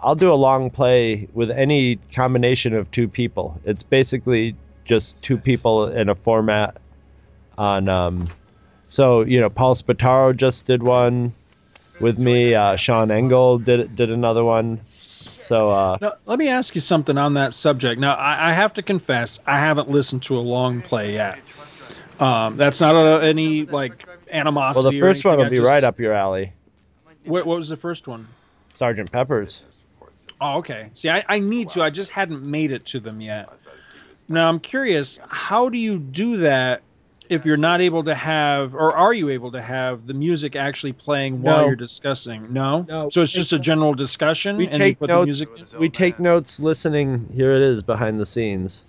I'll 0.00 0.14
do 0.14 0.32
a 0.32 0.34
long 0.34 0.70
play 0.70 1.28
with 1.32 1.50
any 1.50 1.96
combination 2.14 2.74
of 2.74 2.90
two 2.90 3.08
people. 3.08 3.60
It's 3.64 3.82
basically 3.82 4.56
just 4.84 5.22
two 5.22 5.36
people 5.36 5.86
in 5.86 6.08
a 6.08 6.14
format 6.14 6.76
on 7.58 7.88
um 7.88 8.28
so 8.86 9.22
you 9.22 9.38
know 9.40 9.50
Paul 9.50 9.74
Spataro 9.74 10.34
just 10.34 10.64
did 10.64 10.82
one 10.82 11.34
with 12.00 12.18
me 12.18 12.54
uh, 12.54 12.76
Sean 12.76 13.10
Engel 13.10 13.58
did 13.58 13.94
did 13.96 14.10
another 14.10 14.44
one 14.44 14.80
so 15.40 15.70
uh 15.70 15.98
Now, 16.00 16.14
let 16.26 16.38
me 16.38 16.48
ask 16.48 16.74
you 16.74 16.80
something 16.80 17.16
on 17.16 17.34
that 17.34 17.54
subject. 17.54 18.00
Now, 18.00 18.14
I, 18.14 18.50
I 18.50 18.52
have 18.52 18.74
to 18.74 18.82
confess, 18.82 19.38
I 19.46 19.58
haven't 19.58 19.90
listened 19.90 20.22
to 20.24 20.36
a 20.36 20.40
long 20.40 20.82
play 20.82 21.14
yet. 21.14 21.38
Um, 22.20 22.56
that's 22.56 22.80
not 22.80 22.96
a, 22.96 23.24
any 23.24 23.64
like 23.64 24.06
animosity. 24.30 24.30
well 24.30 24.40
animosity. 24.40 24.98
the 24.98 25.02
or 25.02 25.08
first 25.08 25.24
one 25.24 25.34
anything, 25.34 25.38
will 25.38 25.46
I 25.46 25.50
be 25.50 25.56
just- 25.56 25.66
right 25.68 25.84
up 25.84 25.98
your 26.00 26.12
alley 26.12 26.52
What, 27.24 27.46
what 27.46 27.56
was 27.56 27.68
the 27.68 27.76
first 27.76 28.08
one? 28.08 28.26
Sergeant 28.74 29.10
Pepper's 29.10 29.62
Oh, 30.40 30.58
okay. 30.58 30.90
See, 30.94 31.10
I, 31.10 31.24
I 31.28 31.38
need 31.40 31.68
to. 31.70 31.82
I 31.82 31.90
just 31.90 32.10
hadn't 32.10 32.42
made 32.42 32.70
it 32.70 32.84
to 32.86 33.00
them 33.00 33.20
yet. 33.20 33.48
Now, 34.28 34.48
I'm 34.48 34.60
curious, 34.60 35.18
how 35.28 35.68
do 35.68 35.78
you 35.78 35.98
do 35.98 36.36
that 36.38 36.82
if 37.28 37.44
you're 37.44 37.56
not 37.56 37.80
able 37.80 38.04
to 38.04 38.14
have, 38.14 38.74
or 38.74 38.96
are 38.96 39.12
you 39.12 39.28
able 39.28 39.52
to 39.52 39.60
have 39.60 40.06
the 40.06 40.14
music 40.14 40.56
actually 40.56 40.92
playing 40.92 41.42
while 41.42 41.58
No. 41.60 41.66
you're 41.66 41.76
discussing? 41.76 42.52
No? 42.52 42.86
No. 42.88 43.08
So 43.10 43.22
it's 43.22 43.32
just 43.32 43.52
a 43.52 43.58
general 43.58 43.94
discussion? 43.94 44.56
we 44.56 44.66
and 44.66 44.74
you 44.74 44.78
take 44.78 44.98
put 44.98 45.08
notes 45.08 45.40
the 45.40 45.46
music 45.56 45.80
we 45.80 45.88
take 45.88 46.18
notes 46.18 46.60
listening 46.60 47.28
here 47.34 47.54
it 47.54 47.62
is 47.62 47.82
behind 47.82 48.18
the 48.18 48.26
scenes 48.26 48.84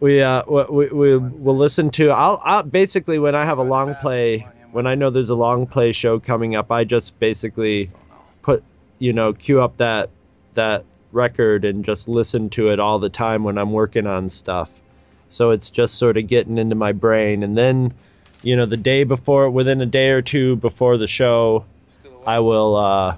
we 0.00 0.22
uh 0.22 0.42
we, 0.68 0.88
we 0.88 1.16
will 1.16 1.56
listen 1.56 1.90
to 1.90 2.10
I'll, 2.10 2.40
I'll 2.44 2.62
basically 2.62 3.18
when 3.18 3.34
i 3.34 3.44
have 3.44 3.58
a 3.58 3.62
long 3.62 3.94
play 3.96 4.46
when 4.72 4.86
i 4.86 4.94
know 4.94 5.10
there's 5.10 5.30
a 5.30 5.34
long 5.34 5.66
play 5.66 5.92
show 5.92 6.18
coming 6.20 6.54
up 6.54 6.70
i 6.70 6.84
just 6.84 7.18
basically 7.18 7.90
put 8.42 8.62
you 8.98 9.12
know 9.12 9.32
cue 9.32 9.62
up 9.62 9.76
that 9.78 10.10
that 10.54 10.84
record 11.12 11.64
and 11.64 11.84
just 11.84 12.08
listen 12.08 12.50
to 12.50 12.70
it 12.70 12.78
all 12.78 12.98
the 12.98 13.08
time 13.08 13.42
when 13.44 13.56
i'm 13.58 13.72
working 13.72 14.06
on 14.06 14.28
stuff 14.28 14.70
so 15.28 15.50
it's 15.50 15.70
just 15.70 15.96
sort 15.96 16.16
of 16.16 16.26
getting 16.26 16.58
into 16.58 16.74
my 16.74 16.92
brain 16.92 17.42
and 17.42 17.56
then 17.56 17.92
you 18.42 18.56
know 18.56 18.66
the 18.66 18.76
day 18.76 19.04
before 19.04 19.50
within 19.50 19.80
a 19.80 19.86
day 19.86 20.08
or 20.08 20.22
two 20.22 20.56
before 20.56 20.96
the 20.98 21.08
show 21.08 21.64
i 22.26 22.38
will 22.38 22.76
uh 22.76 23.16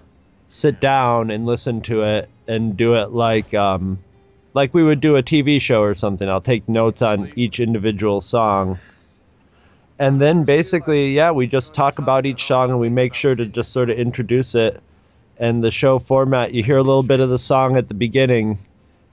sit 0.48 0.80
down 0.80 1.30
and 1.30 1.44
listen 1.44 1.80
to 1.80 2.02
it 2.02 2.28
and 2.46 2.76
do 2.76 2.94
it 2.94 3.10
like 3.10 3.52
um 3.54 3.98
like 4.54 4.74
we 4.74 4.82
would 4.82 5.00
do 5.00 5.16
a 5.16 5.22
TV 5.22 5.60
show 5.60 5.82
or 5.82 5.94
something. 5.94 6.28
I'll 6.28 6.40
take 6.40 6.68
notes 6.68 7.00
on 7.00 7.32
each 7.36 7.60
individual 7.60 8.20
song. 8.20 8.78
And 10.00 10.20
then 10.20 10.44
basically, 10.44 11.12
yeah, 11.12 11.30
we 11.30 11.46
just 11.46 11.74
talk 11.74 11.98
about 11.98 12.26
each 12.26 12.44
song 12.44 12.70
and 12.70 12.80
we 12.80 12.88
make 12.88 13.14
sure 13.14 13.36
to 13.36 13.46
just 13.46 13.72
sort 13.72 13.90
of 13.90 13.98
introduce 13.98 14.54
it. 14.54 14.82
And 15.38 15.62
the 15.62 15.70
show 15.70 16.00
format, 16.00 16.54
you 16.54 16.64
hear 16.64 16.78
a 16.78 16.82
little 16.82 17.04
bit 17.04 17.20
of 17.20 17.30
the 17.30 17.38
song 17.38 17.76
at 17.76 17.86
the 17.86 17.94
beginning 17.94 18.58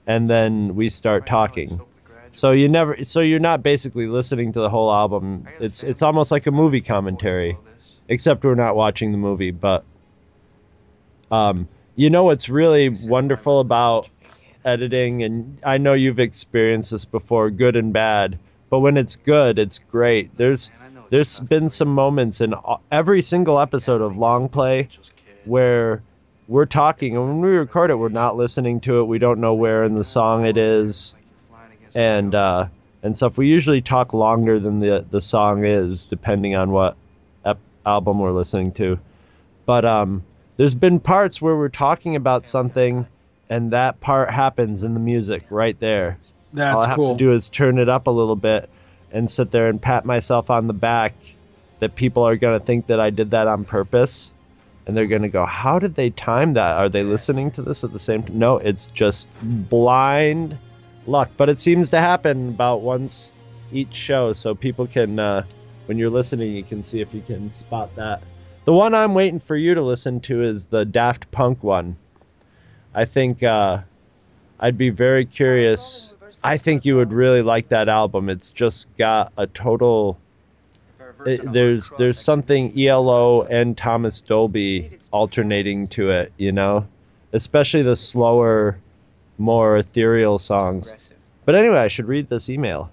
and 0.06 0.28
then 0.28 0.74
we 0.74 0.88
start 0.90 1.26
talking. 1.26 1.80
So 2.36 2.52
you 2.52 2.68
never 2.68 3.02
so 3.06 3.20
you're 3.20 3.38
not 3.38 3.62
basically 3.62 4.06
listening 4.08 4.52
to 4.52 4.60
the 4.60 4.68
whole 4.68 4.92
album. 4.92 5.48
It's 5.58 5.82
it's 5.82 6.02
almost 6.02 6.30
like 6.30 6.46
a 6.46 6.50
movie 6.50 6.82
commentary. 6.82 7.56
Except 8.08 8.44
we're 8.44 8.54
not 8.54 8.76
watching 8.76 9.10
the 9.10 9.18
movie, 9.18 9.52
but 9.52 9.84
um, 11.30 11.66
you 11.96 12.10
know 12.10 12.24
what's 12.24 12.50
really 12.50 12.90
wonderful 13.04 13.58
about 13.60 14.10
editing, 14.66 15.22
and 15.22 15.58
I 15.64 15.78
know 15.78 15.94
you've 15.94 16.20
experienced 16.20 16.90
this 16.90 17.06
before, 17.06 17.50
good 17.50 17.74
and 17.74 17.90
bad. 17.90 18.38
But 18.68 18.80
when 18.80 18.98
it's 18.98 19.16
good, 19.16 19.58
it's 19.58 19.78
great. 19.78 20.36
There's 20.36 20.70
there's 21.08 21.40
been 21.40 21.70
some 21.70 21.88
moments 21.88 22.42
in 22.42 22.54
every 22.92 23.22
single 23.22 23.58
episode 23.58 24.02
of 24.02 24.18
Long 24.18 24.50
Play 24.50 24.90
where 25.46 26.02
we're 26.48 26.66
talking, 26.66 27.16
and 27.16 27.26
when 27.26 27.40
we 27.40 27.56
record 27.56 27.90
it, 27.90 27.98
we're 27.98 28.10
not 28.10 28.36
listening 28.36 28.80
to 28.80 29.00
it. 29.00 29.04
We 29.04 29.18
don't 29.18 29.40
know 29.40 29.54
where 29.54 29.84
in 29.84 29.94
the 29.94 30.04
song 30.04 30.44
it 30.44 30.58
is, 30.58 31.14
and 31.94 32.34
uh, 32.34 32.66
and 33.02 33.16
stuff. 33.16 33.38
We 33.38 33.48
usually 33.48 33.80
talk 33.80 34.12
longer 34.12 34.58
than 34.58 34.80
the 34.80 35.04
the 35.10 35.20
song 35.20 35.64
is, 35.64 36.04
depending 36.06 36.54
on 36.54 36.70
what 36.70 36.96
ep- 37.44 37.58
album 37.84 38.18
we're 38.18 38.32
listening 38.32 38.72
to. 38.72 38.98
But 39.64 39.84
um, 39.84 40.24
there's 40.56 40.74
been 40.74 41.00
parts 41.00 41.42
where 41.42 41.56
we're 41.56 41.68
talking 41.68 42.16
about 42.16 42.46
something, 42.46 43.06
and 43.50 43.72
that 43.72 44.00
part 44.00 44.30
happens 44.30 44.84
in 44.84 44.94
the 44.94 45.00
music 45.00 45.44
right 45.50 45.78
there. 45.80 46.18
That's 46.52 46.74
All 46.74 46.82
I 46.82 46.88
have 46.88 46.96
cool. 46.96 47.14
to 47.14 47.18
do 47.18 47.32
is 47.32 47.50
turn 47.50 47.78
it 47.78 47.88
up 47.88 48.06
a 48.06 48.10
little 48.10 48.36
bit 48.36 48.70
and 49.12 49.30
sit 49.30 49.50
there 49.50 49.68
and 49.68 49.80
pat 49.80 50.04
myself 50.04 50.50
on 50.50 50.66
the 50.66 50.72
back 50.72 51.14
that 51.80 51.94
people 51.94 52.26
are 52.26 52.36
going 52.36 52.58
to 52.58 52.64
think 52.64 52.86
that 52.86 53.00
I 53.00 53.10
did 53.10 53.32
that 53.32 53.46
on 53.46 53.64
purpose. 53.64 54.32
And 54.86 54.96
they're 54.96 55.06
going 55.06 55.22
to 55.22 55.28
go, 55.28 55.44
How 55.44 55.78
did 55.78 55.96
they 55.96 56.10
time 56.10 56.54
that? 56.54 56.76
Are 56.76 56.88
they 56.88 57.02
listening 57.02 57.50
to 57.52 57.62
this 57.62 57.82
at 57.82 57.92
the 57.92 57.98
same 57.98 58.22
time? 58.22 58.38
No, 58.38 58.58
it's 58.58 58.86
just 58.86 59.28
blind 59.42 60.56
luck. 61.08 61.30
But 61.36 61.48
it 61.48 61.58
seems 61.58 61.90
to 61.90 61.98
happen 61.98 62.50
about 62.50 62.82
once 62.82 63.32
each 63.72 63.94
show. 63.94 64.32
So 64.32 64.54
people 64.54 64.86
can, 64.86 65.18
uh, 65.18 65.44
when 65.86 65.98
you're 65.98 66.10
listening, 66.10 66.52
you 66.52 66.62
can 66.62 66.84
see 66.84 67.00
if 67.00 67.12
you 67.12 67.22
can 67.22 67.52
spot 67.54 67.94
that. 67.96 68.22
The 68.64 68.72
one 68.72 68.94
I'm 68.94 69.14
waiting 69.14 69.38
for 69.38 69.56
you 69.56 69.74
to 69.74 69.82
listen 69.82 70.20
to 70.22 70.42
is 70.42 70.66
the 70.66 70.84
Daft 70.84 71.30
Punk 71.30 71.62
one. 71.62 71.96
I 72.94 73.04
think 73.04 73.42
uh, 73.42 73.78
I'd 74.58 74.78
be 74.78 74.90
very 74.90 75.24
curious. 75.24 76.14
I 76.42 76.56
think 76.56 76.84
you 76.84 76.96
would 76.96 77.12
really 77.12 77.42
like 77.42 77.68
that 77.68 77.88
album. 77.88 78.28
It's 78.28 78.50
just 78.50 78.94
got 78.96 79.32
a 79.36 79.46
total. 79.46 80.18
It, 81.24 81.52
there's 81.52 81.92
there's 81.98 82.18
something 82.18 82.72
ELO 82.78 83.42
and 83.42 83.76
Thomas 83.76 84.20
Dolby 84.20 84.98
alternating 85.12 85.86
to 85.88 86.10
it, 86.10 86.32
you 86.36 86.52
know, 86.52 86.86
especially 87.32 87.82
the 87.82 87.96
slower, 87.96 88.78
more 89.38 89.76
ethereal 89.78 90.38
songs. 90.38 91.12
But 91.44 91.54
anyway, 91.54 91.78
I 91.78 91.88
should 91.88 92.06
read 92.06 92.28
this 92.28 92.48
email. 92.48 92.90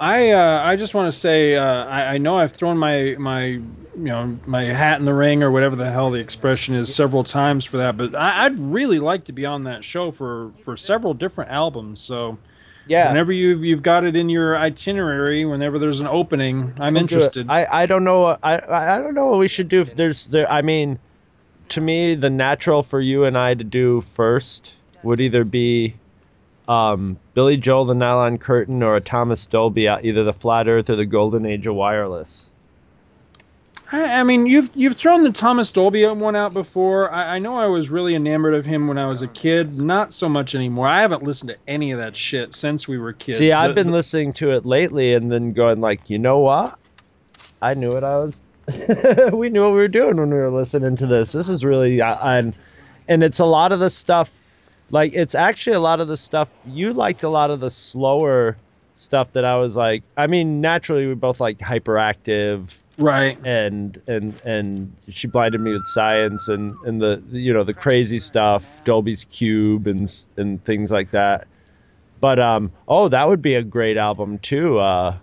I 0.00 0.30
uh, 0.30 0.62
I 0.64 0.76
just 0.76 0.94
want 0.94 1.12
to 1.12 1.18
say 1.18 1.56
uh, 1.56 1.84
I, 1.86 2.14
I 2.14 2.18
know 2.18 2.38
I've 2.38 2.52
thrown 2.52 2.78
my 2.78 3.16
my 3.18 3.46
you 3.46 3.62
know 3.96 4.38
my 4.46 4.64
hat 4.64 5.00
in 5.00 5.04
the 5.04 5.14
ring 5.14 5.42
or 5.42 5.50
whatever 5.50 5.74
the 5.74 5.90
hell 5.90 6.12
the 6.12 6.20
expression 6.20 6.76
is 6.76 6.94
several 6.94 7.24
times 7.24 7.64
for 7.64 7.78
that, 7.78 7.96
but 7.96 8.14
I, 8.14 8.44
I'd 8.44 8.58
really 8.60 9.00
like 9.00 9.24
to 9.24 9.32
be 9.32 9.44
on 9.44 9.64
that 9.64 9.82
show 9.82 10.12
for 10.12 10.52
for 10.60 10.76
several 10.76 11.14
different 11.14 11.50
albums. 11.50 11.98
So 11.98 12.38
Yeah, 12.86 13.08
whenever 13.08 13.32
you 13.32 13.58
you've 13.58 13.82
got 13.82 14.04
it 14.04 14.14
in 14.14 14.28
your 14.28 14.56
itinerary, 14.56 15.44
whenever 15.44 15.80
there's 15.80 15.98
an 15.98 16.06
opening, 16.06 16.74
I'm 16.78 16.94
We'll 16.94 17.02
interested. 17.02 17.46
I, 17.50 17.66
I 17.68 17.86
don't 17.86 18.04
know. 18.04 18.20
what- 18.20 18.38
I 18.44 18.58
I 18.58 18.94
I 18.94 18.98
don't 18.98 19.14
know 19.14 19.26
what 19.26 19.40
we 19.40 19.48
should 19.48 19.68
do. 19.68 19.80
If 19.80 19.96
there's 19.96 20.26
there. 20.26 20.48
I 20.48 20.62
mean, 20.62 21.00
to 21.70 21.80
me, 21.80 22.14
the 22.14 22.30
natural 22.30 22.84
for 22.84 23.00
you 23.00 23.24
and 23.24 23.36
I 23.36 23.54
to 23.54 23.64
do 23.64 24.00
first 24.02 24.74
would 25.02 25.20
either 25.20 25.44
be, 25.44 25.94
um, 26.68 27.16
Billy 27.34 27.56
Joel, 27.56 27.86
the 27.86 27.94
Nylon 27.94 28.38
Curtain, 28.38 28.82
or 28.82 28.96
a 28.96 29.00
Thomas 29.00 29.46
Dolby, 29.46 29.88
either 29.88 30.24
the 30.24 30.32
Flat 30.32 30.68
Earth 30.68 30.90
or 30.90 30.96
the 30.96 31.06
Golden 31.06 31.46
Age 31.46 31.66
of 31.66 31.74
Wireless. 31.74 32.48
I, 33.90 34.20
I 34.20 34.22
mean, 34.22 34.46
you've 34.46 34.70
you've 34.74 34.96
thrown 34.96 35.22
the 35.22 35.32
Thomas 35.32 35.72
Dolby 35.72 36.06
one 36.06 36.36
out 36.36 36.52
before. 36.52 37.10
I, 37.10 37.36
I 37.36 37.38
know 37.38 37.56
I 37.56 37.66
was 37.66 37.88
really 37.88 38.14
enamored 38.14 38.54
of 38.54 38.66
him 38.66 38.86
when 38.86 38.98
I 38.98 39.06
was 39.06 39.22
a 39.22 39.28
kid. 39.28 39.78
Not 39.78 40.12
so 40.12 40.28
much 40.28 40.54
anymore. 40.54 40.86
I 40.86 41.00
haven't 41.00 41.22
listened 41.22 41.48
to 41.48 41.56
any 41.66 41.92
of 41.92 41.98
that 41.98 42.14
shit 42.14 42.54
since 42.54 42.86
we 42.86 42.98
were 42.98 43.14
kids. 43.14 43.38
See, 43.38 43.52
I've 43.52 43.74
been 43.74 43.90
listening 43.90 44.34
to 44.34 44.50
it 44.52 44.66
lately, 44.66 45.14
and 45.14 45.32
then 45.32 45.52
going 45.52 45.80
like, 45.80 46.10
you 46.10 46.18
know 46.18 46.40
what? 46.40 46.78
I 47.62 47.74
knew 47.74 47.92
what 47.92 48.04
I 48.04 48.18
was. 48.18 48.42
we 49.32 49.48
knew 49.48 49.62
what 49.62 49.72
we 49.72 49.78
were 49.78 49.88
doing 49.88 50.16
when 50.16 50.30
we 50.30 50.36
were 50.36 50.50
listening 50.50 50.96
to 50.96 51.06
this. 51.06 51.32
This 51.32 51.48
is 51.48 51.64
really, 51.64 52.02
I, 52.02 52.38
and 52.38 52.58
and 53.08 53.22
it's 53.22 53.38
a 53.38 53.46
lot 53.46 53.72
of 53.72 53.80
the 53.80 53.88
stuff. 53.88 54.30
Like 54.90 55.12
it's 55.14 55.34
actually 55.34 55.76
a 55.76 55.80
lot 55.80 56.00
of 56.00 56.08
the 56.08 56.16
stuff 56.16 56.48
you 56.66 56.92
liked. 56.92 57.22
A 57.22 57.28
lot 57.28 57.50
of 57.50 57.60
the 57.60 57.70
slower 57.70 58.56
stuff 58.94 59.32
that 59.32 59.44
I 59.44 59.56
was 59.56 59.76
like. 59.76 60.02
I 60.16 60.26
mean, 60.26 60.60
naturally, 60.60 61.06
we 61.06 61.14
both 61.14 61.40
like 61.40 61.58
hyperactive 61.58 62.68
right. 62.98 63.38
and 63.44 64.00
and 64.06 64.40
and 64.42 64.92
she 65.08 65.26
blinded 65.26 65.60
me 65.60 65.72
with 65.72 65.86
science 65.86 66.48
and 66.48 66.72
and 66.84 67.00
the 67.00 67.22
you 67.30 67.52
know 67.52 67.64
the 67.64 67.74
crazy 67.74 68.18
stuff 68.18 68.64
Dolby's 68.84 69.24
Cube 69.24 69.86
and 69.86 70.10
and 70.36 70.62
things 70.64 70.90
like 70.90 71.10
that. 71.12 71.46
But 72.20 72.38
um 72.38 72.72
oh 72.86 73.08
that 73.08 73.28
would 73.28 73.42
be 73.42 73.54
a 73.54 73.62
great 73.62 73.96
album 73.96 74.38
too. 74.38 74.78
Uh, 74.78 75.16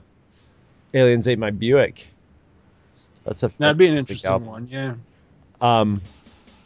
Aliens 0.94 1.28
Ate 1.28 1.40
My 1.40 1.52
Buick. 1.52 2.08
That's 3.26 3.44
a 3.44 3.50
That'd 3.58 3.78
be 3.78 3.88
an 3.88 3.98
interesting 3.98 4.32
album. 4.32 4.48
one. 4.48 4.68
Yeah. 4.70 4.94
Um, 5.60 6.02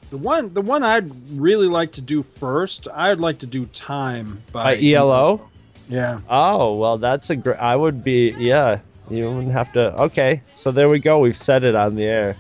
The 0.10 0.18
one, 0.18 0.54
the 0.54 0.62
one 0.62 0.84
I'd 0.84 1.10
really 1.40 1.68
like 1.68 1.92
to 1.94 2.02
do 2.02 2.24
first, 2.24 2.88
I'd 2.94 3.20
like 3.20 3.40
to 3.40 3.46
do 3.46 3.66
"Time" 3.66 4.42
by, 4.52 4.76
By 4.76 4.82
ELO? 4.82 5.50
Yeah, 5.88 6.20
Oh 6.30 6.76
well, 6.76 6.98
that's 6.98 7.30
a 7.30 7.36
great. 7.36 7.58
I 7.58 7.76
would 7.76 8.04
be 8.04 8.34
yeah. 8.38 8.80
You 9.10 9.32
wouldn't 9.32 9.54
have 9.54 9.74
to. 9.74 9.94
Okay, 10.04 10.42
so 10.54 10.72
there 10.72 10.88
we 10.90 11.00
go. 11.00 11.20
We've 11.20 11.38
said 11.38 11.64
it 11.64 11.76
on 11.76 11.96
the 11.96 12.04
air. 12.06 12.38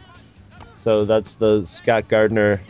So 0.78 1.04
that's 1.06 1.36
the 1.36 1.66
Scott 1.66 2.08
Gardner. 2.08 2.62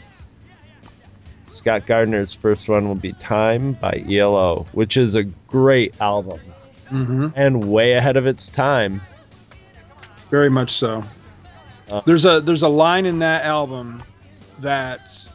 Scott 1.52 1.86
Gardner's 1.86 2.34
first 2.34 2.70
one 2.70 2.88
will 2.88 2.95
be 2.95 3.14
"Time" 3.14 3.74
by 3.74 4.04
ELO, 4.10 4.68
which 4.74 4.97
is 4.97 5.16
a 5.16 5.24
great 5.24 6.00
album 6.02 6.39
hmm 6.89 7.28
and 7.36 7.72
way 7.72 7.93
ahead 7.93 8.18
of 8.18 8.26
its 8.26 8.50
time. 8.50 9.00
very 10.30 10.50
much 10.50 10.72
so. 10.72 11.04
Uh, 11.89 12.02
there's 12.06 12.26
a 12.26 12.41
there's 12.41 12.64
a 12.64 12.70
line 12.70 13.06
in 13.06 13.20
that 13.20 13.43
album 13.45 14.02
that 14.62 15.28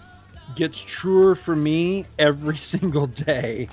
gets 0.55 0.83
truer 0.83 1.35
for 1.35 1.57
me 1.57 2.07
every 2.18 2.57
single 2.72 3.07
day. 3.07 3.68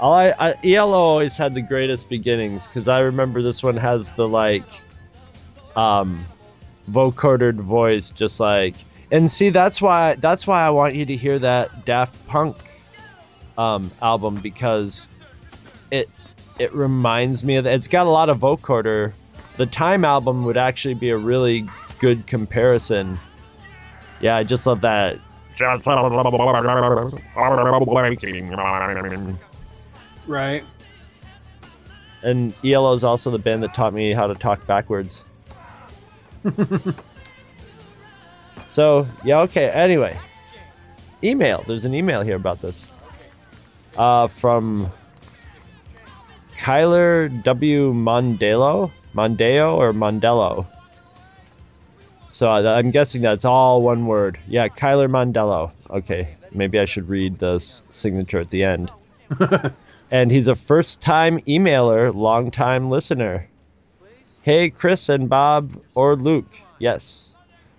I, 0.00 0.32
I 0.38 0.54
ELO 0.64 0.98
always 0.98 1.36
had 1.36 1.54
the 1.54 1.62
greatest 1.62 2.08
beginnings 2.08 2.66
because 2.66 2.88
I 2.88 3.00
remember 3.00 3.42
this 3.42 3.62
one 3.62 3.76
has 3.76 4.10
the 4.12 4.28
like, 4.28 4.64
um, 5.76 6.24
vocoded 6.90 7.54
voice, 7.54 8.10
just 8.10 8.40
like, 8.40 8.74
and 9.10 9.30
see 9.30 9.50
that's 9.50 9.80
why 9.80 10.14
that's 10.16 10.46
why 10.46 10.66
I 10.66 10.70
want 10.70 10.94
you 10.94 11.06
to 11.06 11.16
hear 11.16 11.38
that 11.38 11.84
Daft 11.84 12.26
Punk, 12.26 12.56
um, 13.56 13.90
album 14.02 14.36
because 14.36 15.08
it 15.90 16.08
it 16.58 16.72
reminds 16.74 17.44
me 17.44 17.56
of 17.56 17.66
it's 17.66 17.88
got 17.88 18.06
a 18.06 18.10
lot 18.10 18.28
of 18.28 18.38
vocoder. 18.38 19.12
The 19.56 19.66
Time 19.66 20.04
album 20.04 20.44
would 20.44 20.56
actually 20.56 20.94
be 20.94 21.10
a 21.10 21.16
really 21.16 21.66
good 22.00 22.26
comparison. 22.26 23.18
Yeah, 24.24 24.36
I 24.36 24.42
just 24.42 24.66
love 24.66 24.80
that. 24.80 25.20
Right. 30.26 30.64
And 32.22 32.54
ELO 32.64 32.94
is 32.94 33.04
also 33.04 33.30
the 33.30 33.38
band 33.38 33.62
that 33.64 33.74
taught 33.74 33.92
me 33.92 34.14
how 34.14 34.26
to 34.26 34.34
talk 34.34 34.66
backwards. 34.66 35.22
so, 38.66 39.06
yeah, 39.26 39.40
okay. 39.40 39.68
Anyway, 39.68 40.18
email. 41.22 41.62
There's 41.66 41.84
an 41.84 41.92
email 41.92 42.22
here 42.22 42.36
about 42.36 42.62
this. 42.62 42.90
Uh, 43.94 44.28
from 44.28 44.90
Kyler 46.56 47.42
W. 47.42 47.92
Mondelo? 47.92 48.90
Mondeo 49.14 49.76
or 49.76 49.92
Mondello? 49.92 50.66
So 52.34 52.48
I- 52.48 52.78
I'm 52.78 52.90
guessing 52.90 53.22
that's 53.22 53.44
all 53.44 53.80
one 53.80 54.06
word. 54.06 54.38
Yeah, 54.48 54.66
Kyler 54.66 55.08
Mondello. 55.08 55.70
Okay, 55.88 56.34
maybe 56.52 56.80
I 56.80 56.84
should 56.84 57.08
read 57.08 57.38
the 57.38 57.60
signature 57.60 58.40
at 58.40 58.50
the 58.50 58.64
end 58.64 58.90
and 60.10 60.32
he's 60.32 60.48
a 60.48 60.56
first 60.56 61.00
time 61.00 61.38
emailer, 61.42 62.12
long 62.12 62.50
time 62.50 62.90
listener. 62.90 63.46
Hey, 64.42 64.70
Chris 64.70 65.08
and 65.08 65.28
Bob 65.28 65.80
or 65.94 66.16
Luke. 66.16 66.52
Yes. 66.80 67.32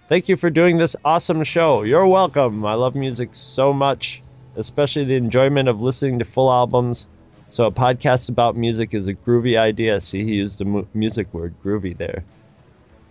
Thank 0.08 0.30
you 0.30 0.38
for 0.38 0.50
doing 0.50 0.78
this 0.78 0.96
awesome 1.04 1.44
show. 1.44 1.84
You're 1.84 2.08
welcome. 2.08 2.66
I 2.66 2.76
love 2.76 2.96
music 2.96 3.30
so 3.36 3.74
much, 3.74 4.22
especially 4.56 5.04
the 5.04 5.16
enjoyment 5.16 5.68
of 5.68 5.82
listening 5.82 6.20
to 6.20 6.26
full 6.26 6.50
albums. 6.52 7.08
So, 7.50 7.66
a 7.66 7.72
podcast 7.72 8.30
about 8.30 8.56
music 8.56 8.94
is 8.94 9.08
a 9.08 9.14
groovy 9.16 9.58
idea. 9.60 10.00
See, 10.00 10.24
he 10.24 10.36
used 10.36 10.60
the 10.60 10.66
mu- 10.66 10.86
music 10.94 11.34
word 11.34 11.54
groovy 11.64 11.96
there. 11.98 12.24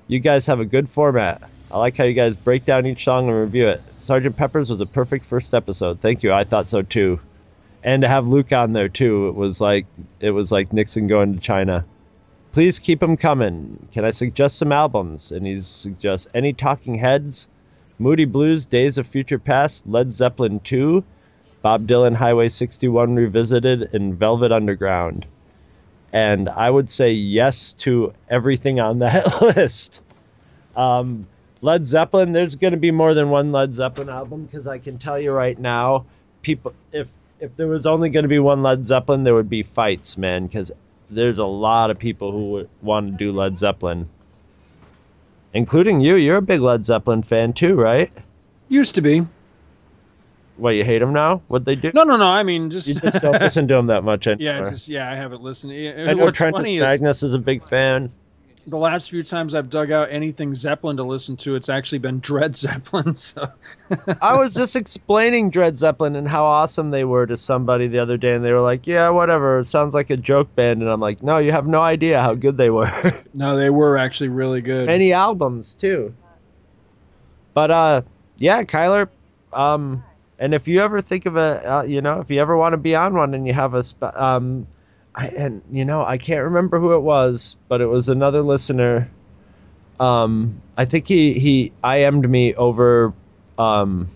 You 0.07 0.21
guys 0.21 0.47
have 0.47 0.61
a 0.61 0.65
good 0.65 0.89
format. 0.89 1.43
I 1.71 1.79
like 1.79 1.97
how 1.97 2.05
you 2.05 2.15
guys 2.15 2.37
break 2.37 2.65
down 2.65 2.87
each 2.87 3.05
song 3.05 3.29
and 3.29 3.39
review 3.39 3.69
it. 3.69 3.83
Sergeant 3.99 4.37
Pepper's 4.37 4.71
was 4.71 4.81
a 4.81 4.87
perfect 4.87 5.27
first 5.27 5.55
episode. 5.55 6.01
Thank 6.01 6.23
you. 6.23 6.33
I 6.33 6.45
thought 6.45 6.71
so 6.71 6.83
too 6.83 7.19
and 7.85 8.01
to 8.01 8.09
have 8.09 8.27
Luke 8.27 8.51
on 8.53 8.73
there 8.73 8.89
too, 8.89 9.29
it 9.29 9.35
was 9.35 9.61
like 9.61 9.87
it 10.19 10.31
was 10.31 10.51
like 10.51 10.73
Nixon 10.73 11.07
going 11.07 11.35
to 11.35 11.41
China. 11.41 11.85
Please 12.53 12.79
keep 12.79 13.01
them 13.01 13.17
coming. 13.17 13.87
Can 13.93 14.05
I 14.05 14.11
suggest 14.11 14.57
some 14.57 14.73
albums? 14.73 15.31
And 15.31 15.47
he 15.47 15.61
suggests 15.61 16.27
any 16.35 16.53
Talking 16.53 16.95
Heads, 16.95 17.47
Moody 17.99 18.25
Blues, 18.25 18.65
Days 18.65 18.97
of 18.97 19.07
Future 19.07 19.39
Past, 19.39 19.87
Led 19.87 20.15
Zeppelin 20.15 20.61
2, 20.61 21.05
Bob 21.63 21.87
Dylan 21.87 22.15
Highway 22.15 22.49
61 22.49 23.17
Revisited, 23.17 23.93
and 23.93 24.15
Velvet 24.15 24.53
Underground. 24.53 25.27
And 26.15 26.49
I 26.49 26.71
would 26.71 26.91
say 26.91 27.11
yes 27.11 27.73
to 27.73 28.15
everything 28.31 28.79
on 28.79 29.01
that 29.01 29.43
list. 29.57 30.01
Um, 30.77 31.27
Led 31.61 31.89
Zeppelin, 31.89 32.31
there's 32.33 32.55
going 32.55 32.71
to 32.71 32.79
be 32.79 32.93
more 32.93 33.15
than 33.15 33.31
one 33.31 33.51
Led 33.51 33.75
Zeppelin 33.75 34.09
album 34.09 34.45
because 34.45 34.69
I 34.69 34.79
can 34.79 34.97
tell 34.97 35.19
you 35.19 35.33
right 35.33 35.59
now, 35.59 36.05
people, 36.43 36.73
if 36.93 37.09
if 37.41 37.57
there 37.57 37.67
was 37.67 37.85
only 37.85 38.11
going 38.11 38.23
to 38.23 38.29
be 38.29 38.39
one 38.39 38.63
Led 38.63 38.87
Zeppelin, 38.87 39.25
there 39.25 39.35
would 39.35 39.51
be 39.51 39.65
fights, 39.65 40.17
man, 40.17 40.47
because 40.47 40.71
there's 41.11 41.39
a 41.39 41.45
lot 41.45 41.91
of 41.91 41.99
people 41.99 42.31
who 42.31 42.51
would 42.51 42.69
want 42.81 43.11
to 43.11 43.17
do 43.17 43.33
Led 43.33 43.59
Zeppelin, 43.59 44.09
including 45.53 46.01
you. 46.01 46.15
You're 46.15 46.37
a 46.37 46.43
big 46.43 46.61
Led 46.61 46.87
Zeppelin 46.87 47.23
fan 47.23 47.55
too, 47.55 47.75
right? 47.75 48.13
Used 48.69 48.95
to 48.95 49.01
be. 49.01 49.27
What 50.57 50.71
you 50.71 50.85
hate 50.85 50.99
them 51.01 51.13
now? 51.13 51.43
What 51.49 51.65
they 51.65 51.75
do? 51.75 51.91
No, 51.95 52.05
no, 52.05 52.17
no. 52.17 52.27
I 52.29 52.43
mean, 52.45 52.71
just, 52.71 52.87
You 52.87 52.95
just 52.95 53.21
don't 53.21 53.41
listen 53.41 53.67
to 53.69 53.75
them 53.75 53.87
that 53.89 54.03
much 54.03 54.27
anymore. 54.29 54.55
yeah, 54.55 54.65
just 54.65 54.89
yeah. 54.89 55.11
I 55.11 55.17
haven't 55.17 55.43
listened. 55.43 55.73
I 55.73 56.13
know 56.15 56.25
What's 56.25 56.39
Trentus 56.39 56.53
funny 56.53 56.77
is 56.77 56.83
Magnus 56.83 57.23
is 57.25 57.35
a 57.35 57.39
big 57.41 57.69
fan. 57.69 58.13
the 58.69 58.79
last 58.79 59.11
few 59.11 59.23
times 59.25 59.55
I've 59.55 59.69
dug 59.69 59.91
out 59.91 60.09
anything 60.13 60.55
Zeppelin 60.55 60.97
to 60.99 61.03
listen 61.03 61.37
to, 61.39 61.57
it's 61.57 61.69
actually 61.69 61.99
been 61.99 62.21
Dread 62.21 62.57
Zeppelin. 62.65 63.17
So 63.17 63.49
I 64.23 64.37
was 64.39 64.55
just 64.55 64.77
explaining 64.77 65.51
Dread 65.51 65.79
Zeppelin 65.81 66.15
and 66.15 66.29
how 66.29 66.45
awesome 66.45 66.93
they 66.93 67.05
were 67.05 67.27
to 67.27 67.37
somebody 67.37 67.89
the 67.89 67.99
other 67.99 68.17
day, 68.17 68.35
and 68.35 68.45
they 68.45 68.53
were 68.53 68.61
like, 68.63 68.87
"Yeah, 68.87 69.11
whatever. 69.11 69.59
It 69.59 69.65
sounds 69.65 69.93
like 69.93 70.11
a 70.11 70.17
joke 70.17 70.55
band." 70.55 70.83
And 70.83 70.91
I'm 70.91 71.01
like, 71.01 71.21
"No, 71.21 71.39
you 71.39 71.51
have 71.51 71.67
no 71.67 71.81
idea 71.81 72.23
how 72.23 72.35
good 72.35 72.57
they 72.57 72.71
were." 72.71 73.23
no, 73.35 73.57
they 73.57 73.71
were 73.71 73.99
actually 73.99 74.29
really 74.29 74.61
good. 74.61 74.87
Many 74.87 75.13
albums 75.13 75.75
too. 75.75 76.15
But 77.55 77.73
uh, 77.73 78.03
yeah, 78.39 78.63
Kyler. 78.63 79.09
Um, 79.53 80.03
and 80.39 80.55
if 80.55 80.69
you 80.69 80.81
ever 80.81 81.01
think 81.01 81.27
of 81.27 81.37
a, 81.37 81.79
uh, 81.79 81.83
you 81.83 82.01
know, 82.01 82.21
if 82.21 82.31
you 82.31 82.41
ever 82.41 82.57
want 82.57 82.73
to 82.73 82.77
be 82.77 82.95
on 82.95 83.15
one 83.15 83.35
and 83.35 83.47
you 83.47 83.53
have 83.53 83.75
a, 83.75 83.83
sp- 83.87 84.15
um, 84.15 84.67
I, 85.15 85.29
and 85.29 85.63
you 85.71 85.85
know, 85.85 86.05
I 86.05 86.19
can't 86.19 86.43
remember 86.43 86.81
who 86.81 86.95
it 86.95 87.01
was, 87.01 87.57
but 87.69 87.81
it 87.81 87.87
was 87.87 88.09
another 88.09 88.43
listener. 88.43 89.11
Um, 90.01 90.61
I 90.77 90.87
think 90.87 91.07
he 91.07 91.35
he 91.35 91.73
IM'd 91.85 92.29
me 92.29 92.55
over, 92.55 93.13
um, 93.59 94.09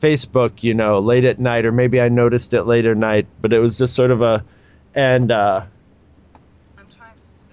Facebook, 0.00 0.62
you 0.62 0.74
know, 0.74 1.00
late 1.00 1.24
at 1.24 1.38
night, 1.38 1.66
or 1.66 1.72
maybe 1.72 2.00
I 2.00 2.08
noticed 2.08 2.54
it 2.54 2.64
later 2.64 2.94
night, 2.94 3.26
but 3.40 3.52
it 3.52 3.58
was 3.58 3.76
just 3.76 3.94
sort 3.94 4.10
of 4.10 4.22
a, 4.22 4.44
and 4.94 5.30
uh, 5.30 5.64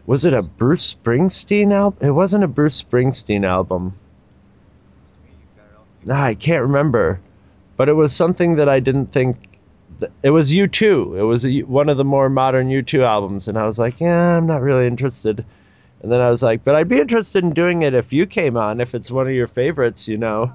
was 0.05 0.23
it 0.23 0.33
a 0.33 0.41
Bruce 0.41 0.93
Springsteen 0.93 1.73
album? 1.73 2.07
It 2.07 2.11
wasn't 2.11 2.43
a 2.43 2.47
Bruce 2.47 2.81
Springsteen 2.81 3.45
album. 3.45 3.93
Nah, 6.07 6.23
I 6.23 6.33
can't 6.35 6.63
remember, 6.63 7.19
but 7.75 7.89
it 7.89 7.93
was 7.93 8.15
something 8.15 8.55
that 8.55 8.67
I 8.69 8.79
didn't 8.79 9.11
think. 9.11 9.37
th- 9.99 10.11
It 10.23 10.31
was 10.31 10.53
U 10.53 10.67
two. 10.67 11.15
It 11.17 11.21
was 11.23 11.45
a, 11.45 11.61
one 11.63 11.89
of 11.89 11.97
the 11.97 12.05
more 12.05 12.29
modern 12.29 12.69
U 12.69 12.81
two 12.81 13.03
albums, 13.03 13.47
and 13.47 13.57
I 13.57 13.65
was 13.67 13.77
like, 13.77 13.99
yeah, 13.99 14.37
I'm 14.37 14.47
not 14.47 14.61
really 14.61 14.87
interested. 14.87 15.45
And 16.01 16.11
then 16.11 16.21
I 16.21 16.29
was 16.29 16.41
like, 16.43 16.63
but 16.63 16.75
I'd 16.75 16.87
be 16.89 16.99
interested 16.99 17.43
in 17.43 17.51
doing 17.51 17.81
it 17.83 17.93
if 17.93 18.13
you 18.13 18.25
came 18.25 18.57
on, 18.57 18.81
if 18.81 18.95
it's 18.95 19.11
one 19.11 19.27
of 19.27 19.33
your 19.33 19.47
favorites, 19.47 20.07
you 20.07 20.17
know. 20.17 20.53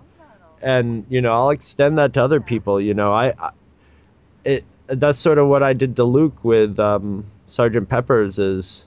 And 0.62 1.04
you 1.10 1.20
know, 1.20 1.32
I'll 1.32 1.50
extend 1.50 1.98
that 1.98 2.14
to 2.14 2.24
other 2.24 2.40
people. 2.40 2.80
You 2.80 2.94
know, 2.94 3.12
I, 3.12 3.34
I 3.38 3.50
it 4.44 4.64
that's 4.88 5.18
sort 5.18 5.38
of 5.38 5.48
what 5.48 5.62
I 5.62 5.72
did 5.74 5.96
to 5.96 6.04
Luke 6.04 6.44
with 6.44 6.78
um, 6.78 7.24
Sergeant 7.46 7.88
Pepper's. 7.88 8.38
Is 8.38 8.86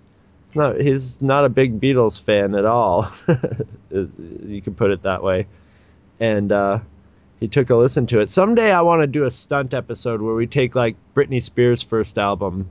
no, 0.55 0.73
he's 0.73 1.21
not 1.21 1.45
a 1.45 1.49
big 1.49 1.79
Beatles 1.81 2.21
fan 2.21 2.55
at 2.55 2.65
all. 2.65 3.11
you 3.91 4.61
could 4.63 4.77
put 4.77 4.91
it 4.91 5.03
that 5.03 5.21
way. 5.23 5.47
And 6.19 6.51
uh, 6.51 6.79
he 7.39 7.47
took 7.47 7.69
a 7.69 7.75
listen 7.75 8.07
to 8.07 8.19
it. 8.21 8.29
Someday 8.29 8.71
I 8.71 8.81
want 8.81 9.01
to 9.01 9.07
do 9.07 9.25
a 9.25 9.31
stunt 9.31 9.73
episode 9.73 10.21
where 10.21 10.35
we 10.35 10.47
take 10.47 10.75
like 10.75 10.95
Britney 11.15 11.41
Spears' 11.41 11.81
first 11.81 12.17
album, 12.17 12.69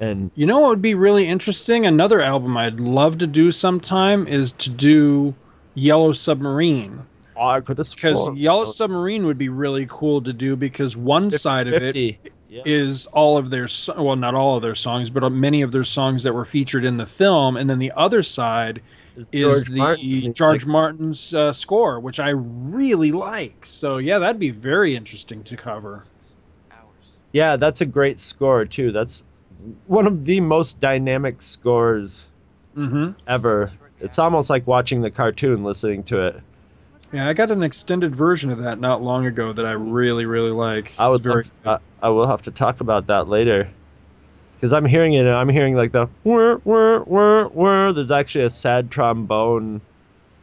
and 0.00 0.30
You 0.34 0.46
know 0.46 0.60
what 0.60 0.70
would 0.70 0.82
be 0.82 0.94
really 0.94 1.26
interesting? 1.26 1.86
Another 1.86 2.20
album 2.20 2.56
I'd 2.56 2.80
love 2.80 3.18
to 3.18 3.26
do 3.26 3.50
sometime 3.50 4.26
is 4.26 4.52
to 4.52 4.70
do 4.70 5.34
Yellow 5.74 6.12
Submarine. 6.12 7.02
oh, 7.36 7.46
I 7.46 7.60
could 7.60 7.78
have 7.78 7.90
Because 7.94 8.30
Yellow 8.36 8.64
Submarine 8.64 9.26
would 9.26 9.38
be 9.38 9.48
really 9.48 9.86
cool 9.88 10.20
to 10.22 10.32
do 10.32 10.56
because 10.56 10.96
one 10.96 11.30
side 11.30 11.66
of 11.66 11.74
it 11.74 11.94
50. 11.94 12.18
Yeah. 12.48 12.62
is 12.66 13.06
all 13.06 13.38
of 13.38 13.48
their 13.48 13.66
well 13.96 14.14
not 14.14 14.34
all 14.34 14.56
of 14.56 14.62
their 14.62 14.74
songs 14.74 15.08
but 15.08 15.26
many 15.32 15.62
of 15.62 15.72
their 15.72 15.84
songs 15.84 16.22
that 16.24 16.34
were 16.34 16.44
featured 16.44 16.84
in 16.84 16.98
the 16.98 17.06
film 17.06 17.56
and 17.56 17.70
then 17.70 17.78
the 17.78 17.92
other 17.96 18.22
side 18.22 18.82
is 19.16 19.28
George 19.28 19.68
the 19.68 19.76
Martin's 19.76 20.06
music. 20.06 20.34
George 20.34 20.66
Martin's 20.66 21.34
uh, 21.34 21.52
score 21.52 22.00
which 22.00 22.20
I 22.20 22.30
really 22.30 23.12
like 23.12 23.64
so 23.66 23.98
yeah 23.98 24.18
that'd 24.18 24.40
be 24.40 24.50
very 24.50 24.96
interesting 24.96 25.42
to 25.44 25.56
cover 25.56 26.02
Yeah, 27.32 27.56
that's 27.56 27.80
a 27.80 27.86
great 27.86 28.20
score 28.20 28.64
too. 28.64 28.92
That's 28.92 29.24
one 29.86 30.06
of 30.06 30.24
the 30.24 30.40
most 30.40 30.80
dynamic 30.80 31.42
scores 31.42 32.28
mm-hmm. 32.76 33.12
ever. 33.26 33.72
It's 34.00 34.18
almost 34.18 34.50
like 34.50 34.66
watching 34.66 35.00
the 35.00 35.10
cartoon, 35.10 35.64
listening 35.64 36.02
to 36.04 36.26
it. 36.26 36.40
Yeah, 37.12 37.28
I 37.28 37.32
got 37.32 37.50
an 37.50 37.62
extended 37.62 38.14
version 38.16 38.50
of 38.50 38.58
that 38.58 38.80
not 38.80 39.02
long 39.02 39.26
ago 39.26 39.52
that 39.52 39.66
I 39.66 39.72
really, 39.72 40.24
really 40.24 40.50
like. 40.50 40.92
I 40.98 41.06
It's 41.06 41.12
would 41.12 41.22
very. 41.22 41.44
very. 41.62 41.76
I, 42.02 42.06
I 42.06 42.08
will 42.08 42.26
have 42.26 42.42
to 42.42 42.50
talk 42.50 42.80
about 42.80 43.06
that 43.08 43.28
later. 43.28 43.68
Because 44.62 44.72
I'm 44.72 44.84
hearing 44.86 45.14
it, 45.14 45.26
and 45.26 45.30
I'm 45.34 45.48
hearing 45.48 45.74
like 45.74 45.90
the 45.90 46.06
whir 46.22 46.58
whir 46.58 47.00
whir 47.00 47.48
whir. 47.48 47.92
There's 47.92 48.12
actually 48.12 48.44
a 48.44 48.50
sad 48.50 48.92
trombone 48.92 49.80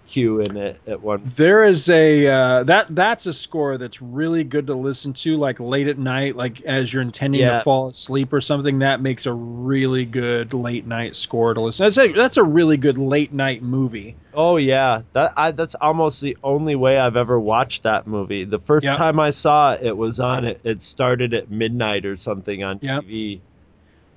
cue 0.06 0.42
in 0.42 0.58
it 0.58 0.82
at 0.88 1.02
one. 1.02 1.22
There 1.24 1.64
is 1.64 1.90
a 1.90 2.28
uh, 2.28 2.64
that 2.64 2.94
that's 2.94 3.28
a 3.28 3.32
score 3.32 3.78
that's 3.78 4.02
really 4.02 4.44
good 4.44 4.68
to 4.68 4.74
listen 4.74 5.14
to, 5.14 5.38
like 5.38 5.62
late 5.62 5.88
at 5.88 5.98
night, 5.98 6.36
like 6.36 6.60
as 6.64 6.92
you're 6.92 7.02
intending 7.02 7.40
Yeah. 7.40 7.60
to 7.60 7.62
fall 7.62 7.88
asleep 7.88 8.34
or 8.34 8.42
something. 8.42 8.80
That 8.80 9.00
makes 9.00 9.26
a 9.26 9.32
really 9.32 10.04
good 10.04 10.54
late 10.54 10.86
night 10.86 11.16
score 11.16 11.54
to 11.54 11.62
listen. 11.62 11.86
That's 11.86 11.98
a 11.98 12.12
that's 12.12 12.36
a 12.36 12.44
really 12.44 12.76
good 12.76 12.98
late 12.98 13.32
night 13.32 13.64
movie. 13.64 14.18
Oh 14.34 14.58
yeah, 14.58 15.04
that 15.14 15.32
I, 15.38 15.52
that's 15.52 15.76
almost 15.76 16.20
the 16.20 16.36
only 16.44 16.76
way 16.76 17.00
I've 17.00 17.16
ever 17.16 17.40
watched 17.40 17.84
that 17.84 18.06
movie. 18.06 18.44
The 18.44 18.60
first 18.60 18.84
Yeah. 18.84 18.96
time 18.96 19.18
I 19.18 19.30
saw 19.30 19.76
it, 19.76 19.84
it 19.86 19.96
was 19.96 20.20
on 20.20 20.44
it. 20.44 20.60
It 20.66 20.84
started 20.84 21.34
at 21.34 21.50
midnight 21.50 22.06
or 22.06 22.18
something 22.18 22.66
on 22.66 22.80
Yeah. 22.82 23.00
TV. 23.00 23.40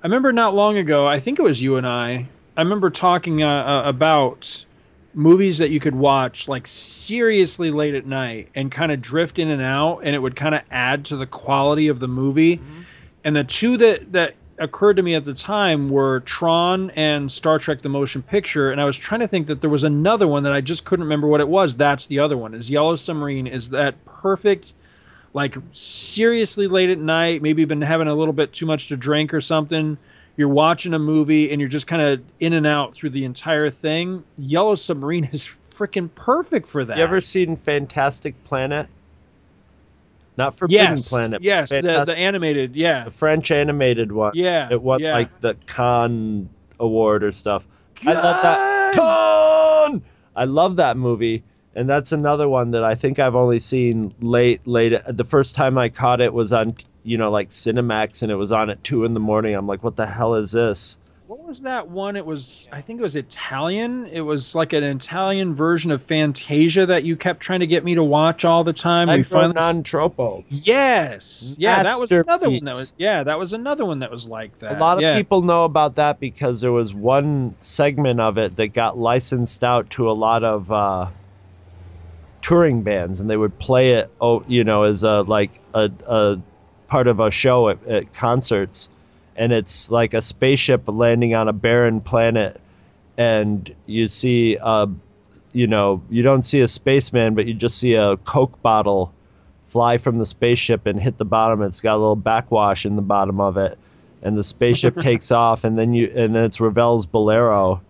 I 0.03 0.07
remember 0.07 0.33
not 0.33 0.53
long 0.53 0.77
ago, 0.77 1.07
I 1.07 1.17
think 1.17 1.39
it 1.39 1.43
was 1.43 1.61
you 1.61 1.77
and 1.77 1.87
I. 1.87 2.27
I 2.57 2.61
remember 2.61 2.89
talking 2.89 3.41
uh, 3.41 3.47
uh, 3.47 3.83
about 3.87 4.65
movies 5.13 5.59
that 5.59 5.69
you 5.69 5.79
could 5.79 5.95
watch 5.95 6.49
like 6.49 6.67
seriously 6.67 7.71
late 7.71 7.95
at 7.95 8.05
night 8.05 8.49
and 8.53 8.69
kind 8.69 8.91
of 8.91 9.01
drift 9.01 9.39
in 9.39 9.49
and 9.49 9.61
out, 9.61 9.99
and 10.03 10.13
it 10.13 10.19
would 10.19 10.35
kind 10.35 10.55
of 10.55 10.61
add 10.71 11.05
to 11.05 11.15
the 11.15 11.25
quality 11.25 11.87
of 11.87 12.01
the 12.01 12.09
movie. 12.09 12.59
And 13.23 13.33
the 13.33 13.45
two 13.45 13.77
that 13.77 14.11
that 14.11 14.35
occurred 14.57 14.97
to 14.97 15.03
me 15.03 15.15
at 15.15 15.23
the 15.23 15.33
time 15.33 15.89
were 15.89 16.19
Tron 16.21 16.89
and 16.97 17.31
Star 17.31 17.57
Trek: 17.57 17.81
The 17.81 17.87
Motion 17.87 18.21
Picture, 18.21 18.71
and 18.71 18.81
I 18.81 18.85
was 18.85 18.97
trying 18.97 19.21
to 19.21 19.27
think 19.29 19.47
that 19.47 19.61
there 19.61 19.69
was 19.69 19.85
another 19.85 20.27
one 20.27 20.43
that 20.43 20.51
I 20.51 20.59
just 20.59 20.83
couldn't 20.83 21.05
remember 21.05 21.27
what 21.27 21.39
it 21.39 21.47
was. 21.47 21.75
That's 21.77 22.07
the 22.07 22.19
other 22.19 22.35
one. 22.35 22.53
Is 22.53 22.69
Yellow 22.69 22.97
Submarine? 22.97 23.47
Is 23.47 23.69
that 23.69 24.03
perfect? 24.03 24.73
Like 25.33 25.55
seriously 25.71 26.67
late 26.67 26.89
at 26.89 26.99
night, 26.99 27.41
maybe 27.41 27.65
been 27.65 27.81
having 27.81 28.07
a 28.07 28.13
little 28.13 28.33
bit 28.33 28.53
too 28.53 28.65
much 28.65 28.87
to 28.87 28.97
drink 28.97 29.33
or 29.33 29.41
something. 29.41 29.97
You're 30.37 30.49
watching 30.49 30.93
a 30.93 30.99
movie 30.99 31.51
and 31.51 31.59
you're 31.59 31.69
just 31.69 31.87
kind 31.87 32.01
of 32.01 32.21
in 32.39 32.53
and 32.53 32.65
out 32.65 32.93
through 32.93 33.11
the 33.11 33.25
entire 33.25 33.69
thing. 33.69 34.23
Yellow 34.37 34.75
Submarine 34.75 35.25
is 35.31 35.49
freaking 35.71 36.09
perfect 36.15 36.67
for 36.67 36.85
that. 36.85 36.97
You 36.97 37.03
ever 37.03 37.21
seen 37.21 37.57
Fantastic 37.57 38.41
Planet? 38.43 38.87
Not 40.37 40.57
Forbidden 40.57 40.91
yes, 40.93 41.09
Planet. 41.09 41.41
yes, 41.43 41.69
the, 41.69 41.81
the 42.05 42.17
animated, 42.17 42.75
yeah, 42.75 43.03
the 43.03 43.11
French 43.11 43.51
animated 43.51 44.11
one. 44.11 44.31
yeah, 44.33 44.67
It 44.71 44.81
won 44.81 44.99
yeah. 44.99 45.13
like 45.13 45.41
the 45.41 45.55
Cannes 45.67 46.49
award 46.79 47.23
or 47.23 47.31
stuff. 47.31 47.63
I 48.05 48.13
love 48.13 48.41
that. 48.41 48.93
Cannes! 48.95 50.01
I 50.35 50.45
love 50.45 50.77
that 50.77 50.97
movie, 50.97 51.43
and 51.75 51.89
that's 51.89 52.11
another 52.11 52.47
one 52.47 52.71
that 52.71 52.83
I 52.83 52.95
think 52.95 53.19
I've 53.19 53.35
only 53.35 53.59
seen 53.59 54.13
late, 54.21 54.65
late. 54.67 54.93
The 55.07 55.23
first 55.23 55.55
time 55.55 55.77
I 55.77 55.89
caught 55.89 56.21
it 56.21 56.33
was 56.33 56.53
on, 56.53 56.75
you 57.03 57.17
know, 57.17 57.31
like 57.31 57.49
Cinemax, 57.49 58.21
and 58.21 58.31
it 58.31 58.35
was 58.35 58.51
on 58.51 58.69
at 58.69 58.83
two 58.83 59.05
in 59.05 59.13
the 59.13 59.19
morning. 59.19 59.55
I'm 59.55 59.67
like, 59.67 59.83
what 59.83 59.95
the 59.95 60.05
hell 60.05 60.35
is 60.35 60.51
this? 60.51 60.99
What 61.25 61.45
was 61.45 61.63
that 61.63 61.89
one? 61.89 62.15
It 62.15 62.25
was, 62.25 62.67
I 62.71 62.81
think 62.81 62.99
it 62.99 63.01
was 63.01 63.15
Italian. 63.15 64.05
It 64.07 64.21
was 64.21 64.53
like 64.53 64.71
an 64.73 64.83
Italian 64.83 65.55
version 65.55 65.89
of 65.89 66.03
Fantasia 66.03 66.85
that 66.85 67.05
you 67.05 67.15
kept 67.15 67.39
trying 67.39 67.61
to 67.61 67.67
get 67.67 67.83
me 67.83 67.95
to 67.95 68.03
watch 68.03 68.45
all 68.45 68.63
the 68.63 68.73
time. 68.73 69.07
We 69.07 69.23
finally, 69.23 69.53
non 69.53 69.81
troppo. 69.81 70.43
yes, 70.49 71.55
yeah, 71.57 71.81
that 71.81 71.99
was 71.99 72.11
another 72.11 72.51
one 72.51 72.65
that 72.65 72.75
was, 72.75 72.93
yeah, 72.97 73.23
that 73.23 73.39
was 73.39 73.53
another 73.53 73.83
one 73.83 73.99
that 73.99 74.11
was 74.11 74.27
like 74.27 74.59
that. 74.59 74.77
A 74.77 74.79
lot 74.79 74.97
of 74.97 75.01
yeah. 75.01 75.15
people 75.15 75.41
know 75.41 75.63
about 75.63 75.95
that 75.95 76.19
because 76.19 76.61
there 76.61 76.73
was 76.73 76.93
one 76.93 77.55
segment 77.61 78.19
of 78.19 78.37
it 78.37 78.57
that 78.57 78.67
got 78.73 78.99
licensed 78.99 79.63
out 79.63 79.89
to 79.91 80.11
a 80.11 80.13
lot 80.13 80.43
of 80.43 80.71
uh, 80.71 81.07
touring 82.43 82.83
bands, 82.83 83.21
and 83.21 83.29
they 83.29 83.37
would 83.37 83.57
play 83.57 83.93
it, 83.93 84.11
oh, 84.21 84.43
you 84.47 84.63
know, 84.63 84.83
as 84.83 85.01
a 85.01 85.21
like 85.21 85.59
a, 85.73 85.89
a 86.05 86.39
part 86.87 87.07
of 87.07 87.19
a 87.19 87.31
show 87.31 87.69
at, 87.69 87.87
at 87.87 88.13
concerts. 88.13 88.89
And 89.35 89.51
it's 89.51 89.89
like 89.89 90.13
a 90.13 90.21
spaceship 90.21 90.83
landing 90.85 91.33
on 91.33 91.47
a 91.47 91.53
barren 91.53 92.01
planet, 92.01 92.61
and 93.17 93.73
you 93.87 94.07
see, 94.07 94.57
uh, 94.57 94.85
you 95.53 95.65
know, 95.65 96.03
you 96.11 96.21
don't 96.21 96.43
see 96.43 96.61
a 96.61 96.67
spaceman, 96.67 97.33
but 97.33 97.47
you 97.47 97.55
just 97.55 97.79
see 97.79 97.95
a 97.95 98.17
Coke 98.17 98.61
bottle 98.61 99.11
fly 99.69 99.97
from 99.97 100.19
the 100.19 100.25
spaceship 100.25 100.85
and 100.85 101.01
hit 101.01 101.17
the 101.17 101.25
bottom. 101.25 101.63
It's 101.63 101.81
got 101.81 101.95
a 101.95 101.97
little 101.97 102.15
backwash 102.15 102.85
in 102.85 102.95
the 102.95 103.01
bottom 103.01 103.39
of 103.39 103.57
it, 103.57 103.79
and 104.21 104.37
the 104.37 104.43
spaceship 104.43 104.97
takes 104.99 105.31
off, 105.31 105.63
and 105.63 105.75
then 105.75 105.95
you 105.95 106.11
and 106.15 106.35
then 106.35 106.43
it's 106.43 106.59
Ravel's 106.59 107.07
Bolero, 107.07 107.81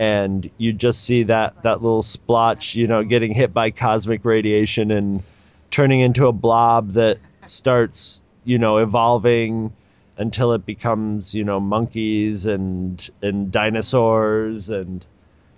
and 0.00 0.50
you 0.56 0.72
just 0.72 1.04
see 1.04 1.24
that 1.24 1.62
that 1.62 1.82
little 1.82 2.02
splotch, 2.02 2.74
you 2.74 2.86
know, 2.86 3.04
getting 3.04 3.34
hit 3.34 3.52
by 3.52 3.70
cosmic 3.70 4.24
radiation 4.24 4.90
and 4.90 5.22
turning 5.70 6.00
into 6.00 6.26
a 6.26 6.32
blob 6.32 6.92
that 6.92 7.18
starts, 7.44 8.22
you 8.44 8.56
know, 8.56 8.78
evolving 8.78 9.74
until 10.16 10.54
it 10.54 10.64
becomes, 10.64 11.34
you 11.34 11.44
know, 11.44 11.60
monkeys 11.60 12.46
and 12.46 13.08
and 13.22 13.52
dinosaurs 13.52 14.70
and. 14.70 15.04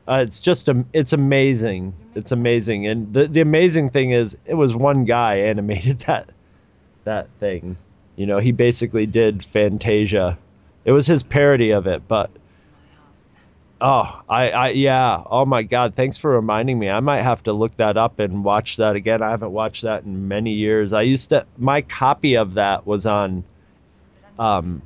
Uh, 0.09 0.24
it's 0.26 0.40
just 0.40 0.68
a, 0.68 0.84
it's 0.93 1.12
amazing. 1.12 1.95
It's 2.16 2.32
amazing, 2.32 2.88
and 2.88 3.14
the 3.14 3.28
the 3.28 3.40
amazing 3.40 3.90
thing 3.90 4.11
is, 4.11 4.36
it 4.45 4.55
was 4.55 4.74
one 4.74 5.05
guy 5.05 5.36
animated 5.53 6.01
that 6.01 6.28
that 7.05 7.28
thing. 7.38 7.76
You 8.16 8.26
know, 8.26 8.38
he 8.38 8.51
basically 8.51 9.07
did 9.07 9.45
Fantasia. 9.45 10.36
It 10.84 10.90
was 10.90 11.07
his 11.07 11.22
parody 11.22 11.70
of 11.70 11.86
it, 11.86 12.09
but 12.09 12.32
oh, 13.83 14.22
I, 14.28 14.51
I 14.51 14.68
yeah. 14.70 15.22
Oh 15.26 15.45
my 15.45 15.62
God! 15.62 15.95
Thanks 15.95 16.16
for 16.16 16.30
reminding 16.30 16.78
me. 16.78 16.89
I 16.89 17.01
might 17.01 17.22
have 17.22 17.43
to 17.45 17.53
look 17.53 17.76
that 17.76 17.97
up 17.97 18.18
and 18.18 18.45
watch 18.45 18.76
that 18.76 18.97
again. 18.97 19.20
I 19.20 19.30
haven't 19.30 19.53
watched 19.53 19.83
that 19.83 20.05
in 20.05 20.28
many 20.28 20.53
years. 20.53 20.93
I 20.93 21.03
used 21.03 21.30
to. 21.30 21.45
My 21.59 21.83
copy 21.83 22.37
of 22.37 22.55
that 22.55 22.87
was 22.87 23.05
on. 23.05 23.45
Um, 24.39 24.83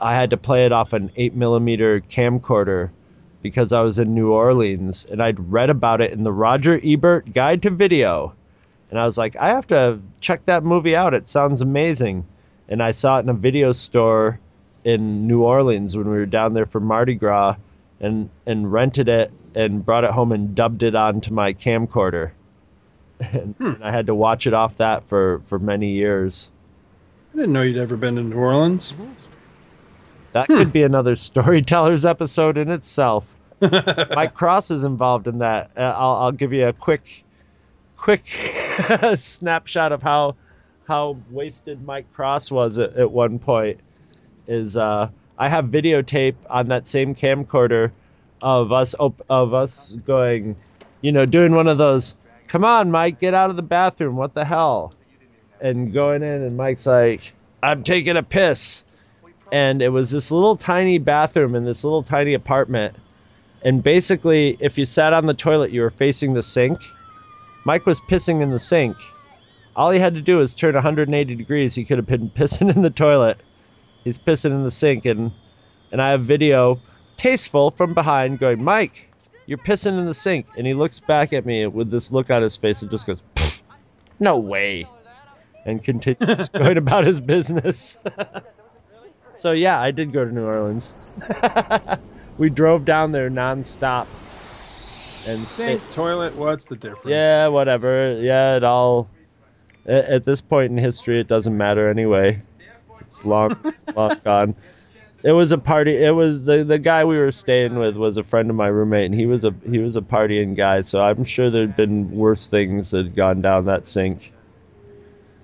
I 0.00 0.14
had 0.14 0.30
to 0.30 0.36
play 0.36 0.64
it 0.64 0.72
off 0.72 0.92
an 0.94 1.10
eight 1.16 1.34
millimeter 1.34 2.00
camcorder 2.00 2.90
because 3.42 3.72
I 3.72 3.80
was 3.80 3.98
in 3.98 4.14
New 4.14 4.32
Orleans 4.32 5.04
and 5.10 5.22
I'd 5.22 5.52
read 5.52 5.70
about 5.70 6.00
it 6.00 6.12
in 6.12 6.24
the 6.24 6.32
Roger 6.32 6.80
Ebert 6.82 7.32
Guide 7.32 7.62
to 7.62 7.70
Video. 7.70 8.34
And 8.90 8.98
I 8.98 9.06
was 9.06 9.18
like, 9.18 9.36
I 9.36 9.48
have 9.48 9.66
to 9.68 10.00
check 10.20 10.44
that 10.46 10.64
movie 10.64 10.96
out. 10.96 11.14
It 11.14 11.28
sounds 11.28 11.60
amazing. 11.60 12.24
And 12.68 12.82
I 12.82 12.90
saw 12.92 13.18
it 13.18 13.22
in 13.22 13.28
a 13.28 13.34
video 13.34 13.72
store 13.72 14.38
in 14.84 15.26
New 15.26 15.42
Orleans 15.42 15.96
when 15.96 16.08
we 16.08 16.16
were 16.16 16.26
down 16.26 16.54
there 16.54 16.66
for 16.66 16.80
Mardi 16.80 17.14
Gras 17.14 17.56
and, 18.00 18.30
and 18.46 18.72
rented 18.72 19.08
it 19.08 19.32
and 19.54 19.84
brought 19.84 20.04
it 20.04 20.10
home 20.10 20.32
and 20.32 20.54
dubbed 20.54 20.82
it 20.82 20.94
onto 20.94 21.32
my 21.32 21.52
camcorder. 21.52 22.32
And, 23.20 23.54
and 23.58 23.84
I 23.84 23.90
had 23.90 24.06
to 24.06 24.14
watch 24.14 24.46
it 24.46 24.54
off 24.54 24.78
that 24.78 25.06
for, 25.06 25.42
for 25.44 25.58
many 25.58 25.90
years. 25.90 26.48
I 27.34 27.36
didn't 27.36 27.52
know 27.52 27.60
you'd 27.60 27.76
ever 27.76 27.94
been 27.94 28.16
to 28.16 28.22
New 28.22 28.34
Orleans. 28.34 28.94
That 30.32 30.46
could 30.46 30.72
be 30.72 30.84
another 30.84 31.16
storytellers 31.16 32.06
episode 32.06 32.56
in 32.56 32.70
itself. 32.70 33.26
Mike 33.60 34.32
Cross 34.32 34.70
is 34.70 34.84
involved 34.84 35.26
in 35.26 35.38
that. 35.40 35.70
Uh, 35.76 35.80
I'll, 35.80 36.14
I'll 36.16 36.32
give 36.32 36.54
you 36.54 36.66
a 36.66 36.72
quick, 36.72 37.24
quick 37.96 38.26
snapshot 39.16 39.92
of 39.92 40.02
how 40.02 40.36
how 40.86 41.16
wasted 41.30 41.84
Mike 41.84 42.12
Cross 42.14 42.50
was 42.50 42.78
at, 42.78 42.94
at 42.94 43.10
one 43.10 43.38
point. 43.38 43.80
Is 44.48 44.76
uh, 44.76 45.10
I 45.40 45.48
have 45.48 45.64
videotape 45.66 46.36
on 46.48 46.68
that 46.68 46.86
same 46.86 47.16
camcorder 47.16 47.90
of 48.42 48.70
us 48.70 48.94
op- 49.00 49.24
of 49.28 49.52
us 49.52 49.96
going, 50.06 50.54
you 51.00 51.10
know, 51.10 51.26
doing 51.26 51.54
one 51.54 51.66
of 51.66 51.78
those. 51.78 52.14
Come 52.46 52.64
on, 52.64 52.90
Mike, 52.90 53.18
get 53.18 53.34
out 53.34 53.50
of 53.50 53.56
the 53.56 53.62
bathroom. 53.62 54.16
What 54.16 54.34
the 54.34 54.44
hell? 54.44 54.92
And 55.60 55.92
going 55.92 56.22
in, 56.22 56.42
and 56.42 56.56
Mike's 56.56 56.86
like, 56.86 57.34
I'm 57.62 57.82
taking 57.82 58.16
a 58.16 58.22
piss 58.22 58.84
and 59.52 59.82
it 59.82 59.88
was 59.88 60.10
this 60.10 60.30
little 60.30 60.56
tiny 60.56 60.98
bathroom 60.98 61.54
in 61.54 61.64
this 61.64 61.84
little 61.84 62.02
tiny 62.02 62.34
apartment. 62.34 62.94
And 63.62 63.82
basically, 63.82 64.56
if 64.60 64.78
you 64.78 64.86
sat 64.86 65.12
on 65.12 65.26
the 65.26 65.34
toilet, 65.34 65.70
you 65.70 65.82
were 65.82 65.90
facing 65.90 66.34
the 66.34 66.42
sink. 66.42 66.80
Mike 67.64 67.84
was 67.84 68.00
pissing 68.00 68.42
in 68.42 68.50
the 68.50 68.58
sink. 68.58 68.96
All 69.76 69.90
he 69.90 69.98
had 69.98 70.14
to 70.14 70.22
do 70.22 70.38
was 70.38 70.54
turn 70.54 70.74
180 70.74 71.34
degrees. 71.34 71.74
He 71.74 71.84
could 71.84 71.98
have 71.98 72.06
been 72.06 72.30
pissing 72.36 72.74
in 72.74 72.82
the 72.82 72.90
toilet. 72.90 73.38
He's 74.04 74.18
pissing 74.18 74.50
in 74.52 74.64
the 74.64 74.70
sink, 74.70 75.04
and 75.06 75.30
and 75.92 76.00
I 76.00 76.10
have 76.10 76.22
video, 76.24 76.80
tasteful 77.16 77.70
from 77.72 77.94
behind, 77.94 78.38
going, 78.38 78.62
Mike, 78.62 79.08
you're 79.46 79.58
pissing 79.58 79.98
in 79.98 80.06
the 80.06 80.14
sink. 80.14 80.46
And 80.56 80.66
he 80.66 80.74
looks 80.74 81.00
back 81.00 81.32
at 81.32 81.44
me 81.44 81.66
with 81.66 81.90
this 81.90 82.12
look 82.12 82.30
on 82.30 82.42
his 82.42 82.56
face 82.56 82.82
and 82.82 82.90
just 82.90 83.06
goes, 83.06 83.22
No 84.20 84.38
way, 84.38 84.86
and 85.66 85.82
continues 85.82 86.48
going 86.52 86.76
about 86.78 87.04
his 87.06 87.20
business. 87.20 87.98
So 89.36 89.52
yeah, 89.52 89.80
I 89.80 89.90
did 89.90 90.12
go 90.12 90.22
to 90.22 90.30
New 90.30 90.44
Orleans. 90.44 90.92
we 92.36 92.50
drove 92.50 92.84
down 92.84 93.10
there 93.10 93.30
nonstop. 93.30 94.06
And 95.26 95.38
Sink, 95.46 95.80
it- 95.80 95.92
toilet, 95.94 96.36
what's 96.36 96.66
the 96.66 96.76
difference? 96.76 97.06
yeah, 97.06 97.46
whatever. 97.46 98.20
Yeah, 98.20 98.56
it 98.56 98.64
all. 98.64 99.08
At 99.86 100.26
this 100.26 100.42
point 100.42 100.72
in 100.72 100.76
history, 100.76 101.18
it 101.20 101.26
doesn't 101.26 101.56
matter 101.56 101.88
anyway. 101.88 102.42
It's 103.10 103.24
long, 103.24 103.56
long 103.96 104.20
gone. 104.22 104.54
It 105.24 105.32
was 105.32 105.50
a 105.50 105.58
party. 105.58 105.96
It 105.96 106.14
was 106.14 106.44
the 106.44 106.62
the 106.62 106.78
guy 106.78 107.04
we 107.04 107.18
were 107.18 107.32
staying 107.32 107.74
with 107.74 107.96
was 107.96 108.16
a 108.16 108.22
friend 108.22 108.48
of 108.48 108.54
my 108.54 108.68
roommate, 108.68 109.06
and 109.06 109.14
he 109.14 109.26
was 109.26 109.44
a 109.44 109.52
he 109.68 109.78
was 109.78 109.96
a 109.96 110.00
partying 110.00 110.56
guy. 110.56 110.82
So 110.82 111.02
I'm 111.02 111.24
sure 111.24 111.50
there'd 111.50 111.76
been 111.76 112.12
worse 112.12 112.46
things 112.46 112.92
that 112.92 113.04
had 113.06 113.16
gone 113.16 113.42
down 113.42 113.64
that 113.64 113.88
sink. 113.88 114.32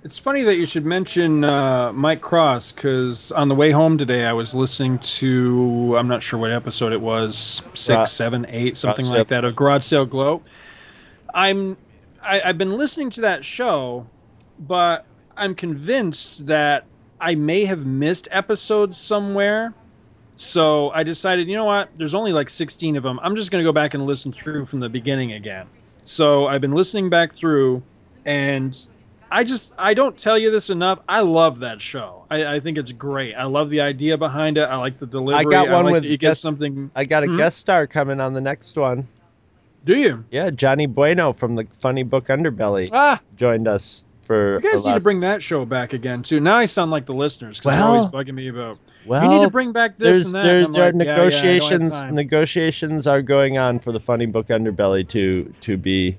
It's 0.04 0.16
funny 0.16 0.42
that 0.42 0.54
you 0.54 0.66
should 0.66 0.86
mention 0.86 1.42
uh, 1.42 1.92
Mike 1.92 2.20
Cross 2.20 2.70
because 2.70 3.32
on 3.32 3.48
the 3.48 3.56
way 3.56 3.72
home 3.72 3.98
today, 3.98 4.24
I 4.24 4.32
was 4.32 4.54
listening 4.54 5.00
to 5.00 5.96
I'm 5.98 6.06
not 6.06 6.22
sure 6.22 6.38
what 6.38 6.52
episode 6.52 6.92
it 6.92 7.00
was 7.00 7.62
six, 7.74 8.12
seven, 8.12 8.46
eight, 8.48 8.76
something 8.76 9.06
like 9.06 9.26
that 9.28 9.44
of 9.44 9.56
Garage 9.56 9.82
Sale 9.82 10.06
Glow. 10.06 10.42
I'm 11.34 11.76
I, 12.22 12.40
I've 12.42 12.58
been 12.58 12.78
listening 12.78 13.10
to 13.10 13.22
that 13.22 13.44
show, 13.44 14.06
but 14.60 15.04
I'm 15.36 15.56
convinced 15.56 16.46
that 16.46 16.84
I 17.20 17.34
may 17.34 17.64
have 17.64 17.84
missed 17.86 18.28
episodes 18.30 18.96
somewhere. 18.96 19.72
So 20.36 20.90
I 20.90 21.02
decided, 21.02 21.48
you 21.48 21.56
know 21.56 21.64
what? 21.64 21.88
There's 21.96 22.14
only 22.14 22.32
like 22.32 22.50
16 22.50 22.96
of 22.96 23.02
them. 23.02 23.18
I'm 23.22 23.36
just 23.36 23.50
going 23.50 23.62
to 23.62 23.66
go 23.68 23.72
back 23.72 23.94
and 23.94 24.04
listen 24.06 24.32
through 24.32 24.66
from 24.66 24.80
the 24.80 24.88
beginning 24.88 25.32
again. 25.32 25.66
So 26.04 26.46
I've 26.46 26.60
been 26.60 26.72
listening 26.74 27.08
back 27.10 27.32
through, 27.32 27.82
and 28.26 28.78
I 29.30 29.42
just 29.44 29.72
I 29.78 29.92
don't 29.94 30.16
tell 30.16 30.38
you 30.38 30.50
this 30.52 30.70
enough. 30.70 31.00
I 31.08 31.20
love 31.22 31.58
that 31.60 31.80
show. 31.80 32.24
I, 32.30 32.46
I 32.56 32.60
think 32.60 32.78
it's 32.78 32.92
great. 32.92 33.34
I 33.34 33.44
love 33.44 33.70
the 33.70 33.80
idea 33.80 34.16
behind 34.16 34.56
it. 34.58 34.62
I 34.64 34.76
like 34.76 34.98
the 35.00 35.06
delivery. 35.06 35.40
I 35.40 35.44
got 35.44 35.68
one 35.70 35.86
like 35.86 35.92
with 35.94 36.04
you 36.04 36.16
guest- 36.16 36.42
something. 36.42 36.90
I 36.94 37.04
got 37.06 37.24
a 37.24 37.26
Hmm? 37.26 37.36
guest 37.36 37.58
star 37.58 37.86
coming 37.88 38.20
on 38.20 38.34
the 38.34 38.40
next 38.40 38.76
one. 38.76 39.08
Do 39.84 39.96
you? 39.96 40.24
Yeah, 40.30 40.50
Johnny 40.50 40.86
Bueno 40.86 41.32
from 41.32 41.54
the 41.56 41.66
Funny 41.80 42.02
Book 42.04 42.26
Underbelly 42.26 42.88
Ah, 42.92 43.20
joined 43.36 43.66
us 43.68 44.04
for. 44.26 44.60
you 44.60 44.70
guys 44.70 44.84
need 44.84 44.94
to 44.94 45.00
bring 45.00 45.20
that 45.20 45.42
show 45.42 45.64
back 45.64 45.92
again 45.92 46.22
too. 46.22 46.40
Now 46.40 46.58
I 46.58 46.66
sound 46.66 46.90
like 46.90 47.06
the 47.06 47.14
listeners 47.14 47.58
because 47.58 47.74
Well, 47.74 47.92
they're 47.92 48.00
always 48.00 48.12
bugging 48.12 48.34
me 48.34 48.48
about. 48.48 48.78
Well, 49.06 49.22
you 49.22 49.30
need 49.30 49.44
to 49.44 49.50
bring 49.50 49.72
back 49.72 49.98
this 49.98 50.18
there's 50.18 50.24
and 50.26 50.34
that. 50.34 50.42
there, 50.42 50.60
and 50.60 50.74
there 50.74 50.88
are 50.88 50.92
like, 50.92 51.06
yeah, 51.06 51.06
yeah, 51.06 51.14
I 51.14 51.16
don't 51.16 51.32
have 51.32 51.80
negotiations. 51.80 52.12
negotiations 52.12 53.06
are 53.06 53.22
going 53.22 53.56
on 53.56 53.78
for 53.78 53.92
the 53.92 54.00
Funny 54.00 54.26
Book 54.26 54.48
Underbelly 54.48 55.08
to 55.10 55.52
to 55.62 55.76
be. 55.76 56.18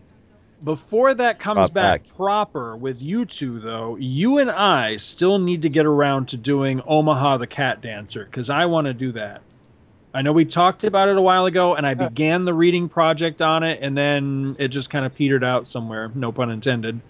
Before 0.64 1.14
that 1.14 1.38
comes 1.38 1.70
back, 1.70 2.03
back. 2.03 2.16
proper 2.16 2.76
with 2.78 2.99
you 2.99 3.26
two, 3.26 3.60
though, 3.60 3.95
you 3.97 4.39
and 4.39 4.49
I 4.49 4.95
still 4.95 5.38
need 5.38 5.62
to 5.62 5.70
get 5.70 5.86
around 5.86 6.30
to 6.30 6.38
doing 6.38 6.82
Omaha 6.88 7.38
the 7.38 7.45
Cat 7.45 7.82
Dancer 7.82 8.26
because 8.26 8.49
I 8.49 8.66
want 8.66 8.88
to 8.88 8.93
do 8.93 9.12
that. 9.12 9.41
I 10.16 10.24
know 10.24 10.32
we 10.32 10.45
talked 10.45 10.84
about 10.84 11.10
it 11.10 11.18
a 11.18 11.22
while 11.22 11.45
ago, 11.45 11.76
and 11.76 11.86
I 11.86 11.93
began 12.10 12.43
the 12.45 12.55
reading 12.55 12.89
project 12.89 13.41
on 13.41 13.62
it, 13.62 13.80
and 13.84 13.95
then 13.95 14.55
it 14.58 14.70
just 14.70 14.89
kind 14.89 15.05
of 15.05 15.14
petered 15.14 15.43
out 15.43 15.68
somewhere. 15.68 16.12
No 16.16 16.32
pun 16.32 16.49
intended. 16.49 17.01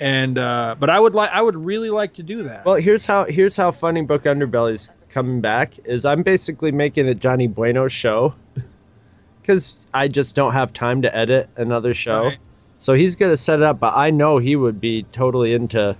And 0.00 0.38
uh, 0.38 0.74
but 0.78 0.90
I 0.90 0.98
would 0.98 1.14
like, 1.14 1.30
I 1.30 1.40
would 1.40 1.56
really 1.56 1.90
like 1.90 2.14
to 2.14 2.22
do 2.22 2.42
that. 2.44 2.64
Well, 2.64 2.74
here's 2.74 3.04
how 3.04 3.24
here's 3.24 3.56
how 3.56 3.70
Funny 3.70 4.02
Book 4.02 4.24
Underbelly's 4.24 4.90
coming 5.08 5.40
back. 5.40 5.78
Is 5.84 6.04
I'm 6.04 6.22
basically 6.22 6.72
making 6.72 7.08
a 7.08 7.14
Johnny 7.14 7.46
Bueno 7.46 7.86
show 7.88 8.34
because 9.40 9.78
I 9.92 10.08
just 10.08 10.34
don't 10.34 10.52
have 10.52 10.72
time 10.72 11.02
to 11.02 11.16
edit 11.16 11.48
another 11.56 11.94
show. 11.94 12.24
Right. 12.24 12.38
So 12.78 12.94
he's 12.94 13.14
gonna 13.14 13.36
set 13.36 13.60
it 13.60 13.62
up, 13.62 13.78
but 13.78 13.94
I 13.96 14.10
know 14.10 14.38
he 14.38 14.56
would 14.56 14.80
be 14.80 15.04
totally 15.12 15.54
into 15.54 15.96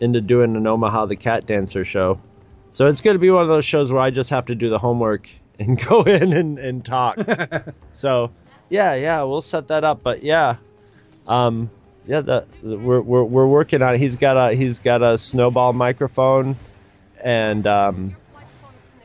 into 0.00 0.20
doing 0.22 0.56
an 0.56 0.66
Omaha 0.66 1.06
the 1.06 1.16
Cat 1.16 1.46
Dancer 1.46 1.84
show. 1.84 2.20
So 2.72 2.86
it's 2.86 3.02
gonna 3.02 3.18
be 3.18 3.30
one 3.30 3.42
of 3.42 3.48
those 3.48 3.66
shows 3.66 3.92
where 3.92 4.00
I 4.00 4.10
just 4.10 4.30
have 4.30 4.46
to 4.46 4.54
do 4.54 4.70
the 4.70 4.78
homework 4.78 5.28
and 5.58 5.78
go 5.86 6.02
in 6.02 6.32
and, 6.32 6.58
and 6.58 6.84
talk. 6.84 7.18
so 7.92 8.30
yeah, 8.70 8.94
yeah, 8.94 9.22
we'll 9.22 9.42
set 9.42 9.68
that 9.68 9.84
up. 9.84 10.02
But 10.02 10.22
yeah, 10.22 10.56
um, 11.28 11.70
yeah, 12.10 12.22
the, 12.22 12.44
the- 12.64 12.76
we're, 12.76 13.00
we're 13.00 13.22
we're 13.22 13.46
working 13.46 13.82
on 13.82 13.94
it. 13.94 13.98
He's 13.98 14.16
got 14.16 14.36
a 14.36 14.52
he's 14.52 14.80
got 14.80 15.00
a 15.00 15.16
snowball 15.16 15.72
microphone, 15.72 16.56
and 17.22 17.64
um, 17.68 18.16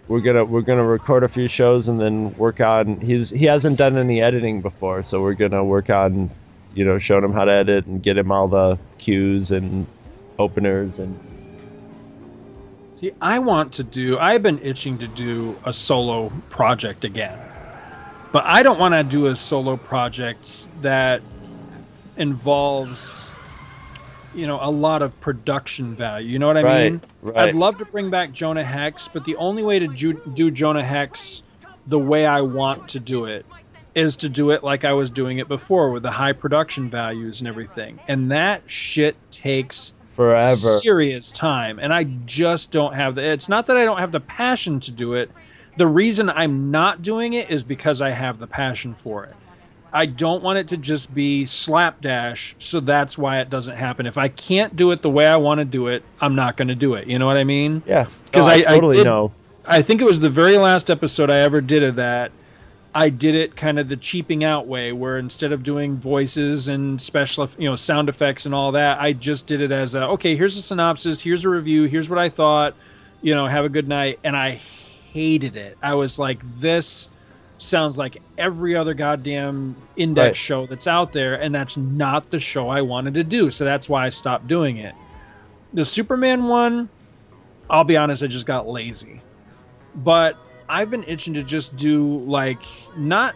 we're 0.08 0.22
gonna 0.22 0.43
we're 0.43 0.62
gonna 0.64 0.84
record 0.84 1.24
a 1.24 1.28
few 1.28 1.47
shows 1.47 1.88
and 1.88 2.01
then 2.01 2.36
work 2.36 2.62
on. 2.62 2.99
He's 2.99 3.30
he 3.30 3.45
hasn't 3.45 3.78
done 3.78 3.95
any 3.95 4.24
editing 4.24 4.64
before, 4.64 5.03
so 5.03 5.22
we're 5.22 5.36
gonna 5.36 5.64
work 5.64 5.91
on, 5.91 6.32
you 6.74 6.84
know, 6.84 6.97
showing 6.97 7.24
him 7.24 7.32
how 7.32 7.45
to 7.45 7.51
edit 7.51 7.86
and 7.86 8.01
get 8.01 8.18
him 8.18 8.32
all 8.32 8.47
the 8.47 8.80
cues 8.97 9.51
and 9.51 9.86
openers 10.39 10.97
and 10.97 11.20
See, 12.95 13.12
I 13.22 13.38
want 13.39 13.74
to 13.74 13.84
do. 13.84 14.18
I've 14.18 14.41
been 14.41 14.58
itching 14.60 14.97
to 14.99 15.08
do 15.08 15.56
a 15.66 15.74
solo 15.74 16.32
project 16.49 17.03
again, 17.03 17.38
but 18.32 18.45
I 18.45 18.64
don't 18.64 18.80
want 18.80 18.93
to 18.95 19.03
do 19.03 19.28
a 19.28 19.36
solo 19.36 19.76
project 19.78 20.70
that 20.82 21.22
involves, 22.18 23.34
you 24.34 24.47
know, 24.47 24.59
a 24.61 24.72
lot 24.72 25.01
of 25.01 25.20
production 25.20 25.95
value. 25.95 26.30
You 26.30 26.39
know 26.39 26.47
what 26.47 26.57
I 26.57 26.63
Right, 26.63 26.91
mean? 26.91 27.01
right. 27.22 27.49
I'd 27.49 27.55
love 27.55 27.78
to 27.78 27.86
bring 27.86 28.09
back 28.09 28.32
Jonah 28.32 28.63
Hex, 28.63 29.07
but 29.07 29.24
the 29.24 29.36
only 29.38 29.63
way 29.63 29.80
to 29.80 29.88
ju- 29.88 30.22
do 30.34 30.51
Jonah 30.51 30.84
Hex 30.84 31.43
the 31.86 31.99
way 31.99 32.26
I 32.26 32.41
want 32.41 32.88
to 32.89 32.99
do 32.99 33.26
it 33.26 33.45
is 33.93 34.18
to 34.18 34.30
do 34.30 34.51
it 34.51 34.63
like 34.63 34.84
I 34.84 34.93
was 34.93 35.09
doing 35.09 35.38
it 35.39 35.47
before 35.47 35.91
with 35.91 36.03
the 36.03 36.11
high 36.11 36.34
production 36.34 36.89
values 36.89 37.39
and 37.41 37.47
everything. 37.47 38.01
And 38.07 38.32
that 38.32 38.63
shit 38.68 39.18
takes 39.32 39.93
forever. 40.07 40.80
serious 40.82 41.32
time 41.32 41.78
and 41.80 41.93
i 41.93 42.03
just 42.26 42.72
don't 42.72 42.93
have 42.93 43.16
the 43.16 43.22
it's 43.34 43.49
not 43.49 43.68
that 43.68 43.76
i 43.78 43.84
don't 43.84 43.99
have 43.99 44.11
the 44.13 44.20
passion 44.22 44.80
to 44.80 44.91
do 44.91 45.13
it 45.13 45.30
the 45.76 45.88
reason 45.88 46.30
i'm 46.30 46.72
not 46.72 47.01
doing 47.01 47.34
it 47.34 47.49
is 47.49 47.63
because 47.66 48.01
i 48.01 48.09
have 48.09 48.39
the 48.39 48.47
passion 48.47 48.93
for 48.93 49.26
it 49.26 49.36
i 49.96 50.06
don't 50.06 50.43
want 50.43 50.58
it 50.60 50.68
to 50.68 50.78
just 50.78 51.14
be 51.14 51.46
slapdash 51.46 52.56
so 52.60 52.80
that's 52.80 53.18
why 53.18 53.39
it 53.39 53.50
doesn't 53.50 53.76
happen 53.76 54.06
if 54.06 54.18
i 54.18 54.28
can't 54.28 54.76
do 54.76 54.91
it 54.91 55.02
the 55.02 55.10
way 55.10 55.26
i 55.26 55.36
want 55.36 55.58
to 55.60 55.66
do 55.66 55.88
it 55.88 56.04
i'm 56.22 56.36
not 56.36 56.58
going 56.58 56.68
to 56.68 56.76
do 56.76 56.93
it 56.96 57.08
you 57.08 57.18
know 57.18 57.26
what 57.26 57.38
i 57.38 57.43
mean 57.43 57.82
Yeah, 57.88 58.06
'Cause 58.32 58.46
No, 58.48 58.54
I- 58.54 58.56
I 58.58 58.62
totally 58.76 58.98
did- 58.98 59.06
know. 59.06 59.32
I 59.68 59.82
think 59.82 60.00
it 60.00 60.06
was 60.06 60.20
the 60.20 60.30
very 60.30 60.58
last 60.60 60.91
episode 60.91 61.32
I 61.32 61.38
ever 61.39 61.60
did 61.60 61.84
of 61.84 61.96
that. 61.96 62.32
I 62.93 63.10
did 63.10 63.34
it 63.34 63.56
kind 63.56 63.80
of 63.80 63.88
the 63.88 63.98
cheaping 63.98 64.43
out 64.43 64.68
way, 64.68 64.91
where 64.91 65.18
instead 65.18 65.52
of 65.52 65.64
doing 65.64 65.98
voices 65.98 66.68
and 66.68 67.02
special, 67.02 67.50
you 67.58 67.68
know, 67.68 67.76
sound 67.76 68.08
effects 68.08 68.46
and 68.46 68.54
all 68.54 68.72
that, 68.74 69.02
I 69.02 69.12
just 69.14 69.48
did 69.48 69.62
it 69.62 69.72
as 69.72 69.96
a 69.96 70.04
okay. 70.10 70.36
Here's 70.36 70.56
a 70.56 70.62
synopsis. 70.62 71.20
Here's 71.20 71.46
a 71.46 71.50
review. 71.50 71.86
Here's 71.86 72.12
what 72.12 72.20
I 72.20 72.30
thought. 72.30 72.76
You 73.24 73.34
know, 73.34 73.48
have 73.48 73.66
a 73.66 73.70
good 73.70 73.88
night. 73.88 74.20
And 74.24 74.38
I 74.38 74.60
hated 75.12 75.56
it. 75.56 75.78
I 75.82 75.96
was 75.96 76.20
like, 76.20 76.39
this 76.60 77.10
sounds 77.58 77.97
like 77.97 78.18
every 78.38 78.76
other 78.76 78.93
goddamn 78.93 79.76
index 79.95 80.38
Right. 80.38 80.38
show 80.39 80.66
that's 80.66 80.88
out 80.88 81.12
there, 81.14 81.36
and 81.41 81.53
that's 81.53 81.78
not 81.78 82.30
the 82.30 82.39
show 82.39 82.70
I 82.70 82.82
wanted 82.82 83.14
to 83.16 83.24
do. 83.24 83.49
So 83.51 83.66
that's 83.66 83.89
why 83.89 84.06
I 84.06 84.10
stopped 84.10 84.47
doing 84.47 84.78
it. 84.78 84.95
The 85.74 85.86
Superman 85.86 86.45
one, 86.47 86.89
I'll 87.70 87.84
be 87.84 87.97
honest, 87.97 88.24
I 88.24 88.28
just 88.28 88.45
got 88.45 88.68
lazy 88.68 89.22
but 89.95 90.38
I've 90.68 90.89
been 90.89 91.03
itching 91.06 91.34
to 91.36 91.43
just 91.43 91.76
do 91.76 92.18
like 92.26 92.64
not. 92.95 93.36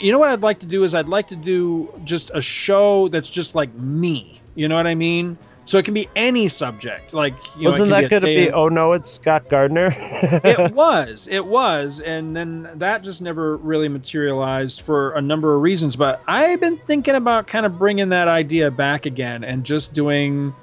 You 0.00 0.12
know 0.12 0.18
what 0.18 0.30
I'd 0.30 0.42
like 0.42 0.60
to 0.60 0.66
do 0.66 0.84
is 0.84 0.94
I'd 0.94 1.08
like 1.08 1.28
to 1.28 1.36
do 1.36 1.92
just 2.04 2.30
a 2.34 2.40
show 2.40 3.08
that's 3.08 3.28
just 3.28 3.54
like 3.54 3.72
me. 3.74 4.40
You 4.54 4.68
know 4.68 4.76
what 4.76 4.86
I 4.86 4.94
mean? 4.94 5.38
So 5.66 5.78
it 5.78 5.84
can 5.84 5.94
be 5.94 6.08
any 6.14 6.48
subject. 6.48 7.14
Like 7.14 7.34
you 7.56 7.68
Wasn't 7.68 7.88
know, 7.88 8.00
that 8.00 8.10
going 8.10 8.20
to 8.20 8.26
be? 8.26 8.50
Oh 8.50 8.68
no, 8.68 8.92
it's 8.92 9.10
Scott 9.10 9.48
Gardner. 9.48 9.94
it 10.44 10.72
was 10.74 11.28
it 11.30 11.44
was 11.44 12.00
and 12.00 12.36
then 12.36 12.68
that 12.74 13.02
just 13.02 13.20
never 13.20 13.56
really 13.58 13.88
materialized 13.88 14.80
for 14.80 15.12
a 15.12 15.20
number 15.20 15.54
of 15.54 15.62
reasons 15.62 15.96
but 15.96 16.22
i've 16.26 16.60
been 16.60 16.76
thinking 16.78 17.14
about 17.14 17.46
kind 17.46 17.66
of 17.66 17.78
bringing 17.78 18.08
that 18.08 18.28
idea 18.28 18.70
back 18.70 19.06
again 19.06 19.44
and 19.44 19.64
just 19.64 19.92
doing 19.92 20.54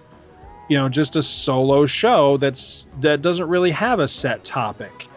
you 0.70 0.78
know 0.78 0.90
just 0.90 1.16
a 1.16 1.22
solo 1.22 1.86
show 1.86 2.38
that's 2.38 2.86
that 3.00 3.22
doesn't 3.22 3.48
really 3.48 3.72
have 3.72 4.00
a 4.00 4.08
set 4.08 4.44
topic 4.44 5.08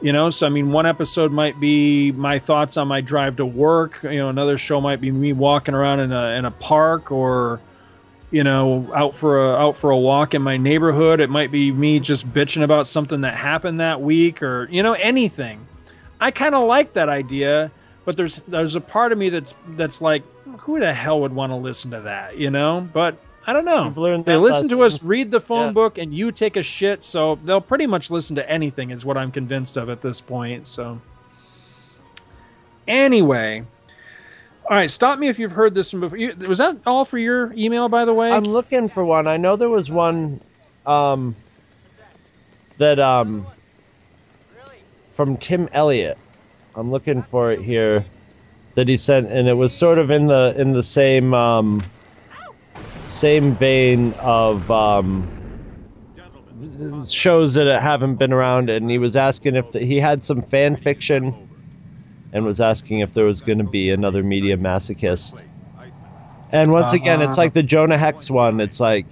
you 0.00 0.12
know 0.12 0.30
so 0.30 0.46
i 0.46 0.48
mean 0.48 0.72
one 0.72 0.86
episode 0.86 1.32
might 1.32 1.58
be 1.60 2.12
my 2.12 2.38
thoughts 2.38 2.76
on 2.76 2.88
my 2.88 3.00
drive 3.00 3.36
to 3.36 3.46
work 3.46 4.00
you 4.02 4.16
know 4.16 4.28
another 4.28 4.58
show 4.58 4.80
might 4.80 5.00
be 5.00 5.10
me 5.10 5.32
walking 5.32 5.74
around 5.74 6.00
in 6.00 6.12
a 6.12 6.30
in 6.30 6.44
a 6.44 6.50
park 6.50 7.10
or 7.10 7.60
you 8.30 8.42
know 8.44 8.90
out 8.94 9.16
for 9.16 9.44
a 9.44 9.54
out 9.54 9.76
for 9.76 9.90
a 9.90 9.98
walk 9.98 10.34
in 10.34 10.42
my 10.42 10.56
neighborhood. 10.56 11.20
It 11.20 11.30
might 11.30 11.50
be 11.50 11.72
me 11.72 12.00
just 12.00 12.28
bitching 12.32 12.62
about 12.62 12.88
something 12.88 13.20
that 13.22 13.34
happened 13.34 13.80
that 13.80 14.00
week 14.00 14.42
or 14.42 14.68
you 14.70 14.82
know 14.82 14.94
anything. 14.94 15.66
I 16.20 16.30
kind 16.30 16.54
of 16.54 16.66
like 16.66 16.94
that 16.94 17.08
idea 17.08 17.70
but 18.06 18.16
there's 18.16 18.36
there's 18.48 18.76
a 18.76 18.80
part 18.80 19.12
of 19.12 19.18
me 19.18 19.28
that's 19.28 19.54
that's 19.70 20.00
like 20.00 20.22
who 20.60 20.80
the 20.80 20.94
hell 20.94 21.20
would 21.20 21.34
want 21.34 21.50
to 21.52 21.56
listen 21.56 21.90
to 21.90 22.00
that 22.00 22.38
you 22.38 22.50
know? 22.50 22.88
But 22.94 23.18
i 23.46 23.52
don't 23.52 23.64
know. 23.64 24.22
They 24.22 24.36
listen 24.36 24.68
to 24.70 24.82
us 24.82 25.02
read 25.02 25.30
the 25.30 25.40
phone 25.40 25.66
Yeah. 25.66 25.72
book 25.72 25.98
and 25.98 26.14
you 26.14 26.32
take 26.32 26.56
a 26.56 26.62
shit 26.62 27.04
so 27.04 27.38
they'll 27.44 27.60
pretty 27.60 27.86
much 27.86 28.10
listen 28.10 28.34
to 28.36 28.50
anything 28.50 28.90
is 28.90 29.04
what 29.04 29.16
i'm 29.18 29.30
convinced 29.30 29.76
of 29.76 29.90
at 29.90 30.00
this 30.00 30.20
point 30.20 30.66
so. 30.66 30.98
Anyway 32.88 33.64
all 34.68 34.76
right 34.76 34.90
stop 34.90 35.18
me 35.18 35.28
if 35.28 35.38
you've 35.38 35.52
heard 35.52 35.74
this 35.74 35.92
one 35.92 36.00
before 36.00 36.18
was 36.46 36.58
that 36.58 36.76
all 36.86 37.04
for 37.04 37.18
your 37.18 37.52
email 37.54 37.88
by 37.88 38.04
the 38.04 38.12
way 38.12 38.32
I'm 38.32 38.44
looking 38.44 38.88
for 38.88 39.04
one. 39.04 39.26
I 39.26 39.36
know 39.36 39.56
there 39.56 39.68
was 39.68 39.90
one 39.90 40.40
um, 40.86 41.34
that 42.78 42.98
um, 42.98 43.46
from 45.14 45.36
Tim 45.36 45.68
Elliott. 45.72 46.18
I'm 46.74 46.90
looking 46.90 47.22
for 47.22 47.50
it 47.52 47.60
here 47.62 48.04
that 48.74 48.86
he 48.86 48.96
sent, 48.98 49.32
and 49.32 49.48
it 49.48 49.54
was 49.54 49.72
sort 49.72 49.98
of 49.98 50.10
in 50.10 50.26
the 50.26 50.54
in 50.58 50.72
the 50.72 50.82
same 50.82 51.32
um, 51.32 51.82
same 53.08 53.54
vein 53.54 54.12
of 54.20 54.70
um, 54.70 55.26
shows 57.08 57.54
that 57.54 57.66
haven't 57.80 58.16
been 58.16 58.32
around, 58.32 58.68
and 58.68 58.90
he 58.90 58.98
was 58.98 59.16
asking 59.16 59.56
if 59.56 59.72
the, 59.72 59.80
he 59.80 59.98
had 59.98 60.22
some 60.22 60.42
fan 60.42 60.76
fiction, 60.76 61.45
and 62.36 62.44
was 62.44 62.60
asking 62.60 63.00
if 63.00 63.14
there 63.14 63.24
was 63.24 63.40
going 63.40 63.58
to 63.58 63.64
be 63.64 63.88
another 63.88 64.22
media 64.22 64.58
masochist. 64.58 65.34
And 66.52 66.70
once 66.70 66.92
again, 66.92 67.22
it's 67.22 67.38
Uh-huh. 67.38 67.44
like 67.46 67.54
the 67.54 67.62
Jonah 67.62 67.96
Hex 67.96 68.30
one. 68.30 68.60
It's 68.60 68.78
like 68.78 69.06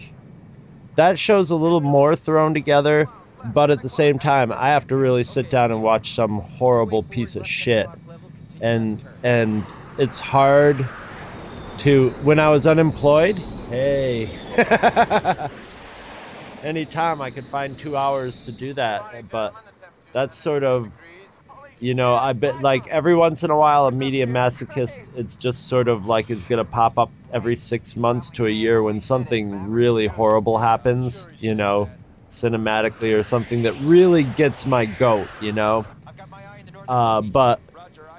that 0.97 1.19
show's 1.19 1.51
a 1.51 1.57
little 1.57 1.81
more 1.81 2.15
thrown 2.15 2.53
together, 2.53 3.09
but 3.55 3.71
at 3.71 3.81
the 3.81 3.89
same 3.89 4.19
time, 4.19 4.53
I 4.53 4.69
have 4.69 4.87
to 4.89 4.97
really 4.97 5.25
sit 5.25 5.49
down 5.51 5.71
and 5.73 5.83
watch 5.83 6.13
some 6.15 6.41
horrible 6.41 7.03
piece 7.03 7.35
of 7.35 7.47
shit, 7.49 7.89
and 8.61 9.03
and 9.23 9.65
it's 9.97 10.21
hard 10.21 10.91
to 11.79 12.11
when 12.21 12.39
I 12.39 12.51
was 12.51 12.67
unemployed. 12.67 13.43
Hey, 13.71 14.37
anytime 16.63 17.23
I 17.23 17.31
could 17.31 17.49
find 17.49 17.79
two 17.79 17.97
hours 17.97 18.41
to 18.43 18.53
do 18.53 18.75
that, 18.75 19.31
but 19.31 19.55
that's 20.13 20.37
sort 20.37 20.63
of 20.63 20.93
you 21.85 21.95
know 21.95 22.17
I 22.17 22.33
bet 22.33 22.61
like 22.61 22.87
every 22.89 23.15
once 23.15 23.43
in 23.43 23.51
a 23.51 23.57
while 23.59 23.87
a 23.87 23.93
media 23.93 24.27
masochist 24.27 25.03
it's 25.15 25.37
just 25.37 25.69
sort 25.69 25.89
of 25.89 26.07
like 26.07 26.31
it's 26.31 26.47
gonna 26.47 26.65
pop 26.65 26.99
up 26.99 27.13
every 27.33 27.57
six 27.57 27.97
months 27.97 28.31
to 28.33 28.47
a 28.47 28.51
year 28.51 28.83
when 28.83 29.01
something 29.01 29.67
really 29.67 30.07
horrible 30.07 30.59
happens 30.59 31.29
you 31.41 31.55
know 31.55 31.93
cinematically 32.31 33.15
or 33.19 33.23
something 33.23 33.63
that 33.63 33.75
really 33.75 34.25
gets 34.25 34.67
my 34.67 34.87
goat 34.87 35.31
you 35.39 35.53
know? 35.53 35.89
Uh, 36.89 37.21
but 37.23 37.63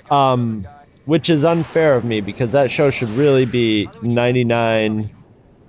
um 0.09 0.69
which 1.05 1.29
is 1.29 1.45
unfair 1.45 1.95
of 1.95 2.03
me 2.05 2.21
because 2.21 2.51
that 2.53 2.71
show 2.71 2.89
should 2.91 3.09
really 3.11 3.45
be 3.45 3.91
99 4.01 5.11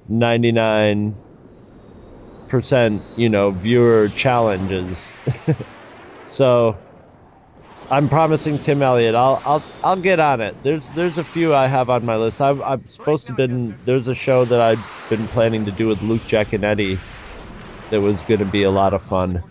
99 0.09 1.21
percent 2.49 3.05
you 3.15 3.29
know 3.29 3.51
viewer 3.53 4.09
challenges. 4.09 5.15
So 6.29 6.86
I'm 7.91 8.09
promising 8.09 8.59
Tim 8.61 8.83
Elliott. 8.83 9.15
I'll 9.15 9.41
I'll 9.45 9.67
I'll 9.83 9.97
get 9.97 10.21
on 10.21 10.41
it. 10.41 10.59
There's 10.63 10.89
there's 10.89 11.19
a 11.19 11.25
few 11.25 11.55
I 11.55 11.69
have 11.69 11.89
on 11.91 12.05
my 12.05 12.17
list. 12.17 12.41
I'm 12.41 12.63
I'm 12.63 12.87
supposed 12.87 13.27
to 13.29 13.33
been 13.33 13.79
there's 13.85 14.09
a 14.09 14.15
show 14.15 14.45
that 14.45 14.61
I've 14.61 14.85
been 15.09 15.29
planning 15.29 15.67
to 15.67 15.73
do 15.73 15.87
with 15.87 16.03
Luke 16.03 16.25
Giaconetti 16.27 17.03
that 17.91 18.01
was 18.01 18.23
going 18.25 18.41
to 18.41 18.47
be 18.47 18.65
a 18.65 18.71
lot 18.71 18.95
of 18.95 19.05
fun. 19.05 19.45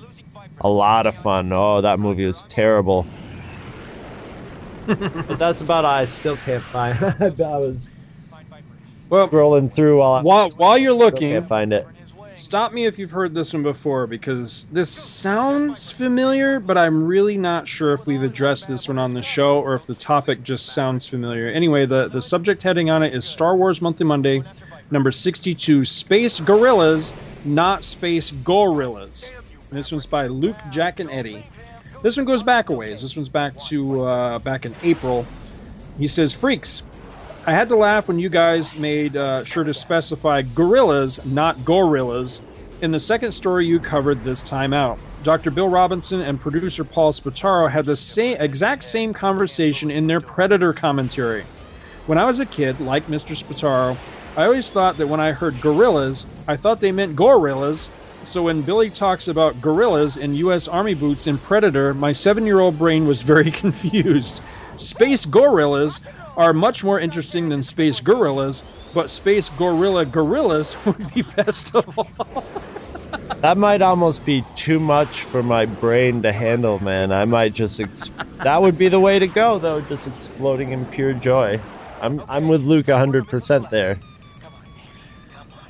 A 0.62 0.70
lot 0.70 1.08
of 1.08 1.16
fun. 1.16 1.52
Oh, 1.54 1.82
that 1.82 2.00
movie 2.00 2.26
was 2.26 2.44
terrible. 2.44 3.10
but 4.86 5.38
that's 5.38 5.62
about 5.62 5.86
all. 5.86 5.92
I 5.92 6.06
still 6.06 6.38
can't 6.38 6.66
find. 6.72 6.98
I 7.20 7.30
was 7.58 7.90
Well, 9.10 9.28
scrolling 9.30 9.74
through 9.74 10.00
while 10.00 10.14
I 10.14 10.24
While 10.24 10.50
while 10.52 10.78
you're 10.78 10.94
looking, 10.94 11.30
can't 11.32 11.48
find 11.48 11.74
it. 11.74 11.95
Stop 12.36 12.74
me 12.74 12.86
if 12.86 13.00
you've 13.00 13.12
heard 13.12 13.34
this 13.34 13.54
one 13.54 13.64
before 13.64 14.08
because 14.08 14.68
this 14.72 14.90
sounds 14.90 15.90
familiar, 15.90 16.60
but 16.60 16.78
I'm 16.78 17.06
really 17.06 17.38
not 17.38 17.68
sure 17.68 17.94
if 17.94 18.06
we've 18.06 18.24
addressed 18.24 18.68
this 18.68 18.88
one 18.88 18.98
on 18.98 19.14
the 19.14 19.22
show 19.22 19.60
or 19.60 19.76
if 19.76 19.86
the 19.86 19.96
topic 19.96 20.44
just 20.44 20.68
sounds 20.68 21.06
familiar. 21.06 21.48
Anyway, 21.50 21.86
the, 21.86 22.10
the 22.10 22.22
subject 22.22 22.62
heading 22.62 22.90
on 22.90 23.04
it 23.04 23.14
is 23.14 23.26
Star 23.26 23.56
Wars 23.56 23.82
Monthly 23.82 24.06
Monday, 24.06 24.44
number 24.92 25.12
62 25.12 25.86
Space 25.86 26.40
Gorillas, 26.40 27.14
not 27.46 27.84
Space 27.84 28.32
Gorillas. 28.32 29.32
And 29.70 29.80
this 29.80 29.92
one's 29.92 30.06
by 30.06 30.28
Luke, 30.28 30.58
Jack, 30.70 31.00
and 31.00 31.10
Eddie. 31.10 31.46
This 32.02 32.18
one 32.18 32.26
goes 32.26 32.44
back 32.44 32.70
a 32.70 32.74
ways. 32.74 33.02
This 33.02 33.16
one's 33.16 33.30
back 33.30 33.58
to 33.68 34.04
uh, 34.04 34.40
back 34.40 34.66
in 34.66 34.76
April. 34.84 35.26
He 35.98 36.08
says, 36.08 36.34
Freaks, 36.34 36.84
I 37.46 37.54
had 37.54 37.70
to 37.70 37.78
laugh 37.78 38.08
when 38.08 38.20
you 38.20 38.30
guys 38.30 38.76
made 38.78 39.18
uh, 39.18 39.44
sure 39.44 39.66
to 39.66 39.74
specify 39.74 40.44
gorillas, 40.44 41.20
not 41.26 41.66
gorillas, 41.66 42.42
in 42.82 42.92
the 42.92 43.02
second 43.02 43.34
story 43.34 43.68
you 43.68 43.82
covered 43.82 44.24
this 44.24 44.44
time 44.44 44.74
out. 44.74 45.02
Dr. 45.22 45.52
Bill 45.52 45.70
Robinson 45.70 46.22
and 46.22 46.40
producer 46.42 46.86
Paul 46.86 47.14
Spataro 47.14 47.70
had 47.72 47.86
the 47.86 47.98
same 47.98 48.38
exact 48.40 48.86
same 48.86 49.14
conversation 49.14 49.92
in 49.92 50.08
their 50.08 50.22
Predator 50.22 50.74
commentary. 50.74 51.50
When 52.06 52.18
I 52.20 52.26
was 52.26 52.40
a 52.42 52.48
kid, 52.48 52.82
like 52.82 53.08
Mr. 53.08 53.36
Spataro, 53.38 54.00
I 54.36 54.46
always 54.46 54.72
thought 54.72 54.98
that 54.98 55.08
when 55.08 55.22
I 55.22 55.32
heard 55.34 55.62
gorillas, 55.62 56.28
I 56.48 56.58
thought 56.58 56.82
they 56.82 56.92
meant 56.92 57.16
gorillas. 57.16 57.92
So 58.24 58.44
when 58.44 58.64
Billy 58.64 58.92
talks 58.92 59.28
about 59.28 59.62
gorillas 59.62 60.18
in 60.18 60.36
U.S. 60.36 60.68
Army 60.68 60.96
boots 60.96 61.28
in 61.28 61.40
Predator, 61.40 61.94
my 61.94 62.14
seven-year-old 62.14 62.78
brain 62.78 63.06
was 63.08 63.22
very 63.22 63.52
confused. 63.64 64.42
Space 64.78 65.26
gorillas 65.26 66.02
are 66.38 66.54
much 66.54 66.84
more 66.84 67.00
interesting 67.00 67.50
than 67.50 67.64
space 67.64 68.00
gorillas, 68.00 68.64
but 68.94 69.12
space 69.12 69.50
gorilla 69.50 70.06
gorillas 70.06 70.76
would 70.86 71.14
be 71.14 71.24
best 71.24 71.76
of 71.76 71.86
all. 71.98 72.50
That 73.42 73.58
might 73.58 73.82
almost 73.82 74.26
be 74.26 74.48
too 74.56 74.80
much 74.80 75.24
for 75.24 75.44
my 75.44 75.66
brain 75.66 76.24
to 76.24 76.34
handle, 76.34 76.80
man. 76.80 77.12
I 77.12 77.26
might 77.26 77.54
just 77.54 77.80
ex- 77.80 78.12
that 78.44 78.62
would 78.62 78.78
be 78.78 78.90
the 78.90 79.00
way 79.00 79.20
to 79.20 79.28
go, 79.28 79.60
though, 79.60 79.82
just 79.82 80.08
exploding 80.08 80.72
in 80.72 80.88
pure 80.88 81.14
joy. 81.14 81.64
I'm 82.02 82.24
I'm 82.28 82.48
with 82.48 82.62
Luke 82.62 82.88
100% 82.88 83.70
there. 83.70 84.02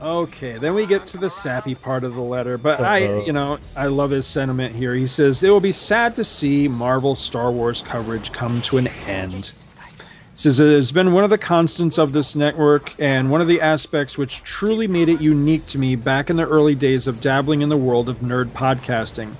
Okay, 0.05 0.59
then 0.59 0.75
we 0.75 0.85
get 0.85 1.07
to 1.07 1.17
the 1.17 1.31
sappy 1.31 1.73
part 1.73 2.03
of 2.03 2.13
the 2.13 2.21
letter, 2.21 2.59
but 2.59 2.79
I, 2.79 3.07
Uh-oh. 3.07 3.25
you 3.25 3.33
know, 3.33 3.57
I 3.75 3.87
love 3.87 4.11
his 4.11 4.27
sentiment 4.27 4.75
here. 4.75 4.93
He 4.93 5.07
says 5.07 5.41
it 5.41 5.49
will 5.49 5.59
be 5.59 5.71
sad 5.71 6.15
to 6.17 6.23
see 6.23 6.67
Marvel 6.67 7.15
Star 7.15 7.51
Wars 7.51 7.81
coverage 7.81 8.31
come 8.31 8.61
to 8.61 8.77
an 8.77 8.87
end. 9.07 9.51
He 9.97 10.03
says 10.35 10.59
it 10.59 10.71
has 10.75 10.91
been 10.91 11.13
one 11.13 11.23
of 11.23 11.31
the 11.31 11.39
constants 11.39 11.97
of 11.97 12.13
this 12.13 12.35
network 12.35 12.93
and 12.99 13.31
one 13.31 13.41
of 13.41 13.47
the 13.47 13.59
aspects 13.59 14.15
which 14.15 14.43
truly 14.43 14.87
made 14.87 15.09
it 15.09 15.21
unique 15.21 15.65
to 15.67 15.79
me 15.79 15.95
back 15.95 16.29
in 16.29 16.35
the 16.35 16.47
early 16.47 16.75
days 16.75 17.07
of 17.07 17.19
dabbling 17.19 17.61
in 17.61 17.69
the 17.69 17.77
world 17.77 18.07
of 18.07 18.19
nerd 18.19 18.51
podcasting. 18.51 19.35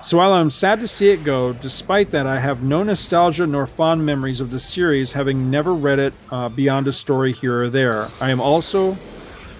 So 0.00 0.16
while 0.16 0.32
I'm 0.32 0.48
sad 0.48 0.80
to 0.80 0.88
see 0.88 1.10
it 1.10 1.22
go, 1.22 1.52
despite 1.52 2.12
that, 2.12 2.26
I 2.26 2.40
have 2.40 2.62
no 2.62 2.82
nostalgia 2.82 3.46
nor 3.46 3.66
fond 3.66 4.06
memories 4.06 4.40
of 4.40 4.50
the 4.50 4.60
series, 4.60 5.12
having 5.12 5.50
never 5.50 5.74
read 5.74 5.98
it 5.98 6.14
uh, 6.30 6.48
beyond 6.48 6.88
a 6.88 6.94
story 6.94 7.34
here 7.34 7.64
or 7.64 7.68
there. 7.68 8.08
I 8.22 8.30
am 8.30 8.40
also 8.40 8.96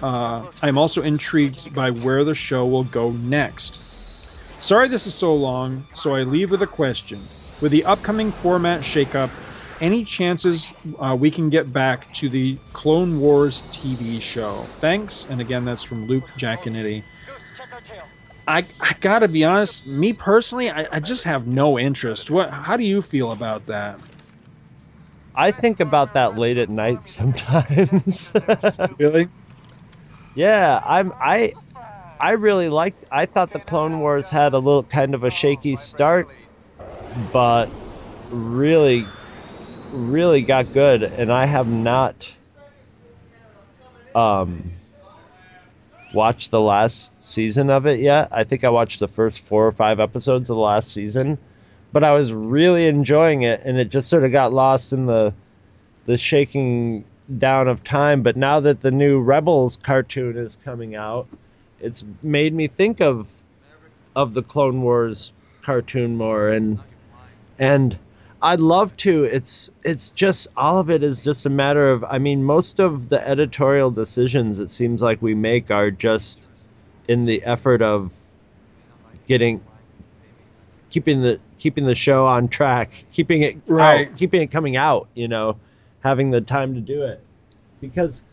uh, 0.01 0.47
I'm 0.61 0.77
also 0.77 1.01
intrigued 1.01 1.73
by 1.73 1.91
where 1.91 2.23
the 2.23 2.33
show 2.33 2.67
will 2.67 2.83
go 2.83 3.11
next. 3.13 3.83
Sorry 4.59 4.87
this 4.89 5.05
is 5.07 5.15
so 5.17 5.35
long, 5.35 5.87
so 5.93 6.15
I 6.15 6.23
leave 6.23 6.51
with 6.51 6.61
a 6.61 6.67
question. 6.67 7.31
With 7.59 7.71
the 7.71 7.85
upcoming 7.85 8.31
format 8.31 8.81
shakeup, 8.81 9.35
any 9.81 10.03
chances 10.05 10.73
uh, 10.99 11.15
we 11.19 11.31
can 11.31 11.49
get 11.49 11.71
back 11.73 12.11
to 12.13 12.29
the 12.29 12.61
Clone 12.73 13.19
Wars 13.19 13.63
TV 13.71 14.19
show? 14.19 14.71
Thanks, 14.77 15.25
and 15.25 15.41
again, 15.41 15.65
that's 15.65 15.83
from 15.83 16.05
Luke 16.05 16.31
Giaconetti. 16.37 17.05
I, 18.47 18.67
I 18.81 18.95
gotta 18.99 19.27
be 19.27 19.43
honest, 19.45 19.85
me 19.85 20.11
personally, 20.13 20.69
I, 20.71 20.87
I 20.91 20.99
just 20.99 21.23
have 21.25 21.47
no 21.47 21.77
interest. 21.79 22.29
What? 22.31 22.51
How 22.51 22.75
do 22.77 22.83
you 22.83 23.01
feel 23.01 23.31
about 23.31 23.67
that? 23.67 24.01
I 25.35 25.51
think 25.51 25.79
about 25.79 26.13
that 26.13 26.35
late 26.35 26.57
at 26.57 26.69
night 26.69 27.05
sometimes. 27.05 28.31
Really? 28.99 29.29
Yeah, 30.39 30.81
I'm 30.85 31.11
I 31.19 31.53
I 32.17 32.31
really 32.33 32.69
liked 32.69 33.03
I 33.11 33.25
thought 33.25 33.51
the 33.51 33.59
Clone 33.59 33.99
Wars 33.99 34.29
had 34.29 34.53
a 34.53 34.57
little 34.57 34.83
kind 34.83 35.13
of 35.13 35.25
a 35.25 35.29
shaky 35.31 35.75
start, 35.75 36.29
but 37.13 37.71
really 38.29 39.11
really 39.91 40.43
got 40.43 40.71
good 40.71 41.03
and 41.03 41.29
I 41.33 41.45
have 41.45 41.67
not 41.67 42.31
um 44.15 44.71
watched 46.13 46.51
the 46.51 46.61
last 46.61 47.11
season 47.21 47.69
of 47.69 47.85
it 47.85 47.99
yet. 47.99 48.29
I 48.31 48.45
think 48.45 48.63
I 48.63 48.69
watched 48.69 49.01
the 49.01 49.09
first 49.09 49.41
4 49.41 49.67
or 49.67 49.71
5 49.73 49.99
episodes 49.99 50.49
of 50.49 50.55
the 50.55 50.61
last 50.61 50.91
season, 50.91 51.37
but 51.91 52.05
I 52.05 52.13
was 52.13 52.31
really 52.31 52.85
enjoying 52.85 53.41
it 53.41 53.61
and 53.65 53.77
it 53.77 53.89
just 53.89 54.07
sort 54.09 54.23
of 54.23 54.31
got 54.31 54.53
lost 54.53 54.93
in 54.93 55.05
the 55.05 55.33
the 56.05 56.17
shaking 56.17 57.03
down 57.37 57.67
of 57.67 57.83
time. 57.83 58.23
But 58.23 58.35
now 58.35 58.59
that 58.61 58.81
the 58.81 58.91
new 58.91 59.19
Rebels 59.19 59.77
cartoon 59.77 60.37
is 60.37 60.57
coming 60.63 60.95
out, 60.95 61.27
it's 61.79 62.03
made 62.21 62.53
me 62.53 62.67
think 62.67 63.01
of 63.01 63.27
of 64.15 64.33
the 64.33 64.41
Clone 64.41 64.81
Wars 64.81 65.33
cartoon 65.61 66.17
more 66.17 66.49
and 66.49 66.79
and 67.57 67.97
I'd 68.41 68.59
love 68.61 68.95
to. 68.97 69.25
It's 69.25 69.69
it's 69.83 70.09
just 70.09 70.47
all 70.55 70.79
of 70.79 70.89
it 70.89 71.03
is 71.03 71.23
just 71.23 71.45
a 71.45 71.49
matter 71.49 71.91
of 71.91 72.03
I 72.03 72.17
mean 72.17 72.43
most 72.43 72.79
of 72.79 73.09
the 73.09 73.25
editorial 73.27 73.91
decisions 73.91 74.59
it 74.59 74.71
seems 74.71 75.01
like 75.01 75.21
we 75.21 75.35
make 75.35 75.69
are 75.71 75.91
just 75.91 76.47
in 77.07 77.25
the 77.25 77.43
effort 77.43 77.81
of 77.81 78.11
getting 79.27 79.61
keeping 80.89 81.21
the 81.21 81.39
keeping 81.59 81.85
the 81.85 81.95
show 81.95 82.25
on 82.25 82.47
track, 82.47 83.05
keeping 83.11 83.41
it 83.41 83.57
Right. 83.67 84.09
out, 84.09 84.17
keeping 84.17 84.41
it 84.41 84.47
coming 84.51 84.75
out, 84.77 85.07
you 85.13 85.27
know, 85.27 85.57
having 86.01 86.31
the 86.31 86.41
time 86.41 86.75
to 86.75 86.81
do 86.81 87.03
it. 87.03 87.21
Because 87.81 88.23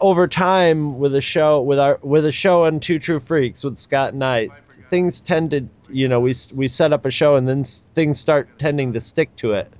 over 0.00 0.26
time 0.26 0.98
with 0.98 1.14
a 1.14 1.20
show 1.20 1.60
with 1.60 1.78
our 1.78 1.98
with 2.02 2.24
a 2.24 2.32
show 2.32 2.64
on 2.64 2.80
Two 2.80 2.98
True 2.98 3.20
Freaks 3.20 3.64
with 3.64 3.78
Scott 3.78 4.14
Knight, 4.14 4.50
things 4.90 5.20
tend 5.20 5.50
to 5.50 5.68
you 5.88 6.08
know 6.08 6.20
we 6.20 6.34
we 6.54 6.68
set 6.68 6.92
up 6.92 7.04
a 7.04 7.10
show 7.10 7.36
and 7.36 7.46
then 7.46 7.64
things 7.64 8.18
start 8.18 8.58
tending 8.58 8.92
to 8.94 9.00
stick 9.00 9.34
to 9.36 9.52
it, 9.52 9.70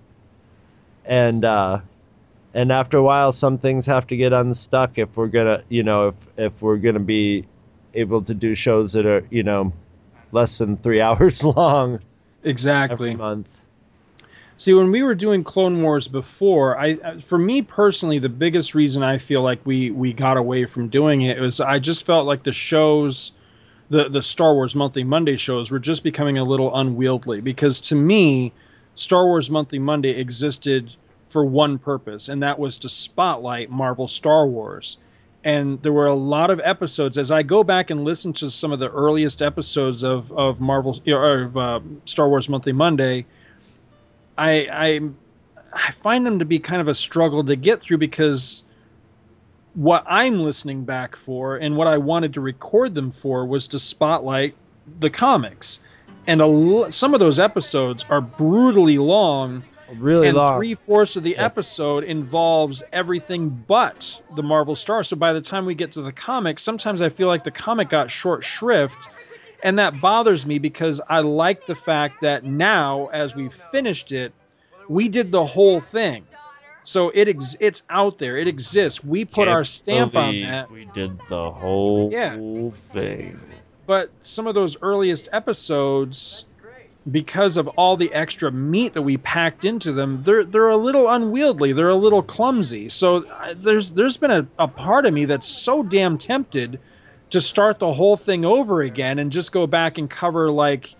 and 1.04 1.44
uh, 1.44 1.80
and 2.54 2.72
after 2.72 2.98
a 2.98 3.02
while 3.02 3.32
some 3.32 3.58
things 3.58 3.86
have 3.86 4.06
to 4.08 4.16
get 4.16 4.32
unstuck 4.32 4.98
if 4.98 5.16
we're 5.16 5.28
gonna 5.28 5.62
you 5.68 5.82
know 5.82 6.08
if 6.08 6.14
if 6.36 6.62
we're 6.62 6.76
gonna 6.76 6.98
be 6.98 7.44
able 7.94 8.22
to 8.22 8.34
do 8.34 8.54
shows 8.54 8.92
that 8.92 9.06
are 9.06 9.24
you 9.30 9.42
know 9.42 9.72
less 10.32 10.58
than 10.58 10.76
three 10.76 11.00
hours 11.02 11.44
long 11.44 12.00
exactly. 12.44 13.10
every 13.10 13.16
month. 13.16 13.48
See, 14.58 14.72
when 14.72 14.90
we 14.90 15.02
were 15.02 15.14
doing 15.14 15.44
Clone 15.44 15.82
Wars 15.82 16.08
before, 16.08 16.78
I 16.80 17.18
for 17.18 17.36
me 17.36 17.60
personally, 17.60 18.18
the 18.18 18.30
biggest 18.30 18.74
reason 18.74 19.02
I 19.02 19.18
feel 19.18 19.42
like 19.42 19.60
we 19.66 19.90
we 19.90 20.14
got 20.14 20.38
away 20.38 20.64
from 20.64 20.88
doing 20.88 21.22
it 21.22 21.38
was 21.38 21.60
I 21.60 21.78
just 21.78 22.06
felt 22.06 22.26
like 22.26 22.42
the 22.42 22.52
shows, 22.52 23.32
the 23.90 24.08
the 24.08 24.22
Star 24.22 24.54
Wars 24.54 24.74
Monthly 24.74 25.04
Monday 25.04 25.36
shows 25.36 25.70
were 25.70 25.78
just 25.78 26.02
becoming 26.02 26.38
a 26.38 26.44
little 26.44 26.74
unwieldy 26.74 27.42
because 27.42 27.80
to 27.82 27.94
me, 27.96 28.50
Star 28.94 29.26
Wars 29.26 29.50
Monthly 29.50 29.78
Monday 29.78 30.10
existed 30.10 30.90
for 31.26 31.44
one 31.44 31.78
purpose, 31.78 32.30
and 32.30 32.42
that 32.42 32.58
was 32.58 32.78
to 32.78 32.88
spotlight 32.88 33.68
Marvel 33.68 34.08
Star 34.08 34.46
Wars. 34.46 34.96
And 35.44 35.82
there 35.82 35.92
were 35.92 36.06
a 36.06 36.14
lot 36.14 36.50
of 36.50 36.60
episodes. 36.64 37.18
As 37.18 37.30
I 37.30 37.42
go 37.42 37.62
back 37.62 37.90
and 37.90 38.04
listen 38.04 38.32
to 38.32 38.48
some 38.48 38.72
of 38.72 38.78
the 38.78 38.90
earliest 38.90 39.42
episodes 39.42 40.02
of 40.02 40.32
of 40.32 40.62
Marvel 40.62 40.98
or 41.06 41.42
of 41.42 41.56
uh, 41.58 41.80
Star 42.06 42.26
Wars 42.30 42.48
Monthly 42.48 42.72
Monday, 42.72 43.26
I, 44.38 44.68
I 44.70 45.00
I 45.72 45.90
find 45.92 46.24
them 46.26 46.38
to 46.38 46.44
be 46.44 46.58
kind 46.58 46.80
of 46.80 46.88
a 46.88 46.94
struggle 46.94 47.44
to 47.44 47.56
get 47.56 47.80
through 47.82 47.98
because 47.98 48.62
what 49.74 50.04
I'm 50.06 50.40
listening 50.40 50.84
back 50.84 51.16
for 51.16 51.56
and 51.56 51.76
what 51.76 51.86
I 51.86 51.98
wanted 51.98 52.34
to 52.34 52.40
record 52.40 52.94
them 52.94 53.10
for 53.10 53.44
was 53.44 53.68
to 53.68 53.78
spotlight 53.78 54.54
the 55.00 55.10
comics. 55.10 55.80
And 56.26 56.40
a, 56.40 56.44
l- 56.44 56.90
some 56.92 57.12
of 57.14 57.20
those 57.20 57.38
episodes 57.38 58.04
are 58.08 58.20
brutally 58.22 58.96
long, 58.98 59.62
Really 59.98 60.28
and 60.28 60.36
long. 60.36 60.58
three 60.58 60.74
fourths 60.74 61.16
of 61.16 61.22
the 61.24 61.32
Yeah. 61.32 61.44
episode 61.44 62.04
involves 62.04 62.82
everything 62.92 63.50
but 63.68 64.20
the 64.34 64.42
Marvel 64.42 64.74
Star. 64.76 65.04
So 65.04 65.14
by 65.14 65.32
the 65.34 65.40
time 65.42 65.66
we 65.66 65.74
get 65.74 65.92
to 65.92 66.02
the 66.02 66.12
comic, 66.12 66.58
sometimes 66.58 67.02
I 67.02 67.10
feel 67.10 67.28
like 67.28 67.44
the 67.44 67.50
comic 67.50 67.88
got 67.90 68.10
short 68.10 68.42
shrift, 68.44 68.96
and 69.62 69.78
that 69.78 70.00
bothers 70.00 70.46
me 70.46 70.58
because 70.58 71.00
I 71.08 71.20
like 71.20 71.66
the 71.66 71.74
fact 71.74 72.20
that 72.20 72.44
now, 72.44 73.06
as 73.12 73.34
we've 73.34 73.52
finished 73.52 74.12
it, 74.12 74.32
we 74.88 75.08
did 75.08 75.32
the 75.32 75.44
whole 75.44 75.80
thing. 75.80 76.24
So 76.84 77.10
it 77.14 77.28
ex- 77.28 77.56
it's 77.58 77.82
out 77.90 78.18
there, 78.18 78.36
it 78.36 78.46
exists. 78.46 79.02
We 79.02 79.24
put 79.24 79.48
our 79.48 79.58
Can't 79.58 79.66
stamp 79.66 80.16
on 80.16 80.40
that. 80.42 80.70
We 80.70 80.84
did 80.94 81.18
the 81.28 81.50
whole 81.50 82.10
Yeah. 82.12 82.36
thing. 82.72 83.40
but 83.86 84.10
some 84.22 84.46
of 84.46 84.54
those 84.54 84.76
earliest 84.82 85.28
episodes 85.32 86.44
because 87.10 87.56
of 87.56 87.68
all 87.68 87.96
the 87.96 88.12
extra 88.12 88.50
meat 88.50 88.92
that 88.94 89.02
we 89.02 89.16
packed 89.16 89.64
into 89.64 89.92
them 89.92 90.20
they're 90.24 90.44
they're 90.44 90.68
a 90.70 90.76
little 90.76 91.08
unwieldy 91.08 91.70
they're 91.72 91.88
a 91.88 91.94
little 91.94 92.22
clumsy 92.22 92.88
so 92.88 93.24
uh, 93.24 93.54
there's 93.56 93.90
there's 93.90 94.16
been 94.16 94.32
a, 94.32 94.44
a 94.58 94.66
part 94.66 95.06
of 95.06 95.14
me 95.14 95.24
that's 95.24 95.62
so 95.62 95.84
damn 95.84 96.18
tempted 96.18 96.80
to 97.30 97.40
start 97.40 97.78
the 97.78 97.92
whole 97.92 98.16
thing 98.16 98.44
over 98.44 98.82
again 98.82 99.18
and 99.18 99.32
just 99.32 99.52
go 99.52 99.66
back 99.66 99.98
and 99.98 100.08
cover 100.08 100.50
like 100.50 100.94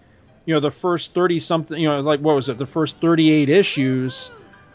you 0.45 0.55
know 0.55 0.61
the 0.61 0.70
first 0.70 1.14
30 1.14 1.39
something 1.39 1.81
you 1.81 1.89
know 1.89 2.01
like 2.01 2.20
what 2.20 2.35
was 2.35 2.49
it? 2.49 2.59
The 2.59 2.66
first 2.66 3.01
38 3.01 3.49
issues 3.49 4.31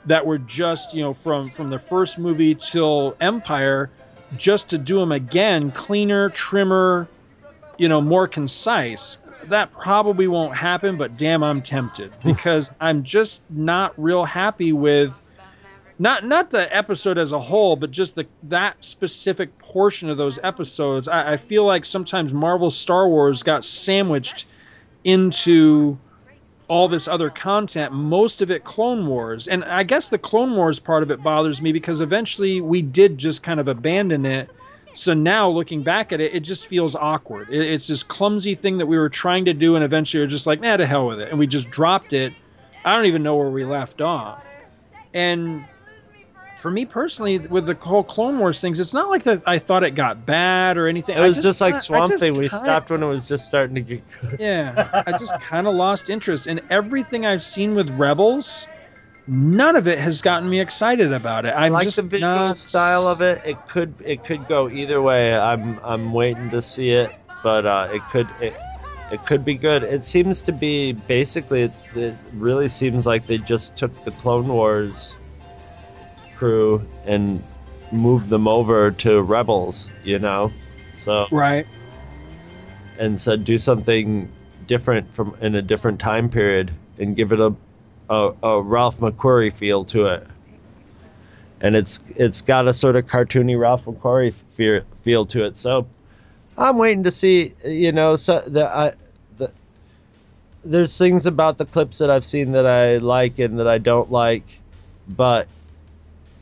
that 0.05 0.25
were 0.25 0.37
just 0.37 0.93
you 0.93 1.01
know 1.01 1.13
from 1.13 1.49
from 1.49 1.67
the 1.67 1.79
first 1.79 2.17
movie 2.17 2.55
till 2.55 3.15
empire 3.21 3.89
just 4.37 4.69
to 4.69 4.77
do 4.77 4.99
them 4.99 5.11
again 5.11 5.71
cleaner 5.71 6.29
trimmer 6.29 7.07
you 7.77 7.87
know 7.87 8.01
more 8.01 8.27
concise. 8.27 9.17
That 9.45 9.71
probably 9.73 10.27
won't 10.27 10.55
happen 10.55 10.97
but 10.97 11.17
damn 11.17 11.43
i'm 11.43 11.61
tempted. 11.61 12.11
Because 12.23 12.71
i'm 12.79 13.03
just 13.03 13.41
not 13.49 13.93
real 13.97 14.23
happy 14.23 14.71
with 14.73 15.23
not 16.01 16.25
not 16.25 16.49
the 16.49 16.75
episode 16.75 17.17
as 17.17 17.31
a 17.31 17.39
whole 17.39 17.75
but 17.75 17.91
just 17.91 18.15
the 18.15 18.25
that 18.43 18.83
specific 18.83 19.57
portion 19.57 20.09
of 20.09 20.17
those 20.17 20.39
episodes 20.43 21.07
i, 21.07 21.33
I 21.33 21.37
feel 21.37 21.65
like 21.65 21.85
sometimes 21.85 22.33
marvel 22.33 22.69
star 22.69 23.07
wars 23.07 23.43
got 23.43 23.63
sandwiched 23.63 24.45
into 25.03 25.97
all 26.71 26.87
this 26.87 27.09
other 27.09 27.29
content, 27.29 27.91
most 27.91 28.41
of 28.41 28.49
it 28.49 28.63
Clone 28.63 29.05
Wars. 29.05 29.49
And 29.49 29.61
I 29.65 29.83
guess 29.83 30.07
the 30.07 30.17
Clone 30.17 30.55
Wars 30.55 30.79
part 30.79 31.03
of 31.03 31.11
it 31.11 31.21
bothers 31.21 31.61
me 31.61 31.73
because 31.73 31.99
eventually 31.99 32.61
we 32.61 32.81
did 32.81 33.17
just 33.17 33.43
kind 33.43 33.59
of 33.59 33.67
abandon 33.67 34.25
it. 34.25 34.49
So 34.93 35.13
now 35.13 35.49
looking 35.49 35.83
back 35.83 36.13
at 36.13 36.21
it, 36.21 36.33
it 36.33 36.45
just 36.45 36.65
feels 36.65 36.95
awkward. 36.95 37.49
It, 37.49 37.59
it's 37.59 37.87
this 37.87 38.03
clumsy 38.03 38.55
thing 38.55 38.77
that 38.77 38.85
we 38.85 38.97
were 38.97 39.09
trying 39.09 39.43
to 39.45 39.53
do, 39.53 39.75
and 39.75 39.83
eventually 39.83 40.23
we're 40.23 40.29
just 40.29 40.47
like, 40.47 40.61
nah, 40.61 40.77
to 40.77 40.85
hell 40.85 41.07
with 41.07 41.19
it. 41.19 41.27
And 41.27 41.37
we 41.37 41.45
just 41.45 41.69
dropped 41.69 42.13
it. 42.13 42.31
I 42.85 42.95
don't 42.95 43.05
even 43.05 43.21
know 43.21 43.35
where 43.35 43.49
we 43.49 43.65
left 43.65 43.99
off. 43.99 44.55
And 45.13 45.65
for 46.61 46.69
me 46.69 46.85
personally, 46.85 47.39
with 47.39 47.65
the 47.65 47.73
whole 47.73 48.03
Clone 48.03 48.37
Wars 48.37 48.61
things, 48.61 48.79
it's 48.79 48.93
not 48.93 49.09
like 49.09 49.23
that 49.23 49.41
I 49.47 49.57
thought 49.57 49.83
it 49.83 49.95
got 49.95 50.27
bad 50.27 50.77
or 50.77 50.87
anything. 50.87 51.17
It 51.17 51.21
I 51.21 51.27
was 51.27 51.43
just, 51.43 51.59
like 51.59 51.73
I 51.75 51.77
Swamp 51.79 52.13
Thing. 52.13 52.33
We 52.33 52.49
kinda- 52.49 52.55
stopped 52.55 52.91
when 52.91 53.01
it 53.01 53.07
was 53.07 53.27
just 53.27 53.47
starting 53.47 53.75
to 53.75 53.81
get 53.81 54.03
good. 54.21 54.39
yeah, 54.39 55.03
I 55.07 55.11
just 55.17 55.33
kind 55.41 55.65
of 55.65 55.73
lost 55.73 56.11
interest. 56.11 56.45
And 56.45 56.61
everything 56.69 57.25
I've 57.25 57.43
seen 57.43 57.73
with 57.73 57.89
Rebels, 57.89 58.67
none 59.27 59.75
of 59.75 59.87
it 59.87 59.97
has 59.97 60.21
gotten 60.21 60.47
me 60.47 60.59
excited 60.59 61.11
about 61.11 61.45
it. 61.47 61.49
I 61.49 61.65
I'm 61.65 61.73
like 61.73 61.83
just 61.83 61.97
the 61.97 62.03
visual 62.03 62.31
not 62.31 62.57
style 62.57 63.07
of 63.07 63.21
it. 63.21 63.41
It 63.43 63.57
could 63.67 63.95
it 64.05 64.23
could 64.23 64.47
go 64.47 64.69
either 64.69 65.01
way. 65.01 65.35
I'm 65.35 65.79
I'm 65.83 66.13
waiting 66.13 66.51
to 66.51 66.61
see 66.61 66.91
it, 66.91 67.11
but 67.41 67.65
uh, 67.65 67.89
it 67.91 68.03
could 68.11 68.27
it, 68.39 68.55
it 69.11 69.25
could 69.25 69.43
be 69.43 69.55
good. 69.55 69.81
It 69.81 70.05
seems 70.05 70.43
to 70.43 70.51
be 70.51 70.93
basically 70.93 71.63
it, 71.63 71.73
it 71.95 72.13
really 72.33 72.67
seems 72.67 73.07
like 73.07 73.25
they 73.25 73.39
just 73.39 73.75
took 73.75 74.03
the 74.03 74.11
Clone 74.11 74.47
Wars 74.47 75.15
crew 76.41 76.83
and 77.05 77.43
move 77.91 78.27
them 78.27 78.47
over 78.47 78.89
to 78.89 79.21
Rebels, 79.21 79.91
you 80.03 80.17
know. 80.17 80.51
So 80.97 81.27
right. 81.29 81.67
and 82.97 83.19
said 83.19 83.45
do 83.45 83.59
something 83.59 84.27
different 84.65 85.13
from 85.13 85.35
in 85.39 85.53
a 85.53 85.61
different 85.61 85.99
time 85.99 86.29
period 86.29 86.71
and 86.97 87.15
give 87.15 87.31
it 87.31 87.39
a 87.39 87.53
a, 88.09 88.33
a 88.41 88.61
Ralph 88.61 88.97
McQuarrie 88.97 89.53
feel 89.53 89.85
to 89.85 90.07
it. 90.07 90.25
And 91.61 91.75
it's 91.75 92.01
it's 92.15 92.41
got 92.41 92.67
a 92.67 92.73
sort 92.73 92.95
of 92.95 93.05
cartoony 93.05 93.59
Ralph 93.59 93.85
McQuarrie 93.85 94.33
feel, 94.49 94.81
feel 95.03 95.25
to 95.27 95.45
it. 95.45 95.59
So 95.59 95.85
I'm 96.57 96.79
waiting 96.79 97.03
to 97.03 97.11
see, 97.11 97.53
you 97.63 97.91
know, 97.91 98.15
so 98.15 98.39
the 98.39 98.65
I 98.65 98.93
the 99.37 99.51
there's 100.65 100.97
things 100.97 101.27
about 101.27 101.59
the 101.59 101.65
clips 101.65 101.99
that 101.99 102.09
I've 102.09 102.25
seen 102.25 102.53
that 102.53 102.65
I 102.65 102.97
like 102.97 103.37
and 103.37 103.59
that 103.59 103.67
I 103.67 103.77
don't 103.77 104.11
like, 104.11 104.59
but 105.07 105.47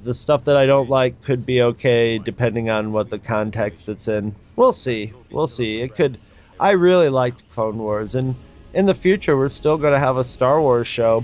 the 0.03 0.13
stuff 0.13 0.45
that 0.45 0.55
I 0.55 0.65
don't 0.65 0.89
like 0.89 1.21
could 1.23 1.45
be 1.45 1.61
okay 1.61 2.17
depending 2.17 2.69
on 2.69 2.91
what 2.91 3.09
the 3.09 3.19
context 3.19 3.89
it's 3.89 4.07
in. 4.07 4.33
We'll 4.55 4.73
see. 4.73 5.13
We'll 5.31 5.47
see. 5.47 5.81
It 5.81 5.95
could. 5.95 6.17
I 6.59 6.71
really 6.71 7.09
liked 7.09 7.49
Clone 7.51 7.77
Wars, 7.77 8.15
and 8.15 8.35
in 8.73 8.85
the 8.85 8.93
future 8.93 9.35
we're 9.37 9.49
still 9.49 9.77
going 9.77 9.93
to 9.93 9.99
have 9.99 10.17
a 10.17 10.23
Star 10.23 10.61
Wars 10.61 10.87
show. 10.87 11.23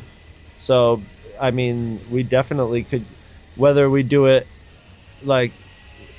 So, 0.56 1.02
I 1.40 1.52
mean, 1.52 2.00
we 2.10 2.24
definitely 2.24 2.84
could. 2.84 3.06
Whether 3.56 3.90
we 3.90 4.04
do 4.04 4.26
it 4.26 4.48
like 5.24 5.54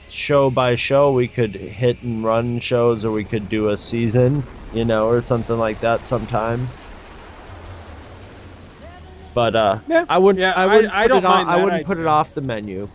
show 0.09 0.51
by 0.51 0.77
show, 0.77 1.13
we 1.13 1.29
could 1.29 1.55
hit 1.55 2.03
and 2.03 2.25
run 2.25 2.61
shows, 2.61 3.05
or 3.05 3.13
we 3.13 3.25
could 3.25 3.49
do 3.49 3.69
a 3.69 3.79
season, 3.79 4.43
you 4.73 4.85
know, 4.85 5.07
or 5.07 5.23
something 5.23 5.59
like 5.59 5.81
that 5.81 6.07
sometime. 6.07 6.69
But 9.37 9.55
uh, 9.55 9.79
Yeah. 9.87 10.07
I 10.09 10.17
wouldn't. 10.17 10.41
Yeah, 10.41 10.55
I 10.57 10.63
I- 10.65 10.67
wouldn't. 10.75 10.95
I 10.95 11.03
put 11.03 11.09
don't 11.09 11.25
mind 11.25 11.49
I 11.51 11.63
wouldn't 11.63 11.85
put 11.87 11.99
it 11.99 12.07
off 12.07 12.33
the 12.35 12.41
menu 12.41 12.89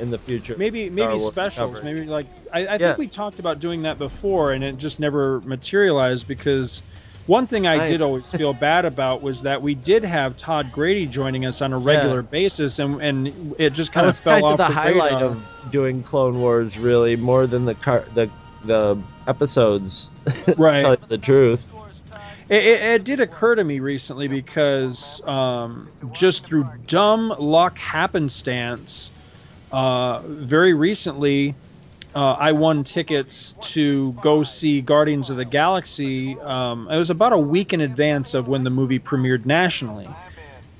in 0.00 0.10
the 0.10 0.18
future. 0.18 0.54
Maybe 0.56 0.88
Star 0.88 0.96
maybe 0.96 1.08
Wars 1.20 1.26
specials. 1.26 1.78
coverage. 1.80 1.84
Maybe 1.94 2.06
like 2.10 2.26
I, 2.54 2.60
I 2.60 2.62
Yeah. 2.62 2.78
think 2.78 2.98
we 2.98 3.06
talked 3.06 3.38
about 3.38 3.60
doing 3.60 3.82
that 3.82 3.98
before, 3.98 4.52
and 4.52 4.64
it 4.64 4.78
just 4.78 4.98
never 4.98 5.40
materialized 5.42 6.26
because. 6.26 6.82
One 7.26 7.46
thing 7.46 7.66
I 7.66 7.78
Right. 7.78 7.88
did 7.88 8.02
always 8.02 8.28
feel 8.30 8.52
bad 8.70 8.84
about 8.84 9.22
was 9.22 9.40
that 9.44 9.62
we 9.62 9.74
did 9.74 10.04
have 10.04 10.36
Todd 10.36 10.70
Grady 10.70 11.06
joining 11.06 11.46
us 11.46 11.62
on 11.62 11.72
a 11.72 11.78
regular 11.78 12.20
basis, 12.20 12.78
and 12.78 13.00
and 13.00 13.54
it 13.58 13.70
just 13.70 13.92
That 13.94 14.00
kind 14.00 14.08
of 14.10 14.18
fell 14.18 14.32
kind 14.34 14.44
off 14.44 14.52
of 14.52 14.58
the, 14.58 14.64
the 14.66 14.74
highlight 14.74 15.12
radar. 15.14 15.24
of 15.30 15.46
doing 15.70 16.02
Clone 16.02 16.38
Wars, 16.38 16.76
really, 16.78 17.16
more 17.16 17.46
than 17.46 17.64
the 17.64 17.74
car 17.76 18.04
the 18.14 18.28
the 18.64 18.98
episodes. 19.26 20.12
Right. 20.58 20.98
the 21.08 21.16
truth. 21.16 21.66
It, 22.54 22.64
it, 22.66 22.82
it 22.82 23.04
did 23.04 23.20
occur 23.20 23.56
to 23.56 23.64
me 23.64 23.80
recently 23.80 24.28
because 24.28 25.20
um, 25.26 25.90
just 26.12 26.46
through 26.46 26.70
dumb 26.86 27.34
luck 27.40 27.78
happenstance, 27.80 29.12
uh, 29.72 30.22
very 30.28 30.74
recently, 30.74 31.58
uh, 32.14 32.34
I 32.34 32.52
won 32.52 32.84
tickets 32.84 33.54
to 33.72 34.14
go 34.14 34.44
see 34.44 34.82
Guardians 34.82 35.30
of 35.30 35.38
the 35.38 35.44
Galaxy. 35.46 36.40
Um, 36.40 36.88
it 36.90 36.96
was 36.98 37.10
about 37.10 37.32
a 37.32 37.38
week 37.38 37.72
in 37.72 37.80
advance 37.80 38.34
of 38.34 38.48
when 38.48 38.64
the 38.64 38.70
movie 38.70 39.00
premiered 39.00 39.46
nationally, 39.46 40.20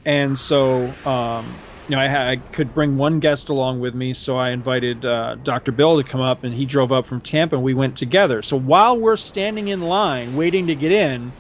and 0.05 0.38
so 0.38 1.01
um, 1.05 1.64
you 1.88 1.96
know 1.96 2.02
I, 2.02 2.09
had, 2.09 2.28
I 2.28 2.36
could 2.52 2.74
bring 2.74 2.96
one 2.96 3.20
guest 3.20 3.51
along 3.51 3.80
with 3.80 3.94
me. 3.94 4.14
So 4.14 4.38
I 4.38 4.51
invited 4.51 5.05
uh, 5.05 5.36
Dr. 5.42 5.72
Bill 5.72 5.98
to 5.98 6.05
come 6.05 6.22
up, 6.22 6.44
and 6.44 6.55
he 6.55 6.66
drove 6.66 6.92
up 6.92 7.06
from 7.09 7.22
Tampa, 7.22 7.56
and 7.56 7.64
we 7.64 7.74
went 7.74 7.96
together. 7.96 8.42
So 8.42 8.56
while 8.59 9.01
we're 9.01 9.16
standing 9.18 9.68
in 9.68 9.80
line 9.80 10.34
waiting 10.34 10.68
to 10.68 10.76
get 10.76 10.92
in, 10.92 11.34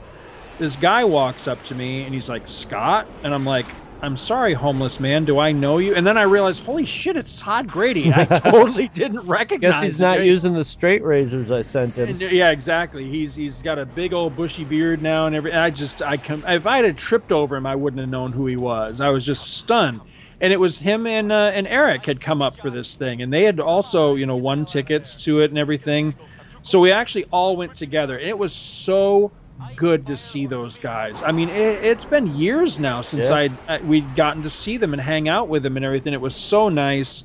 this 0.58 0.76
guy 0.76 1.04
walks 1.04 1.46
up 1.46 1.62
to 1.64 1.74
me 1.74 2.04
and 2.04 2.14
he's 2.14 2.28
like, 2.28 2.46
Scott? 2.48 3.08
And 3.22 3.34
I'm 3.34 3.44
like, 3.44 3.66
I'm 4.04 4.18
sorry, 4.18 4.52
homeless 4.52 5.00
man. 5.00 5.24
Do 5.24 5.38
I 5.38 5.52
know 5.52 5.78
you? 5.78 5.94
And 5.94 6.06
then 6.06 6.18
I 6.18 6.22
realized, 6.22 6.62
holy 6.62 6.84
shit, 6.84 7.16
it's 7.16 7.40
Todd 7.40 7.70
Grady. 7.70 8.12
I 8.12 8.24
totally 8.44 8.88
didn't 8.88 9.26
recognize. 9.26 9.72
Guess 9.72 9.82
he's 9.82 10.00
him. 10.00 10.04
not 10.04 10.24
using 10.24 10.52
the 10.52 10.64
straight 10.64 11.02
razors 11.02 11.50
I 11.50 11.62
sent 11.62 11.96
him. 11.96 12.10
And, 12.10 12.20
yeah, 12.20 12.50
exactly. 12.50 13.08
He's 13.08 13.34
he's 13.34 13.62
got 13.62 13.78
a 13.78 13.86
big 13.86 14.12
old 14.12 14.36
bushy 14.36 14.64
beard 14.64 15.00
now 15.00 15.26
and 15.26 15.34
every. 15.34 15.52
And 15.52 15.60
I 15.60 15.70
just 15.70 16.02
I 16.02 16.18
come 16.18 16.44
if 16.46 16.66
I 16.66 16.78
had 16.82 16.98
tripped 16.98 17.32
over 17.32 17.56
him, 17.56 17.64
I 17.64 17.76
wouldn't 17.76 18.00
have 18.00 18.10
known 18.10 18.30
who 18.30 18.46
he 18.46 18.56
was. 18.56 19.00
I 19.00 19.08
was 19.08 19.24
just 19.24 19.56
stunned. 19.56 20.02
And 20.40 20.52
it 20.52 20.60
was 20.60 20.78
him 20.78 21.06
and 21.06 21.32
uh, 21.32 21.52
and 21.54 21.66
Eric 21.66 22.04
had 22.04 22.20
come 22.20 22.42
up 22.42 22.58
for 22.58 22.68
this 22.68 22.96
thing, 22.96 23.22
and 23.22 23.32
they 23.32 23.44
had 23.44 23.58
also 23.58 24.16
you 24.16 24.26
know 24.26 24.36
won 24.36 24.66
tickets 24.66 25.24
to 25.24 25.40
it 25.40 25.50
and 25.50 25.56
everything. 25.58 26.14
So 26.60 26.78
we 26.78 26.92
actually 26.92 27.24
all 27.30 27.56
went 27.56 27.74
together, 27.74 28.18
and 28.18 28.28
it 28.28 28.38
was 28.38 28.54
so 28.54 29.32
good 29.76 30.06
to 30.06 30.16
see 30.16 30.46
those 30.46 30.78
guys. 30.78 31.22
I 31.22 31.32
mean, 31.32 31.48
it, 31.48 31.84
it's 31.84 32.04
been 32.04 32.26
years 32.26 32.78
now 32.78 33.00
since 33.02 33.30
Yeah. 33.30 33.36
I'd 33.36 33.60
I, 33.68 33.78
we'd 33.82 34.14
gotten 34.14 34.42
to 34.42 34.50
see 34.50 34.76
them 34.76 34.92
and 34.92 35.02
hang 35.02 35.28
out 35.28 35.48
with 35.48 35.62
them 35.62 35.76
and 35.76 35.84
everything. 35.84 36.12
It 36.12 36.20
was 36.20 36.36
so 36.36 36.68
nice. 36.68 37.24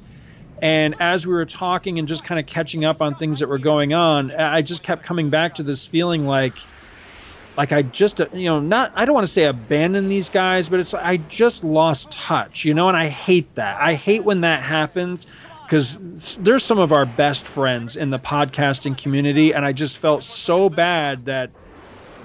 And 0.62 0.96
as 1.00 1.26
we 1.26 1.34
were 1.34 1.46
talking 1.46 2.00
and 2.00 2.08
just 2.08 2.24
kind 2.24 2.40
of 2.40 2.46
catching 2.46 2.84
up 2.84 3.02
on 3.02 3.16
things 3.16 3.40
that 3.40 3.48
were 3.48 3.60
going 3.60 3.94
on, 3.94 4.32
I 4.32 4.62
just 4.62 4.84
kept 4.84 5.04
coming 5.04 5.30
back 5.30 5.56
to 5.56 5.64
this 5.64 5.86
feeling 5.86 6.26
like, 6.26 6.58
like 7.58 7.72
I 7.72 7.82
just, 7.82 8.20
uh, 8.20 8.28
you 8.34 8.46
know, 8.46 8.60
not, 8.60 8.92
I 8.94 9.06
don't 9.06 9.16
want 9.16 9.26
to 9.26 9.32
say 9.32 9.46
abandon 9.46 10.10
these 10.10 10.30
guys, 10.30 10.68
but 10.68 10.82
it's, 10.82 10.94
I 10.94 11.18
just 11.18 11.64
lost 11.64 12.12
touch, 12.12 12.66
you 12.66 12.74
know, 12.74 12.90
and 12.90 12.98
I 12.98 13.08
hate 13.08 13.56
that. 13.56 13.80
I 13.80 13.94
hate 13.94 14.26
when 14.26 14.42
that 14.42 14.62
happens 14.62 15.26
because 15.66 15.98
there's 16.38 16.64
some 16.66 16.80
of 16.80 16.92
our 16.92 17.06
best 17.06 17.48
friends 17.48 17.96
in 17.96 18.10
the 18.10 18.20
podcasting 18.20 18.98
community, 18.98 19.54
and 19.54 19.64
I 19.66 19.72
just 19.72 19.98
felt 19.98 20.24
so 20.24 20.68
bad 20.68 21.26
that 21.26 21.52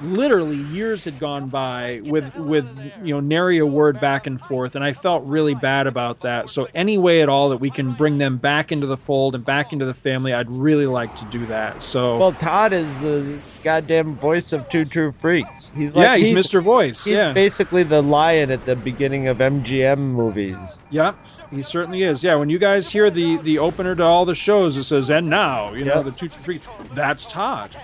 literally 0.00 0.56
years 0.56 1.04
had 1.04 1.18
gone 1.18 1.48
by 1.48 2.00
with 2.02 2.34
with 2.34 2.90
you 3.02 3.14
know 3.14 3.20
nary 3.20 3.58
a 3.58 3.66
word 3.66 4.00
back 4.00 4.26
and 4.26 4.40
forth 4.40 4.74
and 4.74 4.84
i 4.84 4.92
felt 4.92 5.24
really 5.24 5.54
bad 5.54 5.86
about 5.86 6.20
that 6.20 6.50
so 6.50 6.66
any 6.74 6.98
way 6.98 7.22
at 7.22 7.28
all 7.28 7.48
that 7.48 7.58
we 7.58 7.70
can 7.70 7.92
bring 7.94 8.18
them 8.18 8.36
back 8.36 8.72
into 8.72 8.86
the 8.88 8.96
fold 8.96 9.34
and 9.36 9.44
back 9.44 9.72
into 9.72 9.84
the 9.84 9.94
family 9.94 10.32
i'd 10.32 10.50
really 10.50 10.86
like 10.86 11.14
to 11.14 11.24
do 11.24 11.46
that 11.46 11.80
so 11.80 12.18
Well, 12.18 12.32
Todd 12.34 12.72
is 12.72 13.00
the 13.00 13.42
goddamn 13.62 14.18
voice 14.18 14.52
of 14.52 14.68
Two 14.68 14.84
True 14.84 15.12
Freaks. 15.12 15.70
He's 15.74 15.94
like, 15.96 16.04
yeah 16.04 16.16
he's, 16.16 16.30
mr 16.36 16.60
voice 16.62 17.04
He's 17.04 17.14
yeah 17.14 17.32
basically 17.32 17.82
the 17.84 18.02
lion 18.02 18.50
at 18.50 18.64
the 18.64 18.76
beginning 18.76 19.28
of 19.28 19.38
MGM 19.38 19.98
movies. 19.98 20.82
yeah 20.90 21.12
he 21.50 21.62
certainly 21.62 22.02
is 22.02 22.22
yeah 22.24 22.34
when 22.34 22.48
you 22.50 22.58
guys 22.58 22.90
hear 22.90 23.10
the 23.10 23.36
the 23.38 23.58
opener 23.58 23.94
to 23.94 24.02
all 24.02 24.24
the 24.24 24.34
shows 24.34 24.76
it 24.76 24.84
says 24.84 25.08
and 25.08 25.30
now 25.30 25.72
you 25.72 25.84
know 25.84 25.96
Yeah. 25.96 26.02
the 26.02 26.12
two 26.12 26.28
True 26.28 26.42
freaks 26.42 26.66
that's 26.90 27.26
todd 27.26 27.76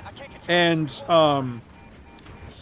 and 0.49 0.91
um 1.09 1.62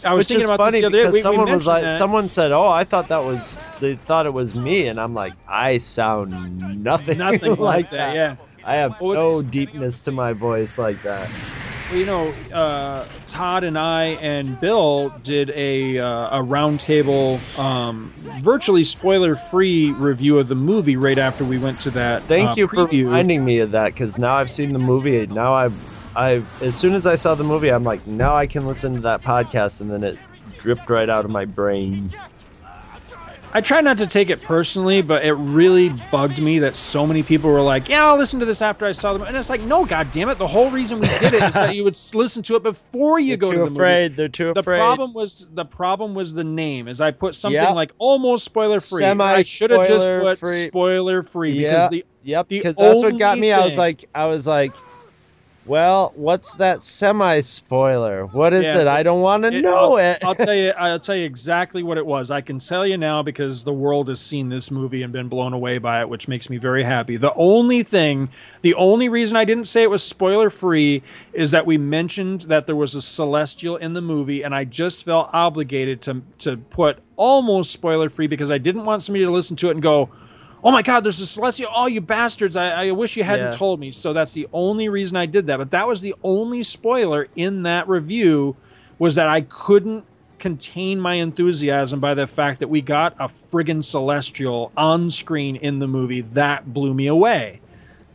I 0.03 0.13
was 0.13 0.27
Which 0.27 0.27
thinking 0.27 0.45
about 0.45 0.57
funny 0.57 0.79
this 0.79 0.81
the 0.81 0.87
other 0.87 0.97
day. 0.97 1.03
because 1.03 1.13
We, 1.13 1.21
someone 1.21 1.49
was 1.51 1.67
like, 1.67 1.83
that. 1.83 1.97
someone 1.97 2.29
said, 2.29 2.51
"Oh, 2.51 2.67
I 2.67 2.83
thought 2.83 3.09
that 3.09 3.23
was 3.23 3.61
they 3.79 3.95
thought 3.95 4.25
it 4.25 4.33
was 4.33 4.55
me," 4.55 4.87
and 4.87 4.99
I'm 4.99 5.13
like, 5.13 5.35
I 5.47 5.77
sound 5.79 6.83
nothing, 6.83 7.17
nothing 7.17 7.55
like 7.57 7.89
that. 7.89 8.13
Yeah. 8.15 8.35
I 8.63 8.75
have 8.75 8.95
Well, 8.99 9.13
no 9.13 9.41
deepness 9.41 10.01
to 10.01 10.11
my 10.11 10.33
voice 10.33 10.77
like 10.77 11.01
that. 11.03 11.31
Well, 11.87 11.97
you 11.97 12.05
know, 12.05 12.37
uh, 12.53 13.07
Todd 13.25 13.63
and 13.63 13.77
I 13.77 14.03
and 14.21 14.59
Bill 14.59 15.09
did 15.09 15.49
a 15.49 15.97
uh, 15.97 16.39
a 16.39 16.43
roundtable, 16.43 17.57
um, 17.57 18.13
virtually 18.37 18.83
spoiler-free 18.83 19.93
review 19.93 20.37
of 20.37 20.47
the 20.49 20.55
movie 20.55 20.97
right 20.97 21.17
after 21.17 21.43
we 21.45 21.57
went 21.57 21.79
to 21.81 21.91
that. 21.91 22.27
Thank 22.27 22.51
uh, 22.51 22.55
you 22.55 22.67
for 22.67 22.87
reminding 22.87 23.43
me 23.43 23.59
of 23.59 23.71
that 23.71 23.87
because 23.87 24.17
now 24.17 24.35
I've 24.35 24.51
seen 24.51 24.73
the 24.73 24.79
movie. 24.79 25.25
Now 25.27 25.55
I've, 25.55 25.88
I've 26.15 26.45
as 26.61 26.75
soon 26.75 26.93
as 26.93 27.05
I 27.05 27.15
saw 27.15 27.35
the 27.35 27.43
movie, 27.43 27.69
I'm 27.69 27.83
like, 27.83 28.05
now 28.07 28.35
I 28.35 28.47
can 28.47 28.65
listen 28.65 28.95
to 28.95 29.01
that 29.01 29.23
podcast, 29.23 29.81
and 29.81 29.89
then 29.91 30.03
it 30.03 30.17
dripped 30.59 30.89
right 30.89 31.09
out 31.09 31.25
of 31.25 31.31
my 31.31 31.45
brain. 31.45 32.09
I 33.51 33.61
try 33.61 33.81
not 33.81 33.97
to 33.97 34.05
take 34.05 34.29
it 34.29 34.43
personally, 34.43 35.01
but 35.01 35.25
it 35.25 35.33
really 35.33 35.89
bugged 36.11 36.39
me 36.39 36.59
that 36.59 36.75
so 36.75 37.07
many 37.07 37.23
people 37.23 37.49
were 37.49 37.63
like, 37.63 37.89
"Yeah, 37.89 38.05
I'll 38.05 38.15
listen 38.17 38.39
to 38.41 38.45
this 38.45 38.61
after 38.61 38.85
I 38.85 38.91
saw 38.91 39.11
them," 39.13 39.23
and 39.23 39.35
it's 39.35 39.49
like, 39.49 39.61
no, 39.61 39.85
god 39.85 40.11
damn 40.11 40.29
it! 40.29 40.37
The 40.37 40.45
whole 40.45 40.69
reason 40.69 40.99
we 40.99 41.07
did 41.17 41.33
it 41.33 41.41
is 41.41 41.55
that 41.55 41.73
you 41.75 41.83
would 41.83 41.97
listen 42.13 42.43
to 42.43 42.55
it 42.57 42.61
before 42.61 43.19
you 43.19 43.29
They're 43.29 43.37
go 43.37 43.51
to 43.53 43.57
the 43.57 43.63
afraid. 43.63 44.03
movie. 44.11 44.15
They're 44.17 44.27
too 44.27 44.53
The 44.53 44.59
afraid. 44.59 44.77
problem 44.77 45.13
was 45.15 45.47
the 45.55 45.65
problem 45.65 46.13
was 46.13 46.31
the 46.31 46.43
name. 46.43 46.87
As 46.87 47.01
I 47.01 47.09
put 47.09 47.33
something 47.33 47.59
Yep. 47.59 47.73
like 47.73 47.91
almost 47.97 48.45
spoiler 48.45 48.79
free. 48.79 49.03
I 49.03 49.09
Semi- 49.09 49.43
should 49.43 49.71
have 49.71 49.87
just 49.87 50.05
put 50.05 50.37
spoiler-free. 50.37 50.67
spoiler 50.67 51.23
free 51.23 51.53
Yeah. 51.59 51.69
because 51.73 51.89
the 51.89 52.05
Yep, 52.21 52.47
because 52.49 52.77
that's 52.77 53.01
what 53.01 53.17
got 53.17 53.31
only 53.31 53.41
me. 53.41 53.51
I 53.51 53.65
was 53.65 53.79
like, 53.79 54.05
I 54.13 54.25
was 54.25 54.45
like, 54.45 54.75
well, 55.65 56.11
what's 56.15 56.53
that 56.55 56.81
semi 56.83 57.41
spoiler? 57.41 58.25
What 58.25 58.53
is 58.53 58.63
Yeah, 58.63 58.79
it? 58.81 58.87
I 58.87 59.03
don't 59.03 59.21
want 59.21 59.43
to 59.43 59.51
know 59.51 59.93
I'll, 59.93 59.97
it. 59.97 60.17
I'll 60.23 60.35
tell 60.35 60.55
you. 60.55 60.69
I'll 60.77 60.99
tell 60.99 61.15
you 61.15 61.25
exactly 61.25 61.83
what 61.83 61.97
it 61.97 62.05
was. 62.05 62.31
I 62.31 62.41
can 62.41 62.59
tell 62.59 62.87
you 62.87 62.97
now 62.97 63.21
because 63.21 63.63
the 63.63 63.73
world 63.73 64.07
has 64.07 64.19
seen 64.19 64.49
this 64.49 64.71
movie 64.71 65.03
and 65.03 65.13
been 65.13 65.27
blown 65.29 65.53
away 65.53 65.77
by 65.77 66.01
it, 66.01 66.09
which 66.09 66.27
makes 66.27 66.49
me 66.49 66.57
very 66.57 66.83
happy. 66.83 67.17
The 67.17 67.33
only 67.35 67.83
thing, 67.83 68.29
the 68.61 68.73
only 68.75 69.09
reason 69.09 69.37
I 69.37 69.45
didn't 69.45 69.65
say 69.65 69.83
it 69.83 69.89
was 69.89 70.01
spoiler 70.01 70.49
free 70.49 71.03
is 71.33 71.51
that 71.51 71.65
we 71.65 71.77
mentioned 71.77 72.41
that 72.43 72.65
there 72.65 72.75
was 72.75 72.95
a 72.95 73.01
celestial 73.01 73.75
in 73.77 73.93
the 73.93 74.01
movie, 74.01 74.43
and 74.43 74.55
I 74.55 74.63
just 74.63 75.03
felt 75.03 75.29
obligated 75.33 76.01
to 76.03 76.21
to 76.39 76.57
put 76.57 76.99
almost 77.17 77.71
spoiler 77.71 78.09
free 78.09 78.27
because 78.27 78.49
I 78.49 78.57
didn't 78.57 78.85
want 78.85 79.03
somebody 79.03 79.25
to 79.25 79.31
listen 79.31 79.55
to 79.57 79.69
it 79.69 79.73
and 79.73 79.83
go. 79.83 80.09
Oh 80.63 80.71
my 80.71 80.81
God! 80.81 81.03
There's 81.05 81.19
a 81.21 81.27
celestial. 81.27 81.69
Oh, 81.73 81.87
you 81.87 82.01
bastards! 82.01 82.55
I, 82.55 82.87
I 82.87 82.91
wish 82.91 83.15
you 83.15 83.23
hadn't 83.23 83.45
Yeah. 83.45 83.51
told 83.51 83.79
me. 83.79 83.91
So 83.91 84.13
that's 84.13 84.33
the 84.33 84.47
only 84.53 84.89
reason 84.89 85.17
I 85.17 85.25
did 85.25 85.47
that. 85.47 85.57
But 85.57 85.71
that 85.71 85.87
was 85.87 86.01
the 86.01 86.15
only 86.23 86.63
spoiler 86.63 87.27
in 87.35 87.63
that 87.63 87.87
review 87.87 88.57
was 88.99 89.15
that 89.15 89.27
I 89.27 89.41
couldn't 89.41 90.05
contain 90.39 90.99
my 90.99 91.15
enthusiasm 91.15 91.99
by 91.99 92.13
the 92.13 92.27
fact 92.27 92.59
that 92.59 92.67
we 92.69 92.81
got 92.81 93.15
a 93.19 93.27
friggin' 93.27 93.83
celestial 93.83 94.71
on 94.77 95.09
screen 95.09 95.55
in 95.57 95.79
the 95.79 95.87
movie. 95.87 96.21
That 96.21 96.73
blew 96.73 96.93
me 96.93 97.07
away. 97.07 97.61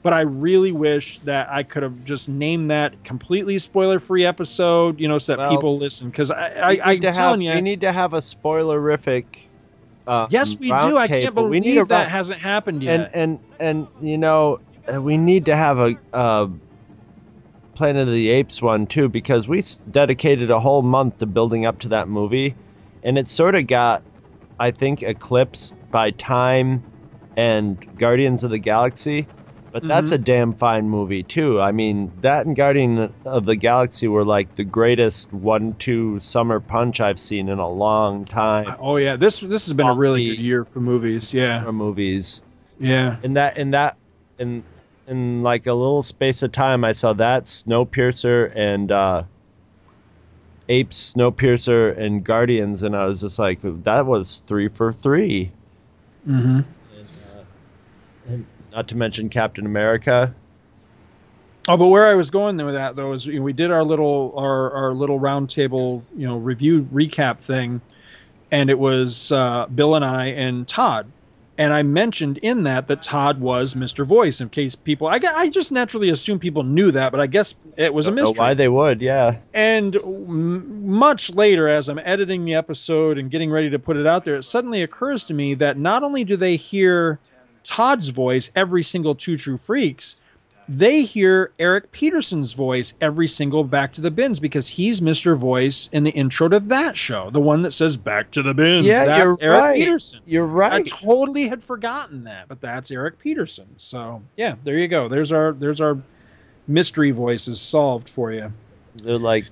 But 0.03 0.13
I 0.13 0.21
really 0.21 0.73
wish 0.73 1.21
that 1.21 1.49
I 1.51 1.63
could 1.63 1.83
have 1.83 2.05
just 2.05 2.29
named 2.29 2.71
that 2.71 3.03
completely 3.05 3.59
spoiler 3.59 3.99
free 3.99 4.25
episode, 4.27 5.01
you 5.01 5.09
know, 5.09 5.19
so 5.19 5.33
that 5.33 5.41
Well, 5.41 5.49
people 5.49 5.79
listen. 5.79 6.11
Because 6.11 6.31
I, 6.31 6.49
I, 6.49 6.81
I'm 6.85 7.01
have, 7.03 7.15
telling 7.15 7.41
you, 7.41 7.53
we 7.53 7.63
need 7.63 7.81
to 7.83 7.93
have 7.93 8.13
a 8.13 8.19
spoilerific. 8.19 9.49
Um, 10.07 10.27
yes, 10.31 10.59
we 10.59 10.69
do. 10.69 10.97
I 10.99 11.09
can't 11.09 11.35
believe 11.35 11.89
that 11.89 11.95
round- 11.95 12.11
hasn't 12.11 12.41
happened 12.41 12.83
yet. 12.83 13.13
and 13.15 13.39
and 13.59 13.89
and 14.01 14.07
you 14.07 14.19
know 14.19 14.61
uh, 14.93 15.01
we 15.01 15.17
need 15.17 15.47
to 15.47 15.57
have 15.57 15.79
a 15.79 15.95
uh, 16.13 16.49
Planet 17.75 18.07
of 18.07 18.15
the 18.15 18.31
Apes 18.31 18.61
one 18.61 18.87
too 18.87 19.09
because 19.09 19.49
we 19.49 19.63
dedicated 19.91 20.51
a 20.51 20.61
whole 20.61 20.83
month 20.83 21.19
to 21.19 21.27
building 21.27 21.67
up 21.67 21.81
to 21.81 21.89
that 21.89 22.09
movie, 22.09 22.55
and 23.03 23.19
it 23.19 23.29
sort 23.29 23.55
of 23.55 23.67
got, 23.67 24.03
I 24.61 24.71
think, 24.71 25.03
eclipsed 25.03 25.75
by 25.91 26.11
time 26.13 26.85
and 27.37 27.99
Guardians 27.99 28.45
of 28.45 28.51
the 28.51 28.59
Galaxy. 28.59 29.27
But 29.75 29.83
that's 29.89 30.11
Mm-hmm. 30.13 30.15
a 30.15 30.19
damn 30.25 30.53
fine 30.53 30.89
movie 30.89 31.25
too. 31.25 31.61
I 31.61 31.73
mean, 31.73 32.13
that 32.21 32.47
and 32.47 32.55
Guardian 32.55 33.13
of 33.25 33.45
the 33.45 33.57
Galaxy 33.57 34.07
were 34.07 34.25
like 34.25 34.55
the 34.55 34.63
greatest 34.63 35.33
one-two 35.33 36.21
summer 36.21 36.61
punch 36.61 37.01
I've 37.01 37.19
seen 37.19 37.49
in 37.49 37.59
a 37.59 37.69
long 37.69 38.25
time. 38.25 38.77
oh 38.79 38.97
yeah, 38.99 39.17
this 39.17 39.41
this 39.41 39.67
has 39.67 39.73
been 39.73 39.89
a 39.89 39.93
really 39.95 40.27
good 40.27 40.39
year 40.39 40.65
for 40.65 40.79
movies. 40.79 41.35
Yeah, 41.35 41.65
for 41.65 41.73
movies. 41.73 42.41
yeah. 42.79 43.17
in 43.25 43.33
that 43.35 43.59
in 43.59 43.73
that 43.73 43.97
in 44.39 44.63
in 45.09 45.43
like 45.43 45.67
a 45.67 45.75
little 45.75 46.03
space 46.03 46.43
of 46.43 46.51
time 46.53 46.83
i 46.85 46.93
saw 46.93 47.13
that 47.13 47.45
snowpiercer 47.45 48.51
and 48.57 48.91
uh 48.91 49.23
apes 50.71 51.13
snowpiercer 51.15 51.97
and 51.99 52.25
guardians 52.25 52.83
and 52.83 52.97
i 52.97 53.05
was 53.05 53.21
just 53.21 53.39
like 53.39 53.59
that 53.63 54.07
was 54.07 54.43
three 54.47 54.69
for 54.69 54.93
three 54.93 55.51
Mm-hmm. 56.27 56.61
and 58.29 58.47
not 58.75 58.89
to 58.89 58.97
mention 58.97 59.29
captain 59.29 59.65
america 59.67 60.35
Oh, 61.67 61.79
but 61.79 61.87
where 61.87 62.07
I 62.07 62.15
was 62.15 62.29
going 62.31 62.59
with 62.59 62.75
that 62.75 62.95
though 62.95 63.15
is 63.15 63.27
we 63.27 63.55
did 63.55 63.71
our 63.71 63.83
little 63.83 64.35
our 64.37 64.71
our 64.73 64.93
little 64.93 65.19
roundtable 65.19 66.03
you 66.15 66.27
know 66.27 66.37
review 66.37 66.87
recap 66.93 67.39
thing, 67.41 67.81
and 68.51 68.69
it 68.69 68.79
was 68.79 69.33
uh, 69.33 69.65
Bill 69.75 69.95
and 69.95 70.05
I 70.05 70.27
and 70.27 70.69
Todd, 70.69 71.11
and 71.57 71.73
I 71.73 71.83
mentioned 71.83 72.37
in 72.43 72.65
that 72.65 72.87
that 72.89 73.01
Todd 73.01 73.41
was 73.41 73.73
Mr. 73.73 74.05
Voice 74.05 74.43
in 74.43 74.51
case 74.51 74.75
people 74.75 75.07
I 75.07 75.19
I 75.35 75.49
just 75.49 75.73
naturally 75.73 76.11
assumed 76.11 76.43
people 76.43 76.65
knew 76.65 76.91
that, 76.91 77.11
but 77.13 77.21
I 77.23 77.27
guess 77.27 77.55
it 77.79 77.95
was 77.95 78.09
a 78.09 78.13
mystery. 78.13 78.39
why 78.39 78.53
they 78.53 78.69
would 78.69 79.01
yeah 79.01 79.37
And 79.55 79.97
m- 79.97 80.87
much 80.87 81.31
later, 81.35 81.67
as 81.67 81.89
I'm 81.89 81.99
editing 82.01 82.45
the 82.45 82.57
episode 82.57 83.17
and 83.17 83.31
getting 83.31 83.51
ready 83.51 83.71
to 83.71 83.79
put 83.79 83.97
it 83.97 84.07
out 84.07 84.27
there, 84.27 84.35
it 84.35 84.43
suddenly 84.43 84.83
occurs 84.83 85.25
to 85.25 85.33
me 85.33 85.55
that 85.55 85.79
not 85.79 86.03
only 86.03 86.25
do 86.25 86.37
they 86.37 86.57
hear 86.57 87.19
Todd's 87.65 88.09
voice 88.09 88.51
every 88.55 88.83
single 88.83 89.15
Two 89.15 89.37
True 89.37 89.57
Freaks, 89.57 90.17
they 90.69 91.03
hear 91.03 91.53
Eric 91.59 91.93
Peterson's 91.93 92.53
voice 92.53 92.95
every 93.01 93.27
single 93.29 93.65
Back 93.65 93.93
to 93.95 94.01
the 94.01 94.11
Bins 94.11 94.41
because 94.41 94.67
he's 94.67 95.01
Mr. 95.03 95.37
Voice 95.37 95.91
in 95.93 96.05
the 96.05 96.11
intro 96.13 96.49
to 96.49 96.59
that 96.61 96.97
show, 96.97 97.29
the 97.31 97.41
one 97.41 97.61
that 97.63 97.73
says 97.73 97.97
Back 97.99 98.31
to 98.31 98.43
the 98.43 98.55
Bins. 98.55 98.87
Yeah, 98.87 99.05
that's 99.05 99.19
you're 99.19 99.37
Eric 99.41 99.61
right. 99.63 99.77
Peterson. 99.77 100.21
you're 100.27 100.47
right. 100.47 100.73
I 100.73 100.83
totally 100.83 101.49
had 101.49 101.63
forgotten 101.63 102.25
that, 102.25 102.49
but 102.49 102.61
that's 102.63 102.91
Eric 102.91 103.19
Peterson. 103.19 103.67
So 103.77 104.23
yeah, 104.37 104.55
there 104.63 104.79
you 104.79 104.89
go. 104.89 105.09
There's 105.09 105.33
our 105.33 105.53
there's 105.53 105.81
our 105.83 105.99
mystery 106.67 107.11
voices 107.11 107.61
solved 107.61 108.09
for 108.09 108.33
you. 108.33 108.51
they're 109.03 109.19
like 109.19 109.45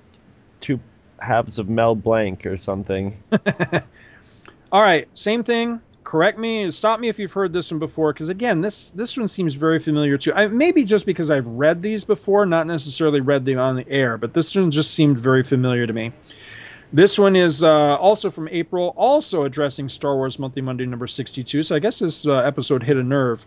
two 0.61 0.79
halves 1.19 1.59
of 1.59 1.69
mel 1.69 1.93
blanc 1.93 2.43
or 2.45 2.57
something 2.57 3.15
All 4.71 4.81
right, 4.81 5.07
same 5.13 5.43
thing. 5.43 5.79
Correct 6.03 6.37
me, 6.37 6.63
and 6.63 6.73
stop 6.73 6.99
me 6.99 7.09
if 7.09 7.19
you've 7.19 7.33
heard 7.33 7.53
this 7.53 7.71
one 7.71 7.79
before, 7.79 8.13
because 8.13 8.29
again, 8.29 8.61
this 8.61 8.89
this 8.91 9.17
one 9.17 9.27
seems 9.27 9.53
very 9.53 9.79
familiar 9.79 10.17
too. 10.17 10.33
I, 10.33 10.47
maybe 10.47 10.83
just 10.83 11.05
because 11.05 11.31
I've 11.31 11.47
read 11.47 11.81
these 11.81 12.03
before, 12.03 12.45
not 12.45 12.67
necessarily 12.67 13.21
read 13.21 13.45
them 13.45 13.59
on 13.59 13.75
the 13.75 13.87
air, 13.89 14.17
but 14.17 14.33
this 14.33 14.55
one 14.55 14.71
just 14.71 14.93
seemed 14.93 15.17
very 15.17 15.43
familiar 15.43 15.87
to 15.87 15.93
me. 15.93 16.11
This 16.93 17.17
one 17.17 17.35
is 17.35 17.63
uh, 17.63 17.95
also 17.97 18.29
from 18.29 18.47
April, 18.49 18.93
also 18.95 19.45
addressing 19.45 19.89
Star 19.89 20.15
Wars 20.15 20.37
Monthly 20.37 20.61
Monday 20.61 20.85
number 20.85 21.07
62. 21.07 21.63
So 21.63 21.75
I 21.75 21.79
guess 21.79 21.97
this 21.97 22.27
uh, 22.27 22.35
episode 22.37 22.83
hit 22.83 22.97
a 22.97 23.03
nerve. 23.03 23.43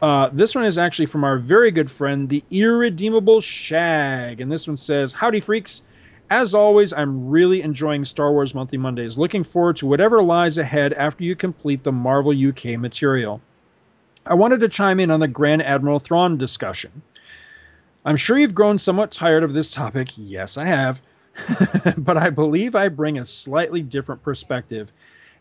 Uh, 0.00 0.30
this 0.32 0.54
one 0.54 0.64
is 0.64 0.78
actually 0.78 1.04
from 1.04 1.22
our 1.22 1.36
very 1.36 1.70
good 1.70 1.90
friend, 1.90 2.30
the 2.30 2.42
Irredeemable 2.50 3.42
Shag. 3.42 4.40
And 4.40 4.50
this 4.50 4.66
one 4.66 4.78
says 4.78 5.12
Howdy, 5.12 5.40
freaks. 5.40 5.82
As 6.30 6.52
always, 6.52 6.92
I'm 6.92 7.28
really 7.28 7.62
enjoying 7.62 8.04
Star 8.04 8.30
Wars 8.32 8.54
Monthly 8.54 8.76
Mondays. 8.76 9.16
Looking 9.16 9.44
forward 9.44 9.76
to 9.78 9.86
whatever 9.86 10.22
lies 10.22 10.58
ahead 10.58 10.92
after 10.92 11.24
you 11.24 11.34
complete 11.34 11.84
the 11.84 11.92
Marvel 11.92 12.32
UK 12.32 12.78
material. 12.78 13.40
I 14.26 14.34
wanted 14.34 14.60
to 14.60 14.68
chime 14.68 15.00
in 15.00 15.10
on 15.10 15.20
the 15.20 15.28
Grand 15.28 15.62
Admiral 15.62 16.00
Thrawn 16.00 16.36
discussion. 16.36 17.02
I'm 18.04 18.18
sure 18.18 18.38
you've 18.38 18.54
grown 18.54 18.78
somewhat 18.78 19.10
tired 19.10 19.42
of 19.42 19.54
this 19.54 19.70
topic. 19.70 20.10
Yes, 20.16 20.58
I 20.58 20.66
have. 20.66 21.00
but 21.96 22.18
I 22.18 22.28
believe 22.28 22.74
I 22.74 22.88
bring 22.88 23.18
a 23.18 23.24
slightly 23.24 23.80
different 23.80 24.22
perspective 24.22 24.92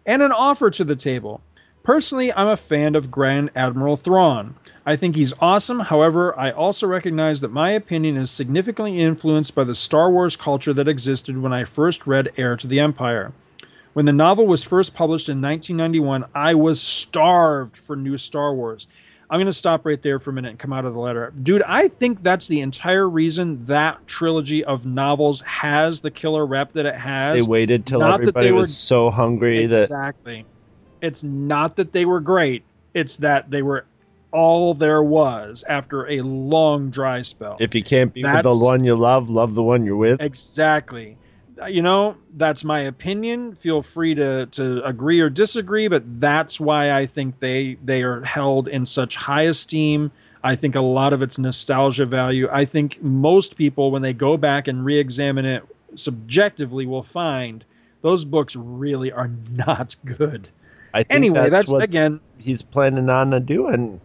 and 0.05 0.21
an 0.21 0.31
offer 0.31 0.69
to 0.69 0.85
the 0.85 0.95
table. 0.95 1.41
Personally, 1.87 2.33
I'm 2.33 2.49
a 2.49 2.57
fan 2.57 2.95
of 2.95 3.09
Grand 3.09 3.49
Admiral 3.55 3.95
Thrawn. 3.95 4.55
I 4.85 4.97
think 4.97 5.15
he's 5.15 5.31
awesome. 5.39 5.79
However, 5.79 6.37
I 6.37 6.51
also 6.51 6.85
recognize 6.85 7.39
that 7.39 7.53
my 7.53 7.71
opinion 7.71 8.17
is 8.17 8.29
significantly 8.29 8.99
influenced 8.99 9.55
by 9.55 9.63
the 9.63 9.73
Star 9.73 10.11
Wars 10.11 10.35
culture 10.35 10.73
that 10.73 10.89
existed 10.89 11.41
when 11.41 11.53
I 11.53 11.63
first 11.63 12.05
read 12.05 12.33
Heir 12.35 12.57
to 12.57 12.67
the 12.67 12.81
Empire. 12.81 13.31
When 13.93 14.03
the 14.03 14.11
novel 14.11 14.47
was 14.47 14.65
first 14.65 14.95
published 14.95 15.29
in 15.29 15.41
1991, 15.41 16.25
I 16.35 16.55
was 16.55 16.81
starved 16.81 17.77
for 17.77 17.95
new 17.95 18.17
Star 18.17 18.53
Wars. 18.53 18.87
I'm 19.29 19.37
going 19.37 19.45
to 19.45 19.53
stop 19.53 19.85
right 19.85 20.01
there 20.01 20.19
for 20.19 20.31
a 20.31 20.33
minute 20.33 20.49
and 20.49 20.59
come 20.59 20.73
out 20.73 20.83
of 20.83 20.93
the 20.93 20.99
letter. 20.99 21.31
Dude, 21.41 21.63
I 21.65 21.87
think 21.87 22.19
that's 22.19 22.47
the 22.47 22.59
entire 22.59 23.07
reason 23.07 23.63
that 23.63 24.05
trilogy 24.07 24.61
of 24.65 24.85
novels 24.85 25.39
has 25.39 26.01
the 26.01 26.11
killer 26.11 26.45
rep 26.45 26.73
that 26.73 26.85
it 26.85 26.95
has. 26.95 27.39
They 27.45 27.49
waited 27.49 27.85
till 27.85 28.01
Not 28.01 28.19
everybody 28.19 28.47
they 28.47 28.51
was 28.51 28.67
were- 28.67 28.73
so 28.73 29.09
hungry 29.09 29.65
that 29.67 29.83
Exactly. 29.83 30.45
It's 31.01 31.23
not 31.23 31.75
that 31.77 31.91
they 31.91 32.05
were 32.05 32.19
great, 32.19 32.63
it's 32.93 33.17
that 33.17 33.49
they 33.49 33.61
were 33.61 33.85
all 34.31 34.73
there 34.73 35.01
was 35.01 35.63
after 35.67 36.07
a 36.09 36.21
long 36.21 36.89
dry 36.89 37.21
spell. 37.21 37.57
if 37.59 37.73
you 37.73 37.81
can't 37.81 38.13
be 38.13 38.23
with 38.23 38.43
the 38.43 38.55
one 38.55 38.83
you 38.83 38.95
love, 38.95 39.29
love 39.29 39.55
the 39.55 39.63
one 39.63 39.85
you're 39.85 39.95
with. 39.95 40.21
Exactly. 40.21 41.17
You 41.67 41.81
know, 41.81 42.17
that's 42.35 42.63
my 42.63 42.81
opinion. 42.81 43.55
Feel 43.55 43.81
free 43.81 44.13
to, 44.15 44.45
to 44.47 44.83
agree 44.83 45.21
or 45.21 45.29
disagree, 45.29 45.87
but 45.87 46.03
that's 46.19 46.59
why 46.59 46.91
I 46.91 47.07
think 47.07 47.39
they 47.39 47.77
they 47.83 48.03
are 48.03 48.21
held 48.23 48.67
in 48.67 48.85
such 48.85 49.15
high 49.15 49.43
esteem. 49.43 50.11
I 50.43 50.55
think 50.55 50.75
a 50.75 50.81
lot 50.81 51.13
of 51.13 51.23
it's 51.23 51.39
nostalgia 51.39 52.05
value. 52.05 52.47
I 52.51 52.65
think 52.65 53.01
most 53.01 53.57
people, 53.57 53.89
when 53.89 54.03
they 54.03 54.13
go 54.13 54.37
back 54.37 54.67
and 54.67 54.85
re-examine 54.85 55.45
it 55.45 55.63
subjectively, 55.95 56.85
will 56.85 57.01
find 57.01 57.65
those 58.01 58.23
books 58.23 58.55
really 58.55 59.11
are 59.11 59.31
not 59.51 59.95
good. 60.05 60.49
I 60.93 61.03
think 61.03 61.11
Anyway, 61.15 61.35
that's, 61.35 61.51
that's 61.51 61.67
what 61.67 61.83
again. 61.83 62.19
he's 62.37 62.61
planning 62.61 63.09
on 63.09 63.43
doing. 63.45 64.01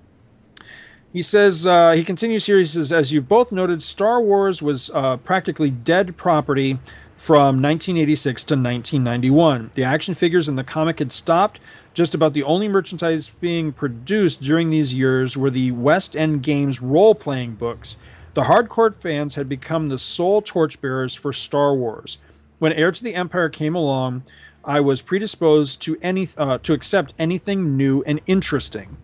He 1.12 1.22
says, 1.22 1.66
uh, 1.66 1.92
he 1.92 2.04
continues 2.04 2.46
here. 2.46 2.58
He 2.58 2.64
says, 2.64 2.90
as 2.90 3.12
you've 3.12 3.28
both 3.28 3.52
noted, 3.52 3.82
Star 3.82 4.22
Wars 4.22 4.62
was 4.62 4.90
uh, 4.94 5.18
practically 5.18 5.70
dead 5.70 6.16
property 6.16 6.78
from 7.18 7.62
1986 7.62 8.44
to 8.44 8.54
1991. 8.54 9.70
The 9.74 9.84
action 9.84 10.14
figures 10.14 10.48
in 10.48 10.56
the 10.56 10.64
comic 10.64 10.98
had 10.98 11.12
stopped. 11.12 11.60
Just 11.94 12.14
about 12.14 12.32
the 12.32 12.42
only 12.44 12.66
merchandise 12.66 13.30
being 13.40 13.72
produced 13.72 14.40
during 14.42 14.70
these 14.70 14.94
years 14.94 15.36
were 15.36 15.50
the 15.50 15.72
West 15.72 16.16
End 16.16 16.42
Games 16.42 16.80
role 16.80 17.14
playing 17.14 17.56
books. 17.56 17.98
The 18.34 18.42
hardcore 18.42 18.94
fans 18.94 19.34
had 19.34 19.48
become 19.48 19.88
the 19.88 19.98
sole 19.98 20.40
torchbearers 20.40 21.14
for 21.14 21.34
Star 21.34 21.74
Wars. 21.74 22.16
When 22.60 22.72
Heir 22.72 22.90
to 22.90 23.04
the 23.04 23.14
Empire 23.14 23.50
came 23.50 23.74
along, 23.74 24.22
I 24.64 24.78
was 24.78 25.02
predisposed 25.02 25.82
to 25.82 25.98
any 26.02 26.28
uh, 26.36 26.58
to 26.58 26.72
accept 26.72 27.14
anything 27.18 27.76
new 27.76 28.04
and 28.06 28.20
interesting. 28.28 28.96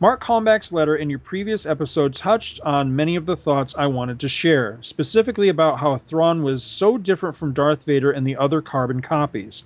Mark 0.00 0.24
Holmback's 0.24 0.72
letter 0.72 0.96
in 0.96 1.08
your 1.08 1.20
previous 1.20 1.64
episode 1.64 2.12
touched 2.14 2.60
on 2.62 2.96
many 2.96 3.14
of 3.14 3.24
the 3.24 3.36
thoughts 3.36 3.74
I 3.78 3.86
wanted 3.86 4.18
to 4.18 4.28
share, 4.28 4.78
specifically 4.80 5.48
about 5.48 5.78
how 5.78 5.96
Thrawn 5.98 6.42
was 6.42 6.64
so 6.64 6.98
different 6.98 7.36
from 7.36 7.52
Darth 7.52 7.84
Vader 7.84 8.10
and 8.10 8.26
the 8.26 8.36
other 8.36 8.60
carbon 8.60 9.00
copies. 9.00 9.62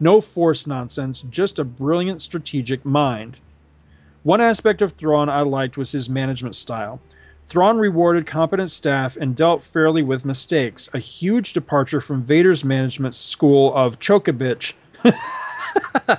No 0.00 0.20
force 0.20 0.66
nonsense, 0.66 1.24
just 1.30 1.60
a 1.60 1.64
brilliant 1.64 2.20
strategic 2.20 2.84
mind. 2.84 3.36
One 4.24 4.40
aspect 4.40 4.82
of 4.82 4.92
Thrawn 4.92 5.28
I 5.28 5.42
liked 5.42 5.76
was 5.76 5.92
his 5.92 6.08
management 6.08 6.56
style. 6.56 6.98
Thrawn 7.48 7.78
rewarded 7.78 8.26
competent 8.26 8.72
staff 8.72 9.16
and 9.16 9.36
dealt 9.36 9.62
fairly 9.62 10.02
with 10.02 10.24
mistakes, 10.24 10.88
a 10.92 10.98
huge 10.98 11.52
departure 11.52 12.00
from 12.00 12.24
Vader's 12.24 12.64
management 12.64 13.14
school 13.14 13.72
of 13.74 14.00
Chokabitch. 14.00 14.74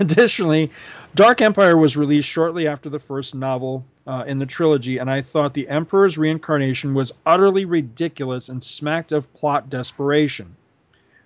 Additionally, 0.00 0.70
Dark 1.14 1.42
Empire 1.42 1.76
was 1.76 1.98
released 1.98 2.28
shortly 2.28 2.66
after 2.66 2.88
the 2.88 2.98
first 2.98 3.34
novel 3.34 3.84
uh, 4.06 4.24
in 4.26 4.38
the 4.38 4.46
trilogy, 4.46 4.96
and 4.96 5.10
I 5.10 5.20
thought 5.20 5.52
the 5.52 5.68
Emperor's 5.68 6.16
reincarnation 6.16 6.94
was 6.94 7.12
utterly 7.26 7.66
ridiculous 7.66 8.48
and 8.48 8.64
smacked 8.64 9.12
of 9.12 9.32
plot 9.34 9.68
desperation. 9.68 10.56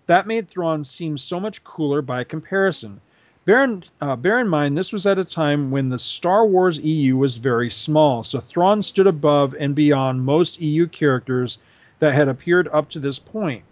That 0.07 0.27
made 0.27 0.49
Thrawn 0.49 0.83
seem 0.83 1.17
so 1.17 1.39
much 1.39 1.63
cooler 1.63 2.03
by 2.03 2.25
comparison. 2.25 3.01
Bear 3.49 3.65
in, 3.65 3.83
uh, 4.03 4.15
bear 4.15 4.39
in 4.41 4.47
mind, 4.47 4.77
this 4.77 4.93
was 4.93 5.07
at 5.07 5.19
a 5.19 5.25
time 5.25 5.71
when 5.71 5.89
the 5.89 5.99
Star 5.99 6.45
Wars 6.45 6.79
EU 6.81 7.17
was 7.17 7.39
very 7.39 7.71
small, 7.71 8.23
so 8.23 8.41
Thrawn 8.41 8.83
stood 8.83 9.07
above 9.07 9.57
and 9.59 9.75
beyond 9.75 10.23
most 10.23 10.61
EU 10.61 10.87
characters 10.87 11.57
that 11.99 12.13
had 12.13 12.29
appeared 12.29 12.69
up 12.75 12.91
to 12.91 12.99
this 12.99 13.19
point. 13.19 13.63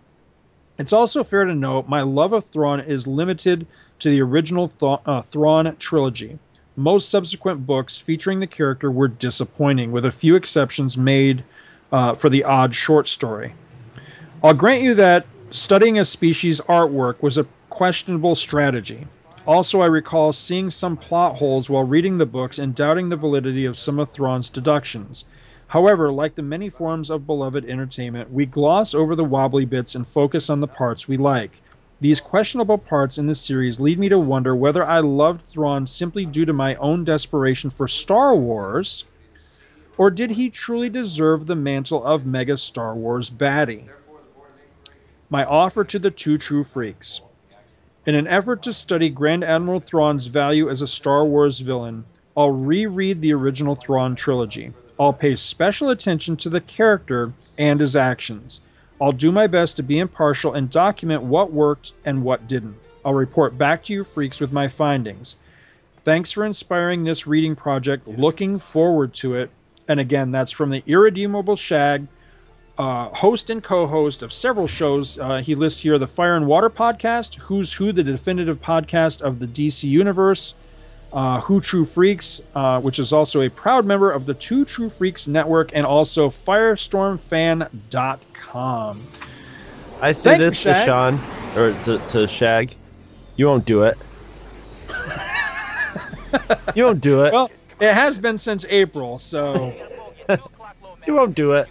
It's 0.78 0.94
also 0.94 1.22
fair 1.22 1.44
to 1.44 1.54
note 1.54 1.90
my 1.90 2.00
love 2.00 2.32
of 2.32 2.46
Thrawn 2.46 2.80
is 2.80 3.06
limited 3.06 3.66
to 3.98 4.08
the 4.08 4.22
original 4.22 4.68
Th- 4.68 4.98
uh, 5.04 5.20
Thrawn 5.20 5.76
trilogy. 5.78 6.38
Most 6.76 7.10
subsequent 7.10 7.66
books 7.66 7.98
featuring 7.98 8.40
the 8.40 8.46
character 8.46 8.90
were 8.90 9.08
disappointing, 9.08 9.92
with 9.92 10.06
a 10.06 10.10
few 10.10 10.36
exceptions 10.36 10.96
made 10.96 11.44
uh, 11.92 12.14
for 12.14 12.30
the 12.30 12.44
odd 12.44 12.74
short 12.74 13.08
story. 13.08 13.52
I'll 14.42 14.54
grant 14.54 14.82
you 14.82 14.94
that 14.94 15.26
studying 15.50 15.98
a 15.98 16.06
species' 16.06 16.62
artwork 16.62 17.20
was 17.20 17.36
a 17.36 17.46
questionable 17.68 18.36
strategy. 18.36 19.06
Also, 19.46 19.80
I 19.80 19.86
recall 19.86 20.32
seeing 20.32 20.70
some 20.70 20.96
plot 20.96 21.36
holes 21.36 21.70
while 21.70 21.84
reading 21.84 22.18
the 22.18 22.26
books 22.26 22.58
and 22.58 22.74
doubting 22.74 23.08
the 23.08 23.16
validity 23.16 23.64
of 23.64 23.78
some 23.78 24.00
of 24.00 24.10
Thrawn's 24.10 24.48
deductions. 24.48 25.24
However, 25.68 26.10
like 26.10 26.34
the 26.34 26.42
many 26.42 26.68
forms 26.68 27.10
of 27.10 27.28
beloved 27.28 27.64
entertainment, 27.64 28.32
we 28.32 28.44
gloss 28.44 28.92
over 28.92 29.14
the 29.14 29.24
wobbly 29.24 29.64
bits 29.64 29.94
and 29.94 30.04
focus 30.04 30.50
on 30.50 30.58
the 30.58 30.66
parts 30.66 31.06
we 31.06 31.16
like. 31.16 31.62
These 32.00 32.20
questionable 32.20 32.78
parts 32.78 33.18
in 33.18 33.26
the 33.26 33.36
series 33.36 33.78
lead 33.78 34.00
me 34.00 34.08
to 34.08 34.18
wonder 34.18 34.54
whether 34.56 34.84
I 34.84 34.98
loved 34.98 35.42
Thrawn 35.42 35.86
simply 35.86 36.26
due 36.26 36.44
to 36.44 36.52
my 36.52 36.74
own 36.74 37.04
desperation 37.04 37.70
for 37.70 37.86
Star 37.86 38.34
Wars, 38.34 39.04
or 39.96 40.10
did 40.10 40.32
he 40.32 40.50
truly 40.50 40.90
deserve 40.90 41.46
the 41.46 41.54
mantle 41.54 42.04
of 42.04 42.26
mega 42.26 42.56
Star 42.56 42.96
Wars 42.96 43.30
baddie? 43.30 43.84
My 45.30 45.44
offer 45.44 45.84
to 45.84 46.00
the 46.00 46.10
two 46.10 46.36
true 46.36 46.64
freaks. 46.64 47.20
In 48.06 48.14
an 48.14 48.28
effort 48.28 48.62
to 48.62 48.72
study 48.72 49.08
Grand 49.08 49.42
Admiral 49.42 49.80
Thrawn's 49.80 50.26
value 50.26 50.70
as 50.70 50.80
a 50.80 50.86
Star 50.86 51.24
Wars 51.24 51.58
villain, 51.58 52.04
I'll 52.36 52.52
reread 52.52 53.20
the 53.20 53.32
original 53.32 53.74
Thrawn 53.74 54.14
trilogy. 54.14 54.72
I'll 54.96 55.12
pay 55.12 55.34
special 55.34 55.90
attention 55.90 56.36
to 56.36 56.48
the 56.48 56.60
character 56.60 57.32
and 57.58 57.80
his 57.80 57.96
actions. 57.96 58.60
I'll 59.00 59.10
do 59.10 59.32
my 59.32 59.48
best 59.48 59.76
to 59.76 59.82
be 59.82 59.98
impartial 59.98 60.54
and 60.54 60.70
document 60.70 61.24
what 61.24 61.52
worked 61.52 61.94
and 62.04 62.22
what 62.22 62.46
didn't. 62.46 62.76
I'll 63.04 63.12
report 63.12 63.58
back 63.58 63.82
to 63.84 63.92
you 63.92 64.04
freaks 64.04 64.40
with 64.40 64.52
my 64.52 64.68
findings. 64.68 65.34
Thanks 66.04 66.30
for 66.30 66.44
inspiring 66.44 67.02
this 67.02 67.26
reading 67.26 67.56
project. 67.56 68.06
Looking 68.06 68.60
forward 68.60 69.14
to 69.14 69.34
it. 69.34 69.50
And 69.88 69.98
again, 69.98 70.30
that's 70.30 70.52
from 70.52 70.70
the 70.70 70.84
Irredeemable 70.86 71.56
Shag, 71.56 72.06
uh, 72.78 73.08
host 73.10 73.50
and 73.50 73.62
co-host 73.62 74.22
of 74.22 74.32
several 74.32 74.66
shows. 74.66 75.18
Uh, 75.18 75.36
he 75.38 75.54
lists 75.54 75.80
here 75.80 75.98
the 75.98 76.06
Fire 76.06 76.36
and 76.36 76.46
Water 76.46 76.70
podcast, 76.70 77.36
Who's 77.36 77.72
Who, 77.72 77.92
the 77.92 78.02
definitive 78.02 78.60
podcast 78.60 79.22
of 79.22 79.38
the 79.38 79.46
DC 79.46 79.84
universe, 79.84 80.54
uh, 81.12 81.40
Who 81.40 81.60
True 81.60 81.84
Freaks, 81.84 82.42
uh, 82.54 82.80
which 82.80 82.98
is 82.98 83.12
also 83.12 83.42
a 83.42 83.48
proud 83.48 83.86
member 83.86 84.10
of 84.10 84.26
the 84.26 84.34
Two 84.34 84.64
True 84.64 84.90
Freaks 84.90 85.26
network, 85.26 85.70
and 85.72 85.86
also 85.86 86.28
FirestormFan.com. 86.28 89.06
I 90.02 90.12
say 90.12 90.30
Thank 90.30 90.40
you, 90.40 90.44
this 90.44 90.62
to 90.62 90.74
Shag. 90.74 90.86
Sean 90.86 91.20
or 91.56 91.72
to, 91.84 91.98
to 92.08 92.28
Shag. 92.28 92.74
You 93.36 93.46
won't 93.46 93.64
do 93.64 93.84
it. 93.84 93.96
you 96.74 96.84
won't 96.84 97.00
do 97.00 97.24
it. 97.24 97.32
Well, 97.32 97.50
it 97.80 97.94
has 97.94 98.18
been 98.18 98.36
since 98.36 98.66
April, 98.68 99.18
so 99.18 99.74
you 101.06 101.14
won't 101.14 101.34
do 101.34 101.52
it. 101.52 101.68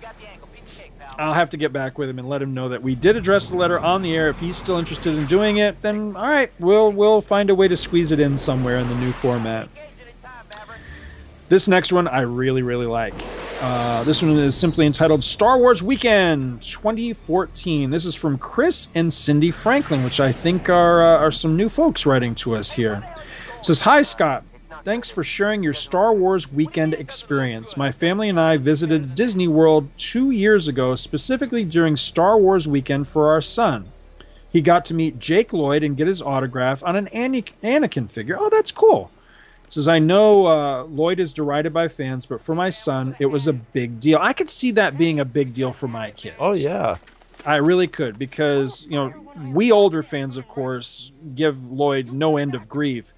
I'll 1.17 1.33
have 1.33 1.49
to 1.51 1.57
get 1.57 1.71
back 1.71 1.97
with 1.97 2.09
him 2.09 2.19
and 2.19 2.27
let 2.27 2.41
him 2.41 2.53
know 2.53 2.69
that 2.69 2.81
we 2.81 2.95
did 2.95 3.15
address 3.15 3.49
the 3.49 3.55
letter 3.55 3.79
on 3.79 4.01
the 4.01 4.15
air. 4.15 4.29
If 4.29 4.39
he's 4.39 4.57
still 4.57 4.77
interested 4.77 5.13
in 5.13 5.25
doing 5.25 5.57
it, 5.57 5.81
then 5.81 6.15
all 6.15 6.29
right, 6.29 6.51
we'll 6.59 6.91
we'll 6.91 7.21
find 7.21 7.49
a 7.49 7.55
way 7.55 7.67
to 7.67 7.77
squeeze 7.77 8.11
it 8.11 8.19
in 8.19 8.37
somewhere 8.37 8.77
in 8.77 8.87
the 8.87 8.95
new 8.95 9.13
format. 9.13 9.69
This 11.47 11.67
next 11.67 11.93
one 11.93 12.07
I 12.07 12.21
really 12.21 12.61
really 12.61 12.87
like. 12.87 13.13
Uh, 13.61 14.03
this 14.03 14.21
one 14.21 14.37
is 14.37 14.55
simply 14.55 14.85
entitled 14.85 15.23
Star 15.23 15.57
Wars 15.57 15.81
Weekend 15.81 16.61
2014. 16.61 17.89
This 17.89 18.03
is 18.03 18.13
from 18.13 18.37
Chris 18.37 18.89
and 18.95 19.13
Cindy 19.13 19.51
Franklin, 19.51 20.03
which 20.03 20.19
I 20.19 20.31
think 20.33 20.69
are 20.69 21.15
uh, 21.15 21.19
are 21.19 21.31
some 21.31 21.55
new 21.55 21.69
folks 21.69 22.05
writing 22.05 22.35
to 22.35 22.55
us 22.55 22.71
here. 22.71 23.03
It 23.59 23.65
says, 23.65 23.79
"Hi 23.81 24.01
Scott, 24.01 24.43
thanks 24.85 25.09
for 25.09 25.23
sharing 25.23 25.63
your 25.63 25.73
Star 25.73 26.13
Wars 26.13 26.49
weekend 26.49 26.93
experience. 26.93 27.75
My 27.75 27.91
family 27.91 28.29
and 28.29 28.39
I 28.39 28.57
visited 28.57 29.15
Disney 29.15 29.47
World 29.47 29.89
two 29.97 30.29
years 30.29 30.67
ago, 30.67 30.95
specifically 30.95 31.65
during 31.65 31.97
Star 31.97 32.37
Wars 32.37 32.67
weekend 32.67 33.07
for 33.07 33.31
our 33.31 33.41
son. 33.41 33.85
He 34.53 34.61
got 34.61 34.85
to 34.85 34.93
meet 34.93 35.19
Jake 35.19 35.51
Lloyd 35.51 35.83
and 35.83 35.97
get 35.97 36.07
his 36.07 36.21
autograph 36.21 36.83
on 36.83 36.95
an 36.95 37.07
Anakin 37.07 38.09
figure. 38.09 38.37
Oh, 38.39 38.49
that's 38.49 38.71
cool." 38.71 39.11
says 39.67 39.87
I 39.87 39.97
know 39.97 40.45
uh, 40.45 40.83
Lloyd 40.83 41.19
is 41.19 41.33
derided 41.33 41.73
by 41.73 41.87
fans, 41.87 42.27
but 42.27 42.41
for 42.41 42.53
my 42.53 42.69
son, 42.69 43.15
it 43.19 43.25
was 43.25 43.47
a 43.47 43.53
big 43.53 43.99
deal. 43.99 44.19
I 44.21 44.31
could 44.31 44.49
see 44.49 44.71
that 44.71 44.97
being 44.97 45.19
a 45.19 45.25
big 45.25 45.53
deal 45.55 45.73
for 45.73 45.87
my 45.87 46.11
kids. 46.11 46.35
Oh 46.39 46.53
yeah, 46.53 46.97
I 47.45 47.55
really 47.55 47.87
could 47.87 48.19
because 48.19 48.85
you 48.85 48.95
know 48.95 49.11
we 49.51 49.71
older 49.71 50.03
fans, 50.03 50.37
of 50.37 50.47
course, 50.47 51.11
give 51.33 51.71
Lloyd 51.71 52.11
no 52.11 52.37
end 52.37 52.53
of 52.53 52.69
grief. 52.69 53.11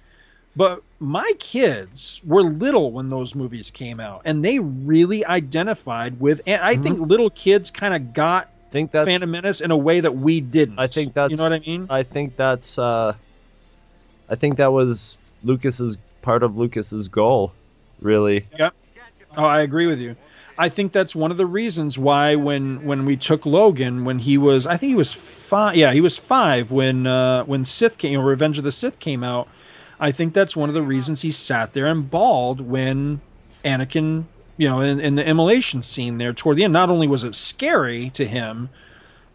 But 0.58 0.82
my 0.98 1.30
kids 1.38 2.20
were 2.24 2.42
little 2.42 2.90
when 2.90 3.10
those 3.10 3.36
movies 3.36 3.70
came 3.70 4.00
out, 4.00 4.22
and 4.24 4.44
they 4.44 4.58
really 4.58 5.24
identified 5.24 6.18
with. 6.18 6.40
And 6.48 6.60
I 6.60 6.74
mm-hmm. 6.74 6.82
think 6.82 6.98
little 6.98 7.30
kids 7.30 7.70
kind 7.70 7.94
of 7.94 8.12
got 8.12 8.48
think 8.72 8.90
that's 8.90 9.08
Phantom 9.08 9.30
Menace 9.30 9.60
in 9.60 9.70
a 9.70 9.76
way 9.76 10.00
that 10.00 10.16
we 10.16 10.40
didn't. 10.40 10.80
I 10.80 10.88
think 10.88 11.14
that's 11.14 11.30
you 11.30 11.36
know 11.36 11.44
what 11.44 11.52
I 11.52 11.60
mean. 11.60 11.86
I 11.88 12.02
think 12.02 12.34
that's. 12.34 12.76
Uh, 12.76 13.14
I 14.28 14.34
think 14.34 14.56
that 14.56 14.72
was 14.72 15.16
Lucas's 15.44 15.96
part 16.22 16.42
of 16.42 16.56
Lucas's 16.56 17.06
goal, 17.06 17.52
really. 18.00 18.44
Yep. 18.58 18.74
Oh, 19.36 19.44
I 19.44 19.60
agree 19.60 19.86
with 19.86 20.00
you. 20.00 20.16
I 20.58 20.68
think 20.68 20.90
that's 20.90 21.14
one 21.14 21.30
of 21.30 21.36
the 21.36 21.46
reasons 21.46 21.98
why 21.98 22.34
when 22.34 22.84
when 22.84 23.04
we 23.04 23.16
took 23.16 23.46
Logan 23.46 24.04
when 24.04 24.18
he 24.18 24.38
was 24.38 24.66
I 24.66 24.76
think 24.76 24.90
he 24.90 24.96
was 24.96 25.12
five 25.12 25.76
yeah 25.76 25.92
he 25.92 26.00
was 26.00 26.16
five 26.16 26.72
when 26.72 27.06
uh, 27.06 27.44
when 27.44 27.64
Sith 27.64 27.96
came 27.96 28.14
know, 28.14 28.22
Revenge 28.22 28.58
of 28.58 28.64
the 28.64 28.72
Sith 28.72 28.98
came 28.98 29.22
out 29.22 29.46
I 30.00 30.12
think 30.12 30.32
that's 30.32 30.56
one 30.56 30.68
of 30.68 30.74
the 30.74 30.82
reasons 30.82 31.22
he 31.22 31.30
sat 31.30 31.72
there 31.72 31.86
and 31.86 32.08
bawled 32.08 32.60
when 32.60 33.20
Anakin 33.64 34.24
you 34.56 34.68
know 34.68 34.80
in, 34.80 35.00
in 35.00 35.14
the 35.14 35.26
immolation 35.26 35.82
scene 35.82 36.18
there 36.18 36.32
toward 36.32 36.56
the 36.56 36.64
end 36.64 36.72
not 36.72 36.90
only 36.90 37.06
was 37.06 37.24
it 37.24 37.34
scary 37.34 38.10
to 38.10 38.26
him 38.26 38.68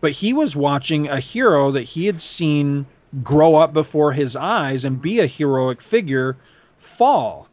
but 0.01 0.11
he 0.11 0.33
was 0.33 0.55
watching 0.55 1.07
a 1.07 1.19
hero 1.19 1.71
that 1.71 1.83
he 1.83 2.05
had 2.05 2.21
seen 2.21 2.85
grow 3.23 3.55
up 3.55 3.73
before 3.73 4.11
his 4.11 4.35
eyes 4.35 4.83
and 4.85 5.01
be 5.01 5.19
a 5.19 5.27
heroic 5.27 5.81
figure 5.81 6.35
fall 6.77 7.47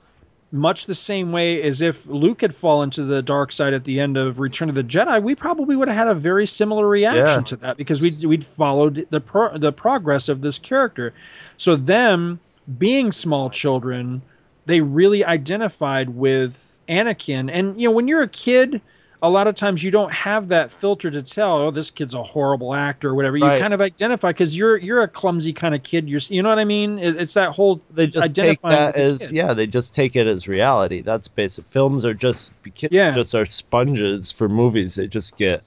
much 0.53 0.87
the 0.87 0.95
same 0.95 1.31
way 1.31 1.63
as 1.63 1.81
if 1.81 2.07
Luke 2.07 2.41
had 2.41 2.55
fallen 2.55 2.91
to 2.91 3.05
the 3.05 3.23
dark 3.23 3.53
side 3.53 3.73
at 3.73 3.85
the 3.85 4.01
end 4.01 4.17
of 4.17 4.41
Return 4.41 4.69
of 4.69 4.75
the 4.75 4.83
Jedi, 4.83 5.23
we 5.23 5.37
probably 5.37 5.77
would 5.77 5.87
have 5.87 5.97
had 5.97 6.09
a 6.09 6.15
very 6.15 6.45
similar 6.45 6.89
reaction 6.89 7.41
yeah. 7.41 7.45
to 7.45 7.57
that 7.57 7.77
because 7.77 8.03
we'd, 8.03 8.25
we'd 8.25 8.45
followed 8.45 9.07
the 9.11 9.21
pro, 9.21 9.57
the 9.57 9.71
progress 9.71 10.29
of 10.29 10.41
this 10.41 10.59
character. 10.59 11.13
So 11.57 11.77
them 11.77 12.41
being 12.79 13.13
small 13.13 13.51
children, 13.51 14.23
they 14.67 14.81
really 14.81 15.25
identified 15.25 16.11
with 16.11 16.79
Anakin. 16.89 17.51
And 17.53 17.81
you 17.81 17.89
know, 17.89 17.93
when 17.93 18.09
you're 18.09 18.23
a 18.23 18.29
kid, 18.29 18.81
a 19.23 19.29
lot 19.29 19.47
of 19.47 19.55
times 19.55 19.85
you 19.85 19.91
don't 19.91 20.13
have 20.13 20.49
that 20.49 20.73
filter 20.73 21.11
to 21.11 21.23
tell 21.23 21.59
oh 21.59 21.71
this 21.71 21.91
kid's 21.91 22.15
a 22.15 22.23
horrible 22.23 22.75
actor 22.75 23.11
or 23.11 23.15
whatever. 23.15 23.37
You 23.37 23.45
kind 23.45 23.75
of 23.75 23.81
identify 23.81 24.31
because 24.31 24.57
you're 24.57 24.77
you're 24.77 25.03
a 25.03 25.09
clumsy 25.09 25.53
kind 25.53 25.75
of 25.75 25.83
kid. 25.83 26.09
You're 26.09 26.21
you 26.29 26.43
know 26.43 26.49
what 26.49 26.59
i 26.59 26.65
mean? 26.65 26.99
It's 26.99 27.35
that 27.35 27.53
whole 27.53 27.81
they 27.91 28.07
just 28.07 28.35
take 28.35 28.61
that 28.63 28.97
as 28.97 29.21
kid. 29.21 29.33
yeah 29.33 29.53
they 29.53 29.67
just 29.67 29.95
take 29.95 30.17
it 30.17 30.27
as 30.27 30.49
reality. 30.49 31.03
That's 31.03 31.29
basic. 31.29 31.65
Films 31.67 32.05
are 32.05 32.15
just 32.15 32.53
kids 32.75 32.93
yeah. 32.93 33.15
just 33.15 33.35
are 33.35 33.47
sponges 33.47 34.33
for 34.33 34.49
movies. 34.49 34.95
They 34.95 35.07
just 35.07 35.37
get 35.37 35.63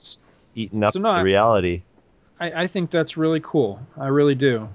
eaten 0.55 0.83
up 0.83 0.93
so 0.93 0.99
no, 0.99 1.21
reality. 1.21 1.83
I, 2.39 2.63
I 2.63 2.67
think 2.67 2.89
that's 2.89 3.17
really 3.17 3.39
cool. 3.41 3.79
I 3.97 4.07
really 4.07 4.35
do 4.35 4.67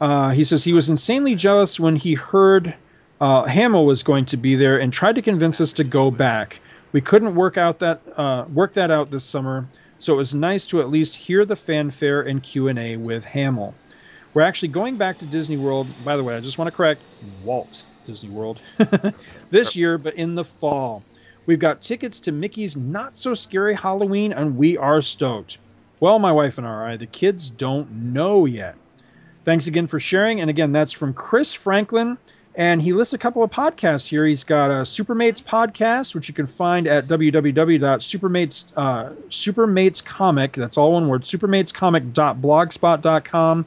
uh, 0.00 0.30
he 0.30 0.44
says 0.44 0.64
he 0.64 0.72
was 0.72 0.90
insanely 0.90 1.34
jealous 1.34 1.80
when 1.80 1.96
he 1.96 2.14
heard 2.14 2.74
uh, 3.20 3.44
Hamill 3.44 3.86
was 3.86 4.02
going 4.02 4.26
to 4.26 4.36
be 4.36 4.56
there 4.56 4.78
and 4.78 4.92
tried 4.92 5.14
to 5.14 5.22
convince 5.22 5.60
us 5.60 5.72
to 5.74 5.84
go 5.84 6.10
back 6.10 6.60
we 6.96 7.02
couldn't 7.02 7.34
work 7.34 7.58
out 7.58 7.78
that 7.80 8.00
uh, 8.16 8.46
work 8.48 8.72
that 8.72 8.90
out 8.90 9.10
this 9.10 9.24
summer, 9.24 9.68
so 9.98 10.14
it 10.14 10.16
was 10.16 10.34
nice 10.34 10.64
to 10.66 10.80
at 10.80 10.88
least 10.88 11.14
hear 11.14 11.44
the 11.44 11.54
fanfare 11.54 12.22
and 12.22 12.42
Q 12.42 12.68
and 12.68 12.78
A 12.78 12.96
with 12.96 13.22
Hamill. 13.24 13.74
We're 14.32 14.40
actually 14.40 14.68
going 14.68 14.96
back 14.96 15.18
to 15.18 15.26
Disney 15.26 15.58
World. 15.58 16.02
By 16.04 16.16
the 16.16 16.24
way, 16.24 16.34
I 16.34 16.40
just 16.40 16.56
want 16.56 16.68
to 16.68 16.72
correct 16.74 17.02
Walt 17.42 17.84
Disney 18.04 18.30
World 18.30 18.62
this 19.50 19.76
year, 19.76 19.98
but 19.98 20.14
in 20.14 20.34
the 20.34 20.44
fall. 20.44 21.04
We've 21.44 21.58
got 21.58 21.82
tickets 21.82 22.18
to 22.20 22.32
Mickey's 22.32 22.78
Not 22.78 23.16
So 23.16 23.34
Scary 23.34 23.74
Halloween, 23.74 24.32
and 24.32 24.56
we 24.56 24.78
are 24.78 25.02
stoked. 25.02 25.58
Well, 26.00 26.18
my 26.18 26.32
wife 26.32 26.56
and 26.56 26.66
I, 26.66 26.96
the 26.96 27.06
kids 27.06 27.50
don't 27.50 27.90
know 27.92 28.46
yet. 28.46 28.76
Thanks 29.46 29.66
again 29.68 29.86
for 29.86 30.00
sharing. 30.00 30.40
And 30.40 30.50
again, 30.50 30.72
that's 30.72 30.90
from 30.90 31.14
Chris 31.14 31.52
Franklin. 31.52 32.18
And 32.56 32.82
he 32.82 32.92
lists 32.92 33.14
a 33.14 33.18
couple 33.18 33.44
of 33.44 33.50
podcasts 33.52 34.08
here. 34.08 34.26
He's 34.26 34.42
got 34.42 34.72
a 34.72 34.82
Supermates 34.82 35.40
podcast, 35.40 36.16
which 36.16 36.26
you 36.26 36.34
can 36.34 36.46
find 36.46 36.88
at 36.88 37.04
www.supermates 37.04 38.64
uh, 38.76 39.10
supermatescomic. 39.28 40.54
That's 40.54 40.76
all 40.76 40.94
one 40.94 41.06
word. 41.06 41.22
Supermatescomic.blogspot.com, 41.22 43.66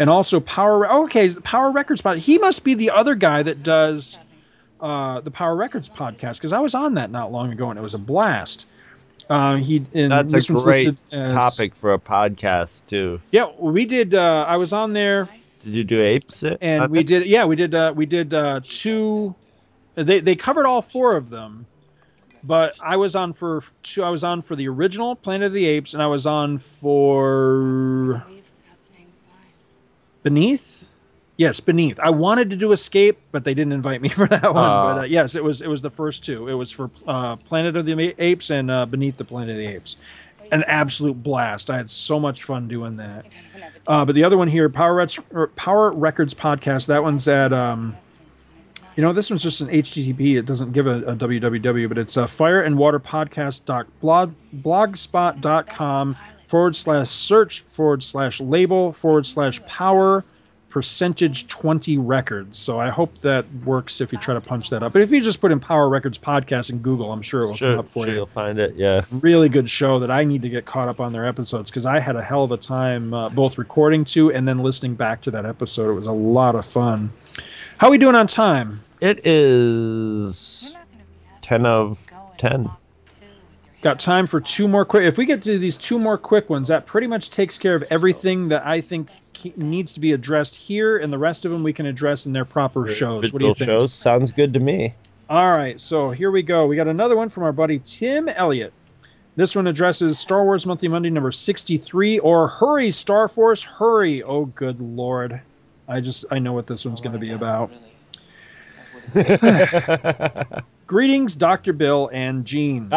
and 0.00 0.10
also 0.10 0.40
Power. 0.40 0.90
Oh, 0.90 1.04
okay, 1.04 1.32
Power 1.34 1.70
Records 1.70 2.02
podcast. 2.02 2.18
He 2.18 2.38
must 2.38 2.64
be 2.64 2.74
the 2.74 2.90
other 2.90 3.14
guy 3.14 3.44
that 3.44 3.62
does 3.62 4.18
uh, 4.80 5.20
the 5.20 5.30
Power 5.30 5.54
Records 5.54 5.88
podcast 5.88 6.38
because 6.38 6.52
I 6.52 6.58
was 6.58 6.74
on 6.74 6.94
that 6.94 7.12
not 7.12 7.30
long 7.30 7.52
ago 7.52 7.70
and 7.70 7.78
it 7.78 7.82
was 7.82 7.94
a 7.94 7.98
blast. 7.98 8.66
Uh, 9.30 9.56
he 9.56 9.78
that's 9.78 10.34
a 10.34 10.52
great 10.52 10.96
as, 11.12 11.32
topic 11.32 11.74
for 11.74 11.94
a 11.94 11.98
podcast 11.98 12.86
too. 12.86 13.20
Yeah, 13.30 13.48
we 13.58 13.86
did. 13.86 14.12
Uh, 14.14 14.44
I 14.46 14.56
was 14.56 14.72
on 14.72 14.92
there 14.92 15.28
did 15.62 15.74
you 15.74 15.84
do 15.84 16.02
apes? 16.02 16.42
And 16.60 16.90
we 16.90 17.02
did. 17.02 17.26
Yeah, 17.26 17.44
we 17.44 17.56
did. 17.56 17.74
Uh, 17.74 17.92
we 17.94 18.06
did 18.06 18.32
uh, 18.32 18.60
two. 18.66 19.34
They 19.94 20.20
they 20.20 20.34
covered 20.34 20.66
all 20.66 20.80
four 20.80 21.16
of 21.16 21.28
them, 21.28 21.66
but 22.42 22.74
I 22.80 22.96
was 22.96 23.14
on 23.14 23.32
for 23.32 23.62
two. 23.82 24.02
I 24.02 24.10
was 24.10 24.24
on 24.24 24.40
for 24.40 24.56
the 24.56 24.68
original 24.68 25.16
Planet 25.16 25.48
of 25.48 25.52
the 25.52 25.66
Apes, 25.66 25.92
and 25.92 26.02
I 26.02 26.06
was 26.06 26.24
on 26.24 26.56
for 26.58 28.24
Beneath. 30.22 30.79
Yes, 31.40 31.58
Beneath. 31.58 31.98
I 32.00 32.10
wanted 32.10 32.50
to 32.50 32.56
do 32.56 32.72
Escape, 32.72 33.18
but 33.32 33.44
they 33.44 33.54
didn't 33.54 33.72
invite 33.72 34.02
me 34.02 34.08
for 34.10 34.26
that 34.26 34.42
one. 34.42 34.62
Uh, 34.62 34.84
but 34.84 34.98
uh, 34.98 35.04
yes, 35.04 35.34
it 35.34 35.42
was 35.42 35.62
it 35.62 35.68
was 35.68 35.80
the 35.80 35.88
first 35.88 36.22
two. 36.22 36.48
It 36.48 36.52
was 36.52 36.70
for 36.70 36.90
uh, 37.08 37.36
Planet 37.36 37.76
of 37.76 37.86
the 37.86 38.14
Apes 38.18 38.50
and 38.50 38.70
uh, 38.70 38.84
Beneath 38.84 39.16
the 39.16 39.24
Planet 39.24 39.52
of 39.52 39.56
the 39.56 39.66
Apes. 39.66 39.96
An 40.52 40.64
absolute 40.64 41.22
blast. 41.22 41.70
I 41.70 41.78
had 41.78 41.88
so 41.88 42.20
much 42.20 42.44
fun 42.44 42.68
doing 42.68 42.98
that. 42.98 43.24
Uh, 43.86 44.04
but 44.04 44.14
the 44.14 44.22
other 44.22 44.36
one 44.36 44.48
here, 44.48 44.68
Power, 44.68 44.94
Rets, 44.94 45.18
Power 45.56 45.92
Records 45.92 46.34
podcast, 46.34 46.88
that 46.88 47.02
one's 47.02 47.26
at, 47.26 47.54
um, 47.54 47.96
you 48.96 49.02
know, 49.02 49.14
this 49.14 49.30
one's 49.30 49.42
just 49.42 49.62
an 49.62 49.68
HTTP. 49.68 50.38
It 50.38 50.44
doesn't 50.44 50.72
give 50.72 50.86
a, 50.86 50.98
a 51.04 51.16
www, 51.16 51.88
but 51.88 51.96
it's 51.96 52.18
a 52.18 52.24
uh, 52.24 52.26
fire 52.26 52.60
and 52.60 52.76
water 52.76 53.00
podcast 53.00 53.64
dot 53.64 53.86
blog, 54.02 54.34
blogspot.com 54.56 56.16
forward 56.44 56.76
slash 56.76 57.08
search 57.08 57.62
forward 57.62 58.02
slash 58.02 58.42
label 58.42 58.92
forward 58.92 59.24
slash 59.24 59.64
power 59.64 60.22
percentage 60.70 61.48
20 61.48 61.98
records. 61.98 62.58
So 62.58 62.80
I 62.80 62.88
hope 62.88 63.18
that 63.18 63.44
works 63.64 64.00
if 64.00 64.12
you 64.12 64.18
try 64.18 64.34
to 64.34 64.40
punch 64.40 64.70
that 64.70 64.82
up. 64.82 64.92
But 64.92 65.02
if 65.02 65.10
you 65.10 65.20
just 65.20 65.40
put 65.40 65.52
in 65.52 65.60
Power 65.60 65.88
Records 65.88 66.18
podcast 66.18 66.70
in 66.70 66.78
Google, 66.78 67.12
I'm 67.12 67.22
sure 67.22 67.42
it 67.42 67.46
will 67.48 67.54
sure, 67.54 67.72
come 67.72 67.80
up 67.80 67.88
for 67.88 68.04
sure 68.04 68.10
you. 68.10 68.18
You'll 68.20 68.26
find 68.26 68.58
it. 68.58 68.76
Yeah. 68.76 69.04
Really 69.10 69.48
good 69.48 69.68
show 69.68 69.98
that 69.98 70.10
I 70.10 70.24
need 70.24 70.42
to 70.42 70.48
get 70.48 70.64
caught 70.64 70.88
up 70.88 71.00
on 71.00 71.12
their 71.12 71.26
episodes 71.26 71.70
because 71.70 71.84
I 71.84 71.98
had 71.98 72.16
a 72.16 72.22
hell 72.22 72.44
of 72.44 72.52
a 72.52 72.56
time 72.56 73.12
uh, 73.12 73.28
both 73.28 73.58
recording 73.58 74.04
to 74.06 74.32
and 74.32 74.48
then 74.48 74.58
listening 74.58 74.94
back 74.94 75.20
to 75.22 75.32
that 75.32 75.44
episode. 75.44 75.90
It 75.90 75.94
was 75.94 76.06
a 76.06 76.12
lot 76.12 76.54
of 76.54 76.64
fun. 76.64 77.12
How 77.78 77.88
are 77.88 77.90
we 77.90 77.98
doing 77.98 78.14
on 78.14 78.26
time? 78.26 78.82
It 79.00 79.26
is 79.26 80.76
10 81.42 81.66
of 81.66 81.98
10. 82.38 82.70
Got 83.82 83.98
time 83.98 84.26
for 84.26 84.40
two 84.40 84.68
more 84.68 84.84
quick. 84.84 85.04
If 85.04 85.16
we 85.16 85.24
get 85.24 85.42
to 85.44 85.58
these 85.58 85.78
two 85.78 85.98
more 85.98 86.18
quick 86.18 86.50
ones, 86.50 86.68
that 86.68 86.84
pretty 86.84 87.06
much 87.06 87.30
takes 87.30 87.56
care 87.56 87.74
of 87.74 87.82
everything 87.90 88.48
that 88.48 88.66
I 88.66 88.82
think 88.82 89.08
needs 89.56 89.92
to 89.92 90.00
be 90.00 90.12
addressed 90.12 90.54
here, 90.54 90.98
and 90.98 91.10
the 91.10 91.18
rest 91.18 91.46
of 91.46 91.50
them 91.50 91.62
we 91.62 91.72
can 91.72 91.86
address 91.86 92.26
in 92.26 92.34
their 92.34 92.44
proper 92.44 92.86
shows. 92.86 93.32
What 93.32 93.40
do 93.40 93.48
you 93.48 93.54
think? 93.54 93.70
Shows 93.70 93.94
sounds 93.94 94.32
good 94.32 94.52
to 94.52 94.60
me. 94.60 94.92
All 95.30 95.50
right, 95.50 95.80
so 95.80 96.10
here 96.10 96.30
we 96.30 96.42
go. 96.42 96.66
We 96.66 96.76
got 96.76 96.88
another 96.88 97.16
one 97.16 97.30
from 97.30 97.44
our 97.44 97.52
buddy 97.52 97.80
Tim 97.84 98.28
Elliott. 98.28 98.74
This 99.36 99.56
one 99.56 99.66
addresses 99.66 100.18
Star 100.18 100.44
Wars 100.44 100.66
Monthly 100.66 100.88
Monday 100.88 101.08
number 101.08 101.32
63 101.32 102.18
or 102.18 102.48
Hurry 102.48 102.90
Star 102.90 103.28
Force 103.28 103.62
Hurry. 103.62 104.22
Oh 104.22 104.44
good 104.44 104.80
lord. 104.80 105.40
I 105.88 106.00
just 106.00 106.26
I 106.30 106.38
know 106.38 106.52
what 106.52 106.66
this 106.66 106.84
one's 106.84 107.00
going 107.00 107.12
to 107.12 107.18
be 107.18 107.30
about. 107.30 107.70
Greetings, 110.90 111.36
Dr. 111.36 111.72
Bill 111.72 112.10
and 112.12 112.44
Gene. 112.44 112.88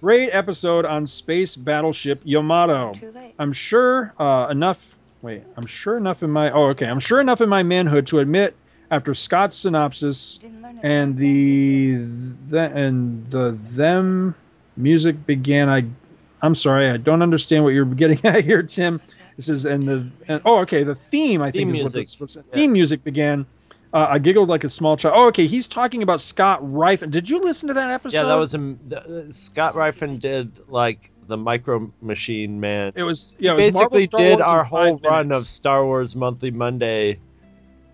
Great 0.00 0.30
episode 0.32 0.84
on 0.84 1.06
space 1.06 1.54
battleship 1.54 2.20
Yamato. 2.24 2.92
Too 2.94 3.12
late. 3.12 3.32
I'm 3.38 3.52
sure 3.52 4.12
uh, 4.18 4.48
enough. 4.50 4.96
Wait, 5.22 5.44
I'm 5.56 5.66
sure 5.66 5.96
enough 5.96 6.24
in 6.24 6.32
my. 6.32 6.50
Oh, 6.50 6.64
okay. 6.70 6.86
I'm 6.86 6.98
sure 6.98 7.20
enough 7.20 7.40
in 7.40 7.48
my 7.48 7.62
manhood 7.62 8.08
to 8.08 8.18
admit, 8.18 8.56
after 8.90 9.14
Scott's 9.14 9.56
synopsis 9.56 10.40
and 10.82 11.16
the, 11.16 11.94
the 12.48 12.62
and 12.74 13.30
the 13.30 13.52
them 13.70 14.34
music 14.76 15.24
began, 15.26 15.68
I. 15.68 15.84
I'm 16.42 16.56
sorry, 16.56 16.90
I 16.90 16.96
don't 16.96 17.22
understand 17.22 17.62
what 17.62 17.70
you're 17.70 17.84
getting 17.84 18.18
at 18.24 18.42
here, 18.42 18.64
Tim. 18.64 19.00
This 19.36 19.48
is 19.48 19.64
and 19.64 19.86
the 19.86 20.08
and, 20.26 20.42
oh, 20.44 20.58
okay. 20.62 20.82
The 20.82 20.96
theme, 20.96 21.40
I 21.40 21.52
Theme 21.52 21.68
think, 21.68 21.76
is 21.76 21.82
what 21.84 21.94
music. 21.94 22.18
this 22.18 22.34
was. 22.34 22.44
Theme 22.50 22.72
music 22.72 23.04
began. 23.04 23.46
Uh, 23.94 24.08
I 24.10 24.18
giggled 24.18 24.48
like 24.48 24.64
a 24.64 24.68
small 24.68 24.96
child. 24.96 25.14
Oh, 25.16 25.28
okay. 25.28 25.46
He's 25.46 25.68
talking 25.68 26.02
about 26.02 26.20
Scott 26.20 26.60
Rifen. 26.64 27.12
Did 27.12 27.30
you 27.30 27.40
listen 27.40 27.68
to 27.68 27.74
that 27.74 27.90
episode? 27.90 28.18
Yeah, 28.18 28.24
that 28.24 28.34
was 28.34 28.52
him. 28.52 28.80
the, 28.88 29.28
Scott 29.30 29.74
Rifen 29.74 30.18
did 30.18 30.68
like 30.68 31.12
the 31.28 31.36
Micro 31.36 31.92
Machine 32.02 32.58
Man. 32.58 32.92
It 32.96 33.04
was 33.04 33.36
yeah. 33.38 33.52
It 33.52 33.54
was 33.54 33.64
basically 33.66 34.06
did 34.08 34.38
Wars 34.38 34.48
our 34.48 34.64
whole 34.64 34.98
run 35.04 35.28
minutes. 35.28 35.44
of 35.44 35.46
Star 35.46 35.84
Wars 35.84 36.16
Monthly 36.16 36.50
Monday 36.50 37.20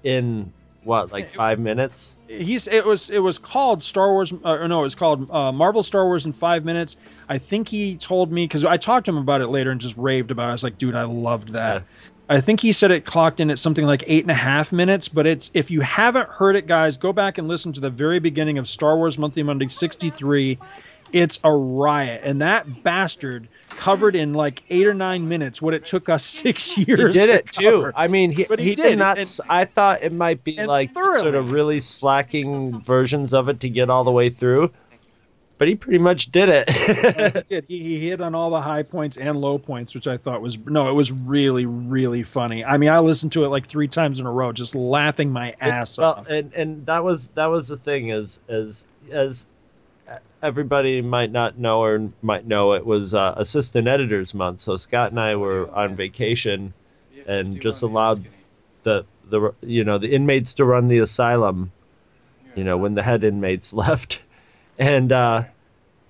in 0.02 0.50
what, 0.84 1.12
like 1.12 1.28
five 1.28 1.58
minutes? 1.58 2.16
he's 2.30 2.68
it 2.68 2.84
was 2.84 3.10
it 3.10 3.18
was 3.18 3.38
called 3.38 3.82
Star 3.82 4.12
Wars 4.12 4.32
uh, 4.32 4.52
or 4.52 4.68
no 4.68 4.80
it 4.80 4.84
was 4.84 4.94
called 4.94 5.30
uh, 5.30 5.50
Marvel 5.50 5.82
Star 5.82 6.06
Wars 6.06 6.24
in 6.24 6.32
five 6.32 6.64
minutes. 6.64 6.96
I 7.28 7.38
think 7.38 7.68
he 7.68 7.96
told 7.96 8.30
me 8.30 8.44
because 8.44 8.64
I 8.64 8.76
talked 8.76 9.06
to 9.06 9.12
him 9.12 9.18
about 9.18 9.40
it 9.40 9.48
later 9.48 9.70
and 9.70 9.80
just 9.80 9.96
raved 9.96 10.30
about. 10.30 10.46
it. 10.46 10.50
I 10.50 10.52
was 10.52 10.64
like, 10.64 10.78
dude, 10.78 10.96
I 10.96 11.02
loved 11.02 11.50
that. 11.50 11.84
I 12.30 12.40
think 12.40 12.60
he 12.60 12.72
said 12.72 12.90
it 12.92 13.04
clocked 13.04 13.40
in 13.40 13.50
at 13.50 13.58
something 13.58 13.84
like 13.84 14.04
eight 14.06 14.22
and 14.24 14.30
a 14.30 14.34
half 14.34 14.72
minutes. 14.72 15.08
But 15.08 15.26
it's 15.26 15.50
if 15.52 15.70
you 15.70 15.80
haven't 15.80 16.28
heard 16.28 16.54
it, 16.56 16.66
guys, 16.66 16.96
go 16.96 17.12
back 17.12 17.38
and 17.38 17.48
listen 17.48 17.72
to 17.74 17.80
the 17.80 17.90
very 17.90 18.20
beginning 18.20 18.56
of 18.56 18.68
Star 18.68 18.96
Wars 18.96 19.18
Monthly 19.18 19.42
Monday 19.42 19.68
sixty 19.68 20.10
three. 20.10 20.56
It's 21.12 21.40
a 21.42 21.50
riot, 21.52 22.20
and 22.22 22.40
that 22.40 22.84
bastard 22.84 23.48
covered 23.70 24.14
in 24.14 24.32
like 24.32 24.62
eight 24.70 24.86
or 24.86 24.94
nine 24.94 25.28
minutes 25.28 25.60
what 25.60 25.74
it 25.74 25.84
took 25.84 26.08
us 26.08 26.24
six 26.44 26.78
years. 26.78 27.14
He 27.14 27.20
did 27.20 27.26
to 27.26 27.32
it 27.34 27.46
too. 27.52 27.92
I 27.96 28.06
mean, 28.06 28.30
he, 28.30 28.44
But 28.44 28.60
he 28.60 28.66
he, 28.70 28.74
did, 28.76 28.82
did 28.90 28.98
not. 28.98 29.18
and- 29.18 29.40
I 29.48 29.64
thought 29.64 30.02
it 30.04 30.12
might 30.12 30.44
be 30.44 30.62
like 30.64 30.94
sort 30.94 31.34
of 31.34 31.50
really 31.50 31.80
slacking 31.80 32.80
versions 32.82 33.34
of 33.34 33.48
it 33.48 33.58
to 33.60 33.68
get 33.68 33.90
all 33.90 34.04
the 34.04 34.12
way 34.12 34.30
through, 34.30 34.70
but 35.60 35.68
he 35.68 35.74
pretty 35.74 35.98
much 35.98 36.32
did 36.32 36.48
it. 36.48 36.70
he 36.70 37.40
did. 37.48 37.66
He, 37.66 37.80
he 37.80 38.08
hit 38.08 38.22
on 38.22 38.34
all 38.34 38.48
the 38.48 38.62
high 38.62 38.82
points 38.82 39.18
and 39.18 39.38
low 39.38 39.58
points, 39.58 39.94
which 39.94 40.06
I 40.06 40.16
thought 40.16 40.40
was 40.40 40.56
no, 40.56 40.88
it 40.88 40.94
was 40.94 41.12
really, 41.12 41.66
really 41.66 42.22
funny. 42.22 42.64
I 42.64 42.78
mean, 42.78 42.88
I 42.88 43.00
listened 43.00 43.32
to 43.32 43.44
it 43.44 43.48
like 43.48 43.66
three 43.66 43.86
times 43.86 44.20
in 44.20 44.24
a 44.24 44.32
row, 44.32 44.52
just 44.52 44.74
laughing 44.74 45.30
my 45.30 45.54
ass 45.60 45.98
well, 45.98 46.12
off. 46.12 46.28
and 46.28 46.54
and 46.54 46.86
that 46.86 47.04
was 47.04 47.28
that 47.28 47.48
was 47.48 47.68
the 47.68 47.76
thing 47.76 48.08
is 48.08 48.40
as 48.48 48.86
as 49.10 49.44
everybody 50.42 51.02
might 51.02 51.30
not 51.30 51.58
know 51.58 51.82
or 51.82 52.08
might 52.22 52.46
know 52.46 52.72
it 52.72 52.86
was 52.86 53.12
uh, 53.12 53.34
assistant 53.36 53.86
editors 53.86 54.32
month. 54.32 54.62
So 54.62 54.78
Scott 54.78 55.10
and 55.10 55.20
I 55.20 55.36
were 55.36 55.70
on 55.70 55.94
vacation 55.94 56.72
and 57.26 57.60
just 57.60 57.82
allowed 57.82 58.26
the 58.84 59.04
the 59.28 59.52
you 59.60 59.84
know 59.84 59.98
the 59.98 60.14
inmates 60.14 60.54
to 60.54 60.64
run 60.64 60.88
the 60.88 61.00
asylum. 61.00 61.70
You 62.54 62.64
know 62.64 62.78
when 62.78 62.94
the 62.94 63.02
head 63.02 63.24
inmates 63.24 63.74
left, 63.74 64.22
and 64.80 65.12
uh, 65.12 65.44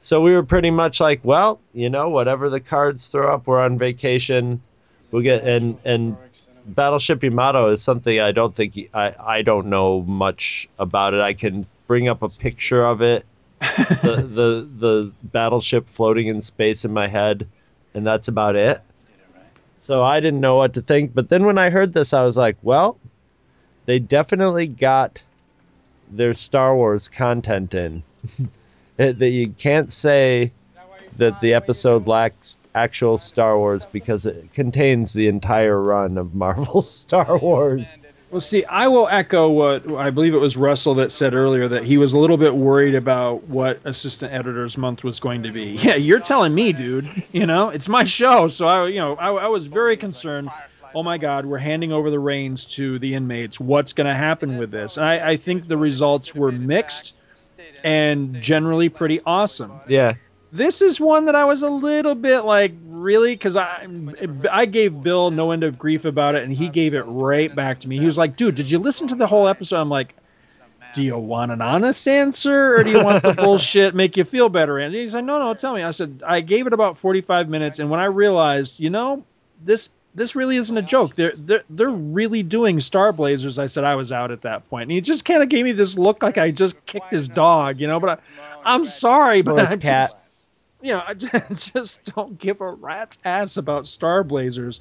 so 0.00 0.20
we 0.20 0.32
were 0.32 0.44
pretty 0.44 0.70
much 0.70 1.00
like, 1.00 1.20
well, 1.24 1.60
you 1.74 1.90
know, 1.90 2.08
whatever 2.08 2.48
the 2.48 2.60
cards 2.60 3.08
throw 3.08 3.34
up, 3.34 3.46
we're 3.46 3.60
on 3.60 3.76
vacation. 3.76 4.62
We'll 5.10 5.22
get 5.22 5.44
and 5.44 5.78
and 5.84 6.16
Battleship 6.64 7.22
Yamato 7.24 7.72
is 7.72 7.82
something 7.82 8.20
I 8.20 8.30
don't 8.30 8.54
think 8.54 8.78
I 8.94 9.14
I 9.18 9.42
don't 9.42 9.66
know 9.66 10.02
much 10.02 10.68
about 10.78 11.14
it. 11.14 11.20
I 11.20 11.34
can 11.34 11.66
bring 11.88 12.08
up 12.08 12.22
a 12.22 12.28
picture 12.28 12.84
of 12.84 13.02
it, 13.02 13.26
the 13.60 14.28
the 14.32 14.68
the 14.78 15.12
battleship 15.24 15.88
floating 15.88 16.28
in 16.28 16.40
space 16.40 16.84
in 16.84 16.92
my 16.92 17.08
head, 17.08 17.48
and 17.92 18.06
that's 18.06 18.28
about 18.28 18.54
it. 18.54 18.80
So 19.78 20.04
I 20.04 20.20
didn't 20.20 20.40
know 20.40 20.56
what 20.56 20.74
to 20.74 20.82
think. 20.82 21.12
But 21.12 21.28
then 21.28 21.44
when 21.44 21.58
I 21.58 21.70
heard 21.70 21.92
this, 21.92 22.12
I 22.12 22.22
was 22.22 22.36
like, 22.36 22.56
well, 22.62 22.98
they 23.86 23.98
definitely 23.98 24.68
got 24.68 25.22
their 26.08 26.34
Star 26.34 26.76
Wars 26.76 27.08
content 27.08 27.74
in. 27.74 28.04
It- 29.00 29.18
that 29.18 29.30
you 29.30 29.48
can't 29.58 29.90
say 29.90 30.52
that 31.16 31.40
the 31.40 31.54
episode 31.54 32.06
lacks 32.06 32.56
actual 32.74 33.18
Star 33.18 33.58
Wars 33.58 33.86
because 33.86 34.26
it 34.26 34.52
contains 34.52 35.12
the 35.12 35.26
entire 35.26 35.80
run 35.82 36.18
of 36.18 36.34
Marvel 36.34 36.82
Star 37.02 37.38
Wars. 37.38 37.94
Well, 38.30 38.40
see, 38.40 38.64
I 38.66 38.86
will 38.86 39.08
echo 39.08 39.48
what 39.48 39.90
I 39.96 40.10
believe 40.10 40.34
it 40.34 40.38
was 40.38 40.56
Russell 40.56 40.94
that 40.94 41.10
said 41.10 41.34
earlier 41.34 41.66
that 41.66 41.82
he 41.82 41.98
was 41.98 42.12
a 42.12 42.18
little 42.18 42.36
bit 42.36 42.54
worried 42.54 42.94
about 42.94 43.42
what 43.48 43.80
Assistant 43.84 44.32
Editors 44.32 44.78
Month 44.78 45.02
was 45.02 45.18
going 45.18 45.42
to 45.42 45.50
be. 45.50 45.70
Yeah, 45.82 45.96
you're 45.96 46.20
telling 46.20 46.54
me, 46.54 46.72
dude. 46.72 47.08
You 47.32 47.46
know, 47.46 47.70
it's 47.70 47.88
my 47.88 48.04
show, 48.04 48.46
so 48.46 48.68
I, 48.68 48.86
you 48.86 49.00
know, 49.00 49.16
I, 49.16 49.30
I 49.30 49.46
was 49.48 49.66
very 49.66 49.96
concerned. 49.96 50.48
Oh 50.94 51.02
my 51.02 51.18
God, 51.18 51.46
we're 51.46 51.58
handing 51.58 51.90
over 51.92 52.10
the 52.10 52.18
reins 52.20 52.66
to 52.66 52.98
the 53.00 53.14
inmates. 53.14 53.58
What's 53.58 53.92
going 53.92 54.06
to 54.08 54.14
happen 54.14 54.58
with 54.58 54.70
this? 54.70 54.96
I, 54.98 55.18
I 55.30 55.36
think 55.36 55.66
the 55.66 55.76
results 55.76 56.34
were 56.34 56.52
mixed 56.52 57.14
and 57.84 58.40
generally 58.40 58.88
pretty 58.88 59.20
awesome 59.26 59.72
Yeah. 59.88 60.14
this 60.52 60.82
is 60.82 61.00
one 61.00 61.26
that 61.26 61.34
I 61.34 61.44
was 61.44 61.62
a 61.62 61.70
little 61.70 62.14
bit 62.14 62.40
like, 62.40 62.74
really, 62.86 63.34
because 63.34 63.56
I 63.56 63.86
I 64.50 64.66
gave 64.66 65.00
Bill 65.02 65.30
no 65.30 65.52
end 65.52 65.62
of 65.62 65.78
grief 65.78 66.04
about 66.04 66.34
it, 66.34 66.42
and 66.42 66.52
he 66.52 66.68
gave 66.68 66.92
it 66.94 67.02
right 67.06 67.54
back 67.54 67.78
to 67.80 67.88
me. 67.88 67.98
He 67.98 68.04
was 68.04 68.18
like, 68.18 68.36
"Dude, 68.36 68.56
did 68.56 68.68
you 68.70 68.78
listen 68.80 69.06
to 69.08 69.14
the 69.14 69.28
whole 69.28 69.46
episode?" 69.46 69.80
I'm 69.80 69.88
like, 69.88 70.16
"Do 70.92 71.04
you 71.04 71.16
want 71.16 71.52
an 71.52 71.62
honest 71.62 72.08
answer, 72.08 72.74
or 72.76 72.82
do 72.82 72.90
you 72.90 73.04
want 73.04 73.22
the 73.22 73.32
bullshit 73.38 73.94
make 73.94 74.16
you 74.16 74.24
feel 74.24 74.48
better?" 74.48 74.78
And 74.78 74.92
he's 74.92 75.14
like, 75.14 75.24
"No, 75.24 75.38
no, 75.38 75.54
tell 75.54 75.72
me." 75.72 75.84
I 75.84 75.92
said, 75.92 76.20
"I 76.26 76.40
gave 76.40 76.66
it 76.66 76.72
about 76.72 76.98
45 76.98 77.48
minutes, 77.48 77.78
and 77.78 77.88
when 77.88 78.00
I 78.00 78.06
realized, 78.06 78.80
you 78.80 78.90
know, 78.90 79.24
this." 79.64 79.90
This 80.14 80.34
really 80.34 80.56
isn't 80.56 80.76
a 80.76 80.82
joke. 80.82 81.14
They're 81.14 81.32
they're 81.36 81.62
they're 81.70 81.90
really 81.90 82.42
doing 82.42 82.80
Star 82.80 83.12
Blazers. 83.12 83.58
I 83.58 83.66
said 83.66 83.84
I 83.84 83.94
was 83.94 84.10
out 84.10 84.30
at 84.30 84.42
that 84.42 84.68
point. 84.68 84.70
point, 84.70 84.82
and 84.84 84.92
he 84.92 85.00
just 85.00 85.24
kind 85.24 85.42
of 85.42 85.48
gave 85.48 85.64
me 85.64 85.72
this 85.72 85.96
look 85.96 86.22
like 86.22 86.38
I 86.38 86.50
just 86.50 86.84
kicked 86.86 87.12
his 87.12 87.28
dog, 87.28 87.78
you 87.78 87.86
know. 87.86 88.00
But 88.00 88.10
I, 88.10 88.74
I'm 88.74 88.84
sorry, 88.84 89.42
but 89.42 89.58
I'm 89.58 89.78
just, 89.78 90.16
you 90.82 90.92
know, 90.92 91.02
I 91.06 91.14
just, 91.50 91.72
just 91.72 92.14
don't 92.14 92.38
give 92.38 92.60
a 92.60 92.72
rat's 92.72 93.18
ass 93.24 93.56
about 93.56 93.86
Star 93.86 94.24
Blazers. 94.24 94.80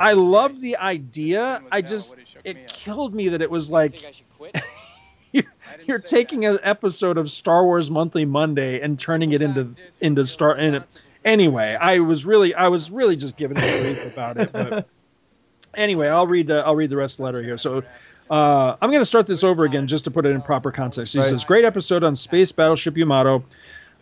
I 0.00 0.12
love 0.12 0.60
the 0.60 0.76
idea. 0.76 1.62
I 1.70 1.80
just 1.80 2.16
it 2.44 2.68
killed 2.68 3.14
me 3.14 3.28
that 3.28 3.42
it 3.42 3.50
was 3.50 3.70
like 3.70 4.22
you're, 5.32 5.44
you're 5.86 5.98
taking 5.98 6.44
an 6.46 6.58
episode 6.62 7.18
of 7.18 7.30
Star 7.30 7.64
Wars 7.64 7.90
Monthly 7.90 8.24
Monday 8.24 8.80
and 8.80 8.98
turning 8.98 9.32
it 9.32 9.42
into 9.42 9.70
into 10.00 10.26
Star. 10.26 10.54
And 10.56 10.84
anyway, 11.24 11.76
I 11.80 11.98
was 12.00 12.24
really 12.26 12.54
I 12.54 12.68
was 12.68 12.90
really 12.90 13.16
just 13.16 13.36
giving 13.36 13.58
a 13.58 13.60
brief 13.80 14.06
about 14.12 14.36
it. 14.36 14.52
But 14.52 14.86
anyway, 15.74 16.08
I'll 16.08 16.26
read 16.26 16.46
the 16.48 16.60
I'll 16.60 16.76
read 16.76 16.90
the 16.90 16.96
rest 16.96 17.14
of 17.14 17.18
the 17.18 17.24
letter 17.24 17.42
here. 17.42 17.58
So. 17.58 17.82
Uh, 18.30 18.76
I'm 18.80 18.88
going 18.88 19.02
to 19.02 19.06
start 19.06 19.26
this 19.26 19.44
over 19.44 19.64
again 19.64 19.86
just 19.86 20.04
to 20.06 20.10
put 20.10 20.24
it 20.24 20.30
in 20.30 20.40
proper 20.40 20.72
context. 20.72 21.12
He 21.12 21.18
Right. 21.18 21.28
says, 21.28 21.44
"Great 21.44 21.66
episode 21.66 22.02
on 22.02 22.16
Space 22.16 22.50
Battleship 22.50 22.96
Yamato. 22.96 23.44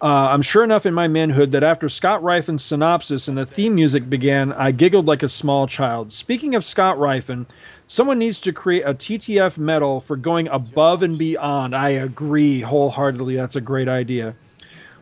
Uh, 0.00 0.06
I'm 0.06 0.42
sure 0.42 0.62
enough 0.62 0.86
in 0.86 0.94
my 0.94 1.08
manhood 1.08 1.50
that 1.52 1.64
after 1.64 1.88
Scott 1.88 2.22
Rifen's 2.22 2.62
synopsis 2.62 3.26
and 3.26 3.36
the 3.36 3.44
theme 3.44 3.74
music 3.74 4.08
began, 4.08 4.52
I 4.52 4.70
giggled 4.70 5.06
like 5.06 5.24
a 5.24 5.28
small 5.28 5.66
child. 5.66 6.12
Speaking 6.12 6.54
of 6.54 6.64
Scott 6.64 6.96
Rifen, 6.98 7.44
someone 7.88 8.18
needs 8.20 8.38
to 8.42 8.52
create 8.52 8.82
a 8.86 8.94
TTF 8.94 9.58
medal 9.58 10.00
for 10.00 10.16
going 10.16 10.46
above 10.48 11.02
and 11.02 11.18
beyond. 11.18 11.74
I 11.74 11.88
agree 11.88 12.60
wholeheartedly. 12.60 13.34
That's 13.34 13.56
a 13.56 13.60
great 13.60 13.88
idea. 13.88 14.34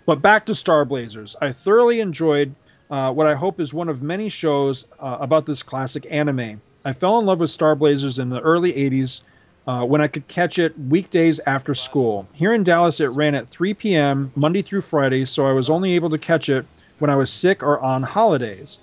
But 0.09 0.23
back 0.23 0.47
to 0.47 0.55
Star 0.55 0.87
Blazers. 0.87 1.37
I 1.43 1.53
thoroughly 1.53 2.01
enjoyed 2.01 2.55
uh, 2.91 3.13
what 3.13 3.27
I 3.27 3.35
hope 3.35 3.61
is 3.61 3.75
one 3.75 3.91
of 3.91 4.01
many 4.01 4.31
shows 4.31 4.87
uh, 4.99 5.19
about 5.21 5.45
this 5.45 5.63
classic 5.63 6.07
anime. 6.09 6.63
I 6.87 6.95
fell 6.95 7.19
in 7.19 7.27
love 7.27 7.41
with 7.41 7.51
Star 7.51 7.75
Blazers 7.75 8.19
in 8.19 8.31
the 8.31 8.41
early 8.41 8.73
80s 8.73 9.21
uh, 9.67 9.85
when 9.85 10.01
I 10.01 10.09
could 10.09 10.27
catch 10.27 10.59
it 10.59 10.73
weekdays 10.79 11.41
after 11.41 11.75
school. 11.75 12.27
Here 12.33 12.55
in 12.55 12.65
Dallas, 12.65 13.01
it 13.01 13.09
ran 13.09 13.35
at 13.35 13.51
3 13.51 13.75
p.m. 13.75 14.33
Monday 14.35 14.63
through 14.63 14.81
Friday, 14.81 15.27
so 15.27 15.47
I 15.47 15.53
was 15.53 15.69
only 15.69 15.93
able 15.93 16.09
to 16.09 16.17
catch 16.17 16.49
it 16.49 16.65
when 17.01 17.11
I 17.11 17.17
was 17.17 17.31
sick 17.31 17.63
or 17.63 17.79
on 17.79 18.03
holidays. 18.03 18.79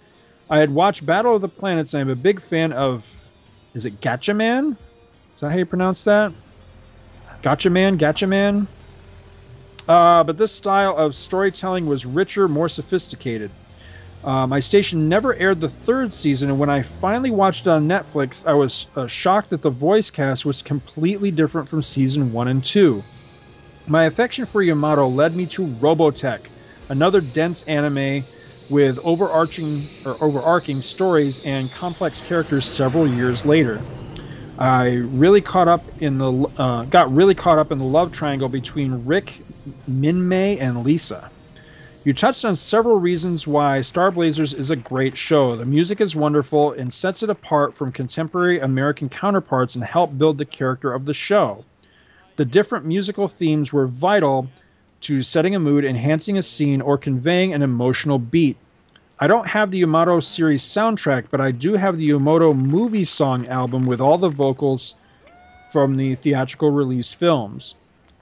I 0.52 0.60
had 0.60 0.70
watched 0.70 1.08
Battle 1.08 1.34
of 1.34 1.42
the 1.42 1.50
Planets, 1.50 1.96
and 1.96 2.02
I'm 2.02 2.12
a 2.12 2.16
big 2.16 2.40
fan 2.40 2.72
of. 2.72 3.04
Is 3.74 3.88
it 3.88 4.00
Gatchaman? 4.00 4.78
Is 5.34 5.40
that 5.40 5.50
how 5.50 5.58
you 5.58 5.66
pronounce 5.66 6.04
that? 6.04 6.32
Gotchaman? 7.42 7.98
Gatchaman? 7.98 8.68
Uh, 9.88 10.24
but 10.24 10.38
this 10.38 10.54
style 10.54 10.96
of 10.98 11.16
storytelling 11.16 11.86
was 11.86 12.06
richer, 12.06 12.48
more 12.48 12.70
sophisticated. 12.70 13.56
Uh, 14.24 14.48
my 14.48 14.60
station 14.60 15.10
never 15.10 15.36
aired 15.40 15.62
the 15.62 15.70
third 15.70 16.14
season, 16.14 16.50
and 16.50 16.60
when 16.60 16.70
I 16.70 16.82
finally 16.84 17.32
watched 17.32 17.68
it 17.68 17.72
on 17.72 17.88
Netflix, 17.88 18.46
I 18.46 18.54
was 18.54 18.88
uh, 18.96 19.08
shocked 19.08 19.52
that 19.52 19.62
the 19.64 19.72
voice 19.72 20.10
cast 20.12 20.46
was 20.46 20.62
completely 20.64 21.32
different 21.32 21.70
from 21.70 21.84
season 21.84 22.32
one 22.32 22.48
and 22.50 22.64
two. 22.64 23.08
My 23.88 24.06
affection 24.06 24.46
for 24.46 24.62
Yamato 24.64 25.08
led 25.10 25.36
me 25.36 25.48
to 25.48 25.68
Robotech, 25.68 26.48
another 26.90 27.22
dense 27.22 27.62
anime 27.64 28.28
with 28.70 29.00
overarching 29.04 29.92
or 30.06 30.24
overarching 30.24 30.82
stories 30.82 31.40
and 31.40 31.72
complex 31.72 32.22
characters 32.22 32.68
several 32.68 33.08
years 33.08 33.46
later. 33.46 33.88
I 34.58 34.88
really 34.94 35.42
caught 35.42 35.68
up 35.68 35.90
in 36.00 36.18
the 36.18 36.32
uh, 36.58 36.86
got 36.86 37.12
really 37.14 37.36
caught 37.36 37.60
up 37.60 37.72
in 37.72 37.78
the 37.78 37.86
love 37.86 38.12
triangle 38.12 38.48
between 38.50 38.94
Rick, 38.94 39.45
Minmay, 39.90 40.60
and 40.60 40.84
Lisa. 40.84 41.30
You 42.04 42.14
touched 42.14 42.46
on 42.46 42.56
several 42.56 43.00
reasons 43.00 43.48
why 43.48 43.82
Star 43.82 44.12
Blazers 44.12 44.54
is 44.54 44.70
a 44.70 44.76
great 44.76 45.18
show. 45.18 45.56
The 45.56 45.66
music 45.66 46.00
is 46.00 46.16
wonderful 46.16 46.74
and 46.74 46.94
sets 46.94 47.24
it 47.24 47.32
apart 47.32 47.74
from 47.74 47.92
contemporary 47.92 48.60
American 48.60 49.10
counterparts 49.10 49.74
and 49.74 49.84
help 49.84 50.16
build 50.16 50.38
the 50.38 50.46
character 50.46 50.94
of 50.94 51.06
the 51.06 51.16
show. 51.16 51.66
The 52.36 52.46
different 52.46 52.86
musical 52.86 53.28
themes 53.28 53.74
were 53.74 53.88
vital 53.88 54.48
to 55.02 55.24
setting 55.24 55.56
a 55.56 55.60
mood, 55.60 55.84
enhancing 55.84 56.38
a 56.38 56.44
scene, 56.44 56.82
or 56.82 56.98
conveying 56.98 57.54
an 57.54 57.64
emotional 57.64 58.20
beat. 58.20 58.58
I 59.20 59.26
don't 59.26 59.48
have 59.48 59.72
the 59.72 59.80
Yamato 59.80 60.20
series 60.20 60.62
soundtrack, 60.62 61.26
but 61.32 61.42
I 61.42 61.50
do 61.52 61.74
have 61.74 61.98
the 61.98 62.06
Yamato 62.06 62.54
movie 62.54 63.06
song 63.06 63.48
album 63.48 63.88
with 63.88 64.02
all 64.02 64.18
the 64.20 64.30
vocals 64.30 64.94
from 65.70 65.98
the 65.98 66.14
theatrical 66.14 66.70
released 66.70 67.16
films. 67.16 67.74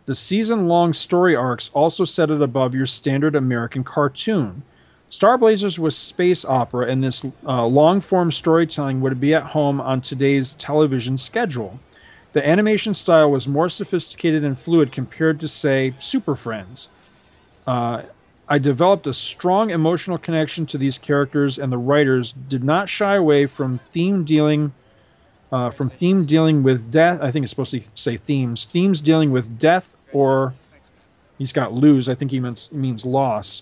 The 0.05 0.15
season 0.15 0.67
long 0.67 0.91
story 0.91 1.33
arcs 1.33 1.69
also 1.73 2.03
set 2.03 2.29
it 2.29 2.41
above 2.41 2.75
your 2.75 2.85
standard 2.85 3.35
American 3.35 3.85
cartoon. 3.85 4.61
Star 5.07 5.37
Blazers 5.37 5.79
was 5.79 5.95
space 5.95 6.43
opera, 6.43 6.87
and 6.87 7.01
this 7.01 7.25
uh, 7.47 7.65
long 7.65 8.01
form 8.01 8.31
storytelling 8.31 8.99
would 8.99 9.19
be 9.21 9.33
at 9.33 9.43
home 9.43 9.79
on 9.79 10.01
today's 10.01 10.53
television 10.53 11.17
schedule. 11.17 11.79
The 12.33 12.45
animation 12.45 12.93
style 12.93 13.31
was 13.31 13.47
more 13.47 13.69
sophisticated 13.69 14.43
and 14.43 14.57
fluid 14.57 14.91
compared 14.91 15.39
to, 15.39 15.47
say, 15.47 15.93
Super 15.99 16.35
Friends. 16.35 16.89
Uh, 17.65 18.01
I 18.49 18.57
developed 18.57 19.07
a 19.07 19.13
strong 19.13 19.69
emotional 19.69 20.17
connection 20.17 20.65
to 20.65 20.77
these 20.77 20.97
characters, 20.97 21.57
and 21.57 21.71
the 21.71 21.77
writers 21.77 22.33
did 22.33 22.63
not 22.63 22.89
shy 22.89 23.15
away 23.15 23.45
from 23.45 23.77
theme 23.77 24.25
dealing 24.25 24.73
uh, 25.53 25.69
from 25.69 25.87
theme 25.87 26.25
dealing 26.25 26.63
with 26.63 26.91
death. 26.91 27.21
I 27.21 27.29
think 27.29 27.43
it's 27.43 27.51
supposed 27.51 27.71
to 27.71 27.81
say 27.93 28.17
themes. 28.17 28.65
Themes 28.65 28.99
dealing 28.99 29.31
with 29.31 29.59
death, 29.59 29.95
or 30.11 30.55
he's 31.37 31.53
got 31.53 31.73
lose. 31.73 32.09
I 32.09 32.15
think 32.15 32.31
he 32.31 32.39
means 32.39 32.71
means 32.71 33.05
loss. 33.05 33.61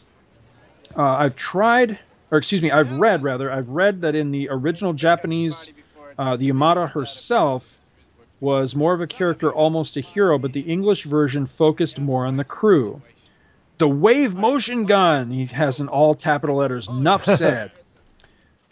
Uh, 0.95 1.03
I've 1.03 1.35
tried, 1.35 1.99
or 2.31 2.37
excuse 2.37 2.61
me, 2.61 2.71
I've 2.71 2.93
read 2.93 3.23
rather. 3.23 3.51
I've 3.51 3.69
read 3.69 4.01
that 4.01 4.15
in 4.15 4.31
the 4.31 4.47
original 4.49 4.93
Japanese, 4.93 5.69
uh, 6.17 6.37
the 6.37 6.45
Yamato 6.45 6.87
herself 6.87 7.77
was 8.39 8.73
more 8.73 8.93
of 8.93 9.01
a 9.01 9.07
character, 9.07 9.51
almost 9.51 9.97
a 9.97 10.01
hero, 10.01 10.37
but 10.39 10.53
the 10.53 10.61
English 10.61 11.03
version 11.03 11.45
focused 11.45 11.99
more 11.99 12.25
on 12.25 12.37
the 12.37 12.45
crew. 12.45 13.01
The 13.79 13.87
wave 13.87 14.33
motion 14.33 14.85
gun. 14.85 15.29
He 15.29 15.45
has 15.47 15.81
in 15.81 15.89
all 15.89 16.15
capital 16.15 16.55
letters. 16.55 16.87
Enough 16.87 17.25
said. 17.25 17.71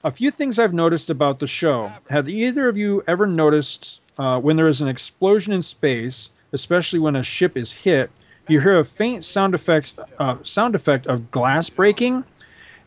A 0.01 0.11
few 0.11 0.31
things 0.31 0.59
I've 0.59 0.73
noticed 0.73 1.09
about 1.09 1.39
the 1.39 1.47
show. 1.47 1.91
Have 2.09 2.29
either 2.29 2.69
of 2.69 2.77
you 2.77 3.03
ever 3.05 3.27
noticed 3.27 3.99
uh, 4.17 4.39
when 4.39 4.55
there 4.55 4.69
is 4.69 4.79
an 4.79 4.87
explosion 4.87 5.51
in 5.51 5.61
space, 5.61 6.29
especially 6.53 6.99
when 6.99 7.17
a 7.17 7.23
ship 7.23 7.57
is 7.57 7.73
hit, 7.73 8.09
you 8.47 8.61
hear 8.61 8.79
a 8.79 8.85
faint 8.85 9.25
sound 9.25 9.53
effects 9.53 9.99
uh, 10.17 10.37
sound 10.43 10.73
effect 10.73 11.05
of 11.07 11.31
glass 11.31 11.69
breaking? 11.69 12.23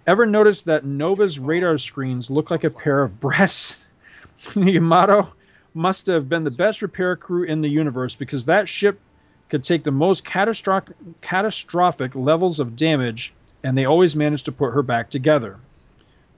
Ever 0.07 0.25
noticed 0.25 0.65
that 0.65 0.87
Nova's 0.87 1.39
radar 1.39 1.77
screens 1.77 2.31
look 2.31 2.51
like 2.51 2.65
a 2.65 2.71
pair 2.71 3.03
of 3.03 3.21
breasts? 3.21 3.85
Yamato 4.57 5.29
must 5.75 6.07
have 6.07 6.31
been 6.31 6.45
the 6.45 6.51
best 6.51 6.81
repair 6.81 7.15
crew 7.15 7.45
in 7.45 7.61
the 7.61 7.69
universe 7.69 8.15
because 8.15 8.47
that 8.47 8.71
ship 8.71 8.99
could 9.51 9.65
take 9.65 9.85
the 9.85 9.91
most 9.91 10.25
catastrophic, 10.25 10.97
catastrophic 11.21 12.17
levels 12.17 12.59
of 12.59 12.75
damage, 12.75 13.35
and 13.63 13.77
they 13.77 13.85
always 13.85 14.17
managed 14.17 14.47
to 14.47 14.53
put 14.53 14.73
her 14.73 14.83
back 14.83 15.11
together. 15.11 15.59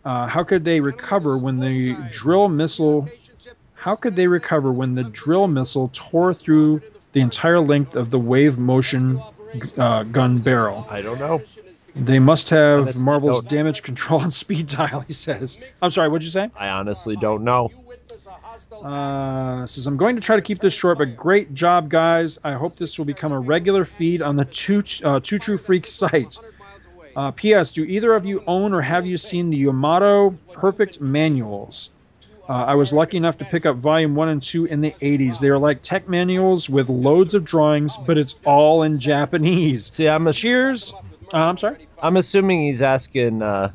Uh, 0.04 0.26
how 0.26 0.44
could 0.44 0.64
they 0.64 0.80
recover 0.80 1.38
when 1.38 1.58
the 1.58 1.96
drill 2.10 2.48
missile? 2.48 3.08
How 3.74 3.96
could 3.96 4.16
they 4.16 4.26
recover 4.26 4.72
when 4.72 4.94
the 4.94 5.04
drill 5.04 5.46
missile 5.46 5.90
tore 5.92 6.34
through 6.34 6.82
the 7.12 7.20
entire 7.20 7.60
length 7.60 7.96
of 7.96 8.10
the 8.10 8.18
wave 8.18 8.58
motion 8.58 9.20
uh, 9.78 10.02
gun 10.04 10.38
barrel? 10.38 10.86
I 10.90 11.00
don't 11.00 11.18
know. 11.18 11.42
They 11.96 12.18
must 12.18 12.50
have 12.50 12.96
Marvel's 12.98 13.42
damage 13.42 13.82
control 13.82 14.20
and 14.20 14.34
speed 14.44 14.66
dial. 14.66 15.00
He 15.00 15.12
says. 15.12 15.58
I'm 15.80 15.90
sorry. 15.90 16.08
What'd 16.08 16.24
you 16.24 16.30
say? 16.30 16.50
I 16.56 16.68
honestly 16.68 17.16
don't 17.16 17.44
know. 17.44 17.70
Uh, 18.82 19.66
says 19.66 19.86
I'm 19.86 19.96
going 19.96 20.16
to 20.16 20.20
try 20.20 20.36
to 20.36 20.42
keep 20.42 20.58
this 20.58 20.74
short, 20.74 20.98
but 20.98 21.16
great 21.16 21.54
job, 21.54 21.88
guys. 21.88 22.38
I 22.44 22.52
hope 22.52 22.76
this 22.76 22.98
will 22.98 23.04
become 23.04 23.32
a 23.32 23.38
regular 23.38 23.84
feed 23.84 24.20
on 24.20 24.36
the 24.36 24.44
Two 24.44 24.82
uh, 25.04 25.20
Two 25.20 25.38
True 25.38 25.56
Freaks 25.56 25.90
site. 25.90 26.38
Uh, 27.16 27.30
P.S. 27.30 27.72
Do 27.72 27.84
either 27.84 28.12
of 28.14 28.26
you 28.26 28.42
own 28.46 28.72
or 28.72 28.80
have 28.80 29.06
you 29.06 29.16
seen 29.16 29.50
the 29.50 29.56
Yamato 29.56 30.30
Perfect 30.52 31.00
Manuals? 31.00 31.90
Uh, 32.48 32.52
I 32.52 32.74
was 32.74 32.92
lucky 32.92 33.16
enough 33.16 33.38
to 33.38 33.44
pick 33.44 33.64
up 33.64 33.76
Volume 33.76 34.14
One 34.14 34.28
and 34.28 34.42
Two 34.42 34.66
in 34.66 34.80
the 34.82 34.90
'80s. 35.00 35.40
They 35.40 35.48
are 35.48 35.58
like 35.58 35.80
tech 35.82 36.08
manuals 36.08 36.68
with 36.68 36.88
loads 36.90 37.34
of 37.34 37.44
drawings, 37.44 37.96
but 37.96 38.18
it's 38.18 38.38
all 38.44 38.82
in 38.82 38.98
Japanese. 38.98 39.86
See, 39.92 40.08
I'm 40.08 40.28
ass- 40.28 40.36
Cheers. 40.36 40.92
Uh, 41.32 41.38
I'm 41.38 41.56
sorry. 41.56 41.88
I'm 42.02 42.18
assuming 42.18 42.62
he's 42.66 42.82
asking 42.82 43.40
uh, 43.40 43.70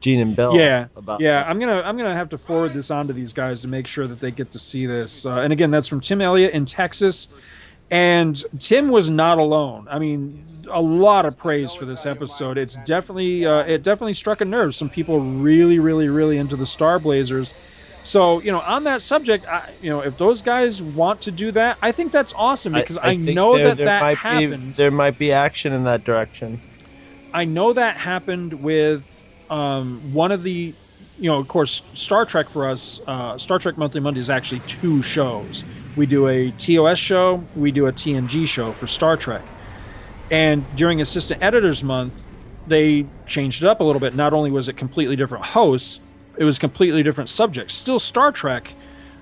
Gene 0.00 0.20
and 0.20 0.36
Bill. 0.36 0.54
Yeah, 0.54 0.86
About 0.94 1.20
yeah. 1.20 1.42
I'm 1.44 1.58
gonna 1.58 1.80
I'm 1.84 1.96
gonna 1.96 2.14
have 2.14 2.28
to 2.30 2.38
forward 2.38 2.72
this 2.72 2.90
on 2.92 3.08
to 3.08 3.12
these 3.12 3.32
guys 3.32 3.60
to 3.62 3.68
make 3.68 3.86
sure 3.88 4.06
that 4.06 4.20
they 4.20 4.30
get 4.30 4.52
to 4.52 4.58
see 4.60 4.86
this. 4.86 5.26
Uh, 5.26 5.36
and 5.38 5.52
again, 5.52 5.70
that's 5.72 5.88
from 5.88 6.00
Tim 6.00 6.20
Elliott 6.20 6.52
in 6.52 6.66
Texas. 6.66 7.28
And 7.92 8.42
Tim 8.58 8.88
was 8.88 9.10
not 9.10 9.38
alone. 9.38 9.86
I 9.90 9.98
mean, 9.98 10.64
a 10.70 10.80
lot 10.80 11.26
of 11.26 11.36
praise 11.36 11.74
for 11.74 11.84
this 11.84 12.06
episode. 12.06 12.56
It's 12.56 12.74
definitely 12.86 13.44
uh, 13.44 13.64
it 13.64 13.82
definitely 13.82 14.14
struck 14.14 14.40
a 14.40 14.46
nerve. 14.46 14.74
Some 14.74 14.88
people 14.88 15.18
really, 15.20 15.78
really, 15.78 16.08
really 16.08 16.38
into 16.38 16.56
the 16.56 16.66
Star 16.66 16.98
Blazers. 16.98 17.54
So 18.02 18.40
you 18.40 18.50
know, 18.50 18.60
on 18.60 18.84
that 18.84 19.02
subject, 19.02 19.44
I, 19.46 19.76
you 19.78 19.90
know, 19.90 20.00
if 20.00 20.16
those 20.16 20.40
guys 20.40 20.80
want 20.82 21.20
to 21.22 21.32
do 21.32 21.52
that, 21.52 21.76
I 21.82 21.92
think 21.92 22.12
that's 22.12 22.32
awesome 22.34 22.72
because 22.72 22.96
I, 22.96 23.10
think 23.10 23.36
know 23.36 23.56
there- 23.56 23.68
that 23.68 23.76
there 23.76 23.86
that 23.86 24.00
might 24.00 24.16
happened. 24.16 24.72
Be, 24.74 24.82
there 24.82 24.90
might 24.90 25.18
be 25.18 25.30
action 25.32 25.74
in 25.74 25.84
that 25.84 26.02
direction. 26.02 26.62
I 27.34 27.44
know 27.44 27.74
that 27.74 27.98
happened 27.98 28.54
with 28.54 29.28
um, 29.50 30.12
one 30.12 30.32
of 30.32 30.42
the, 30.42 30.74
you 31.22 31.28
know, 31.28 31.38
of 31.38 31.46
course, 31.46 31.88
Star 31.94 32.26
Trek 32.26 32.50
for 32.50 32.68
us, 32.68 32.98
uh, 33.06 33.38
Star 33.38 33.60
Trek 33.60 33.78
Monthly 33.78 34.00
Monday 34.00 34.18
is 34.18 34.28
actually 34.28 34.62
two 34.62 35.02
shows. 35.02 35.64
We 35.94 36.04
do 36.04 36.26
a 36.26 36.50
TOS 36.50 36.98
show, 36.98 37.48
we 37.54 37.70
do 37.70 37.86
a 37.86 37.92
TNG 37.92 38.48
show 38.48 38.74
for 38.74 38.88
Star 38.88 39.16
Trek. 39.16 39.52
And 40.30 40.74
during 40.74 41.00
Assistant 41.00 41.38
Editors 41.40 41.84
Month, 41.84 42.26
they 42.66 43.12
changed 43.24 43.62
it 43.62 43.68
up 43.68 43.78
a 43.78 43.84
little 43.84 44.00
bit. 44.00 44.16
Not 44.16 44.32
only 44.32 44.50
was 44.50 44.68
it 44.68 44.76
completely 44.76 45.14
different 45.14 45.44
hosts, 45.44 46.00
it 46.40 46.44
was 46.44 46.58
completely 46.58 47.04
different 47.04 47.30
subjects. 47.30 47.74
Still 47.74 48.00
Star 48.00 48.32
Trek, 48.32 48.76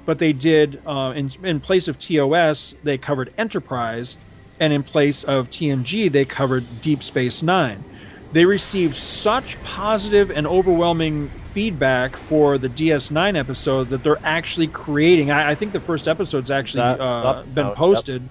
but 0.07 0.19
they 0.19 0.33
did, 0.33 0.81
uh, 0.87 1.13
in, 1.15 1.29
in 1.45 1.61
place 1.61 1.87
of 1.87 1.99
TOS, 1.99 2.73
they 2.83 2.97
covered 2.97 3.31
Enterprise, 3.37 4.17
and 4.59 4.73
in 4.73 4.85
place 4.85 5.23
of 5.25 5.51
TNG, 5.51 6.11
they 6.11 6.25
covered 6.25 6.81
Deep 6.81 7.03
Space 7.03 7.43
Nine 7.43 7.87
they 8.33 8.45
received 8.45 8.97
such 8.97 9.61
positive 9.63 10.31
and 10.31 10.47
overwhelming 10.47 11.31
feedback 11.41 12.17
for 12.17 12.59
the 12.59 12.69
DS9 12.69 13.37
episode 13.37 13.91
that 13.91 14.03
they're 14.03 14.21
actually 14.25 14.69
creating. 14.69 15.31
I, 15.31 15.51
I 15.51 15.55
think 15.55 15.73
the 15.73 15.81
first 15.81 16.07
episode's 16.07 16.51
actually 16.51 16.83
uh, 16.83 17.43
been 17.45 17.71
posted. 17.73 18.29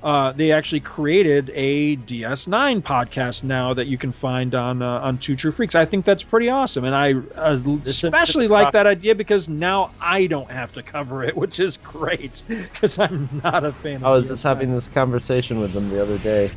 Uh, 0.00 0.30
they 0.32 0.52
actually 0.52 0.78
created 0.78 1.50
a 1.54 1.96
DS9 1.96 2.82
podcast 2.82 3.42
now 3.42 3.74
that 3.74 3.88
you 3.88 3.98
can 3.98 4.12
find 4.12 4.54
on 4.54 4.80
uh, 4.80 5.00
on 5.00 5.18
Two 5.18 5.34
True 5.34 5.50
Freaks. 5.50 5.74
I 5.74 5.84
think 5.84 6.04
that's 6.04 6.22
pretty 6.22 6.48
awesome, 6.48 6.84
and 6.84 6.94
I 6.94 7.14
uh, 7.36 7.58
especially 7.84 8.46
like 8.46 8.70
that 8.72 8.86
idea 8.86 9.16
because 9.16 9.48
now 9.48 9.90
I 10.00 10.26
don't 10.26 10.50
have 10.52 10.72
to 10.74 10.84
cover 10.84 11.24
it, 11.24 11.36
which 11.42 11.58
is 11.58 11.76
great 11.76 12.44
because 12.46 13.00
I'm 13.00 13.40
not 13.42 13.64
a 13.64 13.72
fan. 13.72 14.04
I 14.04 14.10
was 14.10 14.28
just 14.28 14.44
DS9. 14.44 14.48
having 14.48 14.72
this 14.72 14.86
conversation 14.86 15.58
with 15.58 15.72
them 15.72 15.88
the 15.88 16.00
other 16.00 16.18
day. 16.18 16.52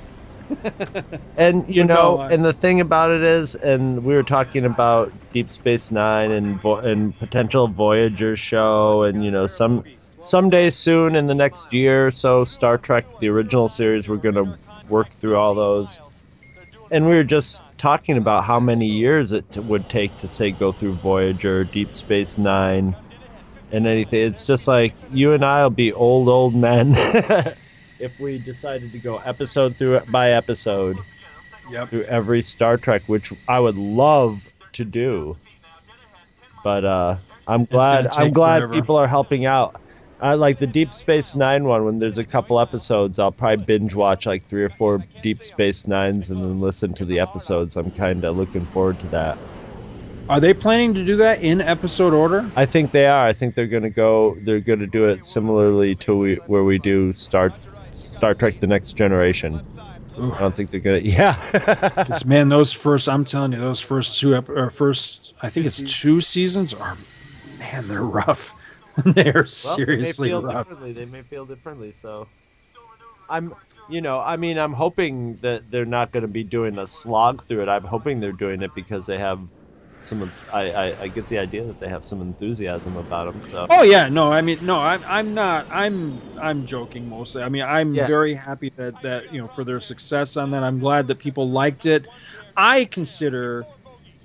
And 1.38 1.68
you 1.73 1.84
know, 1.84 2.19
on. 2.19 2.32
and 2.32 2.45
the 2.45 2.53
thing 2.53 2.80
about 2.80 3.11
it 3.11 3.23
is, 3.23 3.56
and 3.56 4.03
we 4.03 4.14
were 4.14 4.23
talking 4.23 4.65
about 4.65 5.11
Deep 5.34 5.49
Space 5.49 5.91
Nine 5.91 6.32
and 6.32 6.61
vo- 6.61 6.78
and 6.78 7.18
potential 7.18 7.68
Voyager 7.68 8.36
show, 8.36 9.03
and 9.03 9.23
you 9.23 9.32
know, 9.32 9.48
some 9.48 9.84
someday 10.22 10.69
soon 10.69 11.15
in 11.15 11.28
the 11.28 11.36
next 11.36 11.73
year 11.73 12.07
or 12.07 12.11
so, 12.11 12.44
Star 12.44 12.78
Trek 12.78 13.06
the 13.19 13.30
original 13.30 13.69
series, 13.69 14.10
we're 14.10 14.18
gonna 14.18 14.57
work 14.90 15.10
through 15.11 15.38
all 15.38 15.56
those. 15.56 15.99
And 16.91 17.07
we 17.07 17.15
were 17.15 17.23
just 17.23 17.64
talking 17.78 18.18
about 18.18 18.44
how 18.44 18.60
many 18.60 18.86
years 18.86 19.32
it 19.32 19.49
t- 19.53 19.61
would 19.61 19.88
take 19.88 20.18
to 20.18 20.28
say 20.28 20.52
go 20.52 20.73
through 20.73 20.95
Voyager, 20.95 21.64
Deep 21.64 21.94
Space 21.95 22.38
Nine, 22.38 22.95
and 23.72 23.88
anything. 23.88 24.28
It's 24.28 24.45
just 24.45 24.68
like 24.68 24.94
you 25.14 25.34
and 25.34 25.45
I'll 25.45 25.69
be 25.69 25.94
old, 25.94 26.28
old 26.28 26.53
men 26.53 26.94
if 28.02 28.19
we 28.19 28.38
decided 28.40 28.91
to 28.91 28.99
go 28.99 29.18
episode 29.18 29.76
through 29.78 29.99
by 30.10 30.32
episode 30.32 30.98
Yep. 31.69 31.90
through 31.90 32.03
every 32.03 32.41
Star 32.41 32.76
Trek, 32.76 33.03
which 33.07 33.32
I 33.48 33.60
would 33.60 33.78
love 33.78 34.41
to 34.73 34.84
do. 34.84 35.38
But 36.64 36.84
uh, 36.86 37.18
I'm 37.48 37.65
glad 37.65 38.07
I'm 38.18 38.32
glad 38.32 38.60
forever. 38.60 38.73
people 38.73 38.95
are 38.98 39.07
helping 39.07 39.45
out. 39.45 39.80
I 40.19 40.36
like 40.36 40.60
the 40.60 40.68
Deep 40.68 40.94
Space 40.94 41.34
Nine 41.36 41.64
one. 41.64 41.86
When 41.86 41.99
there's 41.99 42.18
a 42.18 42.23
couple 42.23 42.60
episodes, 42.60 43.18
I'll 43.19 43.32
probably 43.32 43.65
binge 43.65 43.95
watch 43.95 44.26
like 44.26 44.48
three 44.48 44.64
or 44.64 44.69
four 44.69 45.03
Deep 45.23 45.45
Space 45.45 45.88
Nines 45.88 46.30
and 46.30 46.40
then 46.41 46.60
listen 46.61 46.94
to 46.95 47.06
the 47.06 47.19
episodes. 47.19 47.76
I'm 47.76 47.90
kind 47.91 48.23
of 48.26 48.38
looking 48.38 48.65
forward 48.68 48.99
to 48.99 49.07
that. 49.07 49.38
Are 50.30 50.40
they 50.40 50.53
planning 50.53 50.94
to 50.94 51.03
do 51.03 51.18
that 51.18 51.41
in 51.41 51.60
episode 51.60 52.14
order? 52.14 52.49
I 52.56 52.65
think 52.65 52.91
they 52.91 53.07
are. 53.07 53.26
I 53.26 53.34
think 53.34 53.56
they're 53.56 53.65
gonna 53.65 53.90
go. 53.90 54.38
They're 54.41 54.60
gonna 54.60 54.88
do 54.88 55.07
it 55.10 55.26
similarly 55.26 55.95
to 55.95 56.15
we, 56.18 56.36
where 56.48 56.64
we 56.64 56.78
do 56.80 57.11
Star 57.14 57.52
Star 57.93 58.34
Trek: 58.34 58.59
The 58.59 58.68
Next 58.68 58.93
Generation. 58.93 59.61
I 60.18 60.39
don't 60.39 60.55
think 60.55 60.72
they're 60.72 60.80
gonna. 60.80 60.99
Yeah, 61.03 61.35
'Cause, 62.05 62.26
man, 62.26 62.47
those 62.47 62.72
first, 62.72 63.07
I'm 63.09 63.26
telling 63.26 63.51
you, 63.53 63.59
those 63.59 63.80
first 63.80 64.19
two, 64.19 64.35
ep- 64.35 64.49
or 64.49 64.69
first, 64.69 65.34
I 65.41 65.49
think 65.49 65.65
it's 65.65 65.81
two 65.81 66.22
seasons 66.22 66.73
are, 66.73 66.97
man, 67.57 67.88
they're 67.88 68.01
rough. 68.03 68.53
they're 69.05 69.34
Well, 69.34 69.45
seriously 69.45 70.30
they 70.30 70.35
may 70.35 70.41
feel 70.41 70.41
rough. 70.41 70.68
differently. 70.68 70.93
They 70.93 71.05
may 71.05 71.22
feel 71.23 71.45
differently. 71.45 71.91
So, 71.93 72.27
I'm, 73.30 73.53
you 73.89 74.01
know, 74.01 74.19
I 74.19 74.35
mean, 74.38 74.57
I'm 74.57 74.73
hoping 74.73 75.38
that 75.41 75.72
they're 75.72 75.85
not 75.85 76.11
going 76.11 76.23
to 76.23 76.27
be 76.27 76.43
doing 76.43 76.77
a 76.77 76.85
slog 76.88 77.47
through 77.47 77.63
it. 77.63 77.69
I'm 77.69 77.85
hoping 77.85 78.19
they're 78.19 78.31
doing 78.34 78.61
it 78.61 78.72
because 78.76 79.05
they 79.05 79.18
have 79.18 79.39
some. 80.06 80.34
I, 80.52 80.72
I, 80.72 81.03
I 81.03 81.07
get 81.10 81.28
the 81.30 81.38
idea 81.40 81.65
that 81.65 81.80
they 81.80 81.90
have 81.90 82.06
some 82.06 82.22
enthusiasm 82.22 82.98
about 82.98 83.26
them. 83.32 83.41
So, 83.41 83.69
Oh 83.69 83.84
yeah, 83.84 84.10
no, 84.10 84.32
I 84.32 84.41
mean, 84.41 84.65
no, 84.65 84.80
I'm, 84.82 85.03
I'm 85.07 85.34
not, 85.34 85.65
I'm, 85.72 86.26
I'm 86.41 86.65
joking 86.65 87.07
mostly. 87.07 87.41
I 87.41 87.48
mean, 87.49 87.64
I'm 87.64 87.95
Yeah. 87.95 88.06
very 88.06 88.34
happy 88.34 88.72
that 88.76 89.02
that 89.02 89.32
you 89.32 89.40
know 89.41 89.48
for 89.48 89.64
their 89.64 89.80
success 89.80 90.36
on 90.36 90.52
that. 90.52 90.64
I'm 90.64 90.80
glad 90.80 91.07
that 91.07 91.19
people 91.19 91.49
liked 91.49 91.86
it. 91.86 92.07
I 92.57 92.86
consider 92.86 93.69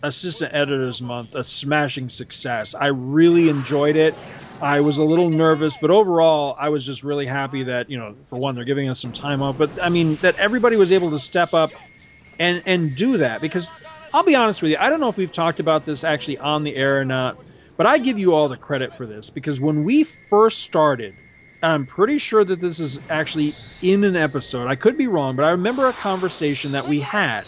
Assistant 0.03 0.55
Editors 0.55 1.03
Month 1.03 1.35
a 1.35 1.45
smashing 1.45 2.11
success. 2.11 2.75
I 2.75 2.89
really 2.89 3.49
enjoyed 3.49 3.97
it. 3.97 4.21
I 4.61 4.81
was 4.83 4.99
a 4.99 5.05
little 5.05 5.31
nervous, 5.31 5.77
but 5.79 5.91
overall, 5.91 6.57
I 6.59 6.71
was 6.71 6.87
just 6.87 7.05
really 7.05 7.27
happy 7.27 7.65
that 7.65 7.91
you 7.91 7.99
know, 7.99 8.17
for 8.29 8.39
one, 8.39 8.55
they're 8.57 8.65
giving 8.65 8.89
us 8.89 9.01
some 9.03 9.13
time 9.13 9.43
off. 9.43 9.59
But 9.59 9.73
I 9.83 9.91
mean, 9.91 10.19
that 10.23 10.37
everybody 10.37 10.77
was 10.77 10.93
able 10.93 11.11
to 11.13 11.19
step 11.21 11.55
up 11.55 11.77
and 12.39 12.63
and 12.67 12.95
do 12.95 13.17
that 13.19 13.41
because 13.41 13.75
I'll 14.17 14.25
be 14.25 14.35
honest 14.35 14.63
with 14.63 14.71
you, 14.71 14.79
I 14.81 14.89
don't 14.89 15.01
know 15.01 15.11
if 15.11 15.19
we've 15.19 15.31
talked 15.31 15.61
about 15.61 15.85
this 15.85 16.03
actually 16.03 16.39
on 16.39 16.63
the 16.65 16.75
air 16.75 16.99
or 16.99 17.05
not, 17.05 17.39
but 17.77 17.87
I 17.87 17.99
give 17.99 18.19
you 18.19 18.33
all 18.33 18.49
the 18.49 18.57
credit 18.57 18.95
for 18.95 19.07
this 19.07 19.29
because 19.29 19.61
when 19.61 19.85
we 19.85 20.05
first 20.05 20.61
started, 20.63 21.21
I'm 21.61 21.85
pretty 21.85 22.17
sure 22.17 22.43
that 22.43 22.59
this 22.59 22.79
is 22.79 22.99
actually 23.11 23.59
in 23.83 24.05
an 24.05 24.17
episode. 24.17 24.69
I 24.69 24.77
could 24.77 24.97
be 24.97 25.07
wrong, 25.07 25.37
but 25.37 25.45
I 25.45 25.51
remember 25.51 25.89
a 25.89 25.93
conversation 25.95 26.73
that 26.73 26.87
we 26.87 27.01
had. 27.01 27.45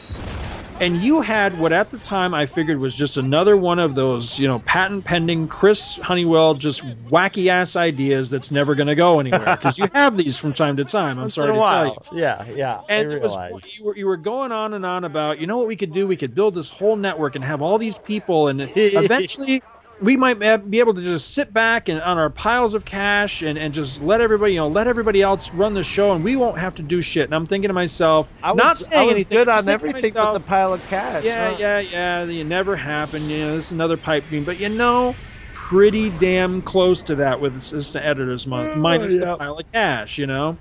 And 0.80 1.02
you 1.02 1.20
had 1.20 1.58
what 1.58 1.72
at 1.72 1.90
the 1.90 1.98
time 1.98 2.34
I 2.34 2.46
figured 2.46 2.78
was 2.78 2.94
just 2.94 3.16
another 3.16 3.56
one 3.56 3.78
of 3.78 3.94
those, 3.96 4.38
you 4.38 4.46
know, 4.46 4.60
patent 4.60 5.04
pending 5.04 5.48
Chris 5.48 5.96
Honeywell 6.02 6.54
just 6.54 6.84
wacky 7.10 7.48
ass 7.48 7.74
ideas 7.74 8.30
that's 8.30 8.50
never 8.50 8.74
going 8.74 8.86
to 8.86 8.94
go 8.94 9.18
anywhere 9.18 9.56
because 9.56 9.78
you 9.78 9.88
have 9.92 10.16
these 10.16 10.38
from 10.38 10.52
time 10.52 10.76
to 10.76 10.84
time. 10.84 11.18
I'm 11.18 11.24
Once 11.24 11.34
sorry 11.34 11.52
to 11.52 11.64
tell 11.64 11.86
you. 11.86 12.20
Yeah, 12.20 12.44
yeah. 12.54 12.80
And 12.88 13.12
it 13.12 13.20
was 13.20 13.36
you 13.76 13.84
were, 13.84 13.96
you 13.96 14.06
were 14.06 14.16
going 14.16 14.52
on 14.52 14.74
and 14.74 14.86
on 14.86 15.04
about, 15.04 15.40
you 15.40 15.46
know 15.46 15.58
what 15.58 15.66
we 15.66 15.76
could 15.76 15.92
do? 15.92 16.06
We 16.06 16.16
could 16.16 16.34
build 16.34 16.54
this 16.54 16.68
whole 16.68 16.96
network 16.96 17.34
and 17.34 17.44
have 17.44 17.60
all 17.60 17.78
these 17.78 17.98
people, 17.98 18.48
and 18.48 18.60
eventually 18.76 19.62
we 20.00 20.16
might 20.16 20.34
be 20.70 20.78
able 20.78 20.94
to 20.94 21.02
just 21.02 21.34
sit 21.34 21.52
back 21.52 21.88
and 21.88 22.00
on 22.02 22.18
our 22.18 22.30
piles 22.30 22.74
of 22.74 22.84
cash 22.84 23.42
and, 23.42 23.58
and 23.58 23.74
just 23.74 24.00
let 24.00 24.20
everybody, 24.20 24.52
you 24.52 24.58
know, 24.58 24.68
let 24.68 24.86
everybody 24.86 25.22
else 25.22 25.52
run 25.52 25.74
the 25.74 25.82
show, 25.82 26.12
and 26.12 26.22
we 26.22 26.36
won't 26.36 26.58
have 26.58 26.74
to 26.76 26.82
do 26.82 27.02
shit. 27.02 27.24
And 27.24 27.34
I'm 27.34 27.46
thinking 27.46 27.68
to 27.68 27.74
myself, 27.74 28.32
I 28.42 28.52
was, 28.52 28.58
not 28.58 28.76
saying 28.76 29.02
I 29.02 29.04
was 29.06 29.14
anything, 29.14 29.38
good 29.38 29.48
on 29.48 29.68
everything 29.68 30.02
myself, 30.02 30.34
with 30.34 30.42
the 30.42 30.48
pile 30.48 30.72
of 30.72 30.86
cash. 30.86 31.24
yeah, 31.24 31.50
huh? 31.50 31.56
yeah, 31.58 31.78
yeah. 31.80 32.24
It 32.24 32.46
never 32.46 32.76
happened. 32.76 33.30
You 33.30 33.46
know, 33.46 33.56
this 33.56 33.66
is 33.66 33.72
another 33.72 33.96
pipe 33.96 34.26
dream. 34.26 34.44
But 34.44 34.58
you 34.58 34.68
know, 34.68 35.16
pretty 35.52 36.10
damn 36.10 36.62
close 36.62 37.02
to 37.02 37.16
that 37.16 37.40
with 37.40 37.56
Assistant 37.56 38.04
Editors 38.04 38.46
Month, 38.46 38.72
oh, 38.74 38.78
minus 38.78 39.14
yeah. 39.14 39.32
the 39.32 39.36
pile 39.36 39.58
of 39.58 39.72
cash. 39.72 40.18
You 40.18 40.26
know, 40.26 40.58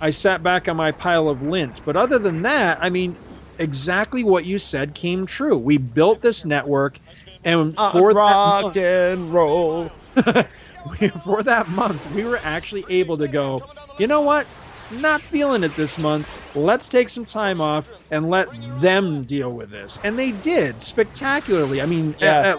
I 0.00 0.10
sat 0.10 0.42
back 0.42 0.68
on 0.68 0.76
my 0.76 0.92
pile 0.92 1.28
of 1.28 1.42
lint. 1.42 1.82
But 1.84 1.96
other 1.96 2.18
than 2.18 2.42
that, 2.42 2.78
I 2.80 2.88
mean, 2.88 3.18
exactly 3.58 4.24
what 4.24 4.46
you 4.46 4.58
said 4.58 4.94
came 4.94 5.26
true. 5.26 5.58
We 5.58 5.76
built 5.76 6.22
this 6.22 6.44
network, 6.44 6.98
and 7.44 7.76
Uh, 7.76 7.90
for 7.90 8.14
that 8.14 8.16
rock 8.16 8.62
month, 8.62 8.76
and 8.76 9.32
roll. 9.32 9.94
for 11.20 11.42
that 11.42 11.68
month, 11.68 12.06
we 12.06 12.24
were 12.24 12.40
actually 12.42 12.88
able 12.90 13.18
to 13.18 13.28
go. 13.28 13.66
You 13.96 14.06
know 14.06 14.22
what? 14.22 14.48
Not 14.88 15.22
feeling 15.24 15.62
it 15.62 15.76
this 15.76 15.96
month. 15.98 16.28
Let's 16.54 16.88
take 16.88 17.08
some 17.08 17.26
time 17.26 17.60
off 17.60 17.88
and 18.10 18.28
let 18.28 18.48
them 18.52 19.24
deal 19.24 19.52
with 19.52 19.70
this. 19.70 19.98
And 20.02 20.18
they 20.18 20.32
did 20.32 20.82
spectacularly. 20.82 21.80
I 21.80 21.86
mean, 21.86 22.16
Yeah. 22.20 22.56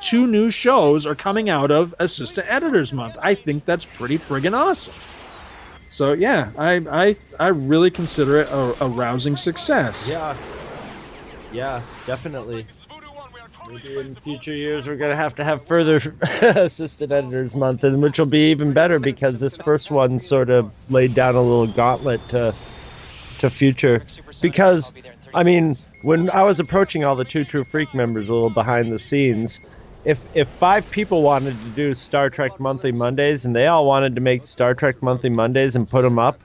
two 0.00 0.26
new 0.26 0.50
shows 0.50 1.06
are 1.06 1.14
coming 1.16 1.48
out 1.50 1.70
of 1.70 1.94
Assistant 1.98 2.46
Editors 2.50 2.92
Month. 2.92 3.16
I 3.22 3.34
think 3.34 3.64
that's 3.64 3.86
pretty 3.86 4.18
friggin' 4.18 4.54
awesome. 4.54 4.94
So 5.88 6.12
yeah, 6.12 6.52
I 6.58 6.74
I, 6.90 7.16
I 7.40 7.48
really 7.48 7.90
consider 7.90 8.38
it 8.38 8.48
a, 8.50 8.74
a 8.84 8.88
rousing 8.88 9.36
success. 9.36 10.12
Yeah. 10.12 10.38
Yeah, 11.48 11.84
definitely. 12.04 12.70
Maybe 13.68 13.98
in 13.98 14.14
future 14.16 14.54
years 14.54 14.86
we're 14.86 14.96
gonna 14.96 15.16
have 15.16 15.34
to 15.36 15.44
have 15.44 15.66
further 15.66 15.96
assistant 16.42 17.12
editors 17.12 17.54
month, 17.54 17.82
and 17.84 18.02
which 18.02 18.18
will 18.18 18.26
be 18.26 18.50
even 18.50 18.72
better 18.72 18.98
because 18.98 19.40
this 19.40 19.56
first 19.56 19.90
one 19.90 20.20
sort 20.20 20.50
of 20.50 20.70
laid 20.88 21.14
down 21.14 21.34
a 21.34 21.42
little 21.42 21.66
gauntlet 21.66 22.28
to 22.28 22.54
to 23.38 23.50
future. 23.50 24.04
Because 24.40 24.92
I 25.32 25.42
mean, 25.42 25.76
when 26.02 26.30
I 26.30 26.42
was 26.42 26.60
approaching 26.60 27.04
all 27.04 27.16
the 27.16 27.24
Two 27.24 27.44
True 27.44 27.64
Freak 27.64 27.94
members 27.94 28.28
a 28.28 28.34
little 28.34 28.50
behind 28.50 28.92
the 28.92 28.98
scenes, 28.98 29.60
if 30.04 30.26
if 30.34 30.48
five 30.58 30.88
people 30.90 31.22
wanted 31.22 31.60
to 31.62 31.70
do 31.70 31.94
Star 31.94 32.28
Trek 32.30 32.60
Monthly 32.60 32.92
Mondays 32.92 33.44
and 33.44 33.56
they 33.56 33.66
all 33.66 33.86
wanted 33.86 34.14
to 34.14 34.20
make 34.20 34.46
Star 34.46 34.74
Trek 34.74 35.02
Monthly 35.02 35.30
Mondays 35.30 35.74
and 35.74 35.88
put 35.88 36.02
them 36.02 36.18
up, 36.18 36.42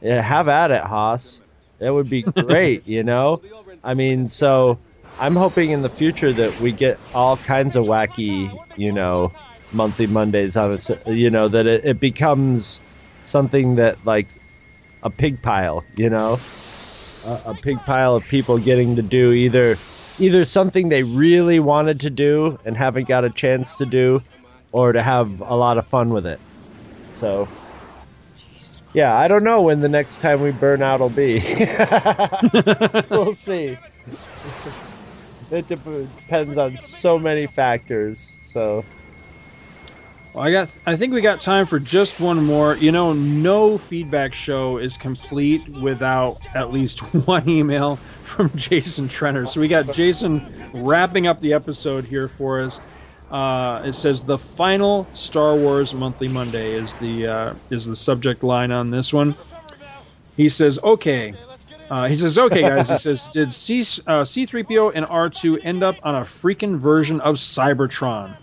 yeah, 0.00 0.20
have 0.20 0.48
at 0.48 0.70
it, 0.70 0.82
Haas. 0.82 1.40
That 1.78 1.94
would 1.94 2.10
be 2.10 2.22
great, 2.22 2.88
you 2.88 3.04
know. 3.04 3.40
I 3.84 3.94
mean, 3.94 4.26
so 4.26 4.80
I'm 5.18 5.34
hoping 5.36 5.70
in 5.70 5.82
the 5.82 5.90
future 5.90 6.32
that 6.32 6.60
we 6.60 6.72
get 6.72 7.00
all 7.12 7.36
kinds 7.36 7.76
of 7.76 7.84
wacky, 7.84 8.56
you 8.76 8.92
know, 8.92 9.32
monthly 9.72 10.06
Mondays 10.06 10.56
on 10.56 10.72
a, 10.72 11.12
you 11.12 11.30
know, 11.30 11.48
that 11.48 11.66
it, 11.66 11.84
it 11.84 12.00
becomes 12.00 12.80
something 13.24 13.76
that 13.76 14.04
like 14.04 14.28
a 15.02 15.10
pig 15.10 15.40
pile, 15.42 15.84
you 15.96 16.08
know, 16.08 16.40
a, 17.24 17.40
a 17.46 17.54
pig 17.54 17.78
pile 17.84 18.14
of 18.14 18.24
people 18.24 18.58
getting 18.58 18.96
to 18.96 19.02
do 19.02 19.32
either 19.32 19.76
either 20.18 20.44
something 20.44 20.88
they 20.88 21.02
really 21.02 21.60
wanted 21.60 22.00
to 22.00 22.10
do 22.10 22.58
and 22.64 22.76
haven't 22.76 23.08
got 23.08 23.24
a 23.24 23.30
chance 23.30 23.76
to 23.76 23.86
do, 23.86 24.20
or 24.72 24.92
to 24.92 25.02
have 25.02 25.40
a 25.40 25.54
lot 25.56 25.78
of 25.78 25.86
fun 25.88 26.10
with 26.10 26.26
it. 26.26 26.40
So. 27.12 27.48
Yeah, 28.94 29.14
I 29.14 29.28
don't 29.28 29.44
know 29.44 29.60
when 29.60 29.80
the 29.80 29.88
next 29.88 30.18
time 30.18 30.40
we 30.40 30.50
burn 30.50 30.82
out 30.82 31.00
will 31.00 31.10
be. 31.10 31.42
we'll 33.10 33.34
see. 33.34 33.76
It 35.50 35.66
dep- 35.68 35.84
depends 36.14 36.58
on 36.58 36.76
so 36.76 37.18
many 37.18 37.46
factors. 37.46 38.38
So 38.42 38.86
Well, 40.34 40.44
I 40.44 40.52
got. 40.52 40.76
I 40.86 40.96
think 40.96 41.12
we 41.12 41.20
got 41.20 41.40
time 41.40 41.66
for 41.66 41.80
just 41.80 42.20
one 42.20 42.44
more. 42.44 42.76
You 42.76 42.92
know, 42.92 43.12
no 43.12 43.78
feedback 43.78 44.34
show 44.34 44.78
is 44.78 44.96
complete 44.96 45.68
without 45.68 46.38
at 46.54 46.70
least 46.72 47.00
one 47.26 47.48
email 47.48 48.02
from 48.22 48.50
Jason 48.54 49.08
Trenner. 49.08 49.48
So 49.48 49.60
we 49.60 49.68
got 49.68 49.90
Jason 49.90 50.42
wrapping 50.72 51.26
up 51.26 51.40
the 51.40 51.54
episode 51.54 52.04
here 52.04 52.28
for 52.28 52.62
us. 52.62 52.80
Uh, 53.30 53.82
it 53.84 53.94
says 53.94 54.22
the 54.24 54.38
final 54.38 55.10
Star 55.12 55.56
Wars 55.56 55.94
Monthly 55.94 56.28
Monday 56.28 56.74
is 56.74 56.96
the 56.96 57.26
uh, 57.26 57.54
is 57.70 57.86
the 57.86 57.96
subject 57.96 58.42
line 58.42 58.70
on 58.70 58.90
this 58.90 59.12
one. 59.12 59.36
He 60.36 60.48
says, 60.48 60.78
"Okay." 60.84 61.34
Uh, 61.90 62.06
he 62.08 62.14
says, 62.14 62.38
"Okay, 62.38 62.62
guys." 62.62 62.90
He 62.90 62.96
says, 62.96 63.28
"Did 63.28 63.52
C 63.52 63.80
uh, 63.80 64.22
C3PO 64.24 64.92
and 64.94 65.06
R2 65.06 65.58
end 65.64 65.82
up 65.82 65.98
on 66.02 66.16
a 66.16 66.20
freaking 66.20 66.78
version 66.78 67.20
of 67.20 67.36
Cybertron?" 67.36 68.36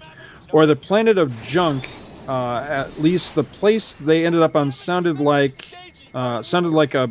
or 0.51 0.65
the 0.65 0.75
planet 0.75 1.17
of 1.17 1.39
junk. 1.41 1.89
Uh, 2.27 2.57
at 2.67 2.99
least 2.99 3.35
the 3.35 3.43
place 3.43 3.95
they 3.97 4.25
ended 4.25 4.41
up 4.41 4.55
on 4.55 4.71
sounded 4.71 5.19
like 5.19 5.77
uh, 6.15 6.41
sounded 6.41 6.71
like 6.71 6.95
a 6.95 7.07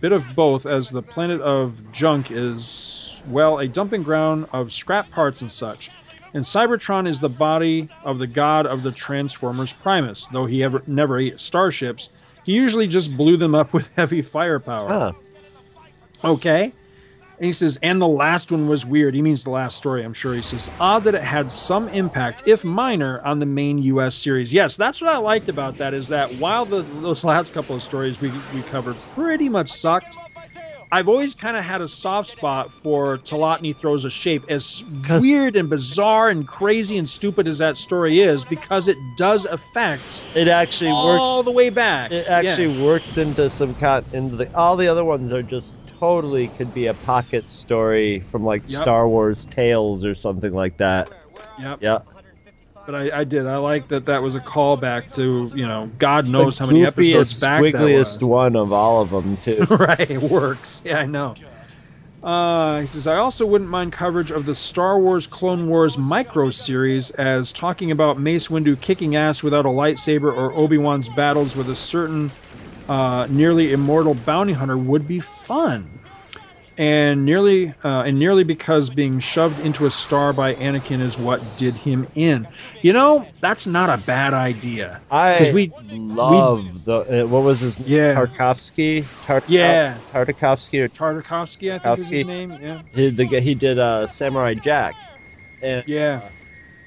bit 0.00 0.12
of 0.12 0.34
both, 0.34 0.64
as 0.64 0.88
the 0.88 1.02
planet 1.02 1.40
of 1.42 1.82
junk 1.92 2.30
is 2.30 3.20
well 3.26 3.58
a 3.58 3.68
dumping 3.68 4.02
ground 4.02 4.46
of 4.52 4.72
scrap 4.72 5.10
parts 5.10 5.42
and 5.42 5.52
such. 5.52 5.90
And 6.32 6.44
Cybertron 6.44 7.06
is 7.06 7.20
the 7.20 7.28
body 7.28 7.88
of 8.04 8.18
the 8.18 8.26
god 8.26 8.66
of 8.66 8.82
the 8.82 8.92
Transformers 8.92 9.72
Primus. 9.72 10.26
Though 10.26 10.46
he 10.46 10.62
ever 10.62 10.82
never 10.86 11.18
ate 11.18 11.40
starships, 11.40 12.10
he 12.44 12.52
usually 12.52 12.86
just 12.86 13.16
blew 13.16 13.36
them 13.36 13.54
up 13.54 13.72
with 13.74 13.88
heavy 13.96 14.22
firepower. 14.22 14.88
huh. 14.88 15.12
Okay. 16.24 16.74
And 17.38 17.46
he 17.46 17.52
says, 17.52 17.76
and 17.82 18.00
the 18.00 18.06
last 18.06 18.52
one 18.52 18.68
was 18.68 18.86
weird. 18.86 19.14
He 19.14 19.20
means 19.22 19.42
the 19.42 19.50
last 19.50 19.76
story, 19.76 20.04
I'm 20.04 20.12
sure. 20.12 20.36
He 20.36 20.42
says, 20.42 20.68
odd 20.78 21.02
that 21.04 21.16
it 21.16 21.22
had 21.24 21.50
some 21.50 21.88
impact, 21.88 22.42
if 22.46 22.62
minor, 22.62 23.20
on 23.26 23.40
the 23.40 23.46
main 23.46 23.78
U.S. 23.78 24.16
series. 24.16 24.54
Yes, 24.54 24.76
that's 24.76 25.00
what 25.00 25.10
I 25.12 25.18
liked 25.18 25.48
about 25.48 25.78
that, 25.78 25.94
is 25.94 26.08
that 26.08 26.32
while 26.32 26.64
the, 26.64 26.84
those 26.84 27.24
last 27.24 27.50
couple 27.52 27.74
of 27.74 27.82
stories 27.82 28.20
we, 28.20 28.44
we 28.52 28.62
covered 28.62 29.00
pretty 29.08 29.48
much 29.48 29.68
sucked, 29.68 30.18
I've 30.92 31.08
always 31.08 31.34
kind 31.34 31.56
of 31.56 31.64
had 31.64 31.80
a 31.82 31.88
soft 31.88 32.30
spot 32.30 32.72
for 32.72 33.18
Tilotny 33.18 33.76
Throws 33.76 34.04
a 34.04 34.10
Shape, 34.10 34.44
as 34.48 34.80
weird 35.08 35.56
and 35.56 35.68
bizarre 35.68 36.28
and 36.28 36.46
crazy 36.46 36.96
and 36.96 37.08
stupid 37.08 37.48
as 37.48 37.58
that 37.58 37.78
story 37.78 38.20
is, 38.20 38.44
because 38.44 38.86
it 38.86 38.96
does 39.16 39.44
affect 39.46 40.22
it 40.34 40.46
actually 40.46 40.90
all 40.90 41.38
works. 41.38 41.46
the 41.46 41.52
way 41.52 41.70
back. 41.70 42.12
It 42.12 42.26
Yeah. 42.28 42.36
actually 42.36 42.68
works 42.68 43.16
into 43.16 43.50
some 43.50 43.74
con 43.74 44.04
into 44.12 44.36
the. 44.36 44.56
All 44.56 44.76
the 44.76 44.86
other 44.86 45.04
ones 45.04 45.32
are 45.32 45.42
just 45.42 45.74
totally 45.98 46.48
could 46.48 46.72
be 46.74 46.86
a 46.86 46.94
pocket 46.94 47.50
story 47.50 48.20
from 48.20 48.44
like 48.44 48.62
Yep. 48.68 48.82
Star 48.82 49.08
Wars 49.08 49.46
Tales 49.46 50.04
or 50.04 50.14
something 50.14 50.52
like 50.52 50.76
that. 50.78 51.08
Yep. 51.58 51.78
Yeah. 51.80 51.98
but 52.86 52.94
I, 52.94 53.20
I 53.20 53.24
did. 53.24 53.46
I 53.46 53.56
like 53.56 53.88
that 53.88 54.06
that 54.06 54.22
was 54.22 54.34
a 54.34 54.40
callback 54.40 55.12
to 55.14 55.50
you 55.54 55.66
know 55.66 55.90
God 55.98 56.26
knows 56.26 56.58
the 56.58 56.64
how 56.64 56.66
many 56.70 56.84
episodes 56.84 57.32
goofiest, 57.32 57.42
back 57.42 57.62
was. 57.80 58.20
one 58.20 58.56
of 58.56 58.72
all 58.72 59.02
of 59.02 59.10
them 59.10 59.36
too. 59.36 59.64
right, 59.70 60.10
it 60.10 60.20
works. 60.22 60.82
Yeah, 60.84 60.98
I 60.98 61.06
know. 61.06 61.34
Uh, 62.24 62.80
he 62.80 62.86
says, 62.86 63.06
I 63.06 63.16
also 63.16 63.44
wouldn't 63.44 63.68
mind 63.68 63.92
coverage 63.92 64.30
of 64.30 64.46
the 64.46 64.54
Star 64.54 64.98
Wars 64.98 65.26
Clone 65.26 65.68
Wars 65.68 65.98
micro 65.98 66.48
series, 66.48 67.10
as 67.10 67.52
talking 67.52 67.90
about 67.90 68.18
Mace 68.18 68.48
Windu 68.48 68.80
kicking 68.80 69.14
ass 69.14 69.42
without 69.42 69.66
a 69.66 69.68
lightsaber 69.68 70.34
or 70.34 70.50
Obi 70.54 70.78
Wan's 70.78 71.10
battles 71.10 71.54
with 71.54 71.68
a 71.68 71.76
certain 71.76 72.32
uh, 72.88 73.26
nearly 73.30 73.72
immortal 73.72 74.14
bounty 74.14 74.52
hunter 74.52 74.78
would 74.78 75.06
be 75.06 75.20
fun. 75.20 76.00
And 76.76 77.24
nearly, 77.24 77.68
uh, 77.84 78.02
and 78.02 78.18
nearly 78.18 78.42
because 78.42 78.90
being 78.90 79.20
shoved 79.20 79.60
into 79.60 79.86
a 79.86 79.90
star 79.90 80.32
by 80.32 80.56
Anakin 80.56 81.00
is 81.00 81.16
what 81.16 81.54
did 81.56 81.76
him 81.76 82.04
in. 82.14 82.48
You 82.82 82.92
know, 82.92 83.28
that's 83.40 83.66
not 83.66 83.90
a 83.90 83.96
bad 83.96 84.34
idea. 84.34 85.02
I 85.10 85.50
we- 85.52 85.72
love 85.80 86.84
the 86.84 87.22
uh, 87.24 87.28
what 87.28 87.44
was 87.44 87.60
his 87.60 87.78
Yeah. 87.78 88.14
Tarkovsky? 88.14 89.08
Tart- 89.22 89.44
Yeah. 89.46 90.00
Tartakovsky 90.12 90.80
or 90.80 90.88
Tartakovsky, 90.88 91.72
I 91.72 91.78
think 91.78 91.98
is 91.98 92.10
his 92.10 92.24
name. 92.24 92.58
Yeah, 92.60 92.80
he, 92.92 93.10
the, 93.10 93.24
guy- 93.26 93.40
he 93.40 93.54
did 93.54 93.78
uh, 93.78 94.06
Samurai 94.08 94.54
Jack, 94.54 94.96
and 95.62 95.84
yeah. 95.86 96.30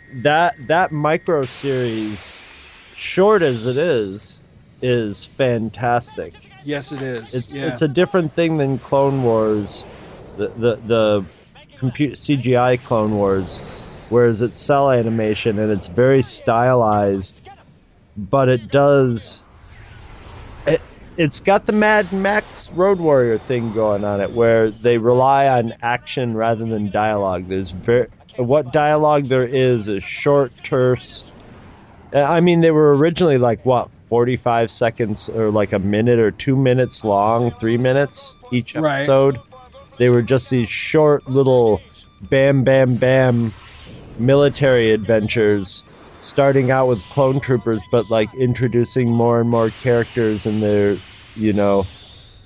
that 0.09 0.55
that 0.67 0.91
micro 0.91 1.45
series, 1.45 2.43
short 2.91 3.41
as 3.41 3.65
it 3.65 3.77
is, 3.77 4.41
is 4.81 5.25
fantastic. 5.25 6.33
Yes, 6.63 6.91
it 6.91 7.01
is. 7.01 7.33
It's 7.33 7.55
yeah. 7.55 7.67
it's 7.67 7.81
a 7.81 7.87
different 7.87 8.33
thing 8.33 8.57
than 8.57 8.77
Clone 8.79 9.23
Wars, 9.23 9.85
the 10.35 10.49
the 10.49 10.75
the 10.85 11.25
computer 11.77 12.15
CGI 12.15 12.83
Clone 12.83 13.15
Wars, 13.15 13.59
whereas 14.09 14.41
it's 14.41 14.59
cell 14.59 14.91
animation 14.91 15.59
and 15.59 15.71
it's 15.71 15.87
very 15.87 16.21
stylized, 16.21 17.39
but 18.15 18.49
it 18.49 18.69
does. 18.69 19.43
It 20.67 20.81
it's 21.15 21.39
got 21.39 21.65
the 21.65 21.73
Mad 21.73 22.11
Max 22.11 22.71
Road 22.71 22.99
Warrior 22.99 23.37
thing 23.37 23.73
going 23.73 24.03
on 24.03 24.21
it, 24.21 24.31
where 24.31 24.69
they 24.69 24.97
rely 24.97 25.47
on 25.47 25.73
action 25.81 26.35
rather 26.35 26.65
than 26.65 26.91
dialogue. 26.91 27.47
There's 27.47 27.71
very 27.71 28.07
what 28.35 28.71
dialogue 28.71 29.25
there 29.25 29.45
is 29.47 29.87
is 29.87 30.03
short, 30.03 30.51
terse. 30.63 31.23
I 32.13 32.39
mean, 32.39 32.61
they 32.61 32.71
were 32.71 32.95
originally 32.95 33.37
like 33.37 33.65
what 33.65 33.89
45 34.09 34.71
seconds 34.71 35.29
or 35.29 35.51
like 35.51 35.73
a 35.73 35.79
minute 35.79 36.19
or 36.19 36.31
two 36.31 36.55
minutes 36.55 37.03
long, 37.03 37.51
three 37.59 37.77
minutes 37.77 38.35
each 38.51 38.75
Right. 38.75 38.95
episode. 38.99 39.37
They 39.97 40.09
were 40.09 40.21
just 40.21 40.49
these 40.49 40.69
short 40.69 41.27
little 41.29 41.81
bam, 42.29 42.63
bam, 42.63 42.95
bam 42.95 43.53
military 44.17 44.91
adventures, 44.91 45.83
starting 46.19 46.71
out 46.71 46.87
with 46.87 47.01
clone 47.09 47.39
troopers, 47.39 47.81
but 47.91 48.09
like 48.09 48.33
introducing 48.35 49.11
more 49.11 49.39
and 49.41 49.49
more 49.49 49.71
characters 49.71 50.45
and 50.45 50.61
they're, 50.63 50.99
you 51.35 51.53
know, 51.53 51.87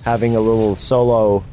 having 0.02 0.36
a 0.36 0.42
little 0.42 0.76
solo 0.76 1.46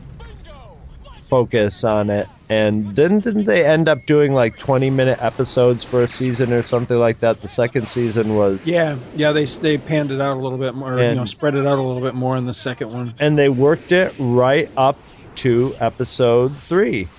focus 1.28 1.84
on 1.84 2.10
it. 2.10 2.28
And 2.50 2.96
then 2.96 3.20
didn't 3.20 3.44
they 3.44 3.64
end 3.66 3.88
up 3.88 4.06
doing 4.06 4.32
like 4.32 4.56
20 4.56 4.90
minute 4.90 5.18
episodes 5.20 5.84
for 5.84 6.00
a 6.02 6.08
season 6.08 6.52
or 6.52 6.62
something 6.62 6.98
like 6.98 7.20
that? 7.20 7.42
The 7.42 7.48
second 7.48 7.88
season 7.88 8.34
was 8.34 8.60
Yeah, 8.64 8.96
yeah, 9.14 9.32
they 9.32 9.44
they 9.60 9.76
panned 9.76 10.10
it 10.12 10.20
out 10.20 10.36
a 10.36 10.40
little 10.40 10.58
bit 10.58 10.74
more, 10.74 10.98
you 10.98 11.14
know, 11.14 11.24
spread 11.26 11.54
it 11.54 11.66
out 11.66 11.78
a 11.78 11.82
little 11.82 12.00
bit 12.02 12.14
more 12.14 12.36
in 12.36 12.44
the 12.44 12.54
second 12.54 12.90
one. 12.92 13.14
and 13.20 13.38
they 13.38 13.48
worked 13.50 13.92
it 13.92 14.14
right 14.16 14.68
up 14.76 14.98
to 15.36 15.76
episode 15.78 16.62
three. 16.64 17.10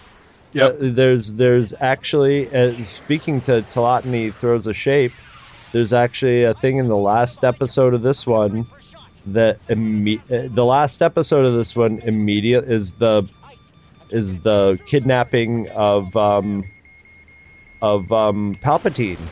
yeah 0.54 0.68
Uh, 0.68 0.74
there's 0.80 1.32
there's 1.34 1.74
actually 1.80 2.52
uh, 2.52 2.82
speaking 2.84 3.42
to 3.42 3.62
Tilotny 3.64 4.36
throws 4.40 4.66
a 4.68 4.74
shape. 4.74 5.14
There's 5.74 5.94
actually 5.94 6.44
a 6.44 6.56
thing 6.56 6.78
in 6.78 6.88
the 6.88 6.98
last 6.98 7.44
episode 7.44 7.94
of 7.94 8.02
this 8.02 8.26
one 8.26 8.66
that 9.26 9.60
imme- 9.68 10.24
uh, 10.32 10.50
the 10.52 10.66
last 10.66 11.04
episode 11.04 11.46
of 11.46 11.54
this 11.54 11.76
one 11.76 12.00
immediate 12.00 12.66
is 12.66 12.94
the 12.94 13.30
is 14.12 14.38
the 14.40 14.80
kidnapping 14.86 15.68
of 15.70 16.16
um 16.16 16.66
of 17.82 18.12
um 18.12 18.58
Palpatine. 18.62 19.30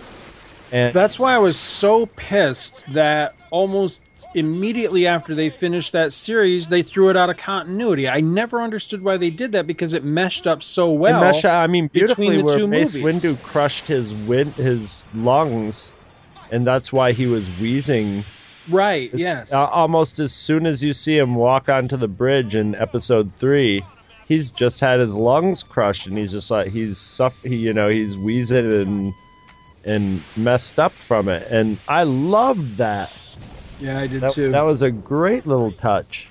And 0.71 0.93
That's 0.93 1.17
why 1.19 1.33
I 1.33 1.37
was 1.37 1.57
so 1.57 2.05
pissed 2.05 2.91
that 2.93 3.35
almost 3.49 4.01
immediately 4.33 5.07
after 5.07 5.33
they 5.33 5.49
finished 5.49 5.93
that 5.93 6.11
series, 6.11 6.67
they 6.67 6.81
threw 6.81 7.09
it 7.09 7.15
out 7.15 7.29
of 7.29 7.37
continuity. 7.37 8.07
I 8.09 8.19
never 8.19 8.61
understood 8.61 9.01
why 9.01 9.15
they 9.15 9.29
did 9.29 9.53
that 9.53 9.65
because 9.67 9.93
it 9.93 10.03
meshed 10.03 10.45
up 10.45 10.61
so 10.61 10.91
well. 10.91 11.21
Mesha, 11.21 11.49
I 11.49 11.67
mean, 11.67 11.85
between 11.87 12.01
beautifully 12.01 12.37
the 12.37 12.43
where 12.43 12.57
two 12.57 12.67
Mace 12.67 12.95
movies. 12.95 13.23
Windu 13.23 13.41
crushed 13.41 13.87
his 13.87 14.13
win- 14.13 14.55
his 14.57 15.05
lungs, 15.13 15.93
and 16.51 16.67
that's 16.67 16.91
why 16.91 17.13
he 17.13 17.27
was 17.27 17.49
wheezing. 17.49 18.25
right? 18.67 19.13
As- 19.13 19.21
Yes. 19.21 19.53
uh, 19.53 19.67
almost 19.67 20.19
as 20.19 20.33
soon 20.33 20.65
as 20.65 20.83
you 20.83 20.91
see 20.91 21.17
him 21.17 21.35
walk 21.35 21.69
onto 21.69 21.95
the 21.95 22.09
bridge 22.09 22.55
in 22.57 22.75
Episode 22.75 23.31
Three, 23.37 23.85
he's 24.27 24.51
just 24.51 24.79
had 24.79 24.99
his 24.99 25.15
lungs 25.15 25.63
crushed, 25.63 26.07
and 26.07 26.17
he's 26.17 26.31
just 26.31 26.51
like 26.51 26.71
he's 26.71 26.97
suff- 26.97 27.43
he, 27.43 27.55
you 27.55 27.73
know, 27.73 27.89
he's 27.89 28.17
wheezing 28.17 28.71
and 28.71 29.13
and 29.83 30.23
messed 30.35 30.79
up 30.79 30.93
from 30.99 31.29
it, 31.29 31.47
and 31.49 31.79
I 31.87 32.03
loved 32.03 32.77
that. 32.77 33.11
yeah, 33.79 33.99
I 33.99 34.07
did 34.07 34.21
That, 34.21 34.33
too. 34.33 34.51
that 34.51 34.61
was 34.63 34.81
a 34.81 34.91
great 34.91 35.45
little 35.45 35.71
touch. 35.71 36.29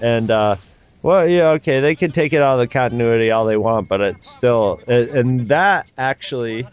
And 0.00 0.30
uh 0.30 0.56
well, 1.02 1.28
yeah, 1.28 1.50
okay, 1.50 1.80
they 1.80 1.94
can 1.94 2.10
take 2.10 2.32
it 2.32 2.42
out 2.42 2.54
of 2.54 2.58
the 2.58 2.66
continuity 2.66 3.30
all 3.30 3.44
they 3.44 3.56
want, 3.56 3.88
but 3.88 4.00
it's 4.00 4.28
still 4.28 4.80
and 4.88 5.08
and 5.10 5.48
that 5.48 5.88
actually 5.98 6.66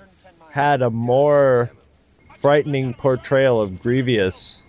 had 0.50 0.82
a 0.82 0.90
more 0.90 1.70
frightening 2.36 2.94
portrayal 2.94 3.60
of 3.60 3.80
Grievous 3.82 4.65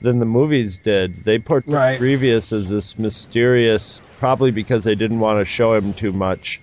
than 0.00 0.18
the 0.18 0.26
movies 0.26 0.78
did. 0.78 1.24
They 1.24 1.38
portrayed 1.38 1.74
Right. 1.74 1.98
Grievous 1.98 2.52
as 2.52 2.70
this 2.70 2.98
mysterious, 2.98 4.00
probably 4.18 4.50
because 4.50 4.84
they 4.84 4.94
didn't 4.94 5.20
want 5.20 5.38
to 5.40 5.44
show 5.44 5.74
him 5.74 5.94
too 5.94 6.12
much. 6.12 6.60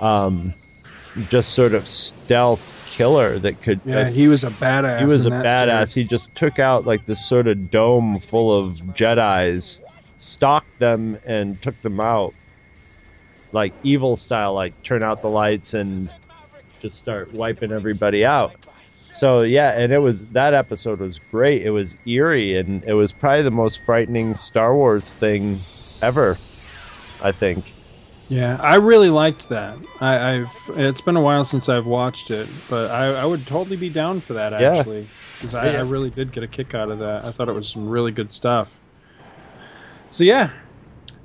Um, 0.00 0.54
just 1.28 1.52
sort 1.52 1.74
of 1.74 1.86
stealth 1.86 2.72
killer 2.86 3.38
that 3.38 3.60
could 3.60 3.80
yeah, 3.84 4.02
just 4.04 4.16
he 4.16 4.28
was 4.28 4.44
a 4.44 4.50
badass. 4.50 4.98
he 4.98 5.04
was 5.04 5.26
a 5.26 5.30
badass. 5.30 5.88
series. 5.90 5.94
He 5.94 6.04
just 6.04 6.34
took 6.34 6.58
out 6.58 6.86
like 6.86 7.06
this 7.06 7.24
sort 7.24 7.46
of 7.46 7.70
dome 7.70 8.18
full 8.20 8.56
of 8.56 8.74
Jedi's, 8.78 9.80
stalked 10.18 10.78
them, 10.78 11.18
and 11.24 11.60
took 11.62 11.80
them 11.82 12.00
out, 12.00 12.34
like 13.52 13.72
evil 13.82 14.16
style, 14.16 14.54
like 14.54 14.80
turn 14.82 15.02
out 15.02 15.22
the 15.22 15.28
lights 15.28 15.74
and 15.74 16.12
just 16.80 16.98
start 16.98 17.32
wiping 17.32 17.72
everybody 17.72 18.24
out. 18.24 18.54
So 19.14 19.42
yeah, 19.42 19.70
and 19.70 19.92
it 19.92 19.98
was 19.98 20.28
that 20.30 20.54
episode 20.54 21.00
was 21.00 21.18
great. 21.20 21.62
It 21.62 21.70
was 21.70 21.96
eerie, 22.06 22.58
and 22.58 22.84
it 22.84 22.94
was 22.94 23.12
probably 23.12 23.42
the 23.42 23.50
most 23.50 23.84
frightening 23.84 24.34
Star 24.34 24.76
Wars 24.76 25.12
thing 25.12 25.66
ever. 26.02 26.42
I 27.20 27.32
think. 27.32 27.76
Yeah, 28.28 28.56
I 28.60 28.76
really 28.76 29.10
liked 29.10 29.48
that. 29.50 29.78
I, 30.00 30.34
I've 30.36 30.70
it's 30.76 31.00
been 31.02 31.16
a 31.16 31.20
while 31.20 31.44
since 31.44 31.68
I've 31.68 31.84
watched 31.86 32.30
it, 32.30 32.66
but 32.66 32.90
I, 32.90 33.06
I 33.08 33.24
would 33.26 33.46
totally 33.46 33.76
be 33.76 33.90
down 33.90 34.20
for 34.22 34.34
that 34.34 34.54
actually, 34.54 35.10
because 35.38 35.54
I, 35.54 35.72
Yeah. 35.72 35.78
I 35.78 35.80
really 35.80 36.10
did 36.10 36.32
get 36.32 36.42
a 36.42 36.48
kick 36.48 36.74
out 36.74 36.90
of 36.90 37.00
that. 37.00 37.24
I 37.24 37.32
thought 37.32 37.48
it 37.50 37.52
was 37.52 37.70
some 37.70 37.86
really 37.88 38.12
good 38.12 38.32
stuff. 38.32 38.80
So 40.10 40.24
yeah, 40.24 40.50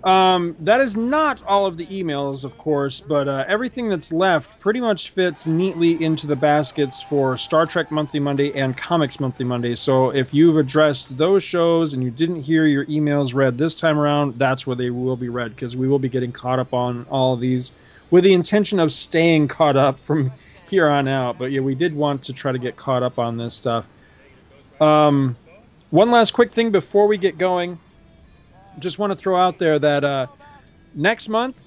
um, 0.03 0.55
that 0.61 0.79
is 0.79 0.95
not 0.95 1.43
all 1.43 1.65
of 1.65 1.75
the 1.75 1.85
emails, 1.87 2.45
of 2.45 2.57
course, 2.57 3.01
but 3.01 3.27
uh, 3.27 3.43
everything 3.49 3.89
that's 3.89 4.13
left 4.13 4.57
pretty 4.61 4.79
much 4.79 5.09
fits 5.09 5.45
neatly 5.45 6.01
into 6.01 6.25
the 6.25 6.37
baskets 6.37 7.01
for 7.01 7.37
Star 7.37 7.65
Trek 7.65 7.91
Monthly 7.91 8.21
Monday 8.21 8.57
and 8.57 8.77
Comics 8.77 9.19
Monthly 9.19 9.43
Monday. 9.43 9.75
So 9.75 10.11
if 10.11 10.33
you've 10.33 10.55
addressed 10.55 11.17
those 11.17 11.43
shows 11.43 11.91
and 11.91 12.01
you 12.01 12.11
didn't 12.11 12.43
hear 12.43 12.65
your 12.65 12.85
emails 12.85 13.33
read 13.33 13.57
this 13.57 13.75
time 13.75 13.99
around, 13.99 14.35
that's 14.35 14.65
where 14.65 14.75
they 14.75 14.89
will 14.89 15.17
be 15.17 15.27
read 15.27 15.53
because 15.53 15.75
we 15.75 15.89
will 15.89 15.99
be 15.99 16.09
getting 16.09 16.31
caught 16.31 16.59
up 16.59 16.73
on 16.73 17.05
all 17.09 17.33
of 17.33 17.41
these 17.41 17.71
with 18.09 18.23
the 18.23 18.33
intention 18.33 18.79
of 18.79 18.93
staying 18.93 19.49
caught 19.49 19.75
up 19.75 19.99
from 19.99 20.31
here 20.69 20.87
on 20.87 21.09
out. 21.09 21.37
But 21.37 21.51
yeah, 21.51 21.59
we 21.59 21.75
did 21.75 21.93
want 21.93 22.23
to 22.23 22.33
try 22.33 22.53
to 22.53 22.59
get 22.59 22.77
caught 22.77 23.03
up 23.03 23.19
on 23.19 23.35
this 23.35 23.53
stuff. 23.53 23.85
Um, 24.79 25.35
one 25.89 26.09
last 26.09 26.31
quick 26.31 26.53
thing 26.53 26.71
before 26.71 27.07
we 27.07 27.17
get 27.17 27.37
going 27.37 27.77
just 28.77 28.99
want 28.99 29.11
to 29.11 29.15
throw 29.15 29.35
out 29.35 29.57
there 29.57 29.79
that 29.79 30.03
uh, 30.03 30.27
next 30.93 31.29
month, 31.29 31.61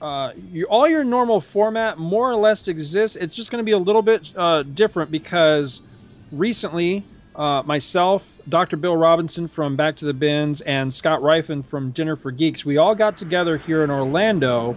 uh, 0.00 0.32
you, 0.52 0.66
all 0.66 0.86
your 0.86 1.04
normal 1.04 1.40
format 1.40 1.98
more 1.98 2.30
or 2.30 2.36
less 2.36 2.68
exists. 2.68 3.16
It's 3.16 3.34
just 3.34 3.50
going 3.50 3.60
to 3.60 3.64
be 3.64 3.72
a 3.72 3.78
little 3.78 4.02
bit 4.02 4.32
uh, 4.36 4.62
different 4.62 5.10
because 5.10 5.82
recently, 6.30 7.02
uh, 7.34 7.62
myself, 7.64 8.38
Dr. 8.48 8.76
Bill 8.76 8.96
Robinson 8.96 9.46
from 9.46 9.76
Back 9.76 9.96
to 9.96 10.04
the 10.04 10.14
Bins, 10.14 10.60
and 10.62 10.92
Scott 10.92 11.20
Rifen 11.20 11.64
from 11.64 11.90
Dinner 11.90 12.16
for 12.16 12.30
Geeks, 12.30 12.64
we 12.64 12.76
all 12.76 12.94
got 12.94 13.18
together 13.18 13.56
here 13.56 13.84
in 13.84 13.90
Orlando 13.90 14.76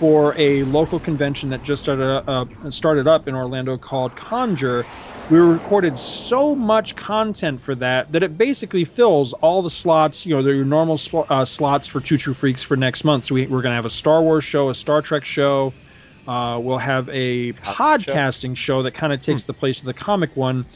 for 0.00 0.34
a 0.38 0.64
local 0.64 1.00
convention 1.00 1.50
that 1.50 1.62
just 1.62 1.82
started 1.82 2.22
uh, 2.28 2.46
started 2.70 3.06
up 3.08 3.28
in 3.28 3.34
Orlando 3.34 3.78
called 3.78 4.16
Conjure. 4.16 4.88
We 5.28 5.38
recorded 5.38 5.98
so 5.98 6.56
much 6.56 6.96
content 6.96 7.62
for 7.62 7.74
that 7.76 8.10
that 8.12 8.22
it 8.24 8.36
basically 8.38 8.84
fills 8.84 9.32
all 9.34 9.62
the 9.62 9.70
slots, 9.70 10.26
you 10.26 10.34
know, 10.34 10.48
your 10.48 10.64
normal 10.64 10.98
sl- 10.98 11.20
uh, 11.28 11.44
slots 11.44 11.86
for 11.86 12.00
Two 12.00 12.16
True 12.18 12.34
Freaks 12.34 12.62
for 12.64 12.76
next 12.76 13.04
month. 13.04 13.26
So 13.26 13.34
we, 13.36 13.46
we're 13.46 13.62
going 13.62 13.72
to 13.72 13.76
have 13.76 13.86
a 13.86 13.90
Star 13.90 14.22
Wars 14.22 14.44
show, 14.44 14.70
a 14.70 14.74
Star 14.74 15.02
Trek 15.02 15.24
show, 15.24 15.76
Uh, 16.26 16.58
we'll 16.62 16.78
have 16.78 17.08
a 17.10 17.52
podcasting 17.54 18.56
show 18.56 18.82
that 18.82 18.92
kind 18.92 19.12
of 19.12 19.20
takes 19.20 19.44
the 19.44 19.54
place 19.54 19.82
of 19.82 19.86
the 19.86 19.94
comic 19.94 20.36
one, 20.36 20.66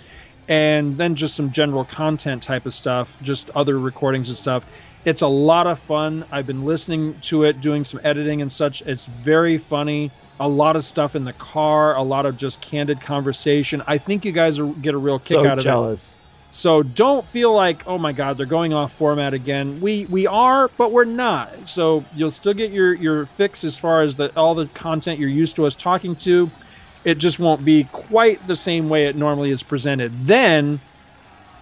and 0.49 0.99
then 0.99 1.15
just 1.15 1.37
some 1.37 1.51
general 1.51 1.85
content 1.85 2.43
type 2.43 2.67
of 2.67 2.75
stuff, 2.75 3.17
just 3.23 3.51
other 3.55 3.79
recordings 3.81 4.29
and 4.29 4.39
stuff. 4.39 4.67
It's 5.05 5.23
a 5.23 5.29
lot 5.29 5.67
of 5.67 5.79
fun. 5.79 6.25
I've 6.33 6.47
been 6.47 6.65
listening 6.65 7.19
to 7.23 7.45
it, 7.45 7.61
doing 7.61 7.85
some 7.85 8.01
editing 8.05 8.41
and 8.41 8.51
such. 8.51 8.83
It's 8.83 9.05
very 9.05 9.59
funny. 9.59 10.11
A 10.41 10.49
lot 10.49 10.77
of 10.77 10.85
stuff 10.85 11.15
in 11.15 11.25
the 11.25 11.35
car, 11.35 11.97
a 11.97 12.03
lot 12.03 12.27
of 12.27 12.37
just 12.37 12.61
candid 12.61 13.01
conversation. 13.01 13.83
I 13.87 13.99
think 13.99 14.25
you 14.25 14.33
guys 14.33 14.59
are, 14.59 14.67
get 14.67 14.95
a 14.95 14.99
real 14.99 15.19
kick 15.19 15.29
so 15.29 15.47
out 15.47 15.55
of 15.55 15.59
it. 15.61 15.63
jealous. 15.65 16.15
So 16.51 16.85
don't 16.85 17.27
feel 17.27 17.53
like, 17.53 17.87
oh 17.87 17.99
my 17.99 18.13
God, 18.13 18.39
they're 18.39 18.47
going 18.47 18.73
off 18.73 18.93
format 18.93 19.35
again. 19.35 19.81
We 19.81 20.07
we 20.07 20.27
are, 20.29 20.69
but 20.79 20.93
we're 20.93 21.05
not. 21.05 21.69
So 21.69 22.05
you'll 22.15 22.31
still 22.31 22.55
get 22.55 22.71
your 22.71 22.95
your 22.95 23.27
fix 23.27 23.65
as 23.65 23.77
far 23.77 24.03
as 24.03 24.15
the 24.15 24.35
all 24.37 24.55
the 24.55 24.67
content 24.67 25.19
you're 25.19 25.29
used 25.29 25.57
to 25.57 25.67
us 25.67 25.75
talking 25.75 26.15
to. 26.17 26.49
It 27.05 27.19
just 27.19 27.41
won't 27.41 27.65
be 27.65 27.85
quite 27.85 28.47
the 28.47 28.57
same 28.57 28.89
way 28.89 29.07
it 29.07 29.17
normally 29.17 29.51
is 29.51 29.65
presented. 29.65 30.17
Then 30.19 30.81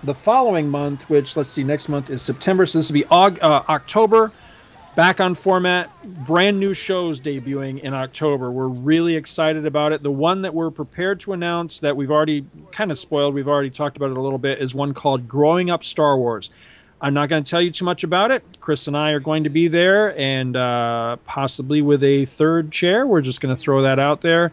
the 0.02 0.14
following 0.14 0.68
month, 0.68 1.08
which 1.08 1.36
let's 1.36 1.50
see, 1.50 1.64
next 1.64 1.88
month 1.88 2.10
is 2.10 2.22
September, 2.22 2.66
so 2.66 2.78
this 2.78 2.88
will 2.88 2.94
be 2.94 3.04
uh, 3.06 3.62
October. 3.68 4.32
Back 4.94 5.20
on 5.20 5.34
format, 5.34 5.90
brand 6.26 6.60
new 6.60 6.74
shows 6.74 7.18
debuting 7.18 7.80
in 7.80 7.94
October. 7.94 8.50
We're 8.50 8.68
really 8.68 9.16
excited 9.16 9.64
about 9.64 9.92
it. 9.92 10.02
The 10.02 10.10
one 10.10 10.42
that 10.42 10.52
we're 10.52 10.70
prepared 10.70 11.18
to 11.20 11.32
announce 11.32 11.78
that 11.78 11.96
we've 11.96 12.10
already 12.10 12.44
kind 12.72 12.92
of 12.92 12.98
spoiled, 12.98 13.32
we've 13.32 13.48
already 13.48 13.70
talked 13.70 13.96
about 13.96 14.10
it 14.10 14.18
a 14.18 14.20
little 14.20 14.38
bit, 14.38 14.60
is 14.60 14.74
one 14.74 14.92
called 14.92 15.26
Growing 15.26 15.70
Up 15.70 15.82
Star 15.82 16.18
Wars. 16.18 16.50
I'm 17.00 17.14
not 17.14 17.30
going 17.30 17.42
to 17.42 17.50
tell 17.50 17.62
you 17.62 17.70
too 17.70 17.86
much 17.86 18.04
about 18.04 18.30
it. 18.32 18.44
Chris 18.60 18.86
and 18.86 18.96
I 18.96 19.10
are 19.12 19.20
going 19.20 19.44
to 19.44 19.50
be 19.50 19.66
there, 19.66 20.16
and 20.18 20.56
uh, 20.56 21.16
possibly 21.24 21.80
with 21.80 22.04
a 22.04 22.26
third 22.26 22.70
chair. 22.70 23.06
We're 23.06 23.22
just 23.22 23.40
going 23.40 23.54
to 23.54 23.60
throw 23.60 23.82
that 23.82 23.98
out 23.98 24.20
there. 24.20 24.52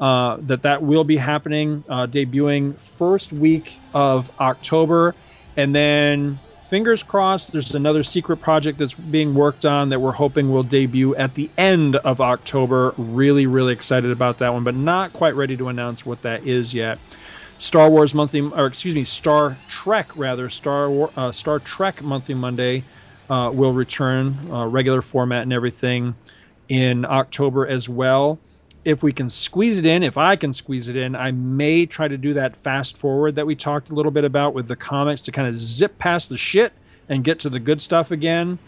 Uh, 0.00 0.36
that 0.42 0.62
that 0.62 0.80
will 0.80 1.02
be 1.02 1.16
happening, 1.16 1.82
uh, 1.88 2.06
debuting 2.06 2.78
first 2.78 3.32
week 3.32 3.76
of 3.94 4.30
October, 4.38 5.12
and 5.56 5.74
then 5.74 6.38
fingers 6.64 7.02
crossed. 7.02 7.50
There's 7.50 7.74
another 7.74 8.04
secret 8.04 8.36
project 8.36 8.78
that's 8.78 8.94
being 8.94 9.34
worked 9.34 9.64
on 9.64 9.88
that 9.88 10.00
we're 10.00 10.12
hoping 10.12 10.52
will 10.52 10.62
debut 10.62 11.16
at 11.16 11.34
the 11.34 11.50
end 11.58 11.96
of 11.96 12.20
October. 12.20 12.94
Really, 12.96 13.46
really 13.46 13.72
excited 13.72 14.12
about 14.12 14.38
that 14.38 14.52
one, 14.52 14.62
but 14.62 14.76
not 14.76 15.12
quite 15.14 15.34
ready 15.34 15.56
to 15.56 15.68
announce 15.68 16.06
what 16.06 16.22
that 16.22 16.46
is 16.46 16.72
yet. 16.72 16.98
Star 17.58 17.90
Wars 17.90 18.14
monthly, 18.14 18.40
or 18.40 18.66
excuse 18.66 18.94
me, 18.94 19.02
Star 19.02 19.56
Trek 19.68 20.16
rather, 20.16 20.48
Star 20.48 20.90
War, 20.90 21.10
uh, 21.16 21.32
Star 21.32 21.58
Trek 21.58 22.02
monthly 22.02 22.36
Monday 22.36 22.84
uh, 23.28 23.50
will 23.52 23.72
return, 23.72 24.38
uh, 24.52 24.66
regular 24.66 25.02
format 25.02 25.42
and 25.42 25.52
everything, 25.52 26.14
in 26.68 27.04
October 27.04 27.66
as 27.66 27.88
well. 27.88 28.38
If 28.88 29.02
we 29.02 29.12
can 29.12 29.28
squeeze 29.28 29.78
it 29.78 29.84
in, 29.84 30.02
if 30.02 30.16
I 30.16 30.34
can 30.34 30.54
squeeze 30.54 30.88
it 30.88 30.96
in, 30.96 31.14
I 31.14 31.30
may 31.30 31.84
try 31.84 32.08
to 32.08 32.16
do 32.16 32.32
that 32.34 32.56
fast 32.56 32.96
forward 32.96 33.34
that 33.34 33.46
we 33.46 33.54
talked 33.54 33.90
a 33.90 33.94
little 33.94 34.10
bit 34.10 34.24
about 34.24 34.54
with 34.54 34.66
the 34.66 34.76
comics 34.76 35.20
to 35.22 35.32
kind 35.32 35.46
of 35.46 35.60
zip 35.60 35.98
past 35.98 36.30
the 36.30 36.38
shit 36.38 36.72
and 37.10 37.22
get 37.22 37.40
to 37.40 37.50
the 37.50 37.60
good 37.60 37.82
stuff 37.82 38.10
again. 38.10 38.58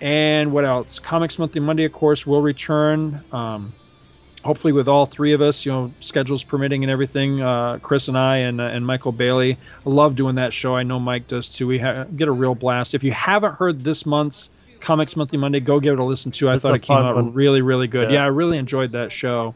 And 0.00 0.52
what 0.52 0.64
else? 0.64 1.00
Comics 1.00 1.40
Monthly 1.40 1.60
Monday, 1.60 1.82
of 1.84 1.92
course, 1.92 2.24
will 2.24 2.40
return. 2.40 3.20
Um, 3.32 3.72
hopefully 4.44 4.72
with 4.72 4.86
all 4.86 5.06
three 5.06 5.32
of 5.32 5.42
us, 5.42 5.66
you 5.66 5.72
know, 5.72 5.92
schedules 5.98 6.44
permitting 6.44 6.84
and 6.84 6.90
everything. 6.90 7.42
Uh, 7.42 7.78
Chris 7.82 8.06
and 8.06 8.16
I 8.16 8.36
and 8.36 8.60
uh, 8.60 8.64
and 8.64 8.86
Michael 8.86 9.10
Bailey. 9.10 9.58
I 9.84 9.90
love 9.90 10.14
doing 10.14 10.36
that 10.36 10.52
show. 10.52 10.76
I 10.76 10.84
know 10.84 11.00
Mike 11.00 11.26
does 11.26 11.48
too. 11.48 11.66
We 11.66 11.80
ha- 11.80 12.04
get 12.04 12.28
a 12.28 12.32
real 12.32 12.54
blast. 12.54 12.94
If 12.94 13.02
you 13.02 13.10
haven't 13.12 13.54
heard 13.54 13.82
this 13.82 14.06
month's 14.06 14.50
Comics 14.80 15.16
Monthly 15.16 15.38
Monday, 15.38 15.60
go 15.60 15.80
give 15.80 15.94
it 15.94 15.98
a 15.98 16.04
listen 16.04 16.32
to. 16.32 16.48
I 16.48 16.54
It's 16.54 16.62
thought 16.62 16.74
it 16.74 16.82
came 16.82 16.96
out 16.96 17.16
one. 17.16 17.32
really 17.32 17.62
really 17.62 17.86
good. 17.88 18.10
Yeah. 18.10 18.16
Yeah. 18.16 18.24
I 18.24 18.28
really 18.28 18.58
enjoyed 18.58 18.92
that 18.92 19.12
show. 19.12 19.54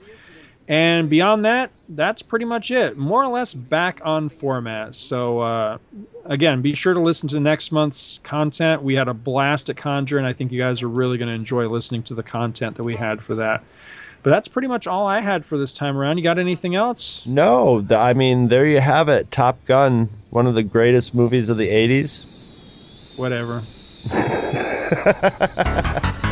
And 0.68 1.10
beyond 1.10 1.44
that, 1.44 1.70
that's 1.88 2.22
pretty 2.22 2.44
much 2.44 2.70
it. 2.70 2.96
More 2.96 3.22
or 3.22 3.28
less 3.28 3.52
back 3.52 4.00
on 4.04 4.28
format. 4.28 4.94
So 4.94 5.40
uh, 5.40 5.78
again, 6.24 6.62
be 6.62 6.74
sure 6.74 6.94
to 6.94 7.00
listen 7.00 7.28
to 7.30 7.40
next 7.40 7.72
month's 7.72 8.20
content. 8.22 8.82
We 8.82 8.94
had 8.94 9.08
a 9.08 9.14
blast 9.14 9.68
at 9.70 9.76
Conjure, 9.76 10.18
and 10.18 10.26
I 10.26 10.32
think 10.32 10.52
you 10.52 10.60
guys 10.60 10.80
are 10.82 10.88
really 10.88 11.18
going 11.18 11.28
to 11.28 11.34
enjoy 11.34 11.66
listening 11.68 12.04
to 12.04 12.14
the 12.14 12.22
content 12.22 12.76
that 12.76 12.84
we 12.84 12.94
had 12.94 13.20
for 13.20 13.34
that. 13.34 13.64
But 14.22 14.30
that's 14.30 14.46
pretty 14.46 14.68
much 14.68 14.86
all 14.86 15.06
I 15.08 15.18
had 15.18 15.44
for 15.44 15.58
this 15.58 15.72
time 15.72 15.98
around. 15.98 16.16
You 16.18 16.22
got 16.22 16.38
anything 16.38 16.76
else? 16.76 17.26
No, 17.26 17.80
th- 17.80 17.98
I 17.98 18.12
mean 18.12 18.46
there 18.46 18.64
you 18.64 18.80
have 18.80 19.08
it. 19.08 19.32
Top 19.32 19.62
Gun, 19.64 20.08
one 20.30 20.46
of 20.46 20.54
the 20.54 20.62
greatest 20.62 21.12
movies 21.12 21.50
of 21.50 21.56
the 21.58 21.68
'80s. 21.68 22.24
Whatever. 23.16 23.62
Ha 24.10 24.18
ha 25.04 25.12
ha 25.20 25.38
ha 25.38 26.02
ha! 26.22 26.31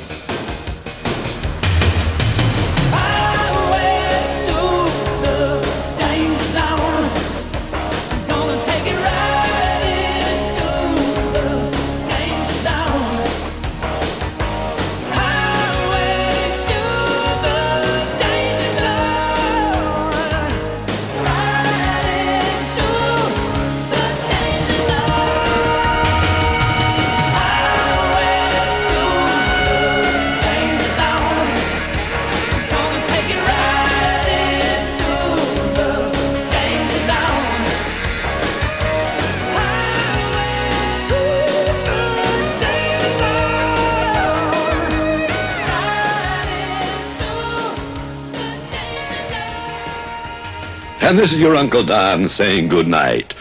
And 51.11 51.19
this 51.19 51.33
is 51.33 51.41
your 51.41 51.57
Uncle 51.57 51.83
Don 51.83 52.29
saying 52.29 52.69
good 52.69 52.87
night. 52.87 53.35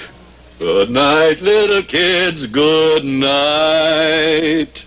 Good 0.59 0.91
night, 0.91 1.41
little 1.41 1.85
kids. 1.85 2.45
Good 2.49 3.05
night. 3.05 4.85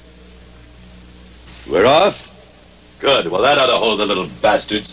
We're 1.66 1.86
off? 1.86 2.28
Good. 3.00 3.30
Well, 3.30 3.42
that 3.42 3.58
ought 3.58 3.68
to 3.68 3.78
hold 3.78 4.02
the 4.02 4.06
little 4.06 4.28
bastards. 4.42 4.93